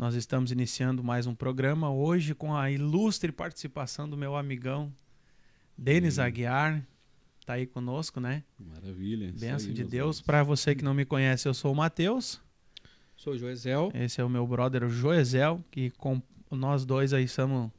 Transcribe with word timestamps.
Nós 0.00 0.14
estamos 0.14 0.50
iniciando 0.50 1.04
mais 1.04 1.26
um 1.26 1.34
programa 1.34 1.90
hoje 1.92 2.34
com 2.34 2.56
a 2.56 2.70
ilustre 2.70 3.30
participação 3.30 4.08
do 4.08 4.16
meu 4.16 4.34
amigão 4.34 4.90
Denis 5.76 6.14
Sim. 6.14 6.22
Aguiar. 6.22 6.82
Tá 7.44 7.52
aí 7.52 7.66
conosco, 7.66 8.18
né? 8.18 8.42
Maravilha. 8.58 9.30
Benção 9.38 9.68
aí, 9.68 9.74
de 9.74 9.84
Deus. 9.84 10.22
Para 10.22 10.42
você 10.42 10.74
que 10.74 10.82
não 10.82 10.94
me 10.94 11.04
conhece, 11.04 11.46
eu 11.46 11.52
sou 11.52 11.72
o 11.72 11.76
Matheus. 11.76 12.40
Sou 13.14 13.36
Joesel. 13.36 13.90
Esse 13.94 14.22
é 14.22 14.24
o 14.24 14.30
meu 14.30 14.46
brother, 14.46 14.84
o 14.84 14.88
Joesel, 14.88 15.62
que 15.70 15.90
com 15.90 16.22
nós 16.50 16.86
dois 16.86 17.12
aí 17.12 17.28
somos 17.28 17.70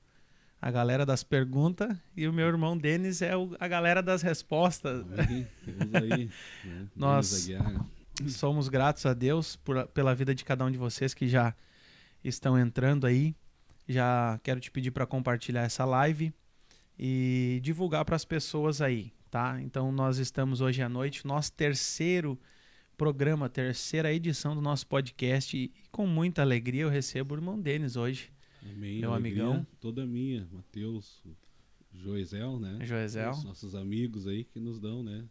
a 0.61 0.69
galera 0.69 1.03
das 1.07 1.23
perguntas 1.23 1.97
e 2.15 2.27
o 2.27 2.33
meu 2.33 2.45
irmão 2.47 2.77
Denis 2.77 3.23
é 3.23 3.35
o- 3.35 3.55
a 3.59 3.67
galera 3.67 4.03
das 4.03 4.21
respostas. 4.21 5.03
Temos 5.65 5.95
aí. 5.95 6.29
Né? 6.63 6.87
Nós-. 6.95 7.49
Somos 8.27 8.69
gratos 8.69 9.07
a 9.07 9.15
Deus 9.15 9.55
por- 9.55 9.87
pela 9.87 10.13
vida 10.13 10.35
de 10.35 10.45
cada 10.45 10.63
um 10.63 10.69
de 10.69 10.77
vocês 10.77 11.15
que 11.15 11.27
já 11.27 11.55
estão 12.23 12.57
entrando 12.57 13.05
aí. 13.05 13.35
Já 13.87 14.39
quero 14.43 14.59
te 14.59 14.71
pedir 14.71 14.91
para 14.91 15.05
compartilhar 15.05 15.63
essa 15.63 15.85
live 15.85 16.33
e 16.97 17.59
divulgar 17.63 18.05
para 18.05 18.15
as 18.15 18.23
pessoas 18.25 18.81
aí, 18.81 19.11
tá? 19.29 19.61
Então 19.61 19.91
nós 19.91 20.17
estamos 20.17 20.61
hoje 20.61 20.81
à 20.81 20.89
noite, 20.89 21.25
nosso 21.25 21.51
terceiro 21.53 22.39
programa, 22.95 23.49
terceira 23.49 24.13
edição 24.13 24.53
do 24.53 24.61
nosso 24.61 24.85
podcast 24.87 25.57
e 25.57 25.71
com 25.91 26.05
muita 26.05 26.41
alegria 26.41 26.83
eu 26.83 26.89
recebo 26.89 27.33
o 27.33 27.37
irmão 27.37 27.59
Denis 27.59 27.95
hoje, 27.95 28.31
Amém. 28.69 28.99
Meu 28.99 29.13
amigão. 29.13 29.65
Toda 29.79 30.05
minha. 30.05 30.47
Matheus, 30.51 31.21
Joisel, 31.93 32.59
né? 32.59 32.79
Joesel. 32.85 33.31
Os 33.31 33.43
nossos 33.43 33.75
amigos 33.75 34.27
aí 34.27 34.43
que 34.43 34.59
nos 34.59 34.79
dão, 34.79 35.03
né? 35.03 35.25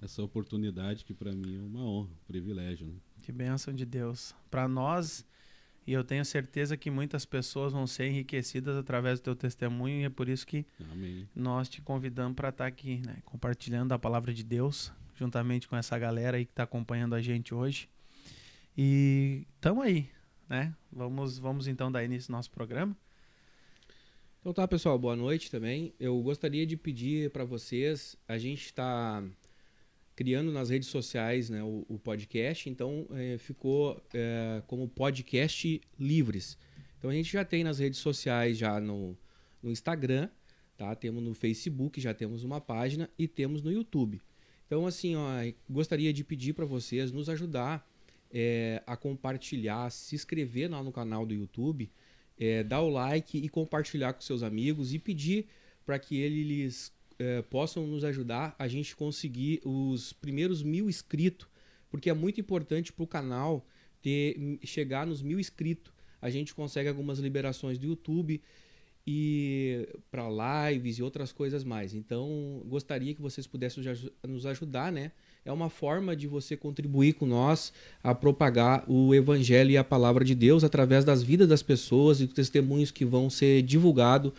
Essa 0.00 0.22
oportunidade 0.22 1.04
que 1.04 1.12
para 1.12 1.32
mim 1.32 1.56
é 1.56 1.60
uma 1.60 1.82
honra, 1.82 2.10
um 2.10 2.26
privilégio, 2.26 2.86
né? 2.86 2.94
Que 3.22 3.32
bênção 3.32 3.74
de 3.74 3.84
Deus. 3.84 4.34
Para 4.50 4.68
nós, 4.68 5.26
e 5.90 5.92
eu 5.92 6.04
tenho 6.04 6.24
certeza 6.24 6.76
que 6.76 6.88
muitas 6.88 7.24
pessoas 7.24 7.72
vão 7.72 7.84
ser 7.84 8.06
enriquecidas 8.06 8.76
através 8.76 9.18
do 9.18 9.24
teu 9.24 9.34
testemunho 9.34 10.02
e 10.02 10.04
é 10.04 10.08
por 10.08 10.28
isso 10.28 10.46
que 10.46 10.64
Amém. 10.92 11.28
nós 11.34 11.68
te 11.68 11.82
convidamos 11.82 12.36
para 12.36 12.50
estar 12.50 12.64
aqui, 12.64 13.02
né, 13.04 13.16
compartilhando 13.24 13.90
a 13.90 13.98
palavra 13.98 14.32
de 14.32 14.44
Deus, 14.44 14.92
juntamente 15.16 15.66
com 15.66 15.76
essa 15.76 15.98
galera 15.98 16.36
aí 16.36 16.44
que 16.44 16.52
está 16.52 16.62
acompanhando 16.62 17.16
a 17.16 17.20
gente 17.20 17.52
hoje. 17.52 17.88
E 18.78 19.44
estamos 19.56 19.82
aí, 19.84 20.08
né? 20.48 20.72
Vamos, 20.92 21.40
vamos 21.40 21.66
então 21.66 21.90
dar 21.90 22.04
início 22.04 22.32
ao 22.32 22.38
nosso 22.38 22.52
programa. 22.52 22.96
Então 24.40 24.52
tá, 24.52 24.68
pessoal, 24.68 24.96
boa 24.96 25.16
noite 25.16 25.50
também. 25.50 25.92
Eu 25.98 26.22
gostaria 26.22 26.64
de 26.64 26.76
pedir 26.76 27.32
para 27.32 27.44
vocês, 27.44 28.16
a 28.28 28.38
gente 28.38 28.66
está 28.66 29.24
criando 30.20 30.52
nas 30.52 30.68
redes 30.68 30.90
sociais 30.90 31.48
né, 31.48 31.62
o, 31.62 31.86
o 31.88 31.98
podcast, 31.98 32.68
então 32.68 33.06
eh, 33.12 33.38
ficou 33.38 33.98
eh, 34.12 34.62
como 34.66 34.86
podcast 34.86 35.80
livres. 35.98 36.58
Então 36.98 37.08
a 37.08 37.14
gente 37.14 37.32
já 37.32 37.42
tem 37.42 37.64
nas 37.64 37.78
redes 37.78 38.00
sociais, 38.00 38.58
já 38.58 38.78
no, 38.78 39.16
no 39.62 39.70
Instagram, 39.70 40.28
tá? 40.76 40.94
Temos 40.94 41.24
no 41.24 41.32
Facebook, 41.32 41.98
já 41.98 42.12
temos 42.12 42.44
uma 42.44 42.60
página 42.60 43.08
e 43.18 43.26
temos 43.26 43.62
no 43.62 43.72
YouTube. 43.72 44.20
Então 44.66 44.86
assim, 44.86 45.16
ó, 45.16 45.26
gostaria 45.70 46.12
de 46.12 46.22
pedir 46.22 46.52
para 46.52 46.66
vocês 46.66 47.10
nos 47.10 47.30
ajudar 47.30 47.90
eh, 48.30 48.82
a 48.86 48.98
compartilhar, 48.98 49.88
se 49.88 50.14
inscrever 50.14 50.70
lá 50.70 50.82
no 50.82 50.92
canal 50.92 51.24
do 51.24 51.32
YouTube, 51.32 51.90
é, 52.38 52.62
dar 52.62 52.82
o 52.82 52.90
like 52.90 53.38
e 53.38 53.48
compartilhar 53.48 54.12
com 54.12 54.20
seus 54.20 54.42
amigos 54.42 54.92
e 54.92 54.98
pedir 54.98 55.46
para 55.86 55.98
que 55.98 56.18
eles 56.18 56.92
é, 57.20 57.42
possam 57.42 57.86
nos 57.86 58.02
ajudar 58.02 58.56
a 58.58 58.66
gente 58.66 58.96
conseguir 58.96 59.60
os 59.62 60.14
primeiros 60.14 60.62
mil 60.62 60.88
inscritos, 60.88 61.46
porque 61.90 62.08
é 62.08 62.14
muito 62.14 62.40
importante 62.40 62.92
para 62.92 63.04
o 63.04 63.06
canal 63.06 63.66
ter 64.00 64.58
chegar 64.64 65.06
nos 65.06 65.20
mil 65.20 65.38
inscritos. 65.38 65.92
A 66.22 66.30
gente 66.30 66.54
consegue 66.54 66.88
algumas 66.88 67.18
liberações 67.18 67.76
do 67.76 67.86
YouTube 67.86 68.40
e 69.06 69.86
para 70.10 70.70
lives 70.70 70.98
e 70.98 71.02
outras 71.02 71.30
coisas 71.30 71.62
mais. 71.62 71.94
Então, 71.94 72.62
gostaria 72.66 73.14
que 73.14 73.20
vocês 73.20 73.46
pudessem 73.46 73.84
nos 74.26 74.46
ajudar, 74.46 74.90
né? 74.90 75.12
É 75.44 75.52
uma 75.52 75.68
forma 75.68 76.16
de 76.16 76.26
você 76.26 76.56
contribuir 76.56 77.14
com 77.14 77.26
nós 77.26 77.70
a 78.02 78.14
propagar 78.14 78.84
o 78.88 79.14
evangelho 79.14 79.70
e 79.70 79.76
a 79.76 79.84
palavra 79.84 80.24
de 80.24 80.34
Deus 80.34 80.64
através 80.64 81.04
das 81.04 81.22
vidas 81.22 81.48
das 81.48 81.62
pessoas 81.62 82.20
e 82.20 82.26
dos 82.26 82.34
testemunhos 82.34 82.90
que 82.90 83.04
vão 83.04 83.28
ser 83.28 83.62
divulgados 83.62 84.32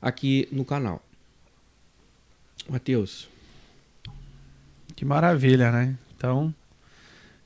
aqui 0.00 0.48
no 0.50 0.64
canal. 0.64 1.00
Mateus, 2.68 3.28
Que 4.96 5.04
maravilha, 5.04 5.70
né? 5.70 5.94
Então, 6.16 6.54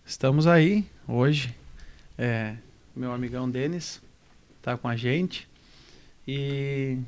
estamos 0.07 0.47
aí 0.47 0.85
hoje. 1.09 1.55
É, 2.17 2.55
meu 2.95 3.13
amigão 3.13 3.51
Denis 3.51 4.01
tá 4.63 4.77
com 4.77 4.87
a 4.87 4.97
gente. 4.97 5.49
E 6.27 6.99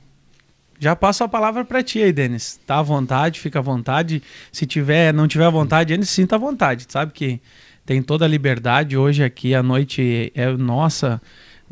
já 0.78 0.96
passo 0.96 1.22
a 1.22 1.28
palavra 1.28 1.64
para 1.64 1.82
ti 1.82 2.02
aí, 2.02 2.12
Denis. 2.12 2.58
Tá 2.66 2.78
à 2.78 2.82
vontade, 2.82 3.38
fica 3.38 3.60
à 3.60 3.62
vontade. 3.62 4.22
Se 4.50 4.66
tiver, 4.66 5.14
não 5.14 5.28
tiver 5.28 5.44
à 5.44 5.50
vontade, 5.50 5.92
Denis, 5.92 6.10
sinta 6.10 6.34
à 6.34 6.38
vontade. 6.38 6.86
Sabe 6.88 7.12
que 7.12 7.40
tem 7.86 8.02
toda 8.02 8.24
a 8.24 8.28
liberdade 8.28 8.96
hoje 8.96 9.22
aqui, 9.22 9.54
a 9.54 9.62
noite 9.62 10.32
é 10.34 10.50
nossa. 10.56 11.20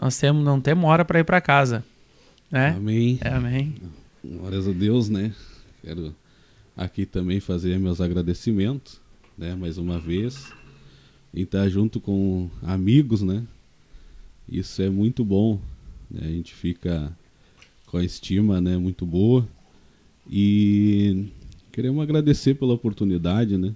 Nós 0.00 0.16
temos, 0.19 0.44
não 0.44 0.60
temos 0.60 0.84
hora 0.84 1.05
para 1.05 1.19
ir 1.19 1.25
para 1.25 1.41
casa, 1.41 1.84
né? 2.50 2.75
Amém. 2.76 3.19
É, 3.22 3.28
amém. 3.31 3.75
Glórias 4.25 4.69
a 4.69 4.72
Deus, 4.72 5.09
né? 5.09 5.32
Quero 5.82 6.15
aqui 6.78 7.05
também 7.05 7.41
fazer 7.41 7.77
meus 7.77 8.00
agradecimentos, 8.00 9.00
né? 9.37 9.56
Mais 9.56 9.78
uma 9.78 9.99
vez. 9.99 10.53
E 11.34 11.43
estar 11.43 11.69
junto 11.69 12.00
com 12.00 12.49
amigos, 12.62 13.21
né? 13.21 13.44
Isso 14.49 14.81
é 14.81 14.88
muito 14.88 15.25
bom. 15.25 15.61
Né? 16.09 16.21
A 16.22 16.28
gente 16.28 16.55
fica 16.55 17.15
com 17.87 17.99
a 17.99 18.05
estima, 18.05 18.61
né? 18.61 18.78
Muito 18.78 19.05
boa. 19.05 19.47
E 20.31 21.27
queremos 21.72 22.00
agradecer 22.00 22.55
pela 22.55 22.75
oportunidade, 22.75 23.59
né? 23.59 23.75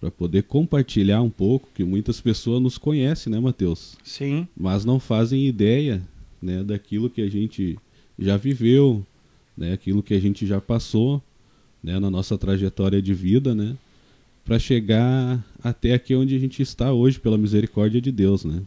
Para 0.00 0.12
poder 0.12 0.44
compartilhar 0.44 1.20
um 1.22 1.30
pouco, 1.30 1.68
que 1.74 1.82
muitas 1.82 2.20
pessoas 2.20 2.62
nos 2.62 2.78
conhecem, 2.78 3.32
né, 3.32 3.40
Matheus? 3.40 3.98
Sim, 4.04 4.46
mas 4.56 4.84
não 4.84 5.00
fazem 5.00 5.48
ideia 5.48 6.00
né, 6.40 6.62
daquilo 6.62 7.10
que 7.10 7.20
a 7.20 7.28
gente 7.28 7.76
já 8.16 8.36
viveu, 8.36 9.04
né, 9.56 9.72
aquilo 9.72 10.00
que 10.00 10.14
a 10.14 10.20
gente 10.20 10.46
já 10.46 10.60
passou 10.60 11.20
né, 11.82 11.98
na 11.98 12.10
nossa 12.10 12.36
trajetória 12.36 13.00
de 13.00 13.14
vida, 13.14 13.54
né, 13.54 13.76
para 14.44 14.58
chegar 14.58 15.44
até 15.62 15.94
aqui 15.94 16.14
onde 16.14 16.34
a 16.34 16.38
gente 16.38 16.62
está 16.62 16.92
hoje, 16.92 17.18
pela 17.18 17.36
misericórdia 17.36 18.00
de 18.00 18.10
Deus. 18.10 18.44
Né. 18.44 18.62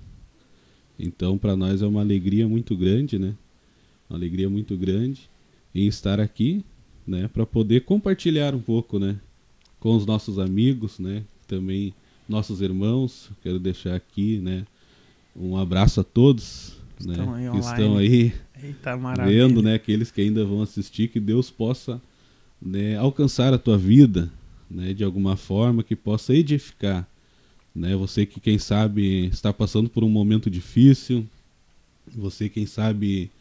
Então, 1.00 1.38
para 1.38 1.56
nós 1.56 1.82
é 1.82 1.88
uma 1.88 2.02
alegria 2.02 2.48
muito 2.48 2.76
grande, 2.76 3.18
né, 3.18 3.34
uma 4.10 4.18
alegria 4.18 4.50
muito 4.50 4.78
grande 4.78 5.30
em 5.74 5.88
estar 5.88 6.20
aqui 6.20 6.64
né, 7.08 7.28
para 7.28 7.46
poder 7.46 7.82
compartilhar 7.82 8.54
um 8.54 8.60
pouco 8.60 9.00
né, 9.00 9.18
com 9.80 9.96
os 9.96 10.06
nossos 10.06 10.38
amigos, 10.38 11.00
né, 11.00 11.24
também 11.48 11.94
nossos 12.28 12.62
irmãos. 12.62 13.30
Quero 13.42 13.60
deixar 13.60 13.96
aqui 13.96 14.38
né, 14.38 14.66
um 15.36 15.58
abraço 15.58 16.00
a 16.00 16.04
todos 16.04 16.82
né, 17.06 17.14
Estão 17.14 17.34
aí 17.34 17.50
que 17.50 17.58
estão 17.58 17.98
aí 17.98 18.34
eita 18.64 18.98
vendo, 19.26 19.62
né, 19.62 19.76
aqueles 19.76 20.12
que 20.12 20.22
ainda 20.22 20.46
vão 20.46 20.62
assistir, 20.62 21.08
que 21.08 21.20
Deus 21.20 21.50
possa 21.50 22.02
né, 22.62 22.96
alcançar 22.98 23.54
a 23.54 23.58
tua 23.58 23.78
vida, 23.78 24.32
né, 24.70 24.94
de 24.94 25.04
alguma 25.04 25.36
forma, 25.36 25.84
que 25.84 25.96
possa 25.96 26.34
edificar, 26.34 27.08
né, 27.74 27.96
você 27.96 28.26
que 28.26 28.40
quem 28.40 28.60
sabe 28.60 29.28
está 29.28 29.52
passando 29.52 29.90
por 29.90 30.04
um 30.04 30.10
momento 30.10 30.50
difícil, 30.50 31.26
você 32.16 32.50
quem 32.50 32.66
sabe, 32.66 33.32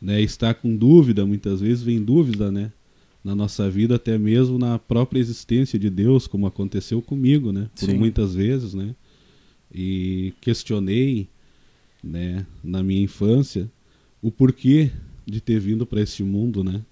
né, 0.00 0.20
está 0.20 0.52
com 0.52 0.76
dúvida, 0.76 1.24
muitas 1.24 1.60
vezes 1.60 1.82
vem 1.82 2.02
dúvida, 2.02 2.50
né, 2.52 2.72
na 3.24 3.34
nossa 3.34 3.68
vida, 3.68 3.96
até 3.96 4.16
mesmo 4.18 4.58
na 4.58 4.78
própria 4.78 5.18
existência 5.18 5.78
de 5.78 5.90
Deus, 5.90 6.26
como 6.26 6.46
aconteceu 6.46 7.00
comigo, 7.00 7.52
né, 7.52 7.68
por 7.78 7.86
Sim. 7.86 7.96
muitas 7.96 8.34
vezes, 8.34 8.74
né, 8.74 8.94
e 9.72 10.32
questionei, 10.40 11.28
né, 12.02 12.46
na 12.62 12.82
minha 12.82 13.02
infância, 13.02 13.70
o 14.22 14.30
porquê 14.30 14.90
de 15.26 15.40
ter 15.40 15.58
vindo 15.58 15.84
para 15.84 16.00
este 16.00 16.22
mundo, 16.22 16.62
né? 16.62 16.82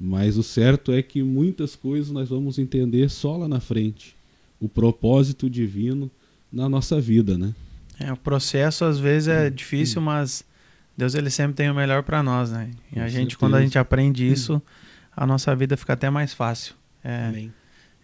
Mas 0.00 0.38
o 0.38 0.42
certo 0.42 0.92
é 0.92 1.02
que 1.02 1.22
muitas 1.22 1.76
coisas 1.76 2.10
nós 2.10 2.28
vamos 2.30 2.58
entender 2.58 3.10
só 3.10 3.36
lá 3.36 3.46
na 3.46 3.60
frente. 3.60 4.16
O 4.58 4.68
propósito 4.68 5.48
divino 5.50 6.10
na 6.52 6.68
nossa 6.68 6.98
vida, 7.00 7.36
né? 7.36 7.52
É, 7.98 8.10
o 8.12 8.16
processo 8.16 8.84
às 8.86 8.98
vezes 8.98 9.28
é 9.28 9.50
difícil, 9.50 10.00
mas 10.00 10.42
Deus 10.96 11.14
ele 11.14 11.28
sempre 11.30 11.52
tem 11.54 11.70
o 11.70 11.74
melhor 11.74 12.02
para 12.02 12.22
nós, 12.22 12.50
né? 12.50 12.70
E 12.90 12.94
Com 12.94 13.00
a 13.00 13.08
gente 13.08 13.14
certeza. 13.16 13.38
quando 13.38 13.54
a 13.56 13.60
gente 13.62 13.78
aprende 13.78 14.26
isso, 14.26 14.60
a 15.14 15.26
nossa 15.26 15.54
vida 15.54 15.76
fica 15.76 15.92
até 15.92 16.08
mais 16.08 16.32
fácil. 16.32 16.74
É, 17.04 17.26
amém. 17.28 17.52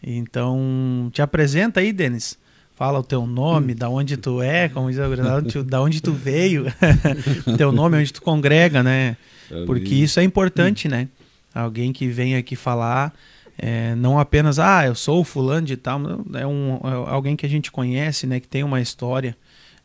então, 0.02 1.10
te 1.12 1.22
apresenta 1.22 1.80
aí, 1.80 1.92
Denis. 1.92 2.38
Fala 2.74 2.98
o 2.98 3.02
teu 3.02 3.26
nome, 3.26 3.74
da 3.74 3.88
onde 3.88 4.18
tu 4.18 4.42
é, 4.42 4.68
como 4.68 4.90
diz 4.90 4.98
a 4.98 5.08
gurizada, 5.08 5.48
tu- 5.48 5.64
da 5.64 5.80
onde 5.80 6.02
tu 6.02 6.12
veio, 6.12 6.66
teu 7.56 7.72
nome, 7.72 7.96
onde 7.96 8.12
tu 8.12 8.20
congrega, 8.20 8.82
né? 8.82 9.16
Porque 9.64 9.94
isso 9.94 10.20
é 10.20 10.22
importante, 10.22 10.86
né? 10.88 11.08
Alguém 11.56 11.92
que 11.92 12.06
vem 12.06 12.36
aqui 12.36 12.54
falar, 12.54 13.14
é, 13.56 13.94
não 13.94 14.18
apenas, 14.18 14.58
ah, 14.58 14.86
eu 14.86 14.94
sou 14.94 15.20
o 15.20 15.24
fulano 15.24 15.66
de 15.66 15.76
tal, 15.76 16.00
é, 16.34 16.46
um, 16.46 16.74
é 16.76 17.10
alguém 17.10 17.34
que 17.34 17.46
a 17.46 17.48
gente 17.48 17.72
conhece, 17.72 18.26
né? 18.26 18.38
Que 18.40 18.46
tem 18.46 18.62
uma 18.62 18.80
história 18.80 19.36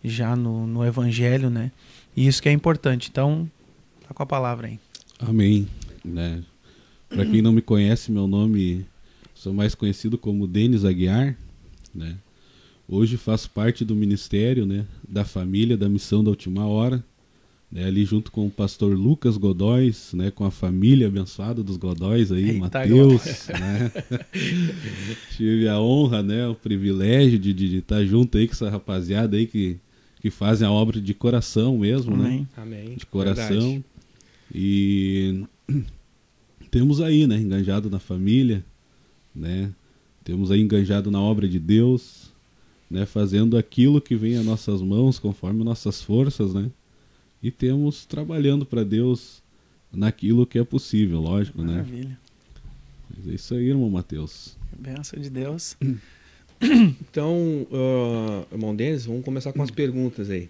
já 0.03 0.35
no, 0.35 0.67
no 0.67 0.85
evangelho, 0.85 1.49
né? 1.49 1.71
E 2.15 2.27
isso 2.27 2.41
que 2.41 2.49
é 2.49 2.51
importante. 2.51 3.09
Então, 3.09 3.49
tá 4.07 4.13
com 4.13 4.23
a 4.23 4.25
palavra 4.25 4.67
aí. 4.67 4.79
Amém. 5.19 5.67
Né? 6.03 6.43
Para 7.07 7.25
quem 7.25 7.41
não 7.41 7.51
me 7.51 7.61
conhece, 7.61 8.11
meu 8.11 8.27
nome 8.27 8.85
sou 9.33 9.53
mais 9.53 9.73
conhecido 9.73 10.17
como 10.17 10.47
Denis 10.47 10.83
Aguiar, 10.83 11.37
né? 11.93 12.17
Hoje 12.87 13.15
faço 13.15 13.49
parte 13.49 13.85
do 13.85 13.95
ministério, 13.95 14.65
né, 14.65 14.85
da 15.07 15.23
família 15.23 15.77
da 15.77 15.87
missão 15.87 16.21
da 16.21 16.29
última 16.29 16.67
hora, 16.67 17.01
né, 17.71 17.85
ali 17.85 18.03
junto 18.03 18.31
com 18.31 18.45
o 18.45 18.51
pastor 18.51 18.93
Lucas 18.97 19.37
Godóis, 19.37 20.11
né, 20.13 20.29
com 20.29 20.43
a 20.43 20.51
família 20.51 21.07
abençoada 21.07 21.63
dos 21.63 21.77
Godóis 21.77 22.31
aí, 22.31 22.59
Mateus, 22.59 23.47
né? 23.47 23.91
Tive 25.37 25.69
a 25.69 25.79
honra, 25.79 26.21
né, 26.21 26.47
o 26.47 26.55
privilégio 26.55 27.39
de, 27.39 27.53
de, 27.53 27.69
de, 27.69 27.77
estar 27.77 28.03
junto 28.03 28.37
aí 28.37 28.45
com 28.45 28.53
essa 28.53 28.69
rapaziada 28.69 29.37
aí 29.37 29.47
que, 29.47 29.77
que 30.19 30.29
fazem 30.29 30.67
a 30.67 30.71
obra 30.71 30.99
de 30.99 31.13
coração 31.13 31.77
mesmo, 31.77 32.13
Amém. 32.13 32.41
né? 32.41 32.47
Amém. 32.57 32.95
De 32.95 33.05
coração. 33.05 33.47
Verdade. 33.47 33.85
E 34.53 35.45
temos 36.69 36.99
aí, 36.99 37.25
né, 37.25 37.37
enganjado 37.37 37.89
na 37.89 37.99
família, 37.99 38.65
né? 39.33 39.71
Temos 40.25 40.51
aí 40.51 40.59
enganjado 40.59 41.09
na 41.09 41.21
obra 41.21 41.47
de 41.47 41.57
Deus, 41.57 42.31
né, 42.89 43.05
fazendo 43.05 43.57
aquilo 43.57 44.01
que 44.01 44.15
vem 44.15 44.35
às 44.35 44.45
nossas 44.45 44.81
mãos, 44.81 45.17
conforme 45.17 45.63
nossas 45.63 46.01
forças, 46.01 46.53
né? 46.53 46.69
E 47.41 47.49
temos 47.49 48.05
trabalhando 48.05 48.65
para 48.65 48.83
Deus 48.83 49.41
naquilo 49.91 50.45
que 50.45 50.59
é 50.59 50.63
possível, 50.63 51.19
lógico, 51.19 51.61
Maravilha. 51.61 52.09
né? 52.09 52.17
Mas 53.09 53.27
é 53.27 53.35
isso 53.35 53.55
aí, 53.55 53.69
irmão 53.69 53.89
Mateus. 53.89 54.57
Benção 54.77 55.19
de 55.19 55.29
Deus. 55.29 55.77
Então, 57.09 57.67
uh, 57.71 58.45
irmão 58.51 58.75
Denis, 58.75 59.05
vamos 59.05 59.25
começar 59.25 59.51
com 59.51 59.63
as 59.63 59.71
perguntas 59.71 60.29
aí. 60.29 60.47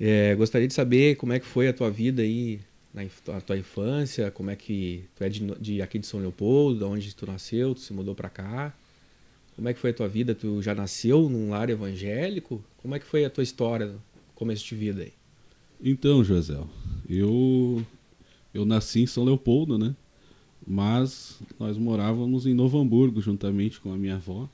É, 0.00 0.34
gostaria 0.34 0.66
de 0.66 0.72
saber 0.72 1.16
como 1.16 1.34
é 1.34 1.38
que 1.38 1.44
foi 1.44 1.68
a 1.68 1.74
tua 1.74 1.90
vida 1.90 2.22
aí, 2.22 2.58
na 2.94 3.40
tua 3.42 3.58
infância, 3.58 4.30
como 4.30 4.50
é 4.50 4.56
que 4.56 5.04
tu 5.14 5.22
é 5.22 5.28
de, 5.28 5.44
de 5.60 5.82
aqui 5.82 5.98
de 5.98 6.06
São 6.06 6.20
Leopoldo, 6.20 6.78
de 6.78 6.84
onde 6.84 7.14
tu 7.14 7.26
nasceu, 7.26 7.74
tu 7.74 7.80
se 7.80 7.92
mudou 7.92 8.14
para 8.14 8.30
cá. 8.30 8.74
Como 9.56 9.68
é 9.68 9.74
que 9.74 9.78
foi 9.78 9.90
a 9.90 9.94
tua 9.94 10.08
vida? 10.08 10.34
Tu 10.34 10.62
já 10.62 10.74
nasceu 10.74 11.28
num 11.28 11.50
lar 11.50 11.68
evangélico? 11.68 12.64
Como 12.78 12.94
é 12.94 12.98
que 12.98 13.04
foi 13.04 13.26
a 13.26 13.30
tua 13.30 13.44
história, 13.44 13.86
no 13.86 14.00
começo 14.34 14.64
de 14.64 14.74
vida 14.74 15.02
aí? 15.02 15.12
Então, 15.80 16.24
José, 16.24 16.58
eu 17.08 17.84
eu 18.52 18.64
nasci 18.64 19.00
em 19.00 19.06
São 19.06 19.24
Leopoldo, 19.24 19.76
né? 19.76 19.94
Mas 20.66 21.40
nós 21.58 21.76
morávamos 21.76 22.46
em 22.46 22.54
Novo 22.54 22.78
Hamburgo 22.78 23.20
juntamente 23.20 23.80
com 23.80 23.92
a 23.92 23.96
minha 23.96 24.14
avó, 24.14 24.48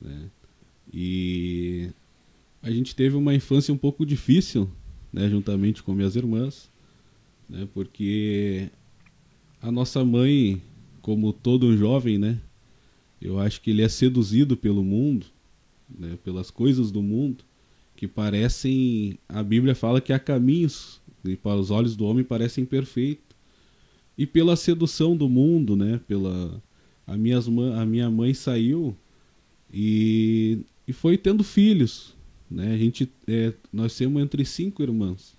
né? 0.00 0.30
E 0.92 1.90
a 2.62 2.70
gente 2.70 2.96
teve 2.96 3.14
uma 3.14 3.34
infância 3.34 3.72
um 3.72 3.76
pouco 3.76 4.04
difícil, 4.06 4.68
né, 5.12 5.28
juntamente 5.28 5.82
com 5.82 5.92
minhas 5.92 6.16
irmãs, 6.16 6.70
né? 7.48 7.68
Porque 7.74 8.70
a 9.60 9.70
nossa 9.70 10.04
mãe, 10.04 10.60
como 11.02 11.32
todo 11.32 11.76
jovem, 11.76 12.18
né, 12.18 12.40
eu 13.20 13.38
acho 13.38 13.60
que 13.60 13.70
ele 13.70 13.82
é 13.82 13.88
seduzido 13.88 14.56
pelo 14.56 14.82
mundo, 14.82 15.26
né, 15.88 16.18
pelas 16.24 16.50
coisas 16.50 16.90
do 16.90 17.02
mundo 17.02 17.44
que 17.98 18.06
parecem. 18.06 19.18
A 19.28 19.42
Bíblia 19.42 19.74
fala 19.74 20.00
que 20.00 20.12
há 20.12 20.20
caminhos 20.20 21.00
que 21.24 21.34
para 21.34 21.58
os 21.58 21.72
olhos 21.72 21.96
do 21.96 22.04
homem 22.06 22.22
parecem 22.22 22.64
perfeitos. 22.64 23.36
E 24.16 24.24
pela 24.24 24.54
sedução 24.54 25.16
do 25.16 25.28
mundo, 25.28 25.74
né? 25.74 26.00
Pela 26.06 26.62
a, 27.04 27.16
minhas, 27.16 27.48
a 27.48 27.84
minha 27.84 28.08
mãe 28.08 28.32
saiu 28.34 28.96
e, 29.72 30.60
e 30.86 30.92
foi 30.92 31.18
tendo 31.18 31.42
filhos, 31.42 32.14
né? 32.48 32.72
A 32.72 32.78
gente 32.78 33.10
é, 33.26 33.52
nós 33.72 33.96
temos 33.96 34.22
entre 34.22 34.44
cinco 34.44 34.80
irmãos 34.80 35.36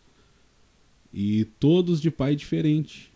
e 1.13 1.45
todos 1.61 2.01
de 2.01 2.11
pai 2.11 2.35
diferente, 2.35 3.09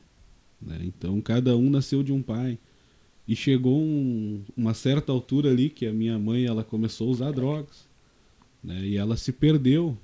né? 0.62 0.80
Então 0.86 1.20
cada 1.20 1.58
um 1.58 1.70
nasceu 1.70 2.02
de 2.02 2.14
um 2.14 2.22
pai 2.22 2.58
e 3.28 3.36
chegou 3.36 3.78
um- 3.78 4.42
uma 4.56 4.74
certa 4.74 5.12
altura 5.12 5.50
ali 5.52 5.70
que 5.70 5.86
a 5.86 5.92
minha 5.92 6.18
mãe 6.18 6.46
ela 6.46 6.64
começou 6.64 7.10
a 7.10 7.12
usar 7.12 7.32
drogas 7.32 7.92
né? 8.64 8.86
E 8.86 8.98
ela 8.98 9.18
se 9.18 9.32
perdeu. 9.32 9.98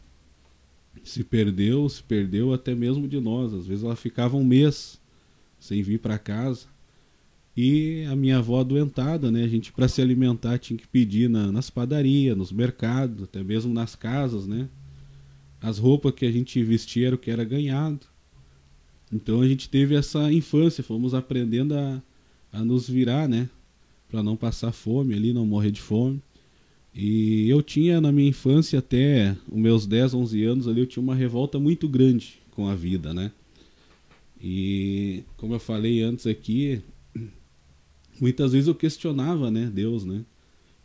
Se 1.03 1.23
perdeu, 1.23 1.87
se 1.87 2.03
perdeu 2.03 2.53
até 2.53 2.75
mesmo 2.75 3.07
de 3.07 3.19
nós. 3.19 3.53
Às 3.53 3.65
vezes 3.65 3.83
ela 3.83 3.95
ficava 3.95 4.35
um 4.35 4.43
mês 4.43 4.99
sem 5.59 5.81
vir 5.81 5.99
para 5.99 6.17
casa. 6.17 6.67
E 7.55 8.05
a 8.05 8.15
minha 8.15 8.37
avó 8.37 8.59
adoentada, 8.59 9.31
né? 9.31 9.43
A 9.43 9.47
gente 9.47 9.71
para 9.71 9.87
se 9.87 10.01
alimentar 10.01 10.57
tinha 10.57 10.77
que 10.77 10.87
pedir 10.87 11.29
na, 11.29 11.51
nas 11.51 11.69
padarias, 11.69 12.37
nos 12.37 12.51
mercados, 12.51 13.23
até 13.23 13.43
mesmo 13.43 13.73
nas 13.73 13.95
casas, 13.95 14.47
né? 14.47 14.69
As 15.61 15.77
roupas 15.77 16.13
que 16.13 16.25
a 16.25 16.31
gente 16.31 16.61
vestia 16.63 17.07
era 17.07 17.15
o 17.15 17.19
que 17.19 17.29
era 17.29 17.43
ganhado. 17.43 17.99
Então 19.11 19.41
a 19.41 19.47
gente 19.47 19.69
teve 19.69 19.95
essa 19.95 20.31
infância, 20.31 20.83
fomos 20.83 21.13
aprendendo 21.13 21.75
a, 21.75 22.01
a 22.53 22.63
nos 22.63 22.89
virar, 22.89 23.27
né? 23.27 23.49
Para 24.09 24.23
não 24.23 24.35
passar 24.35 24.71
fome 24.71 25.13
ali, 25.13 25.33
não 25.33 25.45
morrer 25.45 25.71
de 25.71 25.81
fome. 25.81 26.21
E 27.01 27.49
eu 27.49 27.63
tinha 27.63 28.01
na 28.01 28.11
minha 28.11 28.27
infância 28.27 28.79
até 28.79 29.33
os 29.49 29.57
meus 29.57 29.87
10, 29.87 30.13
11 30.13 30.43
anos 30.43 30.67
ali, 30.67 30.81
eu 30.81 30.85
tinha 30.85 31.01
uma 31.01 31.15
revolta 31.15 31.57
muito 31.57 31.87
grande 31.87 32.41
com 32.51 32.67
a 32.67 32.75
vida, 32.75 33.13
né? 33.13 33.31
E 34.41 35.23
como 35.37 35.53
eu 35.53 35.59
falei 35.61 36.01
antes 36.01 36.27
aqui, 36.27 36.81
muitas 38.19 38.51
vezes 38.51 38.67
eu 38.67 38.75
questionava, 38.75 39.49
né, 39.49 39.71
Deus, 39.73 40.03
né? 40.03 40.25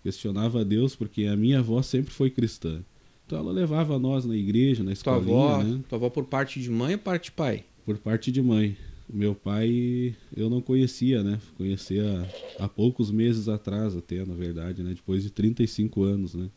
Questionava 0.04 0.64
Deus 0.64 0.94
porque 0.94 1.24
a 1.24 1.34
minha 1.34 1.58
avó 1.58 1.82
sempre 1.82 2.14
foi 2.14 2.30
cristã. 2.30 2.80
Então 3.26 3.36
ela 3.36 3.50
levava 3.50 3.98
nós 3.98 4.24
na 4.24 4.36
igreja, 4.36 4.84
na 4.84 4.94
Tua 4.94 5.16
escolinha, 5.18 5.36
avó, 5.36 5.62
né? 5.64 5.80
tua 5.88 5.96
avó 5.96 6.10
por 6.10 6.26
parte 6.26 6.60
de 6.60 6.70
mãe 6.70 6.92
ou 6.92 7.00
parte 7.00 7.24
de 7.24 7.32
pai? 7.32 7.64
Por 7.84 7.98
parte 7.98 8.30
de 8.30 8.40
mãe. 8.40 8.76
Meu 9.12 9.34
pai 9.34 10.14
eu 10.36 10.48
não 10.48 10.60
conhecia, 10.60 11.22
né? 11.22 11.40
Conheci 11.56 12.00
há, 12.00 12.64
há 12.64 12.68
poucos 12.68 13.10
meses 13.10 13.48
atrás 13.48 13.96
até, 13.96 14.24
na 14.24 14.34
verdade, 14.34 14.82
né? 14.82 14.94
Depois 14.94 15.22
de 15.22 15.30
35 15.30 16.02
anos, 16.02 16.34
né? 16.34 16.48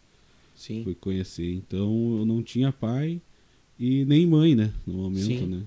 Sim. 0.56 0.84
fui 0.84 0.96
conhecer. 0.96 1.54
Então 1.54 2.18
eu 2.18 2.26
não 2.26 2.42
tinha 2.42 2.72
pai 2.72 3.22
e 3.80 4.04
nem 4.06 4.26
mãe, 4.26 4.56
né? 4.56 4.74
No 4.86 4.94
momento, 4.94 5.26
Sim. 5.26 5.46
né? 5.46 5.62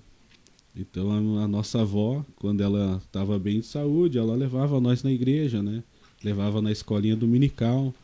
Então 0.74 1.10
a, 1.10 1.44
a 1.44 1.48
nossa 1.48 1.80
avó, 1.80 2.24
quando 2.36 2.60
ela 2.60 3.00
estava 3.04 3.38
bem 3.38 3.60
de 3.60 3.66
saúde, 3.66 4.18
ela 4.18 4.34
levava 4.34 4.80
nós 4.80 5.02
na 5.02 5.12
igreja, 5.12 5.62
né? 5.62 5.82
Levava 6.22 6.60
na 6.60 6.72
escolinha 6.72 7.16
dominical. 7.16 7.94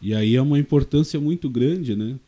E 0.00 0.14
aí 0.14 0.34
é 0.34 0.40
uma 0.40 0.58
importância 0.58 1.20
muito 1.20 1.48
grande, 1.50 1.94
né? 1.94 2.18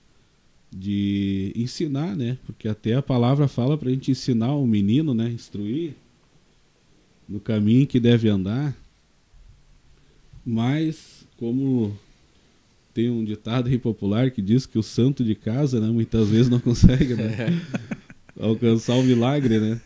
De 0.75 1.53
ensinar, 1.55 2.17
né? 2.17 2.39
Porque 2.47 2.67
até 2.67 2.95
a 2.95 3.03
palavra 3.03 3.47
fala 3.47 3.77
pra 3.77 3.91
gente 3.91 4.11
ensinar 4.11 4.55
o 4.55 4.67
menino, 4.67 5.13
né? 5.13 5.31
Instruir 5.31 5.95
no 7.29 7.39
caminho 7.39 7.87
que 7.87 8.01
deve 8.01 8.29
andar. 8.29 8.75
Mas, 10.45 11.27
como 11.37 11.97
tem 12.93 13.11
um 13.11 13.25
ditado 13.25 13.69
aí 13.69 13.79
popular 13.79 14.31
que 14.31 14.43
diz 14.43 14.67
que 14.67 14.79
o 14.79 14.83
santo 14.83 15.25
de 15.25 15.35
casa, 15.35 15.81
né, 15.81 15.89
muitas 15.89 16.29
vezes 16.29 16.49
não 16.49 16.61
consegue 16.61 17.15
né, 17.15 17.63
alcançar 18.39 18.95
o 18.95 19.03
milagre, 19.03 19.59
né? 19.59 19.81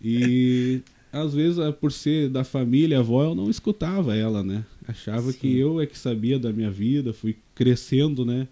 E 0.00 0.80
às 1.12 1.34
vezes, 1.34 1.58
eh, 1.58 1.72
por 1.72 1.92
ser 1.92 2.28
da 2.28 2.44
família, 2.44 2.98
a 2.98 3.00
avó, 3.00 3.24
eu 3.24 3.34
não 3.34 3.50
escutava 3.50 4.16
ela, 4.16 4.42
né? 4.42 4.64
Achava 4.86 5.32
que 5.32 5.48
Sim. 5.48 5.56
eu 5.56 5.80
é 5.80 5.86
que 5.86 5.98
sabia 5.98 6.38
da 6.38 6.52
minha 6.52 6.70
vida, 6.70 7.12
fui 7.12 7.36
crescendo, 7.54 8.24
né? 8.24 8.48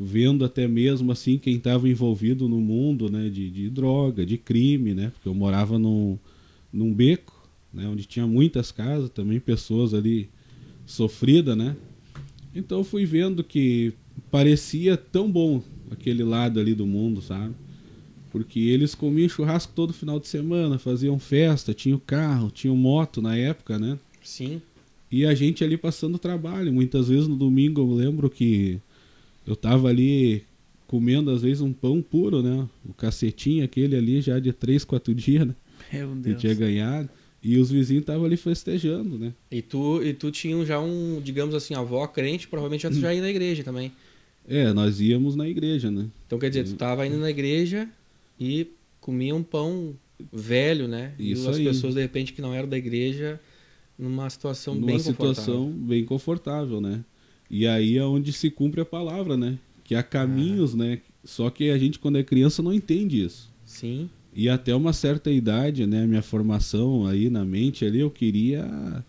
Vendo 0.00 0.44
até 0.44 0.68
mesmo 0.68 1.10
assim 1.10 1.38
quem 1.38 1.56
estava 1.56 1.88
envolvido 1.88 2.48
no 2.48 2.60
mundo, 2.60 3.10
né? 3.10 3.28
De, 3.28 3.50
de 3.50 3.68
droga, 3.68 4.24
de 4.24 4.38
crime, 4.38 4.94
né? 4.94 5.10
Porque 5.10 5.28
eu 5.28 5.34
morava 5.34 5.78
num, 5.78 6.16
num 6.72 6.92
beco, 6.94 7.48
né? 7.72 7.88
Onde 7.88 8.04
tinha 8.04 8.26
muitas 8.26 8.70
casas, 8.70 9.10
também 9.10 9.40
pessoas 9.40 9.94
ali 9.94 10.28
sofridas, 10.86 11.56
né? 11.56 11.76
Então 12.54 12.78
eu 12.78 12.84
fui 12.84 13.04
vendo 13.04 13.42
que 13.42 13.92
parecia 14.30 14.96
tão 14.96 15.30
bom 15.30 15.62
aquele 15.90 16.22
lado 16.22 16.60
ali 16.60 16.74
do 16.74 16.86
mundo, 16.86 17.20
sabe? 17.20 17.54
Porque 18.30 18.60
eles 18.60 18.94
comiam 18.94 19.28
churrasco 19.28 19.72
todo 19.74 19.92
final 19.92 20.20
de 20.20 20.28
semana, 20.28 20.78
faziam 20.78 21.18
festa, 21.18 21.72
tinham 21.72 21.98
carro, 21.98 22.50
tinham 22.50 22.76
moto 22.76 23.22
na 23.22 23.36
época, 23.36 23.78
né? 23.78 23.98
Sim. 24.22 24.60
E 25.10 25.24
a 25.24 25.34
gente 25.34 25.64
ali 25.64 25.76
passando 25.76 26.18
trabalho. 26.18 26.72
Muitas 26.72 27.08
vezes 27.08 27.26
no 27.26 27.36
domingo 27.36 27.80
eu 27.80 27.94
lembro 27.94 28.28
que 28.28 28.78
eu 29.48 29.56
tava 29.56 29.88
ali 29.88 30.42
comendo 30.86 31.30
às 31.30 31.42
vezes 31.42 31.60
um 31.60 31.72
pão 31.72 32.02
puro, 32.02 32.42
né? 32.42 32.68
O 32.88 32.92
cacetinho 32.92 33.64
aquele 33.64 33.96
ali 33.96 34.20
já 34.20 34.38
de 34.38 34.52
três, 34.52 34.84
quatro 34.84 35.14
dias, 35.14 35.46
né? 35.46 35.54
Meu 35.92 36.08
Que 36.10 36.16
Deus. 36.16 36.40
tinha 36.40 36.54
ganhado. 36.54 37.08
E 37.42 37.56
os 37.56 37.70
vizinhos 37.70 38.02
estavam 38.02 38.24
ali 38.24 38.36
festejando, 38.36 39.16
né? 39.18 39.32
E 39.50 39.62
tu, 39.62 40.02
e 40.02 40.12
tu 40.12 40.30
tinha 40.30 40.64
já 40.66 40.80
um, 40.80 41.20
digamos 41.22 41.54
assim, 41.54 41.72
avó 41.74 42.06
crente, 42.06 42.48
provavelmente 42.48 42.82
já 42.82 42.90
tu 42.90 42.98
já 42.98 43.14
ia 43.14 43.20
na 43.22 43.30
igreja 43.30 43.62
também. 43.62 43.92
É, 44.46 44.72
nós 44.72 45.00
íamos 45.00 45.36
na 45.36 45.48
igreja, 45.48 45.90
né? 45.90 46.06
Então 46.26 46.38
quer 46.38 46.48
dizer, 46.50 46.64
tu 46.64 46.74
tava 46.74 47.06
indo 47.06 47.16
na 47.18 47.30
igreja 47.30 47.88
e 48.40 48.66
comia 49.00 49.34
um 49.34 49.42
pão 49.42 49.94
velho, 50.32 50.88
né? 50.88 51.12
Isso 51.18 51.46
e 51.46 51.50
as 51.50 51.56
aí. 51.58 51.64
pessoas, 51.64 51.94
de 51.94 52.00
repente, 52.00 52.32
que 52.32 52.42
não 52.42 52.52
eram 52.52 52.68
da 52.68 52.76
igreja, 52.76 53.38
numa 53.98 54.28
situação 54.28 54.74
numa 54.74 54.86
bem 54.86 54.98
situação 54.98 55.54
confortável. 55.66 55.86
bem 55.86 56.04
confortável, 56.04 56.80
né? 56.80 57.04
E 57.50 57.66
aí 57.66 57.96
é 57.96 58.04
onde 58.04 58.32
se 58.32 58.50
cumpre 58.50 58.80
a 58.80 58.84
palavra, 58.84 59.36
né? 59.36 59.58
Que 59.84 59.94
há 59.94 60.02
caminhos, 60.02 60.74
né? 60.74 61.00
Só 61.24 61.50
que 61.50 61.70
a 61.70 61.78
gente, 61.78 61.98
quando 61.98 62.18
é 62.18 62.22
criança, 62.22 62.62
não 62.62 62.72
entende 62.72 63.22
isso. 63.24 63.50
Sim. 63.64 64.08
E 64.34 64.48
até 64.48 64.74
uma 64.74 64.92
certa 64.92 65.30
idade, 65.30 65.86
né, 65.86 66.06
minha 66.06 66.22
formação 66.22 67.06
aí 67.06 67.28
na 67.28 67.44
mente 67.44 67.84
ali, 67.84 68.00
eu 68.00 68.10
queria 68.10 69.04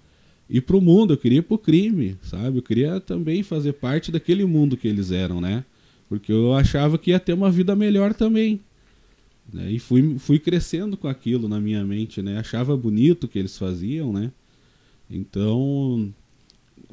ir 0.49 0.61
pro 0.61 0.81
mundo, 0.81 1.13
eu 1.13 1.17
queria 1.17 1.39
ir 1.39 1.43
pro 1.43 1.57
crime, 1.57 2.17
sabe? 2.23 2.57
Eu 2.57 2.63
queria 2.63 2.99
também 2.99 3.43
fazer 3.43 3.73
parte 3.73 4.11
daquele 4.11 4.43
mundo 4.45 4.75
que 4.75 4.87
eles 4.87 5.11
eram, 5.11 5.39
né? 5.39 5.63
Porque 6.07 6.31
eu 6.31 6.53
achava 6.53 6.97
que 6.97 7.11
ia 7.11 7.19
ter 7.19 7.33
uma 7.33 7.51
vida 7.51 7.75
melhor 7.75 8.13
também. 8.13 8.59
Né? 9.53 9.71
E 9.71 9.79
fui, 9.79 10.17
fui 10.17 10.39
crescendo 10.39 10.97
com 10.97 11.07
aquilo 11.07 11.47
na 11.47 11.59
minha 11.59 11.83
mente, 11.83 12.21
né? 12.21 12.39
Achava 12.39 12.75
bonito 12.75 13.25
o 13.25 13.27
que 13.27 13.37
eles 13.37 13.57
faziam, 13.57 14.11
né? 14.11 14.31
Então, 15.09 16.11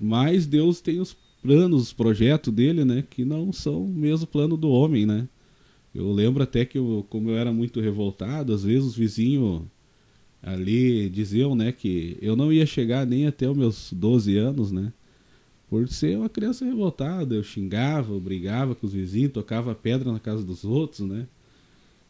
mas 0.01 0.47
Deus 0.47 0.81
tem 0.81 1.01
os 1.01 1.17
planos, 1.47 1.83
os 1.83 1.93
projetos 1.93 2.53
dele, 2.53 2.85
né? 2.85 3.05
Que 3.09 3.25
não 3.25 3.53
são 3.53 3.85
o 3.85 3.89
mesmo 3.89 4.27
plano 4.27 4.57
do 4.57 4.69
homem, 4.71 5.07
né? 5.07 5.29
Eu 5.95 6.13
lembro 6.13 6.43
até 6.43 6.65
que, 6.65 6.77
eu, 6.77 7.07
como 7.09 7.31
eu 7.31 7.37
era 7.37 7.53
muito 7.53 7.81
revoltado, 7.81 8.53
às 8.53 8.65
vezes 8.65 8.85
os 8.85 8.97
vizinhos 8.97 9.63
ali 10.43 11.09
diziam, 11.09 11.55
né, 11.55 11.73
que 11.73 12.17
eu 12.21 12.37
não 12.37 12.53
ia 12.53 12.65
chegar 12.67 13.07
nem 13.07 13.27
até 13.27 13.49
os 13.51 13.57
meus 13.57 13.93
12 13.93 14.37
anos, 14.37 14.71
né? 14.71 14.93
Por 15.69 15.89
ser 15.89 16.17
uma 16.17 16.29
criança 16.29 16.65
revoltada, 16.65 17.35
eu 17.35 17.43
xingava, 17.43 18.13
eu 18.13 18.21
brigava 18.21 18.75
com 18.75 18.87
os 18.87 18.93
vizinhos, 18.93 19.33
tocava 19.33 19.75
pedra 19.75 20.13
na 20.13 20.21
casa 20.21 20.45
dos 20.45 20.65
outros, 20.65 21.01
né? 21.01 21.27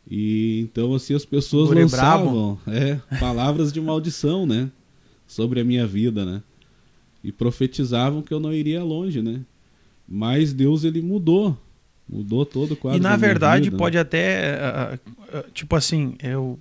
E 0.08 0.60
então 0.60 0.94
assim 0.94 1.14
as 1.14 1.24
pessoas 1.24 1.68
Guri 1.68 1.80
lançavam 1.80 2.58
é, 2.66 3.00
palavras 3.18 3.72
de 3.72 3.80
maldição, 3.80 4.46
né, 4.46 4.70
sobre 5.26 5.60
a 5.60 5.64
minha 5.64 5.86
vida, 5.86 6.24
né? 6.24 6.42
E 7.26 7.32
profetizavam 7.32 8.22
que 8.22 8.32
eu 8.32 8.38
não 8.38 8.52
iria 8.52 8.84
longe, 8.84 9.20
né? 9.20 9.40
Mas 10.08 10.52
Deus 10.52 10.84
ele 10.84 11.02
mudou, 11.02 11.58
mudou 12.08 12.46
todo 12.46 12.74
o 12.74 12.76
quadro 12.76 13.00
E 13.00 13.02
na 13.02 13.16
verdade 13.16 13.64
vida, 13.64 13.76
né? 13.76 13.78
pode 13.78 13.98
até, 13.98 14.54
ah, 14.60 14.98
ah, 15.32 15.44
tipo 15.52 15.74
assim, 15.74 16.14
eu, 16.22 16.56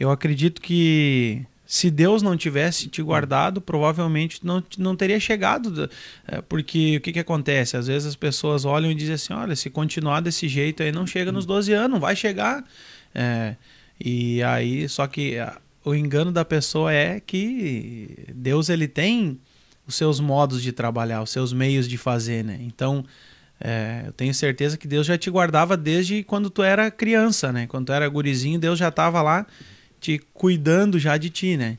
eu 0.00 0.10
acredito 0.10 0.62
que 0.62 1.44
se 1.66 1.90
Deus 1.90 2.22
não 2.22 2.34
tivesse 2.34 2.88
te 2.88 3.02
guardado, 3.02 3.60
provavelmente 3.60 4.40
não, 4.42 4.64
não 4.78 4.96
teria 4.96 5.20
chegado. 5.20 5.90
eh, 6.28 6.40
Porque 6.48 6.96
o 6.96 7.00
que, 7.02 7.12
que 7.12 7.18
acontece? 7.18 7.76
Às 7.76 7.86
vezes 7.86 8.08
as 8.08 8.16
pessoas 8.16 8.64
olham 8.64 8.90
e 8.90 8.94
dizem 8.94 9.16
assim: 9.16 9.34
olha, 9.34 9.54
se 9.54 9.68
continuar 9.68 10.20
desse 10.20 10.48
jeito 10.48 10.82
aí, 10.82 10.90
não 10.92 11.06
chega 11.06 11.30
nos 11.30 11.44
12 11.44 11.74
anos, 11.74 11.90
não 11.90 12.00
vai 12.00 12.16
chegar. 12.16 12.64
É, 13.14 13.54
e 14.02 14.42
aí, 14.42 14.88
só 14.88 15.06
que 15.06 15.36
ah, 15.38 15.58
o 15.84 15.94
engano 15.94 16.32
da 16.32 16.42
pessoa 16.42 16.90
é 16.90 17.20
que 17.20 18.16
Deus 18.34 18.70
ele 18.70 18.88
tem 18.88 19.38
os 19.86 19.94
seus 19.94 20.20
modos 20.20 20.62
de 20.62 20.72
trabalhar, 20.72 21.22
os 21.22 21.30
seus 21.30 21.52
meios 21.52 21.88
de 21.88 21.98
fazer, 21.98 22.44
né? 22.44 22.58
Então, 22.62 23.04
é, 23.60 24.04
eu 24.06 24.12
tenho 24.12 24.34
certeza 24.34 24.76
que 24.76 24.86
Deus 24.88 25.06
já 25.06 25.16
te 25.18 25.30
guardava 25.30 25.76
desde 25.76 26.22
quando 26.22 26.50
tu 26.50 26.62
era 26.62 26.90
criança, 26.90 27.52
né? 27.52 27.66
Quando 27.66 27.86
tu 27.86 27.92
era 27.92 28.08
gurizinho, 28.08 28.58
Deus 28.58 28.78
já 28.78 28.88
estava 28.88 29.22
lá 29.22 29.46
te 30.00 30.18
cuidando 30.32 30.98
já 30.98 31.16
de 31.16 31.30
ti, 31.30 31.56
né? 31.56 31.78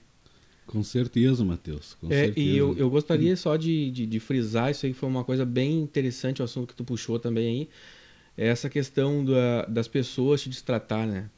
Com 0.65 0.83
certeza, 0.83 1.45
Matheus. 1.45 1.95
Com 2.01 2.09
É, 2.09 2.25
certeza. 2.25 2.39
e 2.39 2.57
eu, 2.57 2.75
eu 2.77 2.89
gostaria 2.89 3.35
só 3.37 3.55
de, 3.55 3.91
de, 3.91 4.05
de 4.05 4.19
frisar, 4.19 4.71
isso 4.71 4.85
aí 4.85 4.93
foi 4.93 5.07
uma 5.07 5.23
coisa 5.23 5.45
bem 5.45 5.79
interessante, 5.81 6.41
o 6.41 6.45
assunto 6.45 6.67
que 6.67 6.75
tu 6.75 6.83
puxou 6.83 7.19
também 7.19 7.47
aí, 7.47 7.69
é 8.37 8.47
essa 8.47 8.69
questão 8.69 9.23
da, 9.23 9.65
das 9.65 9.87
pessoas 9.87 10.41
te 10.41 10.49
destratar, 10.49 11.05
né? 11.07 11.29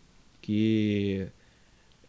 Que 0.41 1.27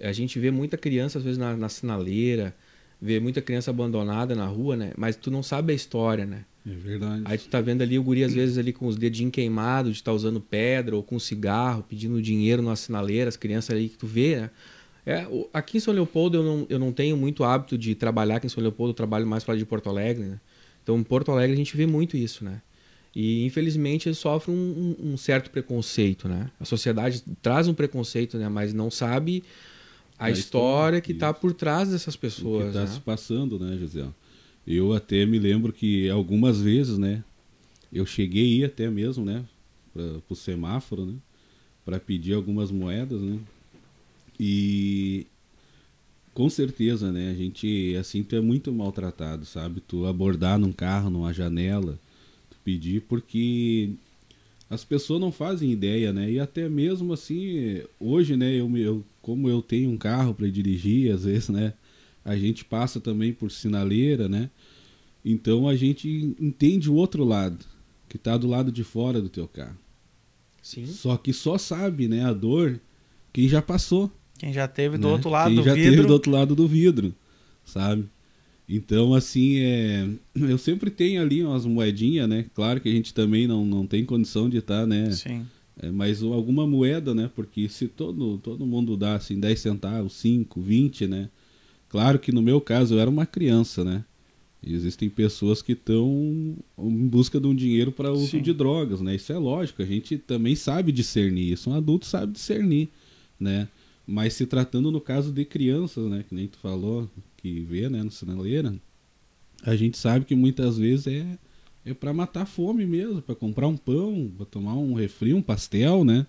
a 0.00 0.12
gente 0.12 0.38
vê 0.38 0.50
muita 0.50 0.76
criança, 0.78 1.18
às 1.18 1.24
vezes, 1.24 1.38
na, 1.38 1.56
na 1.56 1.68
sinaleira, 1.68 2.54
vê 3.00 3.20
muita 3.20 3.40
criança 3.40 3.70
abandonada 3.70 4.34
na 4.34 4.46
rua, 4.46 4.76
né? 4.76 4.92
Mas 4.96 5.16
tu 5.16 5.30
não 5.30 5.42
sabe 5.42 5.72
a 5.72 5.76
história, 5.76 6.26
né? 6.26 6.44
É 6.66 6.70
verdade. 6.74 7.22
Aí 7.24 7.38
tu 7.38 7.48
tá 7.48 7.60
vendo 7.60 7.82
ali 7.82 7.98
o 7.98 8.02
guri, 8.02 8.22
às 8.24 8.34
vezes, 8.34 8.58
ali 8.58 8.72
com 8.72 8.86
os 8.86 8.96
dedinhos 8.96 9.32
queimados, 9.32 9.92
de 9.92 9.98
estar 9.98 10.12
usando 10.12 10.40
pedra 10.40 10.94
ou 10.96 11.02
com 11.02 11.18
cigarro, 11.18 11.82
pedindo 11.88 12.20
dinheiro 12.20 12.60
numa 12.60 12.76
sinaleira, 12.76 13.28
as 13.28 13.36
crianças 13.36 13.70
ali 13.74 13.88
que 13.88 13.96
tu 13.96 14.06
vê, 14.06 14.36
né? 14.36 14.50
É, 15.06 15.26
aqui 15.54 15.78
em 15.78 15.80
São 15.80 15.94
Leopoldo 15.94 16.36
eu 16.36 16.42
não, 16.42 16.66
eu 16.68 16.78
não 16.78 16.92
tenho 16.92 17.16
muito 17.16 17.42
hábito 17.42 17.78
de 17.78 17.94
trabalhar 17.94 18.36
aqui 18.36 18.46
em 18.46 18.50
São 18.50 18.62
Leopoldo, 18.62 18.90
eu 18.90 18.94
trabalho 18.94 19.26
mais 19.26 19.42
para 19.42 19.56
de 19.56 19.64
Porto 19.64 19.88
Alegre, 19.88 20.24
né? 20.24 20.38
Então 20.82 20.98
em 20.98 21.02
Porto 21.02 21.30
Alegre 21.32 21.54
a 21.54 21.56
gente 21.56 21.74
vê 21.74 21.86
muito 21.86 22.14
isso, 22.14 22.44
né? 22.44 22.60
E 23.16 23.42
infelizmente 23.46 24.06
eles 24.06 24.18
sofrem 24.18 24.54
um, 24.54 24.96
um- 25.00 25.12
um 25.12 25.16
certo 25.16 25.50
preconceito, 25.50 26.28
né? 26.28 26.50
A 26.60 26.64
sociedade 26.66 27.22
traz 27.40 27.66
um 27.68 27.72
preconceito, 27.72 28.36
né? 28.36 28.50
Mas 28.50 28.74
não 28.74 28.90
sabe 28.90 29.42
a, 30.18 30.26
A 30.26 30.30
história, 30.30 31.00
que 31.00 31.12
está 31.12 31.32
por 31.32 31.52
trás 31.52 31.90
dessas 31.90 32.14
o 32.14 32.18
pessoas, 32.18 32.62
que 32.62 32.68
está 32.68 32.80
né? 32.80 32.86
se 32.86 33.00
passando, 33.00 33.58
né, 33.58 33.76
José? 33.78 34.06
Eu 34.66 34.92
até 34.92 35.24
me 35.24 35.38
lembro 35.38 35.72
que 35.72 36.10
algumas 36.10 36.60
vezes, 36.60 36.98
né, 36.98 37.24
eu 37.92 38.04
cheguei 38.04 38.64
até 38.64 38.90
mesmo, 38.90 39.24
né, 39.24 39.44
para 39.94 40.20
o 40.28 40.34
semáforo, 40.34 41.06
né, 41.06 41.14
para 41.84 41.98
pedir 41.98 42.34
algumas 42.34 42.70
moedas, 42.70 43.22
né, 43.22 43.38
e 44.38 45.26
com 46.34 46.48
certeza, 46.48 47.10
né, 47.10 47.30
a 47.30 47.34
gente, 47.34 47.96
assim, 47.98 48.22
tu 48.22 48.36
é 48.36 48.40
muito 48.40 48.72
maltratado, 48.72 49.44
sabe? 49.44 49.80
Tu 49.80 50.06
abordar 50.06 50.56
num 50.56 50.70
carro, 50.70 51.10
numa 51.10 51.32
janela, 51.32 51.98
tu 52.48 52.56
pedir, 52.62 53.00
porque 53.02 53.90
as 54.70 54.84
pessoas 54.84 55.20
não 55.20 55.32
fazem 55.32 55.72
ideia, 55.72 56.12
né? 56.12 56.30
E 56.30 56.38
até 56.38 56.68
mesmo 56.68 57.12
assim, 57.12 57.82
hoje, 57.98 58.36
né, 58.36 58.52
eu, 58.54 58.70
eu 58.76 59.04
como 59.28 59.46
eu 59.46 59.60
tenho 59.60 59.90
um 59.90 59.98
carro 59.98 60.32
para 60.32 60.48
dirigir, 60.48 61.12
às 61.12 61.24
vezes, 61.24 61.50
né, 61.50 61.74
a 62.24 62.34
gente 62.34 62.64
passa 62.64 62.98
também 62.98 63.30
por 63.30 63.50
sinaleira, 63.50 64.26
né? 64.26 64.48
Então 65.22 65.68
a 65.68 65.76
gente 65.76 66.34
entende 66.40 66.88
o 66.88 66.94
outro 66.94 67.24
lado, 67.24 67.62
que 68.08 68.16
está 68.16 68.38
do 68.38 68.46
lado 68.46 68.72
de 68.72 68.82
fora 68.82 69.20
do 69.20 69.28
teu 69.28 69.46
carro. 69.46 69.76
Sim. 70.62 70.86
Só 70.86 71.14
que 71.18 71.34
só 71.34 71.58
sabe, 71.58 72.08
né, 72.08 72.24
a 72.24 72.32
dor 72.32 72.80
quem 73.30 73.46
já 73.46 73.60
passou. 73.60 74.10
Quem 74.38 74.50
já 74.50 74.66
teve 74.66 74.96
do 74.96 75.08
né? 75.08 75.12
outro 75.12 75.28
lado 75.28 75.48
quem 75.48 75.56
do 75.56 75.62
já 75.62 75.74
vidro. 75.74 75.90
teve 75.90 76.06
do 76.06 76.12
outro 76.14 76.30
lado 76.30 76.54
do 76.56 76.66
vidro, 76.66 77.14
sabe? 77.66 78.08
Então, 78.66 79.12
assim, 79.12 79.58
é... 79.58 80.08
eu 80.36 80.56
sempre 80.56 80.90
tenho 80.90 81.20
ali 81.20 81.44
umas 81.44 81.66
moedinhas, 81.66 82.26
né? 82.26 82.46
Claro 82.54 82.80
que 82.80 82.88
a 82.88 82.92
gente 82.92 83.12
também 83.12 83.46
não, 83.46 83.62
não 83.66 83.86
tem 83.86 84.06
condição 84.06 84.48
de 84.48 84.56
estar, 84.56 84.86
né? 84.86 85.10
Sim. 85.10 85.46
É, 85.80 85.90
mas 85.90 86.22
alguma 86.22 86.66
moeda, 86.66 87.14
né? 87.14 87.30
Porque 87.34 87.68
se 87.68 87.86
todo, 87.86 88.38
todo 88.38 88.66
mundo 88.66 88.96
dá 88.96 89.14
assim 89.14 89.38
10 89.38 89.60
centavos, 89.60 90.12
5, 90.14 90.60
20, 90.60 91.06
né? 91.06 91.30
Claro 91.88 92.18
que 92.18 92.32
no 92.32 92.42
meu 92.42 92.60
caso 92.60 92.94
eu 92.94 93.00
era 93.00 93.08
uma 93.08 93.24
criança, 93.24 93.84
né? 93.84 94.04
E 94.60 94.74
existem 94.74 95.08
pessoas 95.08 95.62
que 95.62 95.72
estão 95.72 96.56
em 96.78 97.06
busca 97.06 97.40
de 97.40 97.46
um 97.46 97.54
dinheiro 97.54 97.92
para 97.92 98.12
uso 98.12 98.26
Sim. 98.26 98.42
de 98.42 98.52
drogas, 98.52 99.00
né? 99.00 99.14
Isso 99.14 99.32
é 99.32 99.38
lógico, 99.38 99.82
a 99.82 99.86
gente 99.86 100.18
também 100.18 100.56
sabe 100.56 100.90
discernir 100.90 101.52
isso, 101.52 101.70
um 101.70 101.74
adulto 101.74 102.06
sabe 102.06 102.32
discernir, 102.32 102.88
né? 103.38 103.68
Mas 104.04 104.32
se 104.32 104.46
tratando 104.46 104.90
no 104.90 105.00
caso 105.00 105.30
de 105.32 105.44
crianças, 105.44 106.10
né? 106.10 106.24
Que 106.28 106.34
nem 106.34 106.48
tu 106.48 106.58
falou, 106.58 107.08
que 107.36 107.60
vê, 107.60 107.88
né? 107.88 108.02
No 108.02 108.10
sinaleira, 108.10 108.74
a 109.62 109.76
gente 109.76 109.96
sabe 109.96 110.24
que 110.24 110.34
muitas 110.34 110.76
vezes 110.76 111.06
é 111.06 111.38
é 111.90 111.94
para 111.94 112.12
matar 112.12 112.42
a 112.42 112.46
fome 112.46 112.86
mesmo, 112.86 113.22
para 113.22 113.34
comprar 113.34 113.66
um 113.66 113.76
pão, 113.76 114.30
para 114.36 114.46
tomar 114.46 114.74
um 114.74 114.94
refri, 114.94 115.32
um 115.32 115.42
pastel, 115.42 116.04
né? 116.04 116.26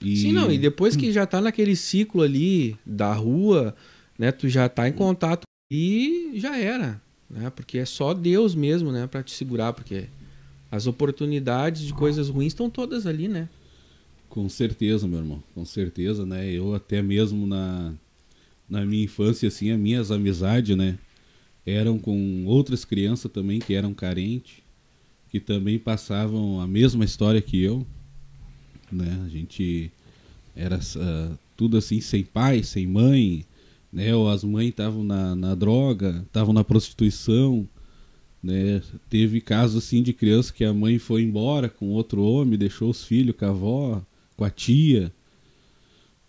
E... 0.00 0.16
Sim, 0.16 0.32
não, 0.32 0.50
e 0.50 0.58
depois 0.58 0.94
que 0.94 1.12
já 1.12 1.26
tá 1.26 1.40
naquele 1.40 1.74
ciclo 1.74 2.22
ali 2.22 2.76
da 2.86 3.12
rua, 3.12 3.74
né, 4.18 4.30
tu 4.30 4.48
já 4.48 4.68
tá 4.68 4.88
em 4.88 4.92
contato 4.92 5.42
e 5.70 6.32
já 6.34 6.56
era, 6.56 7.00
né? 7.28 7.50
Porque 7.50 7.78
é 7.78 7.84
só 7.84 8.14
Deus 8.14 8.54
mesmo, 8.54 8.92
né, 8.92 9.06
para 9.06 9.22
te 9.22 9.32
segurar, 9.32 9.72
porque 9.72 10.04
as 10.70 10.86
oportunidades 10.86 11.82
de 11.82 11.92
coisas 11.92 12.28
ruins 12.28 12.52
estão 12.52 12.70
todas 12.70 13.06
ali, 13.06 13.26
né? 13.26 13.48
Com 14.28 14.48
certeza, 14.48 15.08
meu 15.08 15.18
irmão, 15.18 15.42
com 15.54 15.64
certeza, 15.64 16.24
né? 16.24 16.48
Eu 16.50 16.74
até 16.74 17.02
mesmo 17.02 17.46
na, 17.46 17.92
na 18.68 18.84
minha 18.84 19.04
infância, 19.04 19.48
assim, 19.48 19.70
as 19.70 19.78
minhas 19.78 20.10
amizades, 20.10 20.76
né? 20.76 20.98
Eram 21.64 21.98
com 21.98 22.44
outras 22.46 22.84
crianças 22.84 23.30
também 23.32 23.58
que 23.58 23.74
eram 23.74 23.92
carentes, 23.92 24.62
que 25.30 25.40
também 25.40 25.78
passavam 25.78 26.60
a 26.60 26.66
mesma 26.66 27.04
história 27.04 27.40
que 27.40 27.60
eu, 27.62 27.86
né? 28.90 29.22
A 29.24 29.28
gente 29.28 29.92
era 30.56 30.80
ah, 30.96 31.38
tudo 31.56 31.76
assim, 31.76 32.00
sem 32.00 32.24
pai, 32.24 32.62
sem 32.62 32.86
mãe, 32.86 33.44
né? 33.92 34.14
Ou 34.14 34.28
as 34.28 34.42
mães 34.44 34.70
estavam 34.70 35.04
na, 35.04 35.34
na 35.34 35.54
droga, 35.54 36.24
estavam 36.26 36.52
na 36.52 36.64
prostituição, 36.64 37.68
né? 38.42 38.82
Teve 39.08 39.40
casos 39.40 39.84
assim 39.84 40.02
de 40.02 40.12
criança 40.12 40.52
que 40.52 40.64
a 40.64 40.72
mãe 40.72 40.98
foi 40.98 41.22
embora 41.22 41.68
com 41.68 41.90
outro 41.90 42.22
homem, 42.22 42.58
deixou 42.58 42.90
os 42.90 43.04
filhos 43.04 43.36
com 43.36 43.44
a 43.44 43.48
avó, 43.48 44.02
com 44.36 44.44
a 44.44 44.50
tia, 44.50 45.12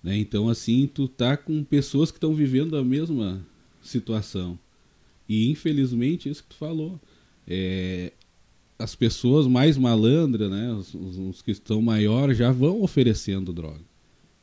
né? 0.04 0.18
Então 0.18 0.50
assim, 0.50 0.88
tu 0.88 1.08
tá 1.08 1.38
com 1.38 1.64
pessoas 1.64 2.12
que 2.12 2.18
estão 2.18 2.34
vivendo 2.34 2.76
a 2.78 2.84
mesma 2.84 3.46
situação. 3.82 4.60
E 5.28 5.50
infelizmente 5.50 6.30
isso 6.30 6.44
que 6.44 6.50
tu 6.50 6.56
falou, 6.56 7.00
é, 7.48 8.12
as 8.80 8.96
pessoas 8.96 9.48
mais 9.48 9.78
malandras, 9.78 10.50
né, 10.50 10.72
os, 10.74 10.94
os- 10.96 11.42
que 11.44 11.52
estão 11.52 11.82
maiores 11.82 12.38
já 12.38 12.52
vão 12.52 12.82
oferecendo 12.82 13.54
droga. 13.54 13.82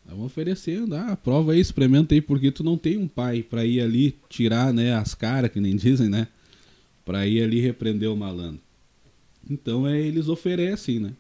Vão 0.07 0.25
oferecendo, 0.27 0.95
ah, 0.97 1.17
prova 1.17 1.53
aí, 1.53 1.61
experimenta 1.61 2.15
aí, 2.15 2.21
porque 2.21 2.51
tu 2.53 2.65
não 2.65 2.79
tem 2.79 2.97
um 2.99 3.09
pai 3.09 3.43
para 3.43 3.65
ir 3.67 3.81
ali 3.81 4.17
tirar, 4.29 4.73
né, 4.73 4.95
as 4.95 5.15
caras, 5.15 5.51
que 5.51 5.61
nem 5.61 5.75
dizem, 5.77 6.09
né, 6.09 6.29
para 7.05 7.27
ir 7.27 7.43
ali 7.43 7.61
repreender 7.61 8.11
o 8.11 8.17
malandro. 8.17 8.61
Então 9.49 9.87
é, 9.87 10.01
eles 10.01 10.29
oferecem, 10.29 11.01
né. 11.01 11.13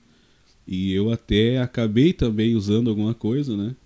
E 0.66 0.92
eu 0.92 1.10
até 1.12 1.58
acabei 1.60 2.12
também 2.12 2.54
usando 2.56 2.90
alguma 2.90 3.14
coisa, 3.14 3.56
né? 3.56 3.76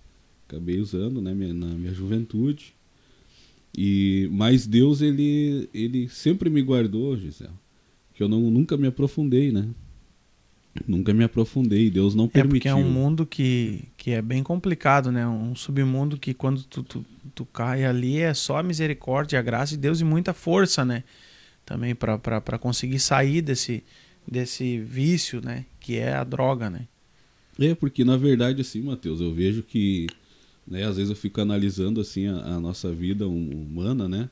Acabei 0.48 0.80
usando, 0.80 1.20
né, 1.22 1.34
minha, 1.34 1.54
na 1.54 1.68
minha 1.68 1.94
juventude. 1.94 2.74
E 3.76 4.28
mas 4.32 4.66
Deus 4.66 5.00
ele 5.00 5.68
ele 5.72 6.08
sempre 6.08 6.50
me 6.50 6.60
guardou, 6.62 7.16
Gisele. 7.16 7.50
Que 8.20 8.24
eu 8.24 8.28
não 8.28 8.50
nunca 8.50 8.76
me 8.76 8.86
aprofundei, 8.86 9.50
né? 9.50 9.66
Nunca 10.86 11.14
me 11.14 11.24
aprofundei, 11.24 11.90
Deus 11.90 12.14
não 12.14 12.28
permitiu. 12.28 12.56
É 12.56 12.60
porque 12.60 12.68
é 12.68 12.74
um 12.74 12.92
mundo 12.92 13.24
que, 13.24 13.84
que 13.96 14.10
é 14.10 14.20
bem 14.20 14.42
complicado, 14.42 15.10
né? 15.10 15.26
Um 15.26 15.54
submundo 15.54 16.18
que 16.18 16.34
quando 16.34 16.62
tu, 16.64 16.82
tu, 16.82 17.02
tu 17.34 17.46
cai 17.46 17.82
ali 17.82 18.18
é 18.18 18.34
só 18.34 18.58
a 18.58 18.62
misericórdia, 18.62 19.38
a 19.38 19.42
graça 19.42 19.72
de 19.72 19.78
Deus 19.78 20.02
e 20.02 20.04
muita 20.04 20.34
força, 20.34 20.84
né? 20.84 21.02
Também 21.64 21.94
para 21.94 22.58
conseguir 22.58 22.98
sair 23.00 23.40
desse, 23.40 23.82
desse 24.30 24.78
vício, 24.80 25.40
né? 25.42 25.64
Que 25.80 25.96
é 25.96 26.12
a 26.12 26.22
droga, 26.22 26.68
né? 26.68 26.86
É, 27.58 27.74
porque 27.74 28.04
na 28.04 28.18
verdade, 28.18 28.60
assim, 28.60 28.82
Mateus, 28.82 29.22
eu 29.22 29.32
vejo 29.32 29.62
que, 29.62 30.08
né, 30.68 30.84
às 30.84 30.98
vezes 30.98 31.08
eu 31.08 31.16
fico 31.16 31.40
analisando, 31.40 32.02
assim, 32.02 32.26
a, 32.26 32.36
a 32.36 32.60
nossa 32.60 32.92
vida 32.92 33.26
humana, 33.26 34.06
né? 34.06 34.28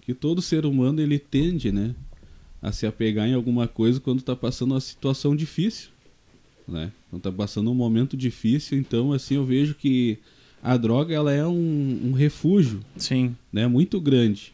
Que 0.00 0.12
todo 0.12 0.42
ser 0.42 0.66
humano, 0.66 1.00
ele 1.00 1.20
tende, 1.20 1.70
né? 1.70 1.94
A 2.62 2.70
se 2.70 2.86
apegar 2.86 3.28
em 3.28 3.34
alguma 3.34 3.66
coisa 3.66 4.00
quando 4.00 4.20
está 4.20 4.36
passando 4.36 4.70
uma 4.70 4.80
situação 4.80 5.34
difícil, 5.34 5.90
né? 6.66 6.92
Quando 7.10 7.20
está 7.20 7.32
passando 7.32 7.70
um 7.70 7.74
momento 7.74 8.16
difícil, 8.16 8.78
então 8.78 9.12
assim 9.12 9.34
eu 9.34 9.44
vejo 9.44 9.74
que 9.74 10.18
a 10.62 10.76
droga 10.76 11.12
ela 11.12 11.32
é 11.32 11.44
um, 11.44 12.00
um 12.04 12.12
refúgio, 12.12 12.80
sim, 12.96 13.34
né? 13.52 13.66
Muito 13.66 14.00
grande 14.00 14.52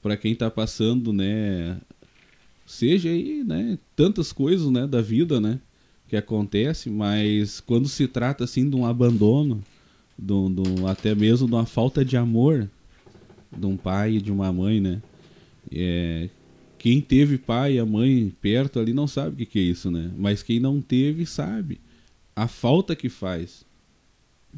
para 0.00 0.16
quem 0.16 0.32
está 0.32 0.48
passando, 0.48 1.12
né? 1.12 1.78
Seja 2.64 3.08
aí, 3.08 3.42
né? 3.44 3.78
Tantas 3.96 4.32
coisas, 4.32 4.70
né? 4.70 4.86
Da 4.86 5.02
vida, 5.02 5.40
né? 5.40 5.58
Que 6.08 6.16
acontece, 6.16 6.88
mas 6.88 7.58
quando 7.58 7.88
se 7.88 8.06
trata 8.06 8.44
assim 8.44 8.70
de 8.70 8.76
um 8.76 8.86
abandono, 8.86 9.60
do, 10.16 10.48
do, 10.48 10.86
até 10.86 11.14
mesmo 11.14 11.48
de 11.48 11.54
uma 11.54 11.66
falta 11.66 12.04
de 12.04 12.16
amor 12.16 12.68
de 13.56 13.66
um 13.66 13.76
pai 13.76 14.14
e 14.14 14.20
de 14.20 14.30
uma 14.30 14.52
mãe, 14.52 14.80
né? 14.80 15.02
É, 15.72 16.28
quem 16.84 17.00
teve 17.00 17.38
pai 17.38 17.76
e 17.76 17.78
a 17.78 17.86
mãe 17.86 18.30
perto 18.42 18.78
ali 18.78 18.92
não 18.92 19.06
sabe 19.06 19.30
o 19.30 19.36
que, 19.38 19.46
que 19.46 19.58
é 19.58 19.62
isso, 19.62 19.90
né? 19.90 20.12
Mas 20.18 20.42
quem 20.42 20.60
não 20.60 20.82
teve 20.82 21.24
sabe 21.24 21.80
a 22.36 22.46
falta 22.46 22.94
que 22.94 23.08
faz, 23.08 23.64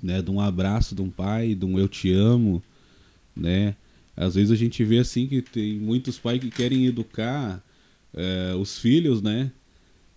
né? 0.03 0.21
De 0.21 0.29
um 0.29 0.41
abraço 0.41 0.93
de 0.93 1.01
um 1.01 1.09
pai, 1.09 1.55
de 1.55 1.65
um 1.65 1.79
eu 1.79 1.87
te 1.87 2.11
amo, 2.11 2.61
né? 3.37 3.77
Às 4.17 4.35
vezes 4.35 4.51
a 4.51 4.57
gente 4.57 4.83
vê 4.83 4.99
assim 4.99 5.29
que 5.29 5.41
tem 5.41 5.79
muitos 5.79 6.19
pais 6.19 6.41
que 6.41 6.51
querem 6.51 6.87
educar 6.87 7.63
é, 8.13 8.57
os 8.57 8.77
filhos, 8.77 9.23
né? 9.23 9.53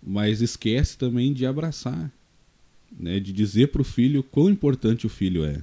Mas 0.01 0.41
esquece 0.41 0.97
também 0.97 1.31
de 1.31 1.45
abraçar, 1.45 2.11
né? 2.99 3.19
De 3.19 3.31
dizer 3.31 3.67
para 3.67 3.83
o 3.83 3.85
filho 3.85 4.23
quão 4.23 4.49
importante 4.49 5.05
o 5.05 5.09
filho 5.09 5.45
é, 5.45 5.61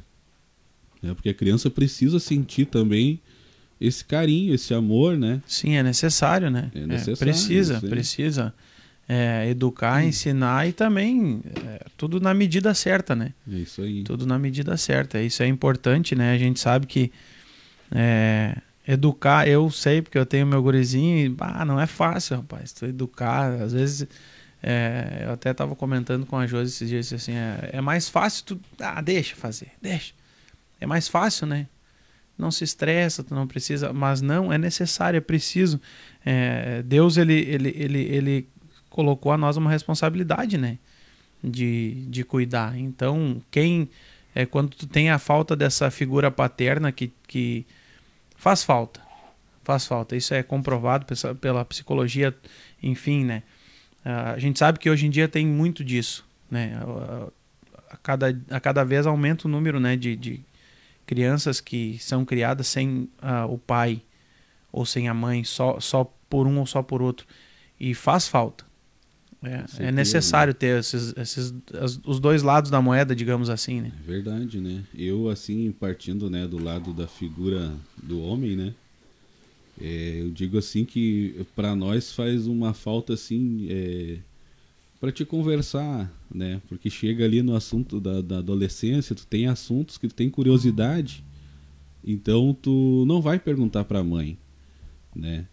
né? 1.02 1.12
Porque 1.12 1.30
a 1.30 1.34
criança 1.34 1.68
precisa 1.68 2.20
sentir 2.20 2.66
também 2.66 3.20
esse 3.80 4.04
carinho, 4.04 4.54
esse 4.54 4.73
amor, 4.73 5.16
né? 5.16 5.42
Sim, 5.47 5.76
é 5.76 5.83
necessário, 5.83 6.50
né? 6.50 6.71
É 6.75 6.87
necessário. 6.87 7.14
É, 7.14 7.16
precisa, 7.16 7.80
sim. 7.80 7.88
precisa 7.88 8.54
é, 9.09 9.49
educar, 9.49 10.02
hum. 10.02 10.09
ensinar 10.09 10.66
e 10.68 10.73
também 10.73 11.42
é, 11.64 11.85
tudo 11.97 12.21
na 12.21 12.35
medida 12.35 12.75
certa, 12.75 13.14
né? 13.14 13.33
É 13.50 13.56
isso 13.56 13.83
aí. 13.83 14.02
Tudo 14.02 14.26
na 14.26 14.38
medida 14.38 14.76
certa. 14.76 15.21
Isso 15.21 15.42
é 15.42 15.47
importante, 15.47 16.14
né? 16.14 16.33
A 16.33 16.38
gente 16.38 16.59
sabe 16.59 16.87
que 16.87 17.12
é, 17.95 18.56
educar, 18.87 19.47
eu 19.47 19.71
sei 19.71 20.02
porque 20.02 20.18
eu 20.18 20.26
tenho 20.26 20.47
meu 20.47 20.62
gurizinho 20.62 21.18
e 21.18 21.37
ah, 21.38 21.64
não 21.64 21.80
é 21.80 21.87
fácil, 21.87 22.37
rapaz. 22.37 22.73
Tu 22.73 22.87
educar, 22.87 23.52
às 23.62 23.73
vezes. 23.73 24.09
É, 24.62 25.23
eu 25.25 25.33
até 25.33 25.50
estava 25.50 25.76
comentando 25.76 26.26
com 26.26 26.37
a 26.37 26.47
Josi 26.47 26.73
esses 26.73 26.88
dias 26.88 27.12
assim, 27.12 27.35
é, 27.35 27.71
é 27.75 27.80
mais 27.80 28.09
fácil 28.09 28.45
tu, 28.47 28.61
ah, 28.80 29.00
deixa 29.00 29.37
fazer, 29.37 29.71
deixa. 29.80 30.12
É 30.80 30.87
mais 30.87 31.06
fácil, 31.06 31.47
né? 31.47 31.68
Não 32.38 32.50
se 32.50 32.64
estressa, 32.64 33.25
tu 33.25 33.34
não 33.34 33.46
precisa, 33.46 33.92
mas 33.92 34.20
não, 34.20 34.52
é 34.52 34.58
necessário, 34.58 35.18
é 35.18 35.20
preciso. 35.20 35.80
É, 36.25 36.82
Deus, 36.82 37.16
ele, 37.16 37.34
ele, 37.34 37.72
ele, 37.76 38.00
ele 38.00 38.49
colocou 38.90 39.32
a 39.32 39.38
nós 39.38 39.56
uma 39.56 39.70
responsabilidade, 39.70 40.58
né? 40.58 40.78
De, 41.42 42.06
de 42.08 42.25
cuidar. 42.25 42.76
Então, 42.78 43.40
quem, 43.50 43.88
é, 44.34 44.44
quando 44.44 44.70
tu 44.70 44.86
tem 44.86 45.10
a 45.10 45.18
falta 45.18 45.54
dessa 45.54 45.90
figura 45.90 46.30
paterna 46.30 46.90
que, 46.90 47.12
que 47.26 47.64
faz 48.36 48.62
falta, 48.62 49.00
faz 49.62 49.86
falta, 49.86 50.16
isso 50.16 50.34
é 50.34 50.42
comprovado 50.42 51.06
pela 51.40 51.64
psicologia, 51.64 52.34
enfim, 52.82 53.25
né? 53.25 53.42
A 54.04 54.38
gente 54.38 54.58
sabe 54.58 54.78
que 54.78 54.88
hoje 54.88 55.06
em 55.06 55.10
dia 55.10 55.26
tem 55.26 55.44
muito 55.44 55.82
disso, 55.82 56.25
né? 56.49 56.78
A 57.90 57.96
cada, 57.96 58.38
a 58.50 58.60
cada 58.60 58.84
vez 58.84 59.06
aumenta 59.06 59.49
o 59.49 59.50
número 59.50 59.80
né, 59.80 59.96
de, 59.96 60.14
de 60.14 60.40
crianças 61.06 61.60
que 61.60 61.99
são 62.00 62.25
criadas 62.25 62.66
sem 62.66 63.08
uh, 63.23 63.50
o 63.50 63.56
pai 63.56 64.02
ou 64.73 64.84
sem 64.84 65.08
a 65.08 65.14
mãe, 65.14 65.45
só, 65.45 65.80
só 65.80 66.04
por 66.28 66.47
um 66.47 66.58
ou 66.58 66.66
só 66.66 66.82
por 66.82 67.00
outro. 67.00 67.26
E 67.78 67.95
faz 67.95 68.28
falta. 68.28 68.64
É, 69.42 69.86
é 69.88 69.92
necessário 69.92 70.52
ter 70.52 70.80
esses, 70.80 71.14
esses, 71.16 71.54
os 72.04 72.19
dois 72.19 72.42
lados 72.42 72.71
da 72.71 72.80
moeda, 72.82 73.14
digamos 73.14 73.49
assim, 73.49 73.80
né? 73.80 73.92
É 74.00 74.06
verdade, 74.06 74.60
né? 74.60 74.82
Eu, 74.95 75.28
assim, 75.28 75.71
partindo 75.73 76.28
né, 76.28 76.47
do 76.47 76.62
lado 76.62 76.92
da 76.92 77.06
figura 77.06 77.73
do 78.02 78.21
homem, 78.21 78.56
né? 78.56 78.75
É, 79.80 80.21
eu 80.23 80.30
digo 80.30 80.58
assim 80.58 80.84
que 80.84 81.47
para 81.54 81.76
nós 81.76 82.12
faz 82.12 82.47
uma 82.47 82.73
falta, 82.73 83.12
assim, 83.12 83.66
é, 83.71 84.19
para 85.00 85.13
te 85.13 85.25
conversar, 85.25 86.11
né? 86.32 86.61
Porque 86.69 86.89
chega 86.89 87.25
ali 87.25 87.43
no 87.43 87.54
assunto 87.54 88.00
da, 88.00 88.21
da 88.21 88.39
adolescência, 88.39 89.15
tu 89.15 89.26
tem 89.26 89.47
assuntos 89.47 89.99
que 89.99 90.09
tu 90.09 90.15
tem 90.15 90.30
curiosidade, 90.30 91.25
então 92.04 92.56
tu 92.61 93.04
não 93.06 93.21
vai 93.21 93.39
perguntar 93.39 93.85
para 93.85 94.00
a 94.00 94.04
mãe, 94.04 94.39
né? 95.15 95.47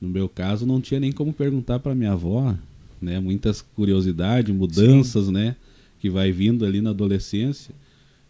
No 0.00 0.08
meu 0.08 0.28
caso, 0.28 0.66
não 0.66 0.80
tinha 0.80 0.98
nem 0.98 1.12
como 1.12 1.32
perguntar 1.32 1.78
para 1.78 1.94
minha 1.94 2.12
avó, 2.12 2.56
né? 3.00 3.20
Muitas 3.20 3.60
curiosidades, 3.60 4.54
mudanças, 4.54 5.26
Sim. 5.26 5.32
né? 5.32 5.56
Que 5.98 6.08
vai 6.08 6.32
vindo 6.32 6.64
ali 6.64 6.80
na 6.80 6.90
adolescência. 6.90 7.74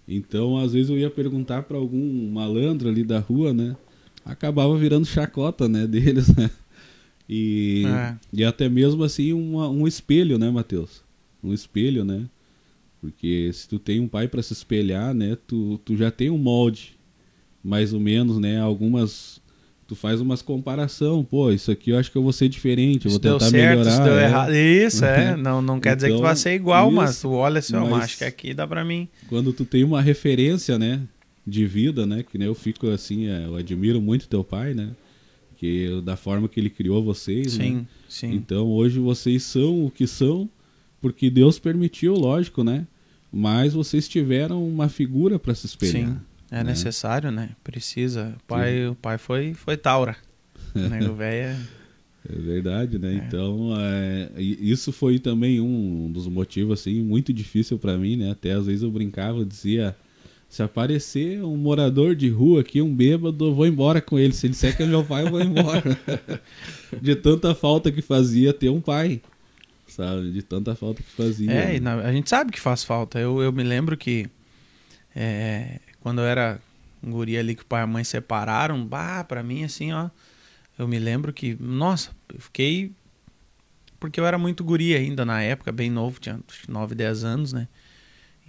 Então, 0.07 0.59
às 0.59 0.73
vezes 0.73 0.91
eu 0.91 0.99
ia 0.99 1.09
perguntar 1.09 1.63
para 1.63 1.77
algum 1.77 2.31
malandro 2.31 2.89
ali 2.89 3.05
da 3.05 3.21
rua, 3.21 3.53
né? 3.53 3.77
Acabava 4.25 4.77
virando 4.77 5.07
chacota, 5.07 5.69
né? 5.69 5.87
Deles, 5.89 6.35
né? 6.35 6.51
E, 7.33 7.85
é. 7.87 8.17
e 8.33 8.45
até 8.45 8.69
mesmo 8.69 9.05
assim 9.05 9.33
uma, 9.33 9.69
um 9.69 9.87
espelho, 9.87 10.37
né, 10.37 10.51
Matheus? 10.51 11.05
Um 11.45 11.55
espelho, 11.55 12.05
né? 12.05 12.25
Porque 13.01 13.49
se 13.53 13.69
tu 13.69 13.79
tem 13.79 14.01
um 14.01 14.09
pai 14.09 14.27
para 14.27 14.43
se 14.43 14.53
espelhar, 14.53 15.15
né, 15.15 15.39
tu, 15.47 15.81
tu 15.85 15.97
já 15.97 16.11
tem 16.11 16.29
um 16.29 16.37
molde, 16.37 16.99
mais 17.63 17.93
ou 17.93 18.01
menos, 18.01 18.41
né? 18.41 18.61
Algumas 18.61 19.41
tu 19.87 19.95
faz 19.95 20.21
umas 20.21 20.43
comparação, 20.43 21.25
pô, 21.25 21.53
isso 21.53 21.71
aqui 21.71 21.91
eu 21.91 21.99
acho 21.99 22.11
que 22.11 22.19
eu 22.19 22.23
vou 22.23 22.33
ser 22.33 22.49
diferente, 22.49 23.07
eu 23.07 23.13
vou 23.13 23.21
tentar 23.21 23.39
deu 23.39 23.51
certo, 23.51 23.79
melhorar. 23.79 23.91
Isso 23.91 24.03
deu 24.03 24.19
é. 24.19 24.25
errado. 24.25 24.55
Isso, 24.55 25.05
é. 25.05 25.35
Não, 25.39 25.63
não 25.63 25.79
quer 25.79 25.91
então, 25.91 25.97
dizer 25.97 26.09
que 26.11 26.17
tu 26.17 26.23
vai 26.23 26.37
ser 26.37 26.55
igual, 26.55 26.89
isso, 26.89 26.97
mas 26.97 27.21
tu 27.21 27.31
olha 27.31 27.59
assim, 27.61 27.77
mas 27.77 28.05
acho 28.05 28.19
que 28.19 28.25
aqui 28.25 28.55
dá 28.55 28.67
para 28.67 28.85
mim. 28.85 29.09
Quando 29.29 29.53
tu 29.53 29.65
tem 29.65 29.85
uma 29.85 30.03
referência, 30.03 30.77
né, 30.77 31.01
de 31.47 31.65
vida, 31.65 32.07
né, 32.07 32.25
que 32.25 32.37
nem 32.37 32.49
eu 32.49 32.55
fico 32.57 32.89
assim, 32.89 33.29
é, 33.29 33.47
eu 33.47 33.55
admiro 33.55 34.01
muito 34.01 34.29
teu 34.29 34.43
pai, 34.43 34.75
né? 34.75 34.91
Porque 35.61 36.01
da 36.03 36.17
forma 36.17 36.49
que 36.49 36.59
ele 36.59 36.71
criou 36.71 37.05
vocês, 37.05 37.53
sim, 37.53 37.75
né? 37.75 37.87
sim. 38.09 38.33
Então 38.33 38.67
hoje 38.67 38.99
vocês 38.99 39.43
são 39.43 39.85
o 39.85 39.91
que 39.91 40.07
são 40.07 40.49
porque 41.03 41.29
Deus 41.29 41.59
permitiu, 41.59 42.15
lógico, 42.15 42.65
né? 42.65 42.87
Mas 43.31 43.75
vocês 43.75 44.09
tiveram 44.09 44.67
uma 44.67 44.89
figura 44.89 45.39
para 45.39 45.55
se 45.55 45.67
espelhar. 45.67 46.09
Sim, 46.09 46.21
é 46.51 46.57
né? 46.57 46.65
necessário, 46.65 47.31
né? 47.31 47.51
Precisa. 47.63 48.35
O 48.39 48.47
pai, 48.47 48.89
o 48.89 48.95
pai 48.95 49.19
foi, 49.19 49.53
foi 49.53 49.77
Taura. 49.77 50.17
né? 50.75 51.07
O 51.09 51.15
velho 51.15 51.49
é... 51.49 51.57
é 52.29 52.39
verdade, 52.39 52.99
né? 52.99 53.13
É. 53.13 53.17
Então, 53.17 53.71
é, 53.79 54.31
isso 54.41 54.93
foi 54.93 55.19
também 55.19 55.61
um 55.61 56.11
dos 56.11 56.27
motivos 56.27 56.81
assim 56.81 57.03
muito 57.03 57.33
difícil 57.35 57.79
para 57.79 57.99
mim, 57.99 58.17
né? 58.17 58.31
Até 58.31 58.53
às 58.53 58.67
vezes 58.67 58.83
eu 58.83 58.91
brincava, 58.91 59.45
dizia, 59.45 59.95
se 60.51 60.65
aparecer 60.65 61.45
um 61.45 61.57
morador 61.57 62.17
de 62.17 62.29
rua 62.29 62.63
aqui, 62.63 62.83
um 62.83 62.93
bêbado, 62.93 63.47
eu 63.47 63.55
vou 63.55 63.69
embora 63.69 64.01
com 64.01 64.19
ele. 64.19 64.33
Se 64.33 64.47
ele 64.47 64.53
disser 64.53 64.77
que 64.77 64.83
é 64.83 64.87
meu 64.87 65.05
pai, 65.05 65.23
eu 65.23 65.31
vou 65.31 65.41
embora. 65.41 65.81
de 67.01 67.15
tanta 67.15 67.55
falta 67.55 67.93
que 67.93 68.03
fazia 68.03 68.53
ter 68.53 68.69
um 68.69 68.81
pai. 68.81 69.23
Sabe? 69.87 70.33
De 70.33 70.43
tanta 70.43 70.75
falta 70.75 71.05
que 71.05 71.11
fazia. 71.11 71.53
É, 71.53 71.79
na, 71.79 72.01
a 72.01 72.13
gente 72.13 72.29
sabe 72.29 72.51
que 72.51 72.59
faz 72.59 72.83
falta. 72.83 73.17
Eu, 73.21 73.41
eu 73.41 73.53
me 73.53 73.63
lembro 73.63 73.97
que 73.97 74.29
é, 75.15 75.79
quando 76.01 76.21
eu 76.21 76.27
era 76.27 76.61
um 77.01 77.13
guri 77.13 77.39
ali 77.39 77.55
que 77.55 77.63
o 77.63 77.67
pai 77.67 77.83
e 77.83 77.85
a 77.85 77.87
mãe 77.87 78.03
separaram, 78.03 78.85
bah, 78.85 79.23
pra 79.23 79.45
mim 79.45 79.63
assim, 79.63 79.93
ó. 79.93 80.11
Eu 80.77 80.89
me 80.89 80.99
lembro 80.99 81.33
que, 81.33 81.57
nossa, 81.61 82.11
eu 82.35 82.41
fiquei. 82.41 82.91
Porque 84.01 84.19
eu 84.19 84.27
era 84.27 84.37
muito 84.37 84.65
guri 84.65 84.97
ainda 84.97 85.25
na 85.25 85.41
época, 85.43 85.71
bem 85.71 85.91
novo, 85.91 86.19
tinha 86.19 86.41
9, 86.69 86.97
10 86.97 87.23
anos, 87.23 87.53
né? 87.53 87.69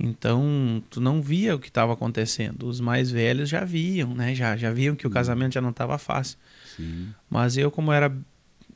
Então, 0.03 0.83
tu 0.89 0.99
não 0.99 1.21
via 1.21 1.55
o 1.55 1.59
que 1.59 1.67
estava 1.67 1.93
acontecendo. 1.93 2.67
Os 2.67 2.79
mais 2.79 3.11
velhos 3.11 3.47
já 3.47 3.63
viam, 3.63 4.15
né? 4.15 4.33
Já, 4.33 4.57
já 4.57 4.71
viam 4.71 4.95
que 4.95 5.05
o 5.05 5.11
casamento 5.11 5.53
já 5.53 5.61
não 5.61 5.69
estava 5.69 5.95
fácil. 5.99 6.39
Sim. 6.75 7.09
Mas 7.29 7.55
eu, 7.55 7.69
como 7.69 7.91
era 7.91 8.11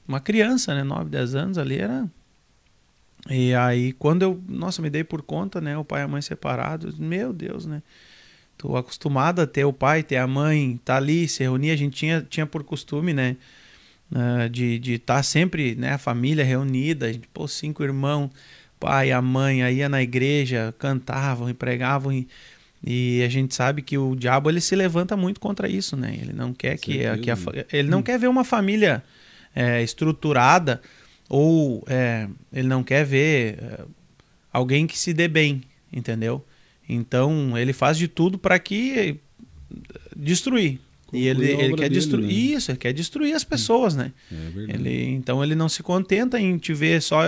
uma 0.08 0.20
criança, 0.20 0.76
né? 0.76 0.84
9, 0.84 1.10
10 1.10 1.36
anos 1.36 1.58
ali, 1.58 1.80
era... 1.80 2.08
E 3.28 3.56
aí, 3.56 3.92
quando 3.94 4.22
eu, 4.22 4.40
nossa, 4.48 4.84
me 4.84 4.90
dei 4.90 5.04
por 5.04 5.24
conta, 5.24 5.60
né? 5.60 5.76
O 5.76 5.84
pai 5.84 6.02
e 6.02 6.04
a 6.04 6.08
mãe 6.08 6.22
separados, 6.22 7.00
meu 7.00 7.34
Deus, 7.34 7.66
né? 7.66 7.82
Tô 8.56 8.78
acostumado 8.78 9.42
a 9.42 9.48
ter 9.48 9.66
o 9.66 9.74
pai, 9.74 10.04
ter 10.04 10.18
a 10.18 10.28
mãe, 10.28 10.80
tá 10.86 10.98
ali, 10.98 11.28
se 11.28 11.42
reunir. 11.42 11.72
A 11.72 11.76
gente 11.76 11.98
tinha, 11.98 12.22
tinha 12.22 12.46
por 12.46 12.64
costume, 12.64 13.14
né? 13.14 13.36
Uh, 14.12 14.48
de 14.48 14.76
estar 14.76 14.84
de 14.84 15.00
tá 15.00 15.24
sempre, 15.24 15.74
né? 15.74 15.94
A 15.94 15.98
família 15.98 16.46
reunida, 16.46 17.08
a 17.08 17.12
gente, 17.12 17.28
pô, 17.34 17.48
cinco 17.48 17.84
irmãos, 17.84 18.30
pai, 18.80 19.12
a 19.12 19.22
mãe, 19.22 19.64
aí 19.64 19.78
ia 19.78 19.90
na 19.90 20.02
igreja, 20.02 20.74
cantavam 20.78 21.50
e 21.50 21.54
pregavam. 21.54 22.12
E, 22.12 22.28
e 22.84 23.24
a 23.24 23.30
gente 23.30 23.56
sabe 23.56 23.82
que 23.82 23.98
o 23.98 24.16
diabo 24.16 24.50
ele 24.50 24.62
se 24.62 24.76
levanta 24.76 25.18
muito 25.18 25.40
contra 25.40 25.68
isso, 25.68 25.98
né? 25.98 26.18
Ele 26.22 26.34
não 26.34 26.54
quer 26.54 26.78
que, 26.78 27.00
que 27.20 27.32
a, 27.32 27.38
ele 27.72 27.90
não 27.90 28.00
hum. 28.00 28.04
quer 28.04 28.20
ver 28.20 28.28
uma 28.28 28.44
família 28.44 29.04
é, 29.56 29.82
estruturada 29.82 30.82
ou 31.30 31.84
é, 31.88 32.28
ele 32.54 32.68
não 32.68 32.84
quer 32.84 33.06
ver 33.06 33.58
é, 33.60 33.82
alguém 34.52 34.86
que 34.86 34.98
se 34.98 35.14
dê 35.14 35.28
bem, 35.28 35.64
entendeu? 35.92 36.46
Então 36.88 37.58
ele 37.58 37.74
faz 37.74 37.98
de 37.98 38.08
tudo 38.08 38.38
para 38.38 38.60
que 38.60 39.18
destruir. 40.16 40.80
e 41.12 41.28
ele, 41.28 41.52
ele 41.52 41.76
quer 41.76 41.90
destruir 41.90 42.28
né? 42.28 42.34
isso, 42.34 42.72
ele 42.72 42.78
quer 42.78 42.94
destruir 42.94 43.34
as 43.34 43.44
pessoas, 43.44 43.96
né? 43.96 44.12
É 44.32 44.74
ele, 44.74 45.06
então 45.06 45.44
ele 45.44 45.56
não 45.56 45.68
se 45.68 45.82
contenta 45.82 46.40
em 46.40 46.58
te 46.58 46.74
ver 46.74 47.02
só 47.02 47.24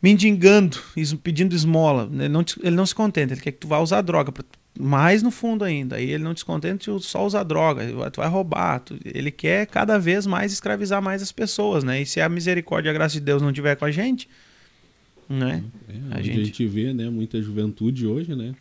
mendigando, 0.00 0.78
pedindo 1.22 1.54
esmola. 1.54 2.08
Ele 2.12 2.28
não, 2.28 2.44
ele 2.62 2.76
não 2.76 2.86
se 2.86 2.94
contenta, 2.94 3.34
ele 3.34 3.40
quer 3.40 3.52
que 3.52 3.58
tu 3.58 3.68
vá 3.68 3.78
usar 3.78 4.02
droga. 4.02 4.32
Mais 4.78 5.22
no 5.22 5.30
fundo 5.30 5.64
ainda. 5.64 5.96
Aí 5.96 6.10
ele 6.10 6.22
não 6.22 6.34
te 6.34 6.44
contenta 6.44 6.90
de 6.90 7.04
só 7.04 7.26
usar 7.26 7.42
droga, 7.42 8.10
tu 8.10 8.20
vai 8.20 8.28
roubar. 8.28 8.80
Tu, 8.80 8.96
ele 9.04 9.30
quer 9.30 9.66
cada 9.66 9.98
vez 9.98 10.26
mais 10.26 10.52
escravizar 10.52 11.02
mais 11.02 11.20
as 11.20 11.32
pessoas, 11.32 11.82
né? 11.82 12.02
E 12.02 12.06
se 12.06 12.20
a 12.20 12.28
misericórdia 12.28 12.88
e 12.88 12.90
a 12.90 12.94
graça 12.94 13.14
de 13.14 13.20
Deus 13.20 13.42
não 13.42 13.52
tiver 13.52 13.74
com 13.74 13.84
a 13.84 13.90
gente, 13.90 14.28
né? 15.28 15.64
É, 15.88 16.16
a, 16.16 16.22
gente... 16.22 16.40
a 16.40 16.44
gente 16.44 16.66
vê, 16.66 16.92
né, 16.94 17.10
muita 17.10 17.42
juventude 17.42 18.06
hoje, 18.06 18.34
né? 18.34 18.54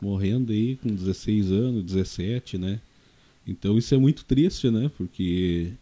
Morrendo 0.00 0.52
aí 0.52 0.76
com 0.76 0.94
16 0.94 1.50
anos, 1.50 1.84
17, 1.84 2.58
né? 2.58 2.78
Então 3.46 3.78
isso 3.78 3.94
é 3.94 3.98
muito 3.98 4.24
triste, 4.26 4.70
né? 4.70 4.90
Porque 4.98 5.72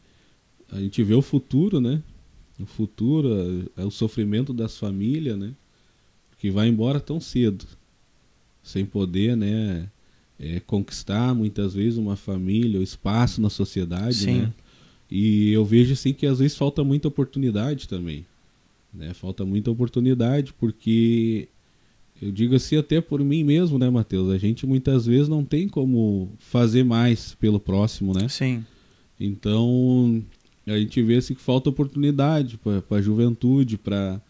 a 0.71 0.79
gente 0.79 1.03
vê 1.03 1.15
o 1.15 1.23
futuro, 1.23 1.81
né? 1.81 2.01
O 2.59 2.67
futuro, 2.67 3.69
é, 3.77 3.83
é 3.83 3.85
o 3.85 3.91
sofrimento 3.91 4.53
das 4.53 4.79
famílias, 4.79 5.39
né? 5.39 5.53
Que 6.39 6.51
vai 6.51 6.69
embora 6.69 7.01
tão 7.01 7.21
cedo, 7.21 7.67
sem 8.63 8.85
poder, 8.85 9.37
né? 9.37 9.89
É, 10.39 10.61
conquistar 10.61 11.35
muitas 11.35 11.75
vezes 11.75 11.99
uma 11.99 12.17
família, 12.17 12.81
o 12.81 12.83
espaço 12.83 13.41
na 13.41 13.49
sociedade, 13.49 14.17
Sim. 14.17 14.41
né? 14.43 14.53
E 15.11 15.51
eu 15.53 15.65
vejo 15.65 15.93
assim 15.93 16.13
que 16.13 16.27
às 16.27 16.41
vezes 16.41 16.57
falta 16.57 16.83
muita 16.83 17.09
oportunidade 17.09 17.89
também, 17.89 18.27
né? 18.93 19.15
Falta 19.15 19.45
muita 19.45 19.71
oportunidade 19.71 20.53
porque 20.53 21.49
eu 22.21 22.33
digo 22.33 22.55
assim 22.55 22.77
até 22.77 23.01
por 23.01 23.23
mim 23.23 23.45
mesmo, 23.45 23.79
né, 23.79 23.89
Mateus? 23.89 24.31
A 24.31 24.39
gente 24.39 24.67
muitas 24.67 25.07
vezes 25.07 25.29
não 25.29 25.45
tem 25.45 25.69
como 25.69 26.31
fazer 26.39 26.85
mais 26.85 27.35
pelo 27.35 27.61
próximo, 27.61 28.13
né? 28.13 28.29
Sim. 28.29 28.65
Então 29.19 30.23
a 30.67 30.79
gente 30.79 31.01
vê 31.03 31.17
assim, 31.17 31.35
que 31.35 31.41
falta 31.41 31.71
oportunidade 31.71 32.59
para 32.59 32.99
a 32.99 33.03
juventude, 33.03 33.79
para 33.79 34.21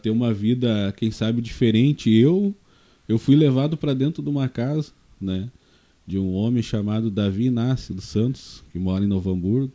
ter 0.00 0.10
uma 0.10 0.32
vida, 0.32 0.92
quem 0.96 1.10
sabe, 1.10 1.42
diferente. 1.42 2.10
Eu 2.10 2.54
eu 3.06 3.18
fui 3.18 3.36
levado 3.36 3.76
para 3.76 3.92
dentro 3.92 4.22
de 4.22 4.30
uma 4.30 4.48
casa, 4.48 4.92
né, 5.20 5.50
de 6.06 6.18
um 6.18 6.32
homem 6.32 6.62
chamado 6.62 7.10
Davi 7.10 7.44
Inácio 7.46 7.94
dos 7.94 8.04
Santos, 8.04 8.64
que 8.72 8.78
mora 8.78 9.04
em 9.04 9.08
Novo 9.08 9.30
Hamburgo. 9.30 9.72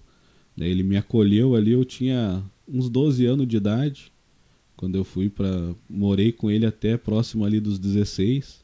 Ele 0.57 0.83
me 0.83 0.97
acolheu 0.97 1.55
ali, 1.55 1.71
eu 1.71 1.85
tinha 1.85 2.43
uns 2.67 2.89
12 2.89 3.25
anos 3.25 3.47
de 3.47 3.55
idade, 3.55 4.11
quando 4.75 4.95
eu 4.95 5.03
fui 5.03 5.29
para 5.29 5.73
morei 5.89 6.31
com 6.31 6.49
ele 6.49 6.65
até 6.65 6.97
próximo 6.97 7.45
ali 7.45 7.59
dos 7.59 7.77
16. 7.79 8.63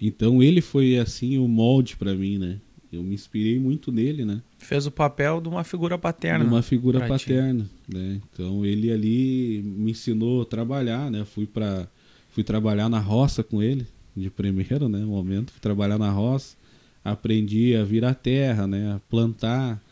Então 0.00 0.42
ele 0.42 0.60
foi 0.60 0.98
assim 0.98 1.38
o 1.38 1.48
molde 1.48 1.96
para 1.96 2.14
mim, 2.14 2.38
né? 2.38 2.60
Eu 2.92 3.02
me 3.02 3.14
inspirei 3.14 3.58
muito 3.58 3.90
nele, 3.90 4.24
né? 4.24 4.40
Fez 4.58 4.86
o 4.86 4.90
papel 4.90 5.40
de 5.40 5.48
uma 5.48 5.64
figura 5.64 5.98
paterna. 5.98 6.44
De 6.44 6.50
uma 6.50 6.62
figura 6.62 7.06
paterna, 7.06 7.64
ti. 7.64 7.96
né? 7.96 8.20
Então 8.32 8.64
ele 8.64 8.92
ali 8.92 9.62
me 9.64 9.90
ensinou 9.90 10.42
a 10.42 10.44
trabalhar, 10.44 11.10
né? 11.10 11.24
Fui 11.24 11.46
para 11.46 11.88
fui 12.30 12.44
trabalhar 12.44 12.88
na 12.88 13.00
roça 13.00 13.42
com 13.42 13.62
ele 13.62 13.86
de 14.16 14.30
primeiro, 14.30 14.88
né? 14.88 15.04
Momento 15.04 15.52
fui 15.52 15.60
trabalhar 15.60 15.98
na 15.98 16.10
roça, 16.10 16.56
aprendi 17.04 17.74
a 17.74 17.84
virar 17.84 18.14
terra, 18.14 18.66
né? 18.66 18.92
A 18.92 19.00
plantar, 19.10 19.82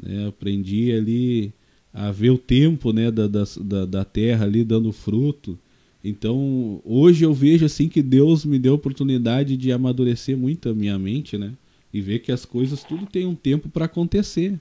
né? 0.00 0.28
Aprendi 0.28 0.92
ali 0.92 1.52
a 1.92 2.12
ver 2.12 2.30
o 2.30 2.38
tempo, 2.38 2.92
né? 2.92 3.10
Da, 3.10 3.26
da, 3.26 3.84
da 3.84 4.04
terra 4.04 4.44
ali 4.44 4.62
dando 4.64 4.92
fruto. 4.92 5.58
Então 6.04 6.80
hoje 6.84 7.24
eu 7.24 7.34
vejo 7.34 7.66
assim 7.66 7.88
que 7.88 8.00
Deus 8.00 8.44
me 8.44 8.58
deu 8.58 8.72
a 8.72 8.76
oportunidade 8.76 9.56
de 9.56 9.72
amadurecer 9.72 10.36
muito 10.36 10.68
a 10.68 10.74
minha 10.74 10.98
mente, 10.98 11.36
né? 11.36 11.52
E 11.98 12.00
ver 12.00 12.20
que 12.20 12.32
as 12.32 12.44
coisas 12.44 12.82
tudo 12.84 13.06
tem 13.06 13.26
um 13.26 13.34
tempo 13.34 13.68
para 13.68 13.84
acontecer. 13.86 14.58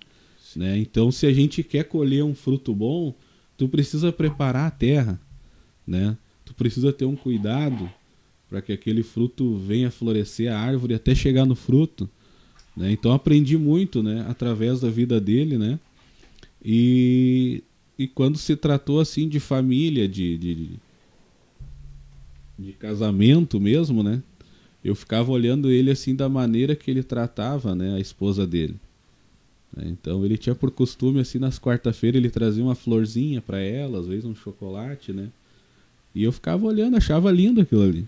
Né? 0.56 0.78
Então, 0.80 1.12
se 1.12 1.26
a 1.26 1.34
gente 1.34 1.64
quer 1.64 1.84
colher 1.84 2.24
um 2.24 2.34
fruto 2.34 2.74
bom, 2.74 3.14
tu 3.56 3.68
precisa 3.68 4.12
preparar 4.12 4.68
a 4.68 4.72
terra, 4.72 5.22
né? 5.86 6.18
Tu 6.44 6.54
precisa 6.54 6.92
ter 6.92 7.06
um 7.06 7.16
cuidado 7.16 7.90
para 8.50 8.62
que 8.62 8.72
aquele 8.72 9.04
fruto 9.04 9.58
venha 9.58 9.92
florescer 9.92 10.52
a 10.52 10.58
árvore 10.58 10.94
até 10.94 11.14
chegar 11.14 11.46
no 11.46 11.56
fruto. 11.56 12.10
Né? 12.76 12.92
Então 12.92 13.12
aprendi 13.12 13.58
muito, 13.58 14.02
né? 14.02 14.26
Através 14.30 14.82
da 14.82 14.90
vida 14.90 15.20
dele, 15.20 15.58
né? 15.58 15.80
E, 16.64 17.64
e 17.98 18.08
quando 18.08 18.38
se 18.38 18.56
tratou 18.56 19.00
assim 19.00 19.28
de 19.28 19.40
família, 19.40 20.08
de, 20.08 20.38
de, 20.38 20.70
de 22.58 22.74
casamento 22.74 23.60
mesmo, 23.60 24.02
né? 24.02 24.24
Eu 24.88 24.96
ficava 24.96 25.32
olhando 25.32 25.70
ele 25.70 25.92
assim 25.92 26.16
da 26.16 26.30
maneira 26.30 26.76
que 26.76 26.90
ele 26.90 27.04
tratava 27.04 27.76
né, 27.76 27.96
a 27.96 28.00
esposa 28.00 28.46
dele. 28.48 28.76
Então 29.86 30.26
ele 30.26 30.38
tinha 30.38 30.56
por 30.56 30.72
costume 30.72 31.20
assim 31.20 31.38
nas 31.38 31.60
quarta-feiras 31.60 32.18
ele 32.18 32.30
trazia 32.30 32.64
uma 32.64 32.74
florzinha 32.74 33.42
para 33.42 33.60
ela, 33.60 34.00
às 34.00 34.08
vezes 34.08 34.26
um 34.26 34.34
chocolate, 34.34 35.12
né? 35.12 35.30
E 36.16 36.24
eu 36.24 36.32
ficava 36.32 36.66
olhando, 36.66 36.98
achava 36.98 37.32
lindo 37.32 37.62
aquilo 37.62 37.84
ali. 37.84 38.08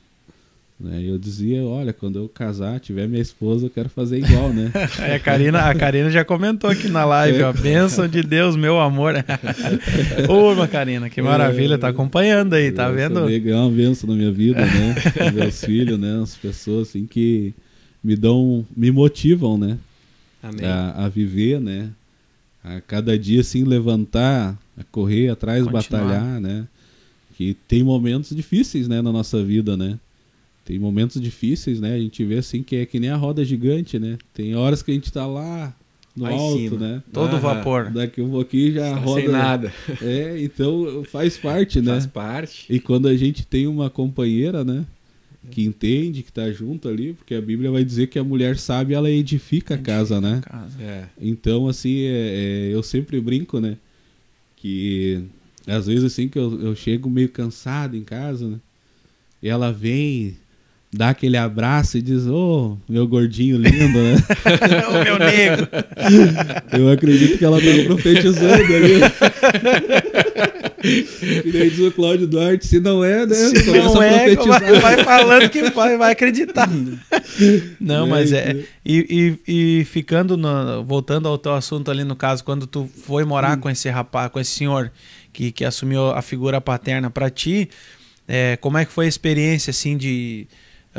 Né? 0.80 1.04
Eu 1.04 1.18
dizia, 1.18 1.62
olha, 1.66 1.92
quando 1.92 2.18
eu 2.18 2.30
casar, 2.30 2.80
tiver 2.80 3.06
minha 3.06 3.22
esposa, 3.22 3.66
eu 3.66 3.70
quero 3.70 3.90
fazer 3.90 4.20
igual, 4.20 4.54
né? 4.54 4.72
é, 5.00 5.16
a, 5.16 5.20
Karina, 5.20 5.60
a 5.70 5.76
Karina 5.76 6.10
já 6.10 6.24
comentou 6.24 6.70
aqui 6.70 6.88
na 6.88 7.04
live, 7.04 7.40
é. 7.40 7.44
ó, 7.46 7.52
bênção 7.52 8.08
de 8.08 8.24
Deus, 8.24 8.56
meu 8.56 8.80
amor. 8.80 9.16
Ô, 10.30 10.68
Karina, 10.70 11.10
que 11.10 11.22
maravilha, 11.22 11.78
tá 11.78 11.90
acompanhando 11.90 12.54
aí, 12.54 12.72
tá 12.72 12.90
vendo? 12.90 13.30
É 13.30 13.56
uma 13.56 13.70
bênção 13.70 14.10
na 14.10 14.16
minha 14.16 14.32
vida, 14.32 14.62
né? 14.62 14.96
Meus 15.36 15.66
filhos, 15.66 16.00
né? 16.00 16.22
As 16.24 16.38
pessoas 16.38 16.88
assim 16.88 17.06
que 17.06 17.54
me 18.02 18.16
dão, 18.16 18.66
me 18.76 18.90
motivam, 18.90 19.58
né? 19.58 19.78
A, 20.42 21.06
a, 21.06 21.10
viver, 21.10 21.60
né? 21.60 21.90
A 22.64 22.80
cada 22.80 23.20
dia 23.20 23.42
assim 23.42 23.66
levantar, 23.66 24.58
a 24.78 24.84
correr 24.90 25.28
atrás, 25.28 25.66
Continuar. 25.66 26.04
batalhar, 26.04 26.40
né? 26.40 26.66
Que 27.36 27.54
tem 27.68 27.84
momentos 27.84 28.34
difíceis, 28.34 28.88
né, 28.88 29.02
na 29.02 29.12
nossa 29.12 29.44
vida, 29.44 29.76
né? 29.76 29.98
Tem 30.70 30.78
momentos 30.78 31.20
difíceis, 31.20 31.82
né? 31.82 31.96
A 31.96 32.00
gente 32.00 32.24
vê 32.24 32.38
assim 32.38 32.62
que 32.62 32.76
é 32.76 32.86
que 32.86 33.00
nem 33.00 33.10
a 33.10 33.16
roda 33.16 33.44
gigante, 33.44 33.98
né? 33.98 34.20
Tem 34.32 34.54
horas 34.54 34.84
que 34.84 34.92
a 34.92 34.94
gente 34.94 35.12
tá 35.12 35.26
lá 35.26 35.76
no 36.16 36.28
Aí 36.28 36.36
alto, 36.36 36.60
cima. 36.60 36.78
né? 36.78 37.04
Todo 37.12 37.38
ah, 37.38 37.40
vapor. 37.40 37.90
Daqui 37.90 38.22
um 38.22 38.30
pouquinho 38.30 38.74
já 38.74 38.90
Está 38.90 39.00
roda. 39.00 39.22
Sem 39.22 39.30
nada. 39.32 39.74
É, 40.00 40.40
então 40.44 41.04
faz 41.06 41.40
parte, 41.40 41.82
né? 41.82 41.94
Faz 41.94 42.06
parte. 42.06 42.68
E 42.70 42.80
quando 42.80 43.08
a 43.08 43.18
gente 43.18 43.48
tem 43.48 43.66
uma 43.66 43.90
companheira, 43.90 44.64
né? 44.64 44.86
Que 45.50 45.64
entende, 45.64 46.22
que 46.22 46.32
tá 46.32 46.52
junto 46.52 46.88
ali, 46.88 47.14
porque 47.14 47.34
a 47.34 47.42
Bíblia 47.42 47.72
vai 47.72 47.84
dizer 47.84 48.06
que 48.06 48.20
a 48.20 48.24
mulher 48.24 48.56
sabe, 48.56 48.94
ela 48.94 49.10
edifica 49.10 49.74
a 49.74 49.78
casa, 49.80 50.22
né? 50.22 50.42
Casa. 50.44 50.80
É. 50.80 51.06
Então, 51.20 51.68
assim, 51.68 52.02
é, 52.02 52.68
é, 52.70 52.76
eu 52.76 52.84
sempre 52.84 53.20
brinco, 53.20 53.60
né? 53.60 53.76
Que 54.56 55.24
às 55.66 55.88
vezes 55.88 56.04
assim 56.04 56.30
que 56.30 56.38
eu, 56.38 56.62
eu 56.62 56.76
chego 56.76 57.10
meio 57.10 57.30
cansado 57.30 57.98
em 57.98 58.04
casa, 58.04 58.48
né? 58.48 58.60
E 59.42 59.50
ela 59.50 59.72
vem, 59.72 60.38
dá 60.92 61.10
aquele 61.10 61.38
abraço 61.38 61.98
e 61.98 62.02
diz: 62.02 62.26
Ô, 62.26 62.78
oh, 62.78 62.92
meu 62.92 63.08
gordinho 63.08 63.58
lindo, 63.58 64.00
né? 64.00 64.16
o 64.90 65.04
meu 65.04 65.20
negro. 65.20 65.68
Eu 66.74 66.90
acredito 66.90 67.38
que 67.38 67.46
ela 67.46 67.60
tá 67.60 67.84
profetizando 67.86 68.74
ali. 68.74 69.00
e 71.46 71.52
daí 71.52 71.70
diz 71.70 71.80
o 71.80 71.92
Cláudio 71.92 72.26
Duarte: 72.28 72.66
se 72.66 72.80
não 72.80 73.04
é, 73.04 73.26
né? 73.26 73.36
Se 73.36 73.72
não 73.72 74.02
é, 74.02 74.36
vai, 74.36 74.80
vai, 74.80 75.04
falando 75.04 75.50
que 75.50 75.70
vai, 75.70 75.98
vai 75.98 76.12
acreditar. 76.12 76.68
Não, 77.80 78.06
é, 78.06 78.10
mas 78.10 78.32
é. 78.32 78.64
E, 78.84 79.38
e, 79.48 79.80
e, 79.82 79.86
ficando, 79.86 80.36
no, 80.36 80.84
voltando 80.84 81.28
ao 81.28 81.38
teu 81.38 81.54
assunto 81.54 81.92
ali 81.92 82.04
no 82.04 82.16
caso, 82.16 82.44
quando 82.44 82.66
tu 82.66 82.90
foi 83.04 83.24
morar 83.24 83.58
hum. 83.58 83.62
com 83.62 83.70
esse 83.70 83.90
rapaz, 83.90 84.32
com 84.32 84.40
esse 84.40 84.52
senhor 84.52 84.92
que, 85.32 85.52
que 85.52 85.64
assumiu 85.64 86.10
a 86.10 86.22
figura 86.22 86.60
paterna 86.60 87.10
para 87.10 87.30
ti. 87.30 87.70
É, 88.28 88.58
como 88.58 88.78
é 88.78 88.86
que 88.86 88.92
foi 88.92 89.06
a 89.06 89.10
experiência 89.10 89.72
assim 89.72 89.98
de 89.98 90.48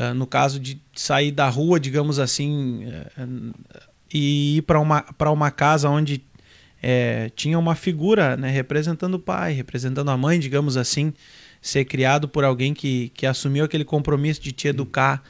ah, 0.00 0.14
no 0.14 0.26
caso 0.26 0.58
de 0.58 0.80
sair 0.94 1.30
da 1.30 1.46
rua, 1.46 1.78
digamos 1.78 2.18
assim, 2.18 2.86
uh, 2.86 3.54
e 4.10 4.56
ir 4.56 4.62
para 4.62 4.80
uma, 4.80 5.04
uma 5.30 5.50
casa 5.50 5.90
onde 5.90 6.24
é, 6.82 7.30
tinha 7.36 7.58
uma 7.58 7.74
figura 7.74 8.34
né, 8.34 8.48
representando 8.50 9.14
o 9.14 9.18
pai, 9.18 9.52
representando 9.52 10.10
a 10.10 10.16
mãe, 10.16 10.40
digamos 10.40 10.78
assim, 10.78 11.12
ser 11.60 11.84
criado 11.84 12.26
por 12.26 12.44
alguém 12.44 12.72
que, 12.72 13.10
que 13.10 13.26
assumiu 13.26 13.62
aquele 13.62 13.84
compromisso 13.84 14.40
de 14.40 14.52
te 14.52 14.68
educar, 14.68 15.22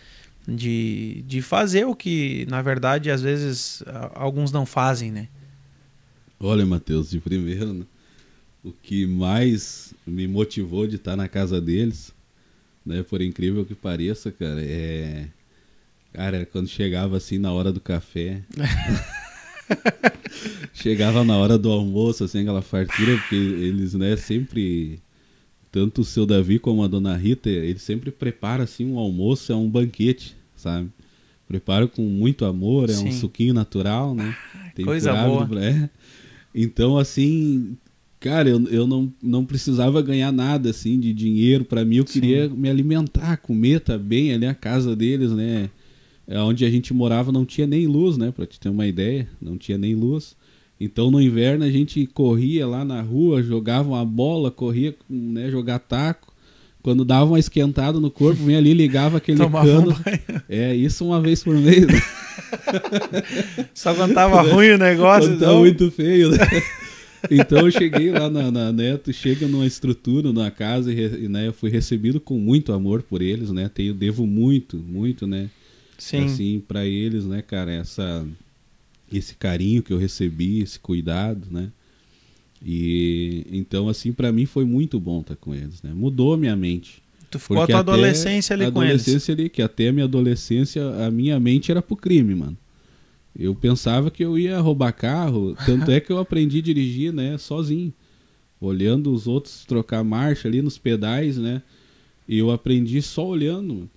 de, 0.46 1.24
de 1.26 1.42
fazer 1.42 1.84
o 1.84 1.94
que, 1.94 2.46
na 2.48 2.62
verdade, 2.62 3.10
às 3.10 3.22
vezes 3.22 3.82
alguns 4.14 4.52
não 4.52 4.64
fazem, 4.64 5.10
né? 5.10 5.26
Olha, 6.38 6.64
Matheus, 6.64 7.10
de 7.10 7.18
primeiro, 7.18 7.74
né? 7.74 7.84
o 8.62 8.70
que 8.70 9.04
mais 9.04 9.92
me 10.06 10.28
motivou 10.28 10.86
de 10.86 10.94
estar 10.94 11.16
na 11.16 11.26
casa 11.26 11.60
deles, 11.60 12.14
né, 12.90 13.02
por 13.02 13.22
incrível 13.22 13.64
que 13.64 13.74
pareça, 13.74 14.30
cara, 14.30 14.62
é 14.62 15.28
Cara, 16.12 16.44
quando 16.44 16.68
chegava 16.68 17.16
assim 17.16 17.38
na 17.38 17.52
hora 17.52 17.72
do 17.72 17.80
café. 17.80 18.42
chegava 20.74 21.24
na 21.24 21.36
hora 21.36 21.56
do 21.56 21.70
almoço, 21.70 22.24
assim, 22.24 22.40
aquela 22.40 22.62
fartura, 22.62 23.16
porque 23.18 23.36
eles, 23.36 23.94
né, 23.94 24.16
sempre. 24.16 25.00
Tanto 25.70 26.00
o 26.00 26.04
seu 26.04 26.26
Davi 26.26 26.58
como 26.58 26.82
a 26.82 26.88
dona 26.88 27.16
Rita, 27.16 27.48
eles 27.48 27.82
sempre 27.82 28.10
preparam 28.10 28.64
assim 28.64 28.84
um 28.84 28.98
almoço, 28.98 29.52
é 29.52 29.54
um 29.54 29.70
banquete, 29.70 30.36
sabe? 30.56 30.90
Preparo 31.46 31.88
com 31.88 32.02
muito 32.02 32.44
amor, 32.44 32.90
é 32.90 32.94
Sim. 32.94 33.08
um 33.08 33.12
suquinho 33.12 33.54
natural, 33.54 34.12
né? 34.12 34.36
Tem 34.74 34.84
Coisa 34.84 35.14
boa. 35.14 35.48
É. 35.62 35.88
Então, 36.52 36.98
assim, 36.98 37.76
cara, 38.20 38.50
eu, 38.50 38.62
eu 38.68 38.86
não, 38.86 39.12
não 39.22 39.44
precisava 39.44 40.02
ganhar 40.02 40.30
nada, 40.30 40.70
assim, 40.70 41.00
de 41.00 41.12
dinheiro. 41.14 41.64
para 41.64 41.84
mim, 41.84 41.96
eu 41.96 42.04
queria 42.04 42.48
Sim. 42.48 42.54
me 42.54 42.68
alimentar, 42.68 43.38
comer, 43.38 43.80
tá 43.80 43.96
bem 43.96 44.34
ali 44.34 44.46
a 44.46 44.54
casa 44.54 44.94
deles, 44.94 45.32
né? 45.32 45.70
É, 46.28 46.38
onde 46.38 46.64
a 46.64 46.70
gente 46.70 46.94
morava 46.94 47.32
não 47.32 47.44
tinha 47.44 47.66
nem 47.66 47.86
luz, 47.86 48.16
né? 48.16 48.30
Para 48.30 48.46
te 48.46 48.60
ter 48.60 48.68
uma 48.68 48.86
ideia, 48.86 49.26
não 49.40 49.56
tinha 49.56 49.78
nem 49.78 49.94
luz. 49.94 50.36
Então 50.78 51.10
no 51.10 51.20
inverno 51.20 51.64
a 51.64 51.70
gente 51.70 52.06
corria 52.06 52.66
lá 52.66 52.84
na 52.84 53.02
rua, 53.02 53.42
jogava 53.42 53.88
uma 53.88 54.04
bola, 54.04 54.50
corria, 54.50 54.94
né, 55.08 55.50
jogar 55.50 55.78
taco. 55.80 56.32
Quando 56.82 57.04
dava 57.04 57.26
uma 57.26 57.38
esquentada 57.38 58.00
no 58.00 58.10
corpo, 58.10 58.42
vinha 58.42 58.56
ali 58.56 58.72
ligava 58.72 59.18
aquele 59.18 59.36
Tomava 59.36 59.66
cano. 59.66 59.90
Um 59.90 60.40
é, 60.48 60.74
isso 60.74 61.04
uma 61.04 61.20
vez 61.20 61.42
por 61.42 61.54
mês. 61.54 61.86
Né? 61.86 62.00
Só 63.74 63.92
quando 63.92 64.14
tava 64.14 64.40
ruim 64.40 64.70
o 64.70 64.78
negócio. 64.78 65.28
Quando 65.28 65.40
tá 65.40 65.52
muito 65.52 65.90
feio, 65.90 66.30
né? 66.30 66.38
Então 67.30 67.66
eu 67.66 67.70
cheguei 67.70 68.10
lá 68.10 68.30
na, 68.30 68.50
na 68.50 68.72
Neto, 68.72 69.12
chega 69.12 69.48
numa 69.48 69.66
estrutura, 69.66 70.32
numa 70.32 70.50
casa, 70.50 70.92
e, 70.92 71.28
né, 71.28 71.48
eu 71.48 71.52
fui 71.52 71.70
recebido 71.70 72.20
com 72.20 72.38
muito 72.38 72.72
amor 72.72 73.02
por 73.02 73.20
eles, 73.20 73.50
né? 73.50 73.68
Tenho, 73.68 73.92
devo 73.92 74.26
muito, 74.26 74.76
muito, 74.76 75.26
né? 75.26 75.50
Sim. 75.98 76.24
Assim, 76.24 76.62
para 76.66 76.86
eles, 76.86 77.24
né, 77.26 77.42
cara, 77.42 77.72
essa 77.72 78.26
esse 79.12 79.34
carinho 79.34 79.82
que 79.82 79.92
eu 79.92 79.98
recebi, 79.98 80.60
esse 80.60 80.78
cuidado, 80.78 81.46
né? 81.50 81.70
E 82.64 83.46
então 83.50 83.88
assim, 83.88 84.12
para 84.12 84.30
mim 84.30 84.46
foi 84.46 84.64
muito 84.64 85.00
bom 85.00 85.20
estar 85.20 85.36
com 85.36 85.54
eles, 85.54 85.82
né? 85.82 85.92
Mudou 85.92 86.34
a 86.34 86.36
minha 86.36 86.54
mente. 86.54 87.02
Tu 87.30 87.38
ficou 87.38 87.62
a 87.62 87.66
tua 87.66 87.78
adolescência 87.78 88.54
ali 88.54 88.70
com 88.70 88.82
eles. 88.82 89.02
adolescência 89.02 89.32
ali, 89.32 89.48
que 89.48 89.62
até 89.62 89.88
a 89.88 89.92
minha 89.92 90.04
adolescência, 90.04 90.82
a 91.06 91.10
minha 91.10 91.38
mente 91.38 91.70
era 91.70 91.80
pro 91.80 91.96
crime, 91.96 92.34
mano. 92.34 92.56
Eu 93.38 93.54
pensava 93.54 94.10
que 94.10 94.24
eu 94.24 94.38
ia 94.38 94.58
roubar 94.60 94.92
carro, 94.92 95.56
tanto 95.64 95.90
é 95.90 96.00
que 96.00 96.12
eu 96.12 96.18
aprendi 96.18 96.58
a 96.58 96.62
dirigir, 96.62 97.12
né, 97.12 97.38
sozinho. 97.38 97.92
Olhando 98.60 99.12
os 99.12 99.26
outros 99.26 99.64
trocar 99.64 100.04
marcha 100.04 100.46
ali 100.46 100.60
nos 100.60 100.76
pedais, 100.76 101.38
né? 101.38 101.62
E 102.28 102.38
eu 102.38 102.50
aprendi 102.50 103.00
só 103.00 103.26
olhando. 103.26 103.88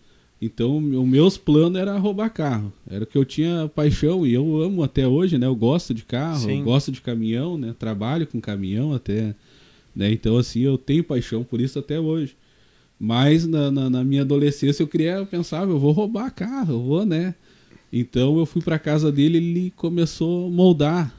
Então, 0.41 0.77
o 0.77 1.07
meus 1.07 1.37
planos 1.37 1.79
era 1.79 1.97
roubar 1.97 2.29
carro. 2.29 2.71
Era 2.89 3.03
o 3.03 3.07
que 3.07 3.17
eu 3.17 3.25
tinha 3.25 3.69
paixão 3.73 4.25
e 4.25 4.33
eu 4.33 4.61
amo 4.61 4.83
até 4.83 5.07
hoje, 5.07 5.37
né? 5.37 5.45
Eu 5.47 5.55
gosto 5.55 5.93
de 5.93 6.03
carro, 6.03 6.39
eu 6.59 6.63
gosto 6.63 6.91
de 6.91 7.01
caminhão, 7.01 7.57
né? 7.57 7.75
Trabalho 7.77 8.27
com 8.27 8.39
caminhão 8.41 8.93
até, 8.93 9.35
né? 9.95 10.11
Então, 10.11 10.37
assim, 10.37 10.61
eu 10.61 10.77
tenho 10.77 11.03
paixão 11.03 11.43
por 11.43 11.59
isso 11.59 11.79
até 11.79 11.99
hoje. 11.99 12.35
Mas 12.99 13.45
na, 13.45 13.69
na, 13.71 13.89
na 13.89 14.03
minha 14.03 14.21
adolescência 14.21 14.83
eu 14.83 14.87
queria, 14.87 15.13
eu 15.13 15.25
pensava, 15.25 15.71
eu 15.71 15.79
vou 15.79 15.91
roubar 15.91 16.31
carro, 16.31 16.73
eu 16.73 16.81
vou, 16.81 17.05
né? 17.05 17.35
Então 17.95 18.39
eu 18.39 18.45
fui 18.47 18.59
para 18.59 18.79
casa 18.79 19.11
dele, 19.11 19.37
ele 19.37 19.73
começou 19.75 20.47
a 20.47 20.49
moldar. 20.49 21.13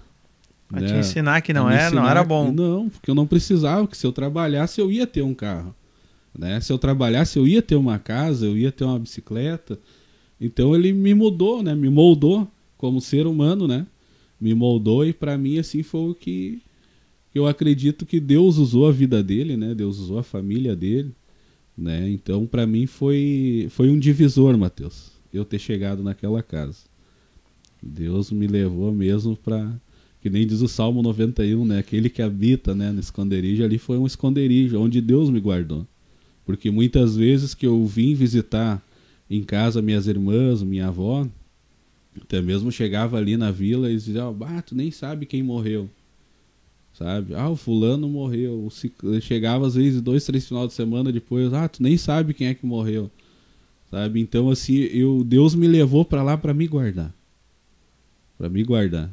Pra 0.67 0.81
né? 0.81 0.89
te 0.89 0.95
ensinar 0.95 1.41
que 1.41 1.53
não 1.53 1.71
era, 1.71 1.95
não 1.95 2.09
era 2.09 2.25
bom. 2.25 2.51
Não, 2.51 2.89
porque 2.89 3.09
eu 3.09 3.15
não 3.15 3.29
precisava, 3.29 3.87
que 3.87 3.97
se 3.97 4.05
eu 4.05 4.11
trabalhasse 4.11 4.81
eu 4.81 4.91
ia 4.91 5.07
ter 5.07 5.23
um 5.23 5.33
carro. 5.33 5.73
Né? 6.37 6.61
Se 6.61 6.73
eu 6.73 6.79
trabalhasse, 6.79 7.39
eu 7.39 7.47
ia 7.47 7.63
ter 7.63 7.77
uma 7.77 7.97
casa, 8.01 8.45
eu 8.47 8.59
ia 8.59 8.73
ter 8.73 8.83
uma 8.83 8.99
bicicleta. 8.99 9.79
Então 10.41 10.75
ele 10.75 10.93
me 10.93 11.15
mudou, 11.15 11.63
né? 11.63 11.77
Me 11.77 11.89
moldou 11.89 12.51
como 12.77 13.01
ser 13.01 13.25
humano, 13.25 13.69
né? 13.69 13.87
Me 14.41 14.53
moldou 14.53 15.07
e 15.07 15.13
para 15.13 15.39
mim 15.39 15.59
assim 15.59 15.85
foi 15.85 16.11
o 16.11 16.15
que 16.15 16.61
eu 17.33 17.47
acredito 17.47 18.05
que 18.05 18.19
Deus 18.19 18.59
usou 18.59 18.89
a 18.89 18.93
vida 18.93 19.23
dele, 19.23 19.57
né? 19.57 19.77
Deus 19.77 20.01
usou 20.01 20.19
a 20.19 20.25
família 20.25 20.75
dele, 20.75 21.15
né? 21.79 22.11
Então 22.11 22.47
para 22.47 22.67
mim 22.67 22.85
foi 22.85 23.69
foi 23.71 23.89
um 23.91 23.99
divisor, 23.99 24.59
Mateus, 24.59 25.13
eu 25.35 25.45
ter 25.45 25.59
chegado 25.59 26.03
naquela 26.03 26.43
casa. 26.43 26.79
Deus 27.83 28.31
me 28.31 28.47
levou 28.47 28.93
mesmo 28.93 29.37
para 29.37 29.71
que 30.23 30.31
nem 30.31 30.47
diz 30.47 30.63
o 30.63 30.69
Salmo 30.69 31.03
91, 31.03 31.67
né? 31.67 31.79
Aquele 31.79 32.09
que 32.09 32.23
habita, 32.23 32.75
né, 32.75 32.91
no 32.91 32.99
esconderijo 32.99 33.63
ali 33.63 33.77
foi 33.77 33.99
um 33.99 34.07
esconderijo 34.07 34.81
onde 34.81 35.01
Deus 35.03 35.29
me 35.29 35.39
guardou. 35.39 35.87
Porque 36.47 36.71
muitas 36.71 37.15
vezes 37.15 37.53
que 37.53 37.67
eu 37.67 37.85
vim 37.85 38.15
visitar 38.15 38.83
em 39.29 39.43
casa 39.43 39.83
minhas 39.83 40.07
irmãs, 40.07 40.63
minha 40.63 40.89
avó, 40.89 41.29
até 42.19 42.41
mesmo 42.41 42.73
chegava 42.73 43.19
ali 43.19 43.37
na 43.37 43.51
vila 43.51 43.91
e 43.91 43.95
dizia, 43.95 44.23
ah, 44.25 44.63
tu 44.63 44.75
nem 44.75 44.91
sabe 44.91 45.27
quem 45.27 45.43
morreu. 45.43 45.91
Sabe? 46.95 47.35
Ah, 47.35 47.51
o 47.51 47.57
fulano 47.57 48.09
morreu. 48.09 48.69
Chegava 49.21 49.67
às 49.67 49.75
vezes 49.75 50.01
dois, 50.01 50.25
três 50.25 50.47
final 50.47 50.67
de 50.67 50.73
semana 50.73 51.11
depois, 51.11 51.53
ah, 51.53 51.69
tu 51.69 51.83
nem 51.83 51.97
sabe 51.99 52.33
quem 52.33 52.47
é 52.47 52.55
que 52.55 52.65
morreu. 52.65 53.11
Sabe? 53.95 54.21
Então 54.21 54.51
assim, 54.51 54.75
eu 54.75 55.23
Deus 55.25 55.55
me 55.55 55.67
levou 55.67 56.05
para 56.05 56.23
lá 56.23 56.37
para 56.37 56.53
me 56.53 56.67
guardar. 56.67 57.15
Para 58.37 58.49
me 58.49 58.65
guardar, 58.65 59.11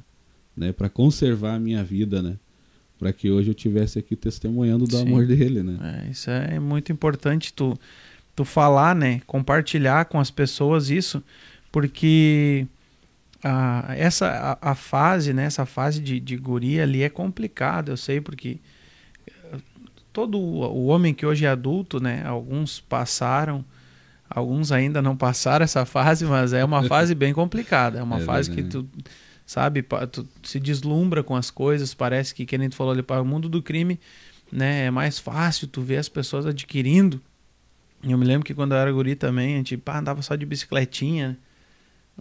né? 0.58 0.72
Para 0.72 0.90
conservar 0.90 1.56
a 1.56 1.60
minha 1.60 1.84
vida, 1.84 2.22
né? 2.22 2.38
para 3.02 3.12
que 3.12 3.32
hoje 3.32 3.50
eu 3.50 3.56
tivesse 3.56 3.98
aqui 3.98 4.16
testemunhando 4.16 4.86
do 4.86 4.96
Sim. 4.96 5.08
amor 5.08 5.26
dele, 5.26 5.64
né? 5.64 6.04
É, 6.06 6.12
isso 6.12 6.30
é 6.30 6.60
muito 6.60 6.92
importante 6.92 7.52
tu 7.52 7.76
tu 8.36 8.46
falar, 8.46 8.94
né? 8.94 9.22
Compartilhar 9.26 10.06
com 10.06 10.20
as 10.20 10.30
pessoas 10.30 10.92
isso, 10.92 11.22
porque 11.72 12.68
a, 13.44 13.96
essa 13.98 14.60
a, 14.62 14.72
a 14.72 14.76
fase, 14.76 15.34
né? 15.34 15.46
Essa 15.46 15.66
fase 15.66 16.00
de, 16.00 16.20
de 16.20 16.38
guria 16.38 16.84
ali 16.84 17.02
é 17.02 17.10
complicada, 17.10 17.92
eu 17.92 17.98
sei 17.98 18.22
porque 18.22 18.60
eh, 19.28 19.58
todo 20.14 20.38
o 20.38 20.86
homem 20.86 21.12
que 21.12 21.26
hoje 21.26 21.44
é 21.44 21.50
adulto, 21.50 22.00
né? 22.00 22.24
Alguns 22.24 22.80
passaram, 22.82 23.66
alguns 24.34 24.72
ainda 24.72 25.02
não 25.02 25.16
passaram 25.16 25.64
essa 25.64 25.86
fase, 25.86 26.26
mas 26.26 26.54
é 26.54 26.64
uma 26.64 26.84
fase 26.88 27.14
bem 27.14 27.34
complicada. 27.34 28.00
É 28.00 28.04
uma 28.04 28.20
é 28.20 28.22
fase 28.22 28.50
verdade. 28.50 28.70
que 28.70 28.84
tu 28.84 28.90
sabe? 29.46 29.84
Tu 30.12 30.26
se 30.44 30.60
deslumbra 30.60 31.22
com 31.22 31.36
as 31.36 31.52
coisas, 31.52 31.94
parece 31.94 32.34
que, 32.34 32.58
nem 32.58 32.70
tu 32.70 32.76
falou 32.76 32.94
ali, 32.94 33.04
para 33.04 33.22
o 33.22 33.26
mundo 33.26 33.50
do 33.50 33.62
crime, 33.62 34.00
né? 34.50 34.86
É 34.86 34.92
mais 34.92 35.20
fácil 35.20 35.68
tu 35.68 35.82
ver 35.82 35.98
as 35.98 36.08
pessoas 36.08 36.46
adquirindo. 36.46 37.22
Eu 38.02 38.18
me 38.18 38.26
lembro 38.26 38.46
que 38.46 38.54
quando 38.54 38.72
eu 38.72 38.78
era 38.78 38.92
guri 38.92 39.14
também, 39.16 39.56
a 39.56 39.58
gente 39.58 39.76
pá, 39.76 40.00
andava 40.00 40.22
só 40.22 40.36
de 40.36 40.46
bicicletinha, 40.46 41.38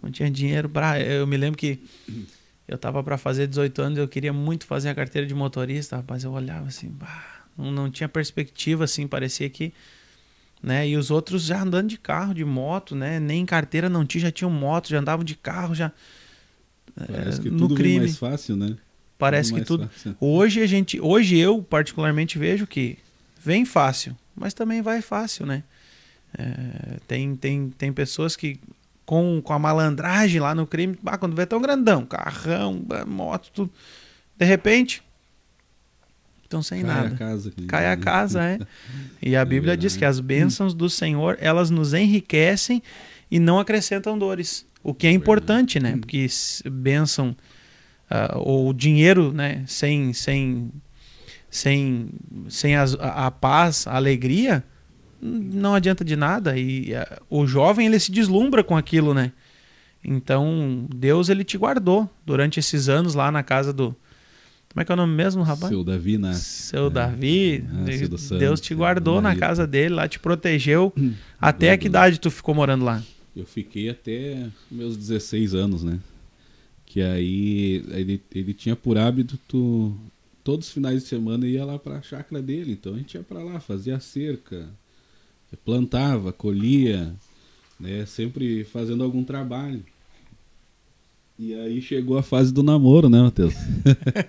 não 0.01 0.11
tinha 0.11 0.29
dinheiro 0.29 0.69
para. 0.69 0.99
Eu 0.99 1.25
me 1.25 1.37
lembro 1.37 1.57
que 1.57 1.81
eu 2.67 2.77
tava 2.77 3.01
para 3.01 3.17
fazer 3.17 3.47
18 3.47 3.81
anos, 3.81 3.97
eu 3.97 4.07
queria 4.07 4.33
muito 4.33 4.65
fazer 4.65 4.89
a 4.89 4.95
carteira 4.95 5.25
de 5.25 5.33
motorista, 5.33 5.97
rapaz. 5.97 6.23
Eu 6.23 6.31
olhava 6.31 6.67
assim, 6.67 6.89
bah, 6.89 7.45
não, 7.57 7.71
não 7.71 7.89
tinha 7.89 8.09
perspectiva, 8.09 8.83
assim, 8.83 9.07
parecia 9.07 9.49
que. 9.49 9.73
Né? 10.61 10.89
E 10.89 10.95
os 10.95 11.09
outros 11.09 11.43
já 11.43 11.61
andando 11.61 11.87
de 11.87 11.97
carro, 11.97 12.33
de 12.33 12.45
moto, 12.45 12.95
né? 12.95 13.19
Nem 13.19 13.45
carteira 13.45 13.89
não 13.89 14.05
tinha, 14.05 14.21
já 14.21 14.31
tinham 14.31 14.51
moto, 14.51 14.89
já 14.89 14.99
andavam 14.99 15.23
de 15.23 15.35
carro, 15.35 15.73
já 15.73 15.91
Parece 16.95 17.39
é, 17.39 17.43
que 17.43 17.49
tudo 17.49 17.69
no 17.69 17.75
crime. 17.75 17.99
mais 17.99 18.17
fácil, 18.17 18.55
né? 18.55 18.75
Parece 19.17 19.49
tudo 19.49 19.59
que 19.59 19.65
tudo. 19.65 19.89
Fácil. 19.89 20.15
Hoje 20.19 20.61
a 20.61 20.67
gente, 20.67 20.99
hoje 20.99 21.37
eu 21.37 21.61
particularmente 21.61 22.37
vejo 22.37 22.65
que 22.65 22.97
vem 23.39 23.65
fácil, 23.65 24.15
mas 24.35 24.53
também 24.53 24.81
vai 24.81 25.01
fácil, 25.01 25.45
né? 25.45 25.63
É, 26.37 26.97
tem, 27.07 27.35
tem, 27.35 27.69
tem 27.69 27.93
pessoas 27.93 28.35
que 28.35 28.59
com, 29.05 29.41
com 29.41 29.53
a 29.53 29.59
malandragem 29.59 30.39
lá 30.39 30.55
no 30.55 30.65
crime, 30.65 30.97
ah, 31.05 31.17
quando 31.17 31.35
vê 31.35 31.45
tão 31.45 31.61
grandão, 31.61 32.05
carrão, 32.05 32.81
moto, 33.07 33.51
tudo. 33.53 33.71
De 34.37 34.45
repente, 34.45 35.03
estão 36.51 36.61
sem 36.61 36.81
Cai 36.81 36.95
nada. 36.95 37.15
A 37.15 37.17
casa, 37.17 37.53
Cai 37.67 37.91
a 37.91 37.97
casa, 37.97 38.43
é. 38.43 38.59
E 39.21 39.35
a 39.35 39.41
é 39.41 39.45
Bíblia 39.45 39.77
diz 39.77 39.95
que 39.95 40.03
as 40.03 40.19
bênçãos 40.19 40.73
do 40.73 40.89
Senhor, 40.89 41.37
elas 41.39 41.69
nos 41.69 41.93
enriquecem 41.93 42.83
e 43.29 43.39
não 43.39 43.57
acrescentam 43.57 44.19
dores. 44.19 44.65
O 44.83 44.93
que 44.93 45.07
é 45.07 45.11
importante, 45.11 45.79
né? 45.79 45.95
Porque 45.97 46.27
bênção 46.65 47.35
uh, 48.09 48.37
ou 48.37 48.73
dinheiro, 48.73 49.31
né? 49.31 49.63
Sem, 49.65 50.11
sem, 50.11 50.71
sem, 51.49 52.09
sem 52.49 52.75
a, 52.75 52.83
a 52.99 53.31
paz, 53.31 53.87
a 53.87 53.95
alegria, 53.95 54.63
não 55.21 55.73
adianta 55.73 56.03
de 56.03 56.15
nada. 56.15 56.57
E 56.57 56.93
uh, 56.93 57.23
o 57.29 57.47
jovem 57.47 57.85
ele 57.85 57.99
se 57.99 58.11
deslumbra 58.11 58.63
com 58.63 58.75
aquilo, 58.75 59.13
né? 59.13 59.31
Então 60.03 60.87
Deus 60.93 61.29
ele 61.29 61.43
te 61.43 61.57
guardou 61.57 62.09
durante 62.25 62.59
esses 62.59 62.89
anos 62.89 63.13
lá 63.13 63.31
na 63.31 63.43
casa 63.43 63.71
do 63.71 63.95
Como 64.73 64.81
é 64.81 64.85
que 64.85 64.91
é 64.91 64.93
o 64.93 64.97
nome 64.97 65.13
mesmo, 65.13 65.43
rapaz? 65.43 65.69
Seu 65.69 65.83
Davi 65.83 66.17
na 66.17 66.33
Seu 66.33 66.87
É. 66.87 66.89
Davi, 66.89 67.65
Santos, 68.17 68.29
Deus 68.29 68.61
te 68.61 68.73
guardou 68.73 69.15
Dona 69.15 69.33
na 69.33 69.35
casa 69.35 69.67
dele, 69.67 69.95
lá 69.95 70.07
te 70.07 70.17
protegeu. 70.17 70.93
Até 71.39 71.67
Guardou. 71.67 71.81
que 71.81 71.87
idade 71.87 72.19
tu 72.19 72.31
ficou 72.31 72.55
morando 72.55 72.85
lá? 72.85 73.03
Eu 73.35 73.45
fiquei 73.45 73.89
até 73.89 74.47
meus 74.69 74.95
16 74.95 75.53
anos, 75.53 75.83
né? 75.83 75.99
Que 76.85 77.01
aí 77.01 77.83
ele, 77.89 78.21
ele 78.33 78.53
tinha 78.53 78.75
por 78.75 78.97
hábito, 78.97 79.37
tu, 79.47 79.93
todos 80.43 80.67
os 80.67 80.73
finais 80.73 81.03
de 81.03 81.07
semana 81.09 81.45
ia 81.45 81.65
lá 81.65 81.77
pra 81.77 82.01
chácara 82.01 82.41
dele. 82.41 82.71
Então 82.71 82.93
a 82.93 82.97
gente 82.97 83.15
ia 83.15 83.23
pra 83.23 83.43
lá, 83.43 83.59
fazia 83.59 83.97
a 83.97 83.99
cerca, 83.99 84.69
plantava, 85.65 86.31
colhia, 86.31 87.13
né? 87.79 88.05
Sempre 88.05 88.63
fazendo 88.63 89.03
algum 89.03 89.23
trabalho. 89.23 89.83
E 91.39 91.55
aí 91.55 91.81
chegou 91.81 92.17
a 92.17 92.23
fase 92.23 92.53
do 92.53 92.61
namoro, 92.61 93.09
né, 93.09 93.19
Matheus? 93.19 93.53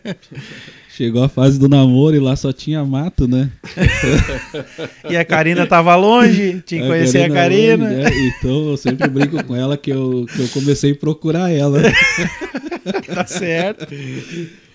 chegou 0.88 1.22
a 1.22 1.28
fase 1.28 1.58
do 1.58 1.68
namoro 1.68 2.16
e 2.16 2.18
lá 2.18 2.34
só 2.36 2.52
tinha 2.52 2.84
mato, 2.84 3.28
né? 3.28 3.50
E 5.10 5.16
a 5.16 5.24
Karina 5.24 5.66
tava 5.66 5.94
longe, 5.94 6.62
tinha 6.64 6.82
que 6.82 6.88
conhecer 6.88 7.24
a 7.24 7.30
Karina. 7.30 7.86
hoje, 7.86 7.96
né? 7.96 8.10
Então 8.28 8.70
eu 8.70 8.76
sempre 8.78 9.08
brinco 9.08 9.44
com 9.44 9.54
ela 9.54 9.76
que 9.76 9.90
eu, 9.90 10.26
que 10.34 10.40
eu 10.40 10.48
comecei 10.48 10.92
a 10.92 10.96
procurar 10.96 11.50
ela. 11.50 11.80
Tá 13.14 13.24
certo. 13.26 13.86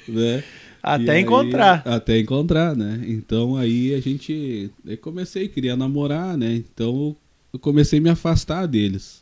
né? 0.07 0.41
Até 0.81 1.11
aí- 1.13 1.21
encontrar. 1.21 1.81
até 1.85 2.17
encontrar, 2.19 2.73
né? 2.73 3.01
Então 3.05 3.57
aí 3.57 3.93
a 3.93 3.99
gente. 3.99 4.71
Eu 4.85 4.97
comecei, 4.97 5.49
queria 5.49 5.75
namorar, 5.75 6.37
né? 6.37 6.53
Então 6.55 7.15
eu 7.51 7.59
comecei 7.59 7.99
a 7.99 8.01
me 8.01 8.09
afastar 8.09 8.65
deles. 8.65 9.21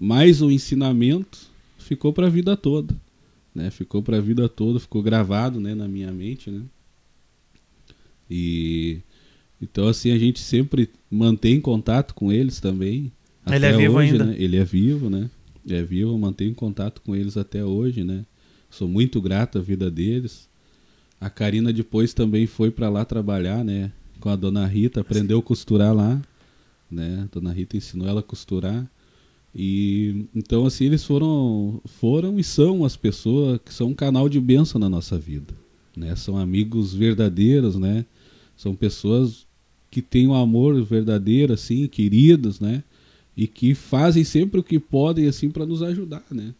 Mas 0.00 0.40
o 0.40 0.50
ensinamento 0.50 1.51
ficou 1.94 2.12
pra 2.12 2.28
vida 2.28 2.56
toda. 2.56 2.94
Né? 3.54 3.70
Ficou 3.70 4.02
pra 4.02 4.20
vida 4.20 4.48
toda, 4.48 4.80
ficou 4.80 5.02
gravado 5.02 5.60
né, 5.60 5.74
na 5.74 5.86
minha 5.86 6.10
mente, 6.10 6.50
né? 6.50 6.62
E 8.30 9.00
então 9.60 9.86
assim 9.86 10.10
a 10.10 10.18
gente 10.18 10.40
sempre 10.40 10.88
mantém 11.10 11.60
contato 11.60 12.14
com 12.14 12.32
eles 12.32 12.60
também. 12.60 13.12
Ele 13.46 13.66
é 13.66 13.76
vivo 13.76 13.96
hoje, 13.96 14.12
ainda? 14.12 14.24
Né? 14.24 14.36
Ele 14.38 14.56
é 14.56 14.64
vivo, 14.64 15.10
né? 15.10 15.30
Ele 15.66 15.76
é 15.76 15.82
vivo, 15.82 16.10
eu 16.12 16.18
mantenho 16.18 16.54
contato 16.54 17.02
com 17.02 17.14
eles 17.14 17.36
até 17.36 17.64
hoje, 17.64 18.02
né? 18.02 18.24
Sou 18.70 18.88
muito 18.88 19.20
grato 19.20 19.58
à 19.58 19.60
vida 19.60 19.90
deles. 19.90 20.48
A 21.20 21.28
Karina 21.28 21.72
depois 21.72 22.14
também 22.14 22.46
foi 22.46 22.70
para 22.70 22.88
lá 22.88 23.04
trabalhar, 23.04 23.64
né? 23.64 23.92
Com 24.18 24.30
a 24.30 24.36
dona 24.36 24.66
Rita, 24.66 25.00
aprendeu 25.02 25.38
a 25.38 25.42
costurar 25.42 25.94
lá, 25.94 26.20
né? 26.90 27.24
A 27.24 27.34
dona 27.34 27.52
Rita 27.52 27.76
ensinou 27.76 28.08
ela 28.08 28.20
a 28.20 28.24
costurar. 28.24 28.90
E 29.54 30.26
então 30.34 30.64
assim 30.64 30.86
eles 30.86 31.04
foram 31.04 31.80
foram 31.84 32.38
e 32.38 32.44
são 32.44 32.84
as 32.84 32.96
pessoas 32.96 33.60
que 33.62 33.72
são 33.72 33.88
um 33.88 33.94
canal 33.94 34.28
de 34.28 34.40
bênção 34.40 34.78
na 34.78 34.88
nossa 34.88 35.18
vida, 35.18 35.54
né? 35.96 36.16
São 36.16 36.38
amigos 36.38 36.94
verdadeiros, 36.94 37.76
né? 37.76 38.06
São 38.56 38.74
pessoas 38.74 39.46
que 39.90 40.00
têm 40.00 40.26
um 40.26 40.34
amor 40.34 40.82
verdadeiro 40.82 41.52
assim, 41.52 41.86
queridos, 41.86 42.60
né? 42.60 42.82
E 43.36 43.46
que 43.46 43.74
fazem 43.74 44.24
sempre 44.24 44.60
o 44.60 44.62
que 44.62 44.78
podem 44.78 45.26
assim 45.26 45.50
para 45.50 45.66
nos 45.66 45.82
ajudar, 45.82 46.24
né? 46.30 46.54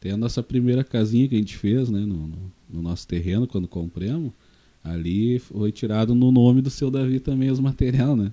Tem 0.00 0.10
a 0.10 0.16
nossa 0.16 0.42
primeira 0.42 0.82
casinha 0.82 1.28
que 1.28 1.36
a 1.36 1.38
gente 1.38 1.56
fez, 1.56 1.88
né, 1.88 2.00
no, 2.00 2.26
no, 2.26 2.52
no 2.68 2.82
nosso 2.82 3.06
terreno 3.06 3.46
quando 3.46 3.68
compramos. 3.68 4.32
Ali 4.82 5.38
foi 5.38 5.70
tirado 5.70 6.12
no 6.12 6.32
nome 6.32 6.60
do 6.60 6.70
seu 6.70 6.90
Davi 6.90 7.20
também 7.20 7.50
os 7.52 7.60
material, 7.60 8.16
né? 8.16 8.32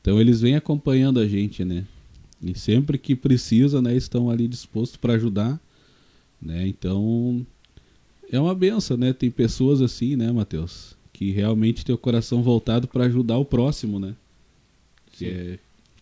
Então 0.00 0.18
eles 0.18 0.40
vêm 0.40 0.56
acompanhando 0.56 1.20
a 1.20 1.28
gente, 1.28 1.66
né? 1.66 1.84
E 2.42 2.58
sempre 2.58 2.98
que 2.98 3.14
precisa, 3.14 3.80
né, 3.80 3.96
estão 3.96 4.28
ali 4.28 4.48
dispostos 4.48 4.96
para 4.96 5.14
ajudar, 5.14 5.60
né? 6.40 6.66
Então 6.66 7.46
é 8.30 8.40
uma 8.40 8.54
benção, 8.54 8.96
né? 8.96 9.12
Tem 9.12 9.30
pessoas 9.30 9.80
assim, 9.80 10.16
né, 10.16 10.32
Mateus, 10.32 10.96
que 11.12 11.30
realmente 11.30 11.84
tem 11.84 11.94
o 11.94 11.98
coração 11.98 12.42
voltado 12.42 12.88
para 12.88 13.04
ajudar 13.04 13.38
o 13.38 13.44
próximo, 13.44 14.00
né? 14.00 14.14
Que 15.12 15.26
é, 15.26 15.58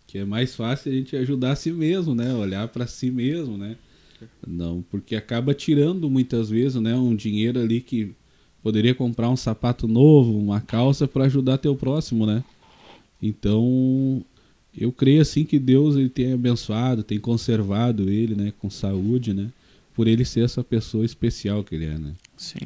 que 0.06 0.18
é 0.18 0.24
mais 0.24 0.54
fácil 0.54 0.90
a 0.90 0.94
gente 0.94 1.14
ajudar 1.14 1.52
a 1.52 1.56
si 1.56 1.72
mesmo, 1.72 2.14
né? 2.14 2.32
Olhar 2.32 2.68
para 2.68 2.86
si 2.86 3.10
mesmo, 3.10 3.58
né? 3.58 3.76
Não, 4.46 4.82
porque 4.90 5.16
acaba 5.16 5.54
tirando 5.54 6.08
muitas 6.10 6.50
vezes, 6.50 6.80
né, 6.80 6.94
um 6.94 7.14
dinheiro 7.14 7.60
ali 7.60 7.80
que 7.80 8.12
poderia 8.62 8.94
comprar 8.94 9.30
um 9.30 9.36
sapato 9.36 9.88
novo, 9.88 10.38
uma 10.38 10.60
calça 10.60 11.08
para 11.08 11.24
ajudar 11.24 11.58
teu 11.58 11.74
próximo, 11.74 12.26
né? 12.26 12.44
Então, 13.22 14.22
eu 14.76 14.92
creio 14.92 15.20
assim 15.20 15.44
que 15.44 15.58
Deus 15.58 15.96
ele 15.96 16.08
tem 16.08 16.32
abençoado, 16.32 17.02
tem 17.02 17.18
conservado 17.18 18.08
ele, 18.10 18.34
né, 18.34 18.52
com 18.58 18.70
saúde, 18.70 19.34
né, 19.34 19.50
por 19.94 20.06
ele 20.06 20.24
ser 20.24 20.44
essa 20.44 20.62
pessoa 20.62 21.04
especial 21.04 21.64
que 21.64 21.74
ele 21.74 21.86
é, 21.86 21.98
né? 21.98 22.12
Sim. 22.36 22.58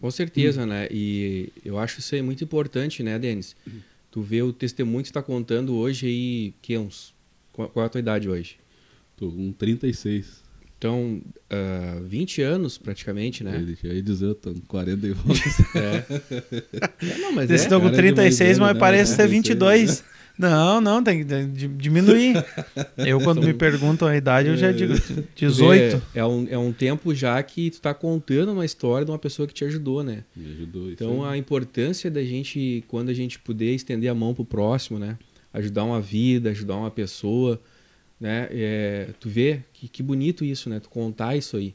Com 0.00 0.10
certeza, 0.10 0.64
né? 0.64 0.88
E 0.90 1.52
eu 1.62 1.78
acho 1.78 2.00
isso 2.00 2.14
aí 2.14 2.22
muito 2.22 2.42
importante, 2.42 3.02
né, 3.02 3.18
Denis? 3.18 3.54
Tu 4.10 4.22
vê 4.22 4.40
o 4.40 4.52
testemunho 4.52 5.04
que 5.04 5.10
tu 5.10 5.14
tá 5.14 5.22
contando 5.22 5.74
hoje 5.74 6.06
aí, 6.06 6.54
que 6.62 6.72
é 6.74 6.80
uns... 6.80 7.14
Qual 7.52 7.70
é 7.76 7.84
a 7.84 7.88
tua 7.88 7.98
idade 7.98 8.28
hoje? 8.28 8.56
Tô 9.14 9.30
com 9.30 9.52
36. 9.52 10.42
Então, 10.78 11.20
ah, 11.50 12.00
20 12.02 12.40
anos 12.40 12.78
praticamente, 12.78 13.44
né? 13.44 13.54
Ele 13.54 13.76
ia 13.82 14.02
dizer, 14.02 14.24
eu 14.24 14.34
tô 14.34 14.54
com 14.54 14.60
40 14.60 15.06
e 15.06 15.12
poucos. 15.14 15.60
É, 15.76 17.18
não, 17.20 17.32
mas 17.32 17.48
Vocês 17.48 17.60
é. 17.60 17.64
estão 17.64 17.80
com 17.82 17.90
cara 17.90 17.96
de 17.96 18.14
mais 18.14 18.36
36, 18.36 18.48
velho, 18.48 18.60
mas 18.60 18.74
né? 18.74 18.80
parece 18.80 19.10
ter 19.14 19.28
36, 19.28 19.30
22. 19.30 20.04
Não, 20.40 20.80
não, 20.80 21.04
tem 21.04 21.18
que 21.18 21.24
di- 21.46 21.68
diminuir. 21.68 22.42
Eu, 22.96 23.20
quando 23.20 23.42
me 23.42 23.52
perguntam 23.54 24.08
a 24.08 24.16
idade, 24.16 24.48
eu 24.48 24.56
já 24.56 24.72
digo 24.72 24.98
Tu 24.98 25.14
vê, 25.14 25.46
18. 25.46 26.02
É 26.14 26.24
um, 26.24 26.46
é 26.48 26.56
um 26.58 26.72
tempo 26.72 27.14
já 27.14 27.42
que 27.42 27.70
tu 27.70 27.80
tá 27.80 27.92
contando 27.92 28.52
uma 28.52 28.64
história 28.64 29.04
de 29.04 29.10
uma 29.10 29.18
pessoa 29.18 29.46
que 29.46 29.52
te 29.54 29.64
ajudou, 29.64 30.02
né? 30.02 30.24
Me 30.34 30.52
ajudou 30.52 30.84
isso 30.84 30.94
Então 30.94 31.24
a 31.24 31.36
importância 31.36 32.10
da 32.10 32.22
gente, 32.24 32.82
quando 32.88 33.10
a 33.10 33.14
gente 33.14 33.38
puder 33.38 33.72
estender 33.74 34.10
a 34.10 34.14
mão 34.14 34.34
pro 34.34 34.44
próximo, 34.44 34.98
né? 34.98 35.18
Ajudar 35.52 35.84
uma 35.84 36.00
vida, 36.00 36.50
ajudar 36.50 36.76
uma 36.76 36.90
pessoa, 36.90 37.60
né? 38.18 38.48
É, 38.50 39.08
tu 39.20 39.28
vê 39.28 39.60
que, 39.72 39.88
que 39.88 40.02
bonito 40.02 40.44
isso, 40.44 40.70
né? 40.70 40.80
Tu 40.80 40.88
contar 40.88 41.36
isso 41.36 41.56
aí, 41.56 41.74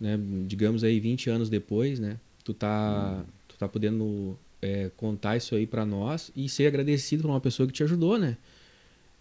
né? 0.00 0.18
Digamos 0.46 0.84
aí 0.84 1.00
20 1.00 1.28
anos 1.30 1.48
depois, 1.48 1.98
né? 1.98 2.16
Tu 2.44 2.52
tá, 2.52 3.24
tu 3.48 3.56
tá 3.56 3.66
podendo 3.66 4.38
é, 4.64 4.90
contar 4.96 5.36
isso 5.36 5.54
aí 5.54 5.66
para 5.66 5.84
nós 5.84 6.30
e 6.34 6.48
ser 6.48 6.66
agradecido 6.66 7.22
por 7.22 7.30
uma 7.30 7.40
pessoa 7.40 7.66
que 7.66 7.72
te 7.72 7.82
ajudou, 7.82 8.18
né? 8.18 8.36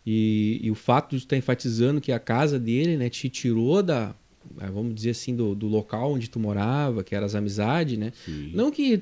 E, 0.05 0.59
e 0.61 0.71
o 0.71 0.75
fato 0.75 1.11
de 1.11 1.17
estar 1.23 1.37
enfatizando 1.37 2.01
que 2.01 2.11
a 2.11 2.19
casa 2.19 2.59
dele, 2.59 2.97
né, 2.97 3.09
te 3.09 3.29
tirou 3.29 3.81
da, 3.81 4.13
ah, 4.59 4.69
vamos 4.71 4.93
dizer 4.95 5.11
assim, 5.11 5.33
do, 5.35 5.55
do 5.55 5.67
local 5.67 6.11
onde 6.13 6.29
tu 6.29 6.39
morava, 6.39 7.03
que 7.03 7.15
eram 7.15 7.25
as 7.25 7.35
amizades, 7.35 7.97
né? 7.97 8.11
Sim. 8.25 8.51
Não 8.53 8.69
que, 8.69 9.01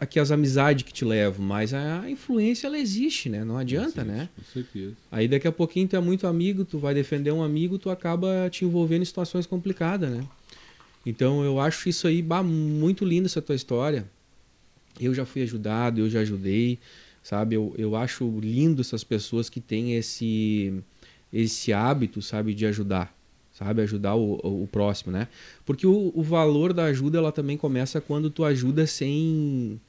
a- 0.00 0.06
que 0.06 0.20
as 0.20 0.30
amizades 0.30 0.84
que 0.84 0.92
te 0.92 1.04
levam, 1.04 1.44
mas 1.44 1.74
a 1.74 2.08
influência 2.08 2.66
ela 2.68 2.78
existe, 2.78 3.28
né? 3.28 3.44
Não 3.44 3.56
adianta, 3.58 4.04
né? 4.04 4.28
Com 4.36 4.42
certeza. 4.52 4.94
Aí 5.10 5.26
daqui 5.26 5.48
a 5.48 5.52
pouquinho 5.52 5.88
tu 5.88 5.96
é 5.96 6.00
muito 6.00 6.26
amigo, 6.26 6.64
tu 6.64 6.78
vai 6.78 6.94
defender 6.94 7.32
um 7.32 7.42
amigo, 7.42 7.76
tu 7.78 7.90
acaba 7.90 8.48
te 8.50 8.64
envolvendo 8.64 9.02
em 9.02 9.06
situações 9.06 9.46
complicadas, 9.46 10.10
né? 10.10 10.24
Então 11.04 11.44
eu 11.44 11.58
acho 11.60 11.88
isso 11.88 12.06
aí 12.06 12.22
bah, 12.22 12.42
muito 12.42 13.04
lindo 13.04 13.26
essa 13.26 13.42
tua 13.42 13.54
história. 13.54 14.08
Eu 15.00 15.14
já 15.14 15.24
fui 15.24 15.42
ajudado, 15.42 16.00
eu 16.00 16.08
já 16.08 16.20
ajudei, 16.20 16.78
sabe? 17.22 17.56
Eu, 17.56 17.74
eu 17.76 17.96
acho 17.96 18.38
lindo 18.40 18.80
essas 18.80 19.04
pessoas 19.04 19.48
que 19.48 19.60
têm 19.60 19.94
esse 19.94 20.72
esse 21.32 21.72
hábito, 21.72 22.22
sabe, 22.22 22.54
de 22.54 22.64
ajudar, 22.66 23.14
sabe, 23.52 23.82
ajudar 23.82 24.14
o, 24.14 24.62
o, 24.62 24.68
próximo, 24.70 25.12
né? 25.12 25.28
Porque 25.64 25.86
o, 25.86 26.12
o 26.14 26.22
valor 26.22 26.72
da 26.72 26.84
ajuda 26.84 27.18
ela 27.18 27.32
também 27.32 27.56
começa 27.56 28.00
quando 28.00 28.30
tu 28.30 28.44
ajuda 28.44 28.86
sem 28.86 29.80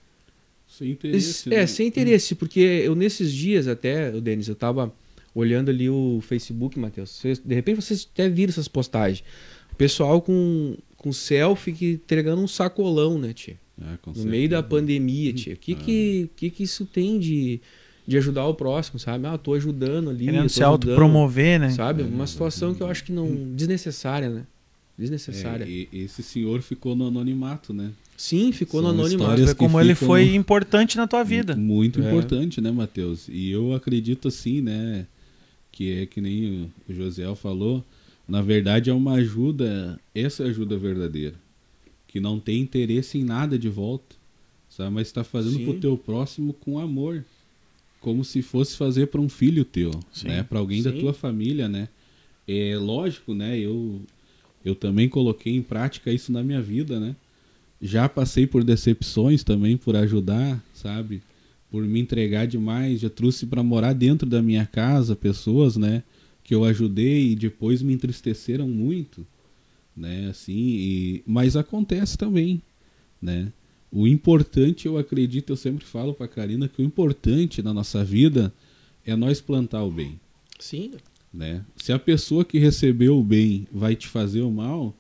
Sem 0.68 0.92
interesse. 0.92 1.54
é, 1.54 1.60
né? 1.60 1.68
sem 1.68 1.88
interesse, 1.88 2.36
porque 2.36 2.60
eu 2.60 2.96
nesses 2.96 3.32
dias 3.32 3.68
até, 3.68 4.10
o 4.14 4.20
Denis, 4.20 4.48
eu 4.48 4.56
tava 4.56 4.94
olhando 5.34 5.70
ali 5.70 5.90
o 5.90 6.20
Facebook, 6.22 6.78
Matheus. 6.80 7.22
De 7.46 7.54
repente 7.54 7.76
vocês 7.76 8.10
até 8.12 8.28
viram 8.28 8.50
essas 8.50 8.68
postagens. 8.68 9.24
O 9.72 9.76
pessoal 9.76 10.22
com, 10.22 10.76
com 10.98 11.14
selfie 11.14 11.72
que 11.72 11.92
entregando 11.92 12.42
um 12.42 12.48
sacolão, 12.48 13.20
né, 13.20 13.32
tia? 13.34 13.58
Com 14.02 14.10
No 14.12 14.16
certeza. 14.16 14.28
meio 14.28 14.50
da 14.50 14.64
pandemia, 14.64 15.32
tia. 15.34 15.54
O 15.54 15.58
que, 15.58 15.74
Ah. 15.74 15.76
que, 15.76 16.30
que, 16.36 16.50
que 16.50 16.64
isso 16.64 16.86
tem 16.86 17.20
de, 17.20 17.60
de 18.08 18.18
ajudar 18.18 18.46
o 18.48 18.54
próximo, 18.54 18.98
sabe? 19.00 19.28
Ah, 19.28 19.38
tô 19.38 19.54
ajudando 19.54 20.10
ali. 20.10 20.26
Querendo 20.26 20.50
se 20.50 20.64
autopromover, 20.64 21.60
né? 21.60 21.70
Sabe? 21.72 22.02
É, 22.02 22.06
Uma 22.06 22.26
situação 22.28 22.74
que 22.74 22.82
eu 22.82 22.88
acho 22.88 23.04
que 23.04 23.12
não. 23.12 23.28
desnecessária, 23.56 24.30
né? 24.30 24.44
Desnecessária. 24.98 25.64
É, 25.64 25.70
e- 25.70 25.88
esse 25.94 26.24
senhor 26.24 26.62
ficou 26.62 26.96
no 26.96 27.08
anonimato, 27.08 27.72
né? 27.74 27.92
Sim, 28.18 28.52
ficou 28.52 28.82
no 28.82 28.88
São 28.90 28.98
anonimato. 29.00 29.36
Ver 29.42 29.48
que 29.50 29.56
como 29.56 29.80
ele 29.80 29.94
foi 29.94 30.26
no- 30.26 30.36
importante 30.36 30.98
na 30.98 31.06
tua 31.06 31.24
vida. 31.24 31.56
Muito 31.56 32.02
É. 32.02 32.08
importante, 32.08 32.60
né, 32.60 32.72
Matheus? 32.72 33.28
E 33.30 33.52
eu 33.52 33.74
acredito 33.74 34.28
assim, 34.28 34.60
né, 34.60 35.06
que 35.72 36.00
é 36.00 36.06
que 36.08 36.20
nem 36.20 36.68
o 36.90 36.94
Josiel 36.96 37.36
falou, 37.36 37.86
na 38.28 38.42
verdade 38.42 38.90
é 38.90 38.94
uma 38.94 39.14
ajuda, 39.14 40.00
essa 40.16 40.42
é 40.42 40.48
a 40.48 40.50
ajuda 40.50 40.76
verdadeira, 40.78 41.36
que 42.18 42.20
não 42.20 42.40
tem 42.40 42.60
interesse 42.60 43.20
em 43.20 43.24
nada 43.24 43.60
de 43.60 43.70
volta, 43.70 44.16
sabe? 44.68 44.90
Mas 44.92 45.08
está 45.08 45.24
fazendo 45.24 45.58
Sim. 45.58 45.66
pro 45.66 45.80
teu 45.80 45.96
próximo 45.96 46.52
com 46.52 46.80
amor, 46.80 47.24
como 48.02 48.26
se 48.26 48.42
fosse 48.42 48.76
fazer 48.76 49.06
para 49.08 49.22
um 49.22 49.30
filho 49.30 49.64
teu, 49.64 49.92
Sim. 50.12 50.30
né? 50.30 50.42
Para 50.42 50.58
alguém 50.58 50.82
da 50.82 50.92
Sim. 50.92 51.00
tua 51.00 51.14
família, 51.14 51.70
né? 51.70 51.88
É 52.48 52.76
lógico, 52.76 53.36
né? 53.36 53.60
Eu 53.60 54.02
eu 54.66 54.74
também 54.74 55.08
coloquei 55.08 55.56
em 55.56 55.62
prática 55.62 56.12
isso 56.12 56.32
na 56.32 56.44
minha 56.44 56.62
vida, 56.62 57.00
né? 57.00 57.16
já 57.80 58.10
passei 58.10 58.48
por 58.48 58.64
decepções 58.64 59.44
também 59.44 59.78
por 59.78 59.96
ajudar, 59.96 60.60
sabe? 60.74 61.22
Por 61.70 61.84
me 61.84 62.00
entregar 62.00 62.48
demais, 62.48 63.02
já 63.02 63.10
trouxe 63.10 63.46
para 63.46 63.62
morar 63.62 63.94
dentro 63.94 64.28
da 64.28 64.42
minha 64.42 64.66
casa 64.66 65.16
pessoas, 65.16 65.78
né, 65.78 66.02
que 66.44 66.56
eu 66.56 66.64
ajudei 66.64 67.32
e 67.32 67.36
depois 67.36 67.84
me 67.84 67.94
entristeceram 67.94 68.68
muito, 68.68 69.24
né, 69.98 70.28
assim, 70.30 70.54
e... 70.56 71.24
mas 71.26 71.56
acontece 71.56 72.18
também, 72.18 72.62
né? 73.22 73.52
O 73.92 74.06
importante, 74.06 74.86
eu 74.86 74.98
acredito, 74.98 75.50
eu 75.52 75.56
sempre 75.56 75.86
falo 75.86 76.14
para 76.14 76.28
Karina 76.28 76.68
que 76.68 76.82
o 76.82 76.86
importante 76.86 77.64
na 77.64 77.74
nossa 77.74 78.04
vida 78.04 78.54
é 79.06 79.16
nós 79.16 79.42
plantar 79.42 79.84
o 79.84 79.90
bem. 79.90 80.20
Sim. 80.60 80.92
Né? 81.34 81.64
Se 81.78 81.94
a 81.94 81.98
pessoa 82.00 82.44
que 82.44 82.60
recebeu 82.60 83.18
o 83.18 83.24
bem 83.24 83.66
vai 83.72 83.96
te 83.96 84.08
fazer 84.08 84.42
o 84.42 84.52
mal, 84.52 84.94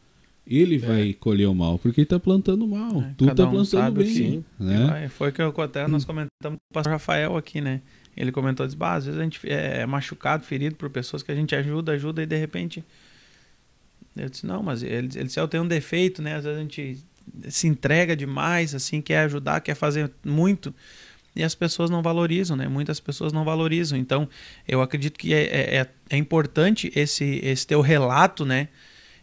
ele 0.47 0.75
É. 0.75 0.79
vai 0.79 1.13
colher 1.13 1.47
o 1.47 1.53
mal, 1.53 1.77
porque 1.77 1.99
ele 1.99 2.05
está 2.05 2.17
plantando 2.19 2.63
o 2.63 2.67
mal. 2.67 3.01
É, 3.01 3.13
tu 3.17 3.25
cada 3.25 3.43
tá 3.43 3.49
um 3.49 3.51
plantando 3.51 3.95
bem. 3.95 4.13
que- 4.13 4.43
Né? 4.63 5.09
Foi 5.09 5.31
que 5.33 5.41
eu, 5.41 5.53
até 5.61 5.85
nós 5.87 6.05
comentamos 6.05 6.29
com 6.41 6.71
o 6.71 6.73
pastor 6.73 6.93
Rafael 6.93 7.35
aqui, 7.35 7.59
né? 7.59 7.81
Ele 8.15 8.31
comentou, 8.31 8.65
disse, 8.65 8.77
às 8.81 9.05
vezes 9.05 9.19
a 9.19 9.23
gente 9.23 9.39
é 9.47 9.85
machucado, 9.85 10.45
ferido 10.45 10.75
por 10.75 10.89
pessoas 10.89 11.21
que 11.21 11.31
a 11.31 11.35
gente 11.35 11.53
ajuda, 11.53 11.91
ajuda 11.91 12.23
e 12.23 12.25
de 12.25 12.37
repente... 12.37 12.83
Eu 14.23 14.29
disse, 14.29 14.45
não, 14.45 14.61
mas 14.63 14.83
ele, 14.83 15.07
ele 15.15 15.23
disse, 15.25 15.39
eu 15.39 15.47
tenho 15.47 15.63
um 15.63 15.67
defeito, 15.67 16.21
né? 16.21 16.35
Às 16.35 16.43
vezes 16.43 16.57
a 16.59 16.61
gente 16.61 17.03
se 17.49 17.67
entrega 17.67 18.15
demais, 18.15 18.73
assim, 18.73 19.01
quer 19.01 19.19
ajudar, 19.19 19.61
quer 19.61 19.75
fazer 19.75 20.11
muito 20.25 20.73
e 21.37 21.43
as 21.43 21.53
pessoas 21.53 21.89
não 21.89 22.01
valorizam, 22.01 22.57
né? 22.57 22.67
Muitas 22.67 22.99
pessoas 22.99 23.31
não 23.31 23.45
valorizam. 23.45 23.97
Então, 23.97 24.27
eu 24.67 24.81
acredito 24.81 25.19
que 25.19 25.33
é, 25.35 25.43
é, 25.43 25.75
é- 25.77 25.89
é 26.09 26.17
importante 26.17 26.91
esse, 26.95 27.39
esse 27.43 27.65
teu 27.67 27.79
relato, 27.79 28.43
né? 28.43 28.69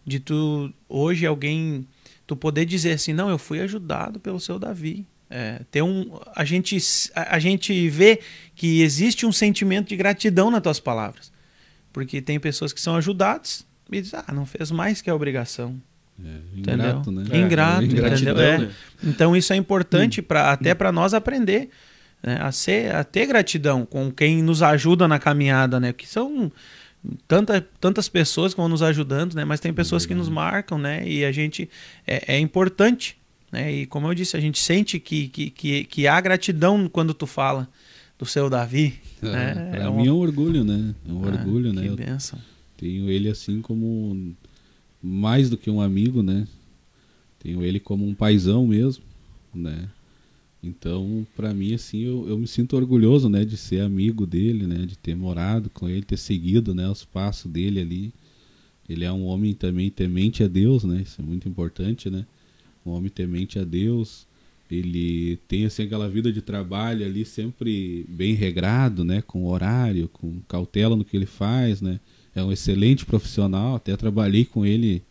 De 0.06 0.20
tu, 0.20 0.72
hoje, 0.88 1.26
alguém, 1.26 1.88
tu 2.24 2.36
poder 2.36 2.66
dizer 2.66 2.92
assim, 2.92 3.12
não, 3.12 3.28
eu 3.28 3.36
fui 3.38 3.60
ajudado 3.60 4.20
pelo 4.20 4.38
seu 4.38 4.60
Davi. 4.60 5.04
É, 5.28 5.62
ter 5.72 5.82
um, 5.82 6.20
a, 6.36 6.44
gente, 6.44 6.76
a, 7.16 7.34
a 7.34 7.38
gente 7.40 7.88
vê 7.88 8.20
que 8.54 8.82
existe 8.82 9.26
um 9.26 9.32
sentimento 9.32 9.88
de 9.88 9.96
gratidão 9.96 10.52
nas 10.52 10.62
tuas 10.62 10.78
palavras. 10.78 11.32
Porque 11.92 12.22
tem 12.22 12.38
pessoas 12.38 12.72
que 12.72 12.80
são 12.80 12.94
ajudadas 12.94 13.66
e 13.90 14.00
dizem, 14.00 14.20
ah, 14.26 14.32
não 14.32 14.46
fez 14.46 14.70
mais 14.70 15.00
que 15.00 15.10
a 15.10 15.14
obrigação. 15.14 15.76
É, 16.24 16.58
Entendeu? 16.58 16.86
ingrato, 16.86 17.10
né? 17.10 17.24
É, 17.30 17.38
Ingrato, 17.38 17.84
Ingratidão, 17.84 18.32
entendeu? 18.34 18.42
É. 18.44 18.58
né? 18.58 18.70
Então 19.02 19.36
isso 19.36 19.52
é 19.52 19.56
importante 19.56 20.22
para 20.22 20.52
até 20.52 20.72
para 20.74 20.92
nós 20.92 21.12
aprender 21.12 21.70
né, 22.22 22.38
a 22.40 22.52
ser 22.52 22.94
a 22.94 23.02
ter 23.02 23.26
gratidão 23.26 23.84
com 23.84 24.12
quem 24.12 24.40
nos 24.42 24.62
ajuda 24.62 25.08
na 25.08 25.18
caminhada, 25.18 25.80
né? 25.80 25.92
Que 25.92 26.06
são 26.06 26.52
tanta, 27.26 27.66
tantas 27.80 28.08
pessoas 28.08 28.54
que 28.54 28.60
vão 28.60 28.68
nos 28.68 28.80
ajudando, 28.82 29.34
né? 29.34 29.44
Mas 29.44 29.60
tem 29.60 29.72
pessoas 29.72 30.06
que 30.06 30.14
nos 30.14 30.28
marcam, 30.28 30.78
né? 30.78 31.06
E 31.06 31.24
a 31.24 31.32
gente 31.32 31.68
é, 32.06 32.36
é 32.36 32.38
importante, 32.38 33.16
né? 33.50 33.72
E 33.72 33.86
como 33.86 34.06
eu 34.06 34.14
disse, 34.14 34.36
a 34.36 34.40
gente 34.40 34.58
sente 34.60 35.00
que, 35.00 35.28
que, 35.28 35.50
que, 35.50 35.84
que 35.84 36.06
há 36.06 36.20
gratidão 36.20 36.88
quando 36.88 37.12
tu 37.12 37.26
fala 37.26 37.68
do 38.16 38.24
seu 38.24 38.48
Davi, 38.48 39.00
É, 39.20 39.26
né? 39.26 39.70
É 39.74 39.90
mim 39.90 40.06
é 40.06 40.12
um 40.12 40.16
orgulho, 40.16 40.64
né? 40.64 40.94
É 41.08 41.12
um 41.12 41.24
Ah, 41.24 41.26
orgulho, 41.26 41.72
né? 41.72 41.82
Que 41.82 41.88
Eu 41.88 41.96
benção. 41.96 42.38
Tenho 42.76 43.10
ele 43.10 43.28
assim 43.28 43.60
como 43.60 44.34
mais 45.02 45.50
do 45.50 45.56
que 45.56 45.70
um 45.70 45.80
amigo, 45.80 46.22
né? 46.22 46.46
Tenho 47.38 47.62
ele 47.62 47.78
como 47.78 48.06
um 48.06 48.14
paizão 48.14 48.66
mesmo, 48.66 49.04
né? 49.54 49.88
Então, 50.62 51.26
pra 51.36 51.52
mim, 51.52 51.74
assim, 51.74 52.00
eu, 52.00 52.26
eu 52.26 52.38
me 52.38 52.46
sinto 52.46 52.74
orgulhoso, 52.74 53.28
né? 53.28 53.44
De 53.44 53.56
ser 53.56 53.80
amigo 53.80 54.26
dele, 54.26 54.66
né? 54.66 54.86
De 54.86 54.96
ter 54.96 55.14
morado 55.14 55.68
com 55.68 55.88
ele, 55.88 56.02
ter 56.02 56.16
seguido, 56.16 56.74
né? 56.74 56.88
Os 56.88 57.04
passos 57.04 57.50
dele 57.52 57.80
ali. 57.80 58.12
Ele 58.88 59.04
é 59.04 59.12
um 59.12 59.24
homem 59.26 59.52
também 59.52 59.90
temente 59.90 60.42
a 60.42 60.48
Deus, 60.48 60.84
né? 60.84 61.02
Isso 61.02 61.20
é 61.20 61.24
muito 61.24 61.46
importante, 61.46 62.08
né? 62.08 62.24
Um 62.84 62.92
homem 62.92 63.10
temente 63.10 63.58
a 63.58 63.64
Deus. 63.64 64.26
Ele 64.70 65.36
tem, 65.46 65.66
assim, 65.66 65.82
aquela 65.82 66.08
vida 66.08 66.32
de 66.32 66.40
trabalho 66.40 67.04
ali 67.04 67.26
sempre 67.26 68.06
bem 68.08 68.32
regrado, 68.32 69.04
né? 69.04 69.20
Com 69.20 69.44
horário, 69.44 70.08
com 70.08 70.40
cautela 70.48 70.96
no 70.96 71.04
que 71.04 71.14
ele 71.14 71.26
faz, 71.26 71.82
né? 71.82 72.00
É 72.34 72.42
um 72.42 72.50
excelente 72.50 73.04
profissional. 73.04 73.76
Até 73.76 73.96
trabalhei 73.96 74.44
com 74.44 74.66
ele, 74.66 75.02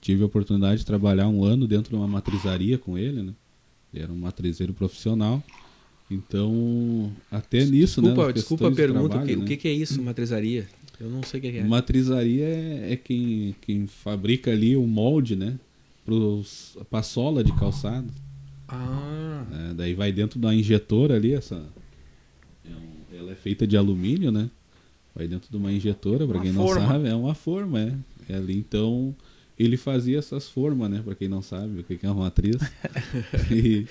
tive 0.00 0.22
a 0.22 0.26
oportunidade 0.26 0.80
de 0.80 0.86
trabalhar 0.86 1.28
um 1.28 1.44
ano 1.44 1.66
dentro 1.66 1.90
de 1.90 1.96
uma 1.96 2.08
matrizaria 2.08 2.78
com 2.78 2.98
ele, 2.98 3.22
né? 3.22 3.34
Ele 3.92 4.02
era 4.02 4.12
um 4.12 4.16
matrizeiro 4.16 4.72
profissional. 4.74 5.42
Então, 6.10 7.12
até 7.30 7.64
nisso, 7.64 8.00
né? 8.00 8.08
Desculpa, 8.08 8.32
desculpa 8.32 8.68
a 8.68 8.72
pergunta. 8.72 9.08
trabalho, 9.08 9.24
o, 9.24 9.26
que, 9.26 9.36
né? 9.36 9.56
o 9.56 9.58
que 9.58 9.68
é 9.68 9.72
isso, 9.72 10.02
matrizaria? 10.02 10.66
Eu 11.00 11.08
não 11.08 11.22
sei 11.22 11.38
o 11.38 11.42
que 11.42 11.48
é. 11.48 11.64
Matrizaria 11.64 12.44
é, 12.44 12.92
é 12.92 12.96
quem, 12.96 13.54
quem 13.60 13.86
fabrica 13.86 14.50
ali 14.50 14.76
o 14.76 14.86
molde, 14.86 15.36
né? 15.36 15.58
Para 16.90 17.02
sola 17.02 17.44
de 17.44 17.52
calçado. 17.52 18.08
Ah, 18.66 19.46
né? 19.50 19.74
Daí 19.76 19.94
vai 19.94 20.10
dentro 20.10 20.38
da 20.38 20.54
injetora 20.54 21.16
ali, 21.16 21.34
essa. 21.34 21.62
é 22.64 23.16
ela 23.16 23.32
é 23.32 23.34
feita 23.34 23.66
de 23.66 23.76
alumínio, 23.76 24.32
né? 24.32 24.50
Vai 25.18 25.26
dentro 25.26 25.50
de 25.50 25.56
uma 25.56 25.72
injetora, 25.72 26.24
para 26.28 26.38
quem 26.38 26.52
forma. 26.52 26.80
não 26.80 26.88
sabe, 26.88 27.08
é 27.08 27.14
uma 27.14 27.34
forma, 27.34 27.80
é. 27.80 27.92
É 28.32 28.36
ali, 28.36 28.56
então, 28.56 29.12
ele 29.58 29.76
fazia 29.76 30.16
essas 30.16 30.48
formas, 30.48 30.88
né? 30.88 31.00
Para 31.04 31.16
quem 31.16 31.26
não 31.26 31.42
sabe 31.42 31.80
o 31.80 31.82
que 31.82 31.96
que 31.96 32.06
é 32.06 32.08
uma 32.08 32.22
matriz. 32.24 32.54
e, 33.50 33.84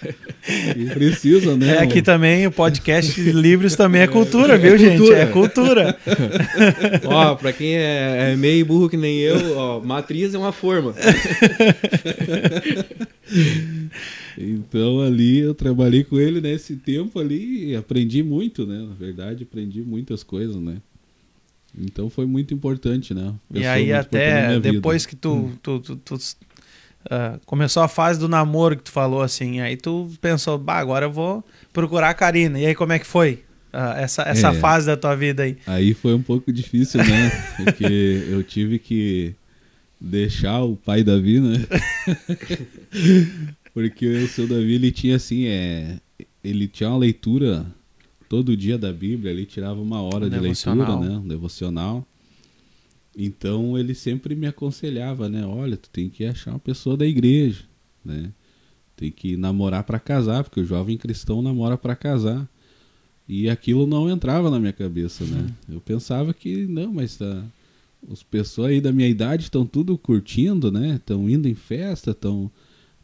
e 0.77 0.85
precisa, 0.93 1.57
né? 1.57 1.75
É, 1.75 1.79
aqui 1.79 1.99
um- 1.99 2.03
também 2.03 2.47
o 2.47 2.51
podcast 2.51 3.19
Livres 3.19 3.75
também 3.75 4.03
é 4.03 4.07
cultura, 4.07 4.57
viu, 4.57 4.77
gente? 4.77 4.99
cultura. 4.99 5.17
É 5.19 5.25
cultura. 5.25 5.97
ó, 7.03 7.35
pra 7.35 7.51
quem 7.51 7.75
é, 7.75 8.31
é 8.31 8.35
meio 8.37 8.65
burro 8.65 8.87
que 8.87 8.95
nem 8.95 9.17
eu, 9.19 9.57
ó, 9.57 9.81
matriz 9.81 10.33
é 10.33 10.37
uma 10.37 10.53
forma. 10.53 10.95
Então 14.37 15.01
ali 15.01 15.39
eu 15.39 15.53
trabalhei 15.53 16.03
com 16.03 16.19
ele 16.19 16.39
nesse 16.39 16.75
tempo 16.75 17.19
ali 17.19 17.71
e 17.71 17.75
aprendi 17.75 18.23
muito, 18.23 18.65
né? 18.65 18.77
Na 18.87 18.93
verdade, 18.93 19.43
aprendi 19.43 19.81
muitas 19.81 20.23
coisas, 20.23 20.55
né? 20.55 20.77
Então 21.79 22.09
foi 22.09 22.25
muito 22.25 22.53
importante, 22.53 23.13
né? 23.13 23.33
E 23.53 23.65
aí 23.65 23.93
até 23.93 24.47
minha 24.47 24.59
vida. 24.59 24.73
depois 24.73 25.05
que 25.05 25.15
tu, 25.15 25.51
tu, 25.61 25.79
tu- 25.79 25.95
tu, 25.97 26.17
ah, 27.09 27.39
começou 27.45 27.83
a 27.83 27.87
fase 27.87 28.19
do 28.19 28.27
namoro 28.27 28.75
que 28.77 28.83
tu 28.83 28.91
falou 28.91 29.21
assim, 29.21 29.59
aí 29.59 29.77
tu 29.77 30.09
pensou, 30.19 30.57
bah, 30.57 30.77
agora 30.79 31.05
eu 31.05 31.11
vou 31.11 31.43
procurar 31.71 32.09
a 32.09 32.13
Karina. 32.13 32.59
E 32.59 32.65
aí 32.65 32.75
como 32.75 32.93
é 32.93 32.99
que 32.99 33.05
foi 33.05 33.43
ah, 33.71 33.95
essa, 33.99 34.23
essa 34.23 34.49
É. 34.49 34.53
fase 34.53 34.87
da 34.87 34.97
tua 34.97 35.15
vida 35.15 35.43
aí? 35.43 35.57
Aí 35.67 35.93
foi 35.93 36.13
um 36.13 36.21
pouco 36.21 36.51
difícil, 36.51 37.01
né? 37.01 37.31
Porque 37.55 38.23
eu 38.29 38.43
tive 38.43 38.79
que 38.79 39.33
deixar 40.01 40.63
o 40.63 40.75
pai 40.75 41.03
Davi, 41.03 41.39
né? 41.39 41.63
Porque 43.73 44.07
o 44.07 44.27
seu 44.27 44.47
Davi, 44.47 44.73
ele 44.73 44.91
tinha 44.91 45.15
assim, 45.15 45.45
é... 45.45 45.97
ele 46.43 46.67
tinha 46.67 46.89
uma 46.89 46.97
leitura 46.97 47.65
todo 48.29 48.55
dia 48.57 48.77
da 48.77 48.91
Bíblia, 48.91 49.31
ele 49.31 49.45
tirava 49.45 49.79
uma 49.81 50.01
hora 50.01 50.25
Um 50.25 50.29
de 50.29 50.39
devocional. 50.39 50.99
leitura, 50.99 51.13
né? 51.13 51.19
Um 51.23 51.27
devocional. 51.27 52.07
Então 53.15 53.77
ele 53.77 53.95
sempre 53.95 54.35
me 54.35 54.45
aconselhava, 54.47 55.27
né? 55.27 55.45
Olha, 55.45 55.75
tu 55.75 55.89
tem 55.89 56.09
que 56.09 56.23
achar 56.25 56.51
uma 56.51 56.59
pessoa 56.59 56.95
da 56.95 57.05
igreja, 57.05 57.63
né? 58.05 58.31
Tem 58.95 59.11
que 59.11 59.35
namorar 59.37 59.83
para 59.83 59.99
casar, 59.99 60.43
porque 60.43 60.59
o 60.59 60.65
jovem 60.65 60.97
cristão 60.97 61.41
namora 61.41 61.77
para 61.77 61.95
casar. 61.95 62.47
E 63.27 63.49
aquilo 63.49 63.85
não 63.85 64.09
entrava 64.09 64.49
na 64.49 64.59
minha 64.59 64.73
cabeça, 64.73 65.25
né? 65.25 65.47
Eu 65.69 65.81
pensava 65.81 66.33
que 66.33 66.65
não, 66.67 66.93
mas 66.93 67.19
ah, 67.21 67.43
as 68.11 68.23
pessoas 68.23 68.69
aí 68.69 68.79
da 68.81 68.91
minha 68.91 69.07
idade 69.09 69.43
estão 69.43 69.65
tudo 69.65 69.97
curtindo, 69.97 70.71
né? 70.71 70.95
Estão 70.95 71.29
indo 71.29 71.47
em 71.47 71.55
festa, 71.55 72.11
estão 72.11 72.49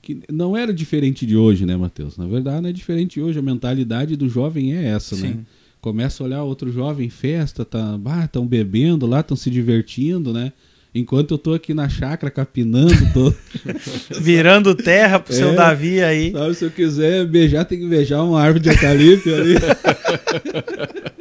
que 0.04 0.20
não 0.32 0.56
era 0.56 0.72
diferente 0.74 1.26
de 1.26 1.36
hoje, 1.36 1.66
né, 1.66 1.76
Matheus? 1.76 2.18
Na 2.18 2.28
verdade, 2.28 2.62
não 2.62 2.70
é 2.70 2.74
diferente 2.74 3.16
de 3.16 3.22
hoje. 3.22 3.40
A 3.40 3.42
mentalidade 3.42 4.16
do 4.16 4.30
jovem 4.30 4.76
é 4.76 4.90
essa, 4.90 5.16
né? 5.16 5.30
Sim. 5.30 5.46
Começa 5.82 6.22
a 6.22 6.26
olhar 6.28 6.44
outro 6.44 6.72
jovem 6.72 7.08
em 7.08 7.10
festa, 7.10 7.66
tá, 7.66 7.98
bah, 7.98 8.26
estão 8.26 8.46
bebendo 8.46 9.08
lá, 9.08 9.22
estão 9.22 9.36
se 9.36 9.50
divertindo, 9.50 10.32
né? 10.32 10.52
Enquanto 10.96 11.32
eu 11.34 11.38
tô 11.40 11.54
aqui 11.56 11.74
na 11.74 11.90
chácara 11.90 12.30
capinando, 12.30 12.94
tô, 13.14 13.34
Virando 14.22 14.76
terra 14.76 15.20
pro 15.20 15.34
seu 15.34 15.50
É. 15.50 15.56
Davi 15.56 16.02
aí. 16.04 16.32
sabe, 16.32 16.54
se 16.54 16.66
eu 16.66 16.70
quiser 16.70 17.26
beijar, 17.26 17.66
tem 17.66 17.80
que 17.80 17.88
beijar 17.88 18.22
uma 18.24 18.40
árvore 18.40 18.60
de 18.64 18.70
eucalipto 18.70 19.30
ali. 19.34 19.56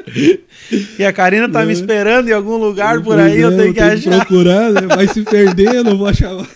E 0.99 1.05
a 1.05 1.13
Karina 1.13 1.49
tá 1.49 1.65
me 1.65 1.71
É. 1.71 1.73
esperando 1.73 2.29
em 2.29 2.33
algum 2.33 2.57
lugar 2.59 2.97
por 3.03 3.15
Pois 3.17 3.21
aí, 3.33 3.41
é, 3.41 3.45
eu 3.45 3.57
tenho 3.57 3.73
que 3.73 3.81
achar. 3.81 4.17
procurar, 4.19 4.71
né? 4.73 4.83
Vai 4.83 5.09
se 5.09 5.23
perder, 5.23 5.77
eu 5.77 5.85
não 5.85 5.97
vou 5.97 6.07
achar. 6.07 6.33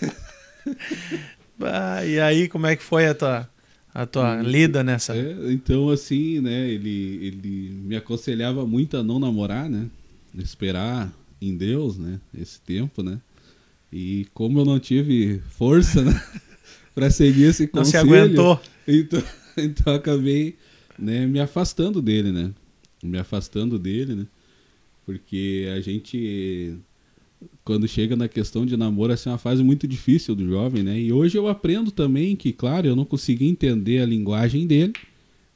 Ah, 1.61 2.05
e 2.05 2.19
aí, 2.19 2.47
como 2.47 2.67
é 2.67 2.75
que 2.75 2.83
foi 2.83 3.07
a 3.07 3.15
tua, 3.15 3.49
a 3.93 4.05
tua 4.05 4.41
lida 4.41 4.83
nessa? 4.83 5.15
É, 5.15 5.51
então, 5.51 5.89
assim, 5.89 6.39
né, 6.39 6.69
ele, 6.69 7.19
ele 7.21 7.71
me 7.83 7.95
aconselhava 7.95 8.65
muito 8.65 8.97
a 8.97 9.03
não 9.03 9.19
namorar, 9.19 9.69
né? 9.69 9.87
Esperar 10.37 11.11
em 11.41 11.55
Deus, 11.55 11.97
né? 11.97 12.19
Esse 12.37 12.59
tempo, 12.61 13.01
né? 13.01 13.19
E 13.91 14.27
como 14.33 14.59
eu 14.59 14.65
não 14.65 14.79
tive 14.79 15.41
força, 15.49 16.03
né? 16.03 16.21
pra 16.93 17.09
seguir 17.09 17.45
esse 17.45 17.69
Não 17.73 17.85
se 17.85 17.93
conselho... 17.93 18.23
aguentou. 18.23 18.61
Então, 18.87 19.23
então 19.57 19.93
acabei 19.93 20.57
né, 20.97 21.25
me 21.25 21.39
afastando 21.39 22.01
dele, 22.01 22.31
né? 22.31 22.51
Me 23.03 23.17
afastando 23.17 23.77
dele, 23.77 24.15
né? 24.15 24.27
Porque 25.05 25.69
a 25.75 25.79
gente 25.79 26.77
quando 27.67 27.85
chega 27.85 28.15
na 28.15 28.29
questão 28.29 28.65
de 28.65 28.77
namoro, 28.77 29.11
assim, 29.11 29.27
é 29.27 29.33
uma 29.33 29.37
fase 29.37 29.61
muito 29.61 29.85
difícil 29.85 30.33
do 30.33 30.47
jovem, 30.47 30.83
né? 30.83 30.97
E 30.97 31.11
hoje 31.11 31.37
eu 31.37 31.49
aprendo 31.49 31.91
também 31.91 32.33
que, 32.33 32.53
claro, 32.53 32.87
eu 32.87 32.95
não 32.95 33.03
consegui 33.03 33.45
entender 33.45 33.99
a 33.99 34.05
linguagem 34.05 34.65
dele, 34.65 34.95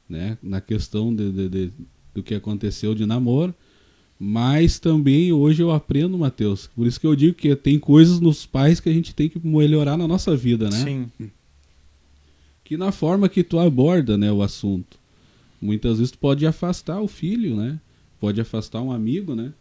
né? 0.06 0.36
Na 0.42 0.60
questão 0.60 1.14
de, 1.14 1.32
de, 1.32 1.48
de 1.48 1.72
do 2.14 2.22
que 2.22 2.34
aconteceu 2.34 2.94
de 2.94 3.06
namoro. 3.06 3.54
Mas 4.20 4.78
também 4.78 5.32
hoje 5.32 5.62
eu 5.62 5.70
aprendo, 5.70 6.18
Mateus. 6.18 6.68
Por 6.76 6.86
isso 6.86 7.00
que 7.00 7.06
eu 7.06 7.16
digo 7.16 7.34
que 7.34 7.56
tem 7.56 7.78
coisas 7.78 8.20
nos 8.20 8.44
pais 8.44 8.78
que 8.78 8.90
a 8.90 8.92
gente 8.92 9.14
tem 9.14 9.30
que 9.30 9.40
melhorar 9.42 9.96
na 9.96 10.06
nossa 10.06 10.36
vida, 10.36 10.68
né? 10.68 10.84
Sim. 10.84 11.30
Que 12.62 12.76
na 12.76 12.92
forma 12.92 13.26
que 13.26 13.42
tu 13.42 13.58
aborda, 13.58 14.18
né, 14.18 14.30
o 14.30 14.42
assunto. 14.42 14.98
Muitas 15.58 15.96
vezes 15.96 16.10
tu 16.10 16.18
pode 16.18 16.46
afastar 16.46 17.00
o 17.00 17.08
filho, 17.08 17.56
né? 17.56 17.80
Pode 18.20 18.38
afastar 18.38 18.82
um 18.82 18.92
amigo, 18.92 19.34
né? 19.34 19.54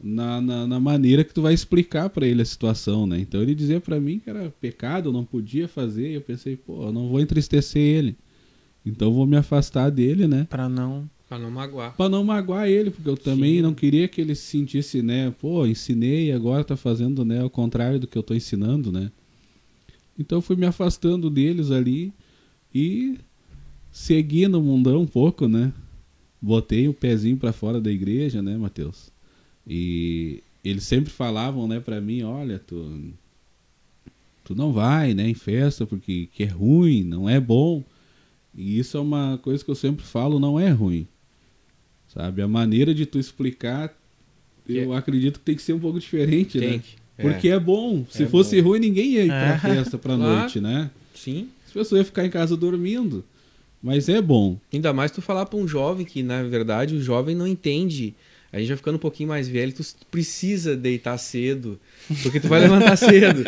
Na, 0.00 0.40
na, 0.40 0.66
na 0.66 0.78
maneira 0.78 1.24
que 1.24 1.34
tu 1.34 1.42
vai 1.42 1.52
explicar 1.52 2.08
para 2.08 2.26
ele 2.26 2.40
a 2.40 2.44
situação, 2.44 3.06
né? 3.06 3.18
Então 3.18 3.42
ele 3.42 3.54
dizia 3.54 3.80
para 3.80 3.98
mim 3.98 4.20
que 4.20 4.30
era 4.30 4.48
pecado, 4.60 5.12
não 5.12 5.24
podia 5.24 5.66
fazer. 5.66 6.10
E 6.10 6.14
eu 6.14 6.20
pensei, 6.20 6.56
pô, 6.56 6.84
eu 6.84 6.92
não 6.92 7.08
vou 7.08 7.20
entristecer 7.20 7.82
ele. 7.82 8.16
Então 8.86 9.08
eu 9.08 9.14
vou 9.14 9.26
me 9.26 9.36
afastar 9.36 9.90
dele, 9.90 10.28
né? 10.28 10.46
Para 10.48 10.68
não 10.68 11.08
Pra 11.28 11.38
não 11.38 11.50
magoar. 11.50 11.94
Pra 11.94 12.08
não 12.08 12.24
magoar 12.24 12.68
ele, 12.68 12.90
porque 12.90 13.08
eu 13.08 13.16
também 13.16 13.56
Sim. 13.56 13.62
não 13.62 13.74
queria 13.74 14.08
que 14.08 14.18
ele 14.18 14.34
se 14.34 14.46
sentisse, 14.46 15.02
né? 15.02 15.30
Pô, 15.38 15.66
ensinei 15.66 16.28
e 16.28 16.32
agora 16.32 16.64
tá 16.64 16.74
fazendo, 16.74 17.22
né? 17.22 17.44
O 17.44 17.50
contrário 17.50 18.00
do 18.00 18.06
que 18.06 18.16
eu 18.16 18.22
tô 18.22 18.32
ensinando, 18.32 18.90
né? 18.90 19.12
Então 20.18 20.38
eu 20.38 20.42
fui 20.42 20.56
me 20.56 20.64
afastando 20.64 21.28
deles 21.28 21.70
ali 21.70 22.12
e 22.74 23.18
segui 23.92 24.48
no 24.48 24.62
mundão 24.62 25.02
um 25.02 25.06
pouco, 25.06 25.46
né? 25.46 25.70
Botei 26.40 26.88
o 26.88 26.94
pezinho 26.94 27.36
pra 27.36 27.52
fora 27.52 27.78
da 27.78 27.90
igreja, 27.90 28.40
né, 28.40 28.56
Mateus? 28.56 29.12
E 29.68 30.42
eles 30.64 30.84
sempre 30.84 31.10
falavam, 31.12 31.68
né, 31.68 31.78
pra 31.80 32.00
mim, 32.00 32.22
olha, 32.22 32.58
tu, 32.58 33.00
tu 34.44 34.54
não 34.54 34.72
vai, 34.72 35.14
né, 35.14 35.28
em 35.28 35.34
festa 35.34 35.86
porque 35.86 36.28
que 36.32 36.44
é 36.44 36.46
ruim, 36.46 37.04
não 37.04 37.28
é 37.28 37.38
bom. 37.38 37.82
E 38.56 38.78
isso 38.78 38.96
é 38.96 39.00
uma 39.00 39.38
coisa 39.42 39.64
que 39.64 39.70
eu 39.70 39.74
sempre 39.74 40.04
falo, 40.04 40.40
não 40.40 40.58
é 40.58 40.70
ruim. 40.70 41.06
Sabe? 42.12 42.40
A 42.42 42.48
maneira 42.48 42.94
de 42.94 43.04
tu 43.04 43.18
explicar, 43.18 43.94
eu 44.66 44.92
acredito 44.94 45.38
que 45.38 45.44
tem 45.44 45.54
que 45.54 45.62
ser 45.62 45.74
um 45.74 45.78
pouco 45.78 46.00
diferente, 46.00 46.58
Tem 46.58 46.70
né? 46.72 46.78
que. 46.78 46.96
Porque 47.20 47.48
é, 47.48 47.58
bom. 47.58 48.06
Se 48.08 48.22
É 48.22 48.26
fosse 48.26 48.60
bom. 48.62 48.68
ruim, 48.70 48.78
ninguém 48.80 49.10
ia 49.14 49.24
ir 49.24 49.28
pra 49.28 49.54
É. 49.54 49.58
festa 49.58 49.98
pra 49.98 50.16
Claro. 50.16 50.38
noite, 50.40 50.60
né? 50.60 50.88
Sim. 51.14 51.48
As 51.66 51.72
pessoas 51.72 51.98
iam 51.98 52.04
ficar 52.04 52.24
em 52.24 52.30
casa 52.30 52.56
dormindo. 52.56 53.24
Mas 53.82 54.08
é 54.08 54.22
bom. 54.22 54.56
Ainda 54.72 54.92
mais 54.92 55.10
tu 55.10 55.20
falar 55.20 55.44
pra 55.46 55.58
um 55.58 55.66
jovem 55.68 56.06
que, 56.06 56.22
na 56.22 56.42
verdade, 56.44 56.94
o 56.94 57.02
jovem 57.02 57.34
não 57.34 57.46
entende. 57.46 58.14
A 58.50 58.58
gente 58.58 58.68
vai 58.68 58.76
ficando 58.78 58.94
um 58.94 59.00
pouquinho 59.00 59.28
mais 59.28 59.46
velho, 59.46 59.72
tu 59.72 59.84
precisa 60.10 60.74
deitar 60.74 61.18
cedo, 61.18 61.78
porque 62.22 62.40
tu 62.40 62.48
vai 62.48 62.60
levantar 62.60 62.96
cedo. 62.96 63.44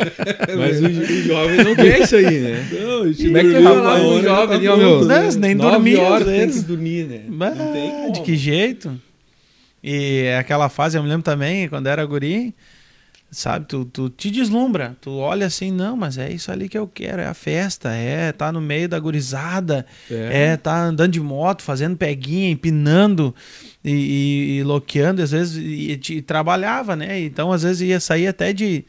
Mas 0.59 0.81
o, 0.81 0.87
o 0.87 1.23
jovem 1.23 1.65
não 1.65 1.75
quer 1.75 2.01
isso 2.03 2.17
aí, 2.17 2.39
né? 2.41 2.69
Não, 2.71 3.07
gente 3.11 3.25
Como 3.25 3.39
é 3.39 3.43
que 3.43 3.49
tu 3.49 3.63
vai 3.63 3.75
falar 3.75 4.01
pro 4.01 4.23
jovem 4.23 4.49
tá 4.49 4.55
ali, 4.55 4.69
ó, 4.69 4.77
meu? 4.77 5.05
Não, 5.07 5.31
nem 5.39 5.57
dormir, 5.57 5.97
horas 5.97 6.27
tem 6.27 6.51
que 6.51 6.61
dormir, 6.61 7.07
né? 7.07 7.23
Bah, 7.29 7.51
Não 7.51 7.73
tem 7.73 7.91
como. 7.91 8.13
de 8.13 8.23
que 8.23 8.37
jeito? 8.37 9.01
E 9.83 10.29
aquela 10.39 10.69
fase, 10.69 10.99
eu 10.99 11.03
me 11.03 11.09
lembro 11.09 11.23
também, 11.23 11.67
quando 11.67 11.87
era 11.87 12.05
guri, 12.05 12.55
sabe, 13.31 13.67
tu, 13.67 13.85
tu 13.85 14.11
te 14.11 14.31
deslumbra, 14.31 14.97
tu 15.01 15.11
olha 15.13 15.47
assim, 15.47 15.71
não, 15.71 15.97
mas 15.97 16.19
é 16.19 16.31
isso 16.33 16.51
ali 16.51 16.69
que 16.69 16.77
eu 16.77 16.87
quero, 16.89 17.23
é 17.23 17.27
a 17.27 17.35
festa, 17.35 17.91
é 17.93 18.33
tá 18.33 18.51
no 18.51 18.61
meio 18.61 18.89
da 18.89 18.99
gurizada, 18.99 19.87
é, 20.33 20.57
tá 20.57 20.83
andando 20.85 21.13
de 21.13 21.21
moto, 21.21 21.63
fazendo 21.63 21.97
peguinha, 21.97 22.51
empinando 22.51 23.35
e, 23.85 23.91
e, 23.93 24.59
e 24.59 24.63
loqueando, 24.65 25.23
às 25.23 25.31
vezes, 25.31 25.57
e, 25.57 26.01
e- 26.15 26.23
trabalhava, 26.23 26.97
né, 26.97 27.21
então 27.21 27.53
às 27.53 27.63
vezes 27.63 27.83
ia 27.89 28.01
sair 28.01 28.27
até 28.27 28.53
de, 28.53 28.85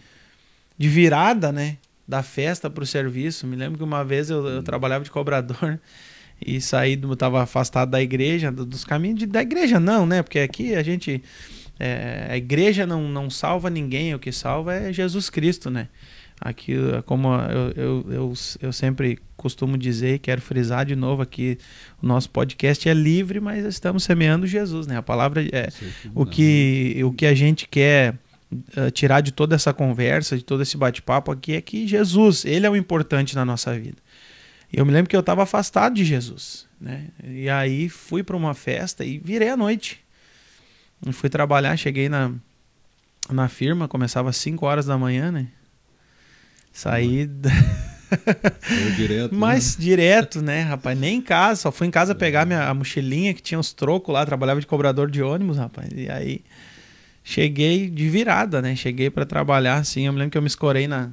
de 0.77 0.89
virada, 0.89 1.51
né, 1.51 1.77
da 2.07 2.23
festa 2.23 2.69
pro 2.69 2.85
serviço, 2.85 3.45
me 3.45 3.55
lembro 3.55 3.77
que 3.77 3.83
uma 3.83 4.03
vez 4.03 4.29
eu, 4.29 4.45
eu 4.47 4.63
trabalhava 4.63 5.03
de 5.03 5.11
cobrador, 5.11 5.79
e 6.43 6.59
saí, 6.59 6.95
do, 6.95 7.15
tava 7.15 7.43
afastado 7.43 7.91
da 7.91 8.01
igreja, 8.01 8.51
do- 8.51 8.65
dos 8.65 8.83
caminhos 8.83 9.19
de- 9.19 9.27
da 9.27 9.43
igreja 9.43 9.79
não, 9.79 10.07
né? 10.07 10.23
Porque 10.23 10.39
aqui 10.39 10.73
a 10.73 10.81
gente, 10.81 11.21
é, 11.83 12.27
a 12.29 12.37
igreja 12.37 12.85
não, 12.85 13.07
não 13.07 13.27
salva 13.27 13.67
ninguém, 13.67 14.13
o 14.13 14.19
que 14.19 14.31
salva 14.31 14.75
é 14.75 14.93
Jesus 14.93 15.31
Cristo, 15.31 15.71
né? 15.71 15.87
Aqui, 16.39 16.73
é 16.73 17.01
como 17.01 17.27
eu, 17.27 17.71
eu, 17.75 18.05
eu, 18.11 18.33
eu 18.61 18.73
sempre 18.73 19.17
costumo 19.35 19.77
dizer 19.77 20.15
e 20.15 20.19
quero 20.19 20.41
frisar 20.41 20.85
de 20.85 20.95
novo 20.95 21.23
aqui, 21.23 21.57
o 22.01 22.05
nosso 22.05 22.29
podcast 22.29 22.87
é 22.87 22.93
livre, 22.93 23.39
mas 23.39 23.65
estamos 23.65 24.03
semeando 24.03 24.45
Jesus, 24.45 24.85
né? 24.85 24.97
A 24.97 25.01
palavra 25.01 25.43
é, 25.51 25.69
o 26.13 26.23
que, 26.23 27.01
o 27.03 27.11
que 27.11 27.25
a 27.25 27.33
gente 27.33 27.67
quer 27.67 28.15
eh, 28.75 28.91
tirar 28.91 29.21
de 29.21 29.31
toda 29.31 29.55
essa 29.55 29.73
conversa, 29.73 30.37
de 30.37 30.43
todo 30.43 30.61
esse 30.61 30.77
bate-papo 30.77 31.31
aqui 31.31 31.53
é 31.53 31.61
que 31.61 31.87
Jesus, 31.87 32.45
ele 32.45 32.65
é 32.65 32.69
o 32.69 32.75
importante 32.75 33.33
na 33.33 33.43
nossa 33.43 33.73
vida. 33.79 33.97
E 34.71 34.77
eu 34.77 34.85
me 34.85 34.91
lembro 34.91 35.09
que 35.09 35.15
eu 35.15 35.21
estava 35.21 35.41
afastado 35.41 35.95
de 35.95 36.05
Jesus, 36.05 36.67
né? 36.79 37.07
E 37.23 37.49
aí 37.49 37.89
fui 37.89 38.21
para 38.21 38.37
uma 38.37 38.53
festa 38.53 39.03
e 39.03 39.17
virei 39.17 39.49
à 39.49 39.57
noite. 39.57 40.03
E 41.05 41.11
fui 41.11 41.29
trabalhar, 41.29 41.75
cheguei 41.77 42.07
na, 42.09 42.31
na 43.29 43.47
firma, 43.47 43.87
começava 43.87 44.29
às 44.29 44.37
5 44.37 44.65
horas 44.65 44.85
da 44.85 44.97
manhã, 44.97 45.31
né? 45.31 45.47
Saí, 46.71 47.25
da- 47.25 47.49
direto. 48.95 49.33
mas 49.35 49.75
direto, 49.77 50.41
né, 50.41 50.61
rapaz? 50.61 50.97
Nem 50.97 51.17
em 51.17 51.21
casa, 51.21 51.61
só 51.61 51.71
fui 51.71 51.87
em 51.87 51.91
casa 51.91 52.13
pegar 52.15 52.45
minha 52.45 52.63
a 52.67 52.73
mochilinha 52.73 53.33
que 53.33 53.41
tinha 53.41 53.59
uns 53.59 53.73
trocos 53.73 54.13
lá, 54.13 54.25
trabalhava 54.25 54.59
de 54.59 54.67
cobrador 54.67 55.09
de 55.09 55.21
ônibus, 55.21 55.57
rapaz. 55.57 55.89
E 55.93 56.09
aí 56.09 56.41
cheguei 57.23 57.89
de 57.89 58.09
virada, 58.09 58.61
né? 58.61 58.75
Cheguei 58.75 59.09
pra 59.09 59.25
trabalhar 59.25 59.75
assim, 59.75 60.05
eu 60.05 60.13
me 60.13 60.19
lembro 60.19 60.31
que 60.31 60.37
eu 60.37 60.41
me 60.41 60.47
escorei 60.47 60.87
na 60.87 61.09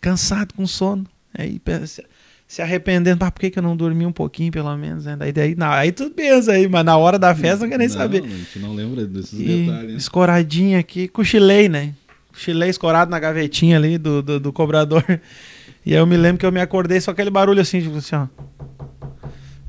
cansado 0.00 0.54
com 0.54 0.66
sono. 0.66 1.06
Aí 1.36 1.58
pe- 1.58 1.80
se- 2.52 2.62
arrependendo, 2.62 3.24
ah, 3.24 3.30
por 3.30 3.38
que, 3.40 3.48
que 3.50 3.58
eu 3.60 3.62
não 3.62 3.76
dormi 3.76 4.04
um 4.04 4.10
pouquinho 4.12 4.50
pelo 4.50 4.76
menos, 4.76 5.04
né? 5.04 5.14
Daí, 5.16 5.30
daí 5.32 5.54
na, 5.54 5.72
aí 5.78 5.92
tudo 5.92 6.10
pensa 6.10 6.50
aí, 6.52 6.66
mas 6.68 6.84
na 6.84 6.96
hora 6.96 7.16
da 7.16 7.32
festa 7.32 7.62
não 7.64 7.70
quer 7.70 7.78
nem 7.78 7.86
Não, 7.86 7.94
saber. 7.94 8.24
A 8.24 8.28
gente 8.28 8.58
não 8.58 8.74
lembra 8.74 9.06
desses 9.06 9.38
E 9.38 9.44
detalhes. 9.66 9.96
escoradinha 9.96 10.80
aqui, 10.80 11.06
cochilei, 11.06 11.68
né? 11.68 11.94
Cochilei 12.32 12.68
escorado 12.68 13.08
na 13.10 13.20
gavetinha 13.20 13.76
ali 13.76 13.96
do, 13.98 14.20
do, 14.20 14.40
do 14.40 14.52
cobrador. 14.52 15.04
E 15.86 15.94
aí 15.94 15.98
eu 15.98 16.06
me 16.06 16.14
lembro 16.16 16.38
que 16.38 16.44
eu 16.44 16.52
me 16.52 16.60
acordei 16.60 17.00
só 17.00 17.10
aquele 17.10 17.30
barulho 17.30 17.58
assim, 17.62 17.80
tipo 17.80 17.96
assim, 17.96 18.14
ó. 18.14 18.26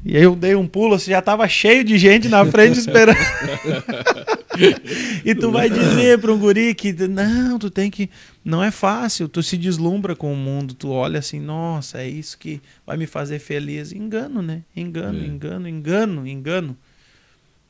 E 0.04 0.18
aí 0.18 0.24
eu 0.24 0.36
dei 0.36 0.56
um 0.56 0.68
pulo, 0.68 0.96
assim, 0.96 1.12
já 1.12 1.22
tava 1.22 1.48
cheio 1.48 1.86
de 1.86 1.98
gente 1.98 2.28
na 2.28 2.44
frente 2.46 2.78
esperando. 2.80 3.16
e 5.24 5.34
tu 5.36 5.52
vai 5.52 5.70
dizer 5.70 6.20
pra 6.20 6.34
um 6.34 6.38
guri 6.38 6.76
que, 6.76 6.92
não, 7.08 7.58
tu 7.58 7.70
tem 7.70 7.90
que. 7.90 8.10
Não 8.44 8.64
é 8.64 8.72
fácil, 8.72 9.30
tu 9.30 9.44
se 9.44 9.56
deslumbra 9.58 10.16
com 10.16 10.34
o 10.34 10.36
mundo, 10.36 10.74
tu 10.74 10.90
olha 10.90 11.20
assim, 11.20 11.40
nossa, 11.40 12.02
é 12.02 12.10
isso 12.10 12.38
que 12.38 12.60
vai 12.86 12.98
me 12.98 13.06
fazer 13.06 13.38
feliz. 13.40 13.92
Engano, 13.92 14.42
né? 14.42 14.64
Engano, 14.76 15.20
É. 15.24 15.28
engano, 15.28 15.68
engano, 15.68 16.28
engano. 16.28 16.78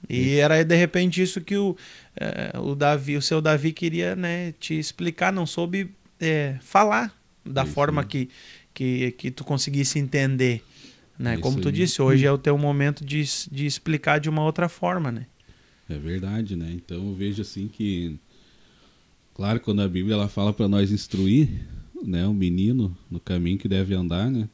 E 0.09 0.37
era 0.37 0.63
de 0.63 0.75
repente 0.75 1.21
isso 1.21 1.41
que 1.41 1.55
o, 1.55 1.75
eh, 2.19 2.51
o 2.57 2.73
Davi, 2.73 3.15
o 3.17 3.21
seu 3.21 3.39
Davi 3.41 3.71
queria, 3.71 4.15
né, 4.15 4.51
te 4.59 4.77
explicar, 4.77 5.31
não 5.31 5.45
soube 5.45 5.91
eh, 6.19 6.55
falar 6.61 7.15
da 7.45 7.63
Isso 7.63 7.73
forma 7.73 8.03
que, 8.03 8.29
que, 8.73 9.11
que 9.11 9.29
tu 9.29 9.43
conseguisse 9.43 9.99
entender. 9.99 10.63
Né? 11.19 11.33
Isso 11.33 11.41
Como 11.43 11.59
tu 11.61 11.67
aí. 11.67 11.73
disse, 11.73 12.01
hoje 12.01 12.25
é 12.25 12.31
o 12.31 12.37
teu 12.37 12.57
momento 12.57 13.05
de, 13.05 13.23
de 13.51 13.65
explicar 13.65 14.19
de 14.19 14.27
uma 14.29 14.43
outra 14.43 14.67
forma, 14.67 15.11
né? 15.11 15.27
É 15.87 15.97
verdade, 15.99 16.55
né? 16.55 16.71
Então 16.73 16.97
eu 17.09 17.13
vejo 17.13 17.41
assim 17.43 17.67
que, 17.67 18.17
claro, 19.33 19.59
quando 19.59 19.81
a 19.81 19.87
Bíblia 19.87 20.15
ela 20.15 20.27
fala 20.27 20.53
para 20.53 20.67
nós 20.67 20.91
instruir, 20.91 21.49
né, 22.03 22.25
o 22.25 22.33
menino 22.33 22.95
no 23.09 23.19
caminho 23.19 23.57
que 23.57 23.67
deve 23.67 23.93
andar, 23.93 24.29
né? 24.29 24.49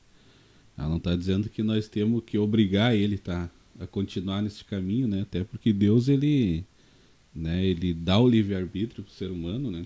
Ela 0.78 0.90
não 0.90 0.98
está 0.98 1.16
dizendo 1.16 1.50
que 1.50 1.64
nós 1.64 1.88
temos 1.88 2.22
que 2.26 2.38
obrigar 2.38 2.96
ele, 2.96 3.18
tá, 3.18 3.50
a 3.80 3.88
continuar 3.88 4.42
nesse 4.42 4.64
caminho, 4.64 5.08
né? 5.08 5.22
Até 5.22 5.44
porque 5.44 5.74
Deus 5.74 6.08
ele, 6.08 6.64
né, 7.34 7.66
ele 7.66 7.94
dá 7.94 8.20
o 8.20 8.28
livre 8.28 8.56
arbítrio 8.56 9.04
pro 9.04 9.14
ser 9.14 9.32
humano, 9.32 9.72
né? 9.72 9.86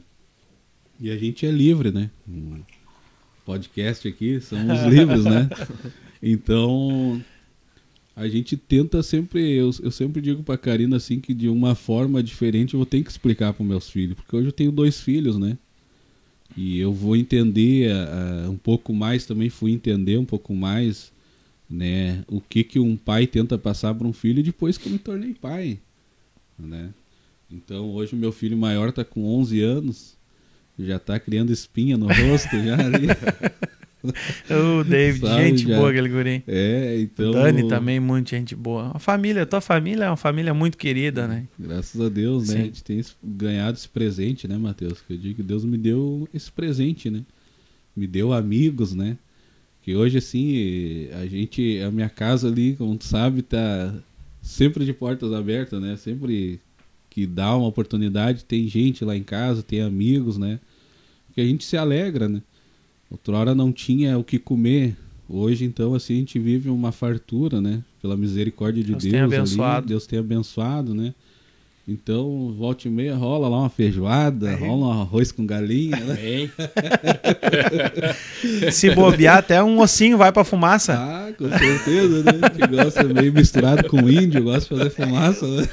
E 0.99 1.09
a 1.09 1.17
gente 1.17 1.45
é 1.45 1.51
livre, 1.51 1.91
né? 1.91 2.11
Um 2.27 2.61
podcast 3.45 4.07
aqui 4.07 4.39
são 4.41 4.59
os 4.71 4.83
livros, 4.83 5.25
né? 5.25 5.49
Então, 6.23 7.19
a 8.15 8.27
gente 8.27 8.57
tenta 8.57 9.01
sempre, 9.01 9.53
eu, 9.53 9.71
eu 9.81 9.91
sempre 9.91 10.21
digo 10.21 10.43
pra 10.43 10.57
Karina 10.57 10.97
assim 10.97 11.19
que 11.19 11.33
de 11.33 11.47
uma 11.47 11.75
forma 11.75 12.21
diferente 12.21 12.73
eu 12.73 12.79
vou 12.79 12.85
ter 12.85 13.01
que 13.03 13.09
explicar 13.09 13.53
para 13.53 13.65
meus 13.65 13.89
filhos, 13.89 14.15
porque 14.15 14.35
hoje 14.35 14.47
eu 14.47 14.51
tenho 14.51 14.71
dois 14.71 14.99
filhos, 14.99 15.37
né? 15.37 15.57
E 16.55 16.79
eu 16.79 16.91
vou 16.91 17.15
entender 17.15 17.91
ah, 17.91 18.49
um 18.49 18.57
pouco 18.57 18.93
mais 18.93 19.25
também, 19.25 19.49
fui 19.49 19.71
entender 19.71 20.17
um 20.17 20.25
pouco 20.25 20.53
mais, 20.53 21.11
né, 21.69 22.25
o 22.27 22.41
que 22.41 22.63
que 22.63 22.79
um 22.79 22.97
pai 22.97 23.25
tenta 23.25 23.57
passar 23.57 23.95
para 23.95 24.07
um 24.07 24.11
filho 24.11 24.43
depois 24.43 24.77
que 24.77 24.87
eu 24.87 24.91
me 24.91 24.99
tornei 24.99 25.33
pai, 25.33 25.79
né? 26.59 26.93
Então, 27.49 27.91
hoje 27.91 28.13
o 28.13 28.17
meu 28.17 28.31
filho 28.31 28.57
maior 28.57 28.91
tá 28.91 29.03
com 29.03 29.25
11 29.25 29.61
anos, 29.61 30.17
já 30.77 30.99
tá 30.99 31.19
criando 31.19 31.51
espinha 31.51 31.97
no 31.97 32.07
rosto 32.07 32.55
já 32.63 32.75
ali. 32.75 33.07
O 34.49 34.83
David, 34.83 35.27
Sabe, 35.27 35.43
gente 35.43 35.67
já. 35.67 35.77
boa 35.77 35.89
aquele 35.89 36.09
guri. 36.09 36.43
É, 36.47 36.99
então. 36.99 37.31
Dani 37.31 37.67
também, 37.67 37.99
muito 37.99 38.29
gente 38.29 38.55
boa. 38.55 38.91
A 38.93 38.99
família, 38.99 39.45
tua 39.45 39.61
família 39.61 40.05
é 40.05 40.09
uma 40.09 40.17
família 40.17 40.53
muito 40.53 40.77
querida, 40.77 41.27
né? 41.27 41.47
Graças 41.57 41.99
a 42.01 42.09
Deus, 42.09 42.49
né? 42.49 42.55
Sim. 42.55 42.61
A 42.61 42.65
gente 42.65 42.83
tem 42.83 43.01
ganhado 43.23 43.77
esse 43.77 43.87
presente, 43.87 44.47
né, 44.47 44.57
Matheus? 44.57 45.01
Que 45.01 45.13
eu 45.13 45.17
digo 45.17 45.35
que 45.35 45.43
Deus 45.43 45.63
me 45.63 45.77
deu 45.77 46.27
esse 46.33 46.51
presente, 46.51 47.09
né? 47.09 47.21
Me 47.95 48.07
deu 48.07 48.33
amigos, 48.33 48.93
né? 48.93 49.17
Que 49.81 49.95
hoje, 49.95 50.17
assim, 50.17 51.07
a 51.13 51.25
gente, 51.25 51.79
a 51.81 51.91
minha 51.91 52.09
casa 52.09 52.47
ali, 52.47 52.75
como 52.75 52.95
tu 52.97 53.05
sabe, 53.05 53.41
tá 53.41 53.93
sempre 54.41 54.85
de 54.85 54.93
portas 54.93 55.33
abertas, 55.33 55.81
né? 55.81 55.95
Sempre 55.95 56.59
que 57.09 57.27
dá 57.27 57.55
uma 57.55 57.67
oportunidade, 57.67 58.45
tem 58.45 58.67
gente 58.67 59.03
lá 59.03 59.15
em 59.15 59.23
casa, 59.23 59.61
tem 59.61 59.81
amigos, 59.81 60.37
né? 60.37 60.59
Que 61.33 61.41
a 61.41 61.45
gente 61.45 61.63
se 61.63 61.77
alegra, 61.77 62.29
né? 62.29 62.41
Outrora 63.11 63.53
não 63.53 63.73
tinha 63.73 64.17
o 64.17 64.23
que 64.23 64.39
comer. 64.39 64.95
Hoje, 65.27 65.65
então, 65.65 65.93
assim, 65.93 66.13
a 66.13 66.17
gente 66.17 66.39
vive 66.39 66.69
uma 66.69 66.93
fartura, 66.93 67.59
né? 67.59 67.83
Pela 68.01 68.15
misericórdia 68.15 68.81
de 68.81 68.91
Deus 68.91 69.03
Deus. 69.03 69.11
tem 69.11 69.21
ali. 69.21 69.35
abençoado. 69.35 69.87
Deus 69.87 70.07
tem 70.07 70.19
abençoado, 70.19 70.93
né? 70.93 71.13
Então, 71.87 72.53
volta 72.57 72.87
e 72.87 72.91
meia 72.91 73.15
rola 73.15 73.49
lá 73.49 73.59
uma 73.59 73.69
feijoada, 73.69 74.55
rola 74.55 74.87
um 74.87 75.01
arroz 75.01 75.31
com 75.31 75.45
galinha, 75.45 75.97
né? 75.97 76.15
Bem, 76.15 76.51
Se 78.71 78.93
bobear, 78.95 79.37
até 79.39 79.61
um 79.63 79.79
ossinho 79.79 80.17
vai 80.17 80.31
pra 80.31 80.43
fumaça. 80.45 80.93
Ah, 80.93 81.33
com 81.37 81.49
certeza, 81.49 82.23
né? 82.23 82.49
Que 82.55 82.67
gosta 82.67 83.03
meio 83.03 83.33
misturado 83.33 83.89
com 83.89 84.09
índio, 84.09 84.43
gosta 84.43 84.73
de 84.73 84.79
fazer 84.79 84.89
fumaça, 84.91 85.45
né? 85.47 85.67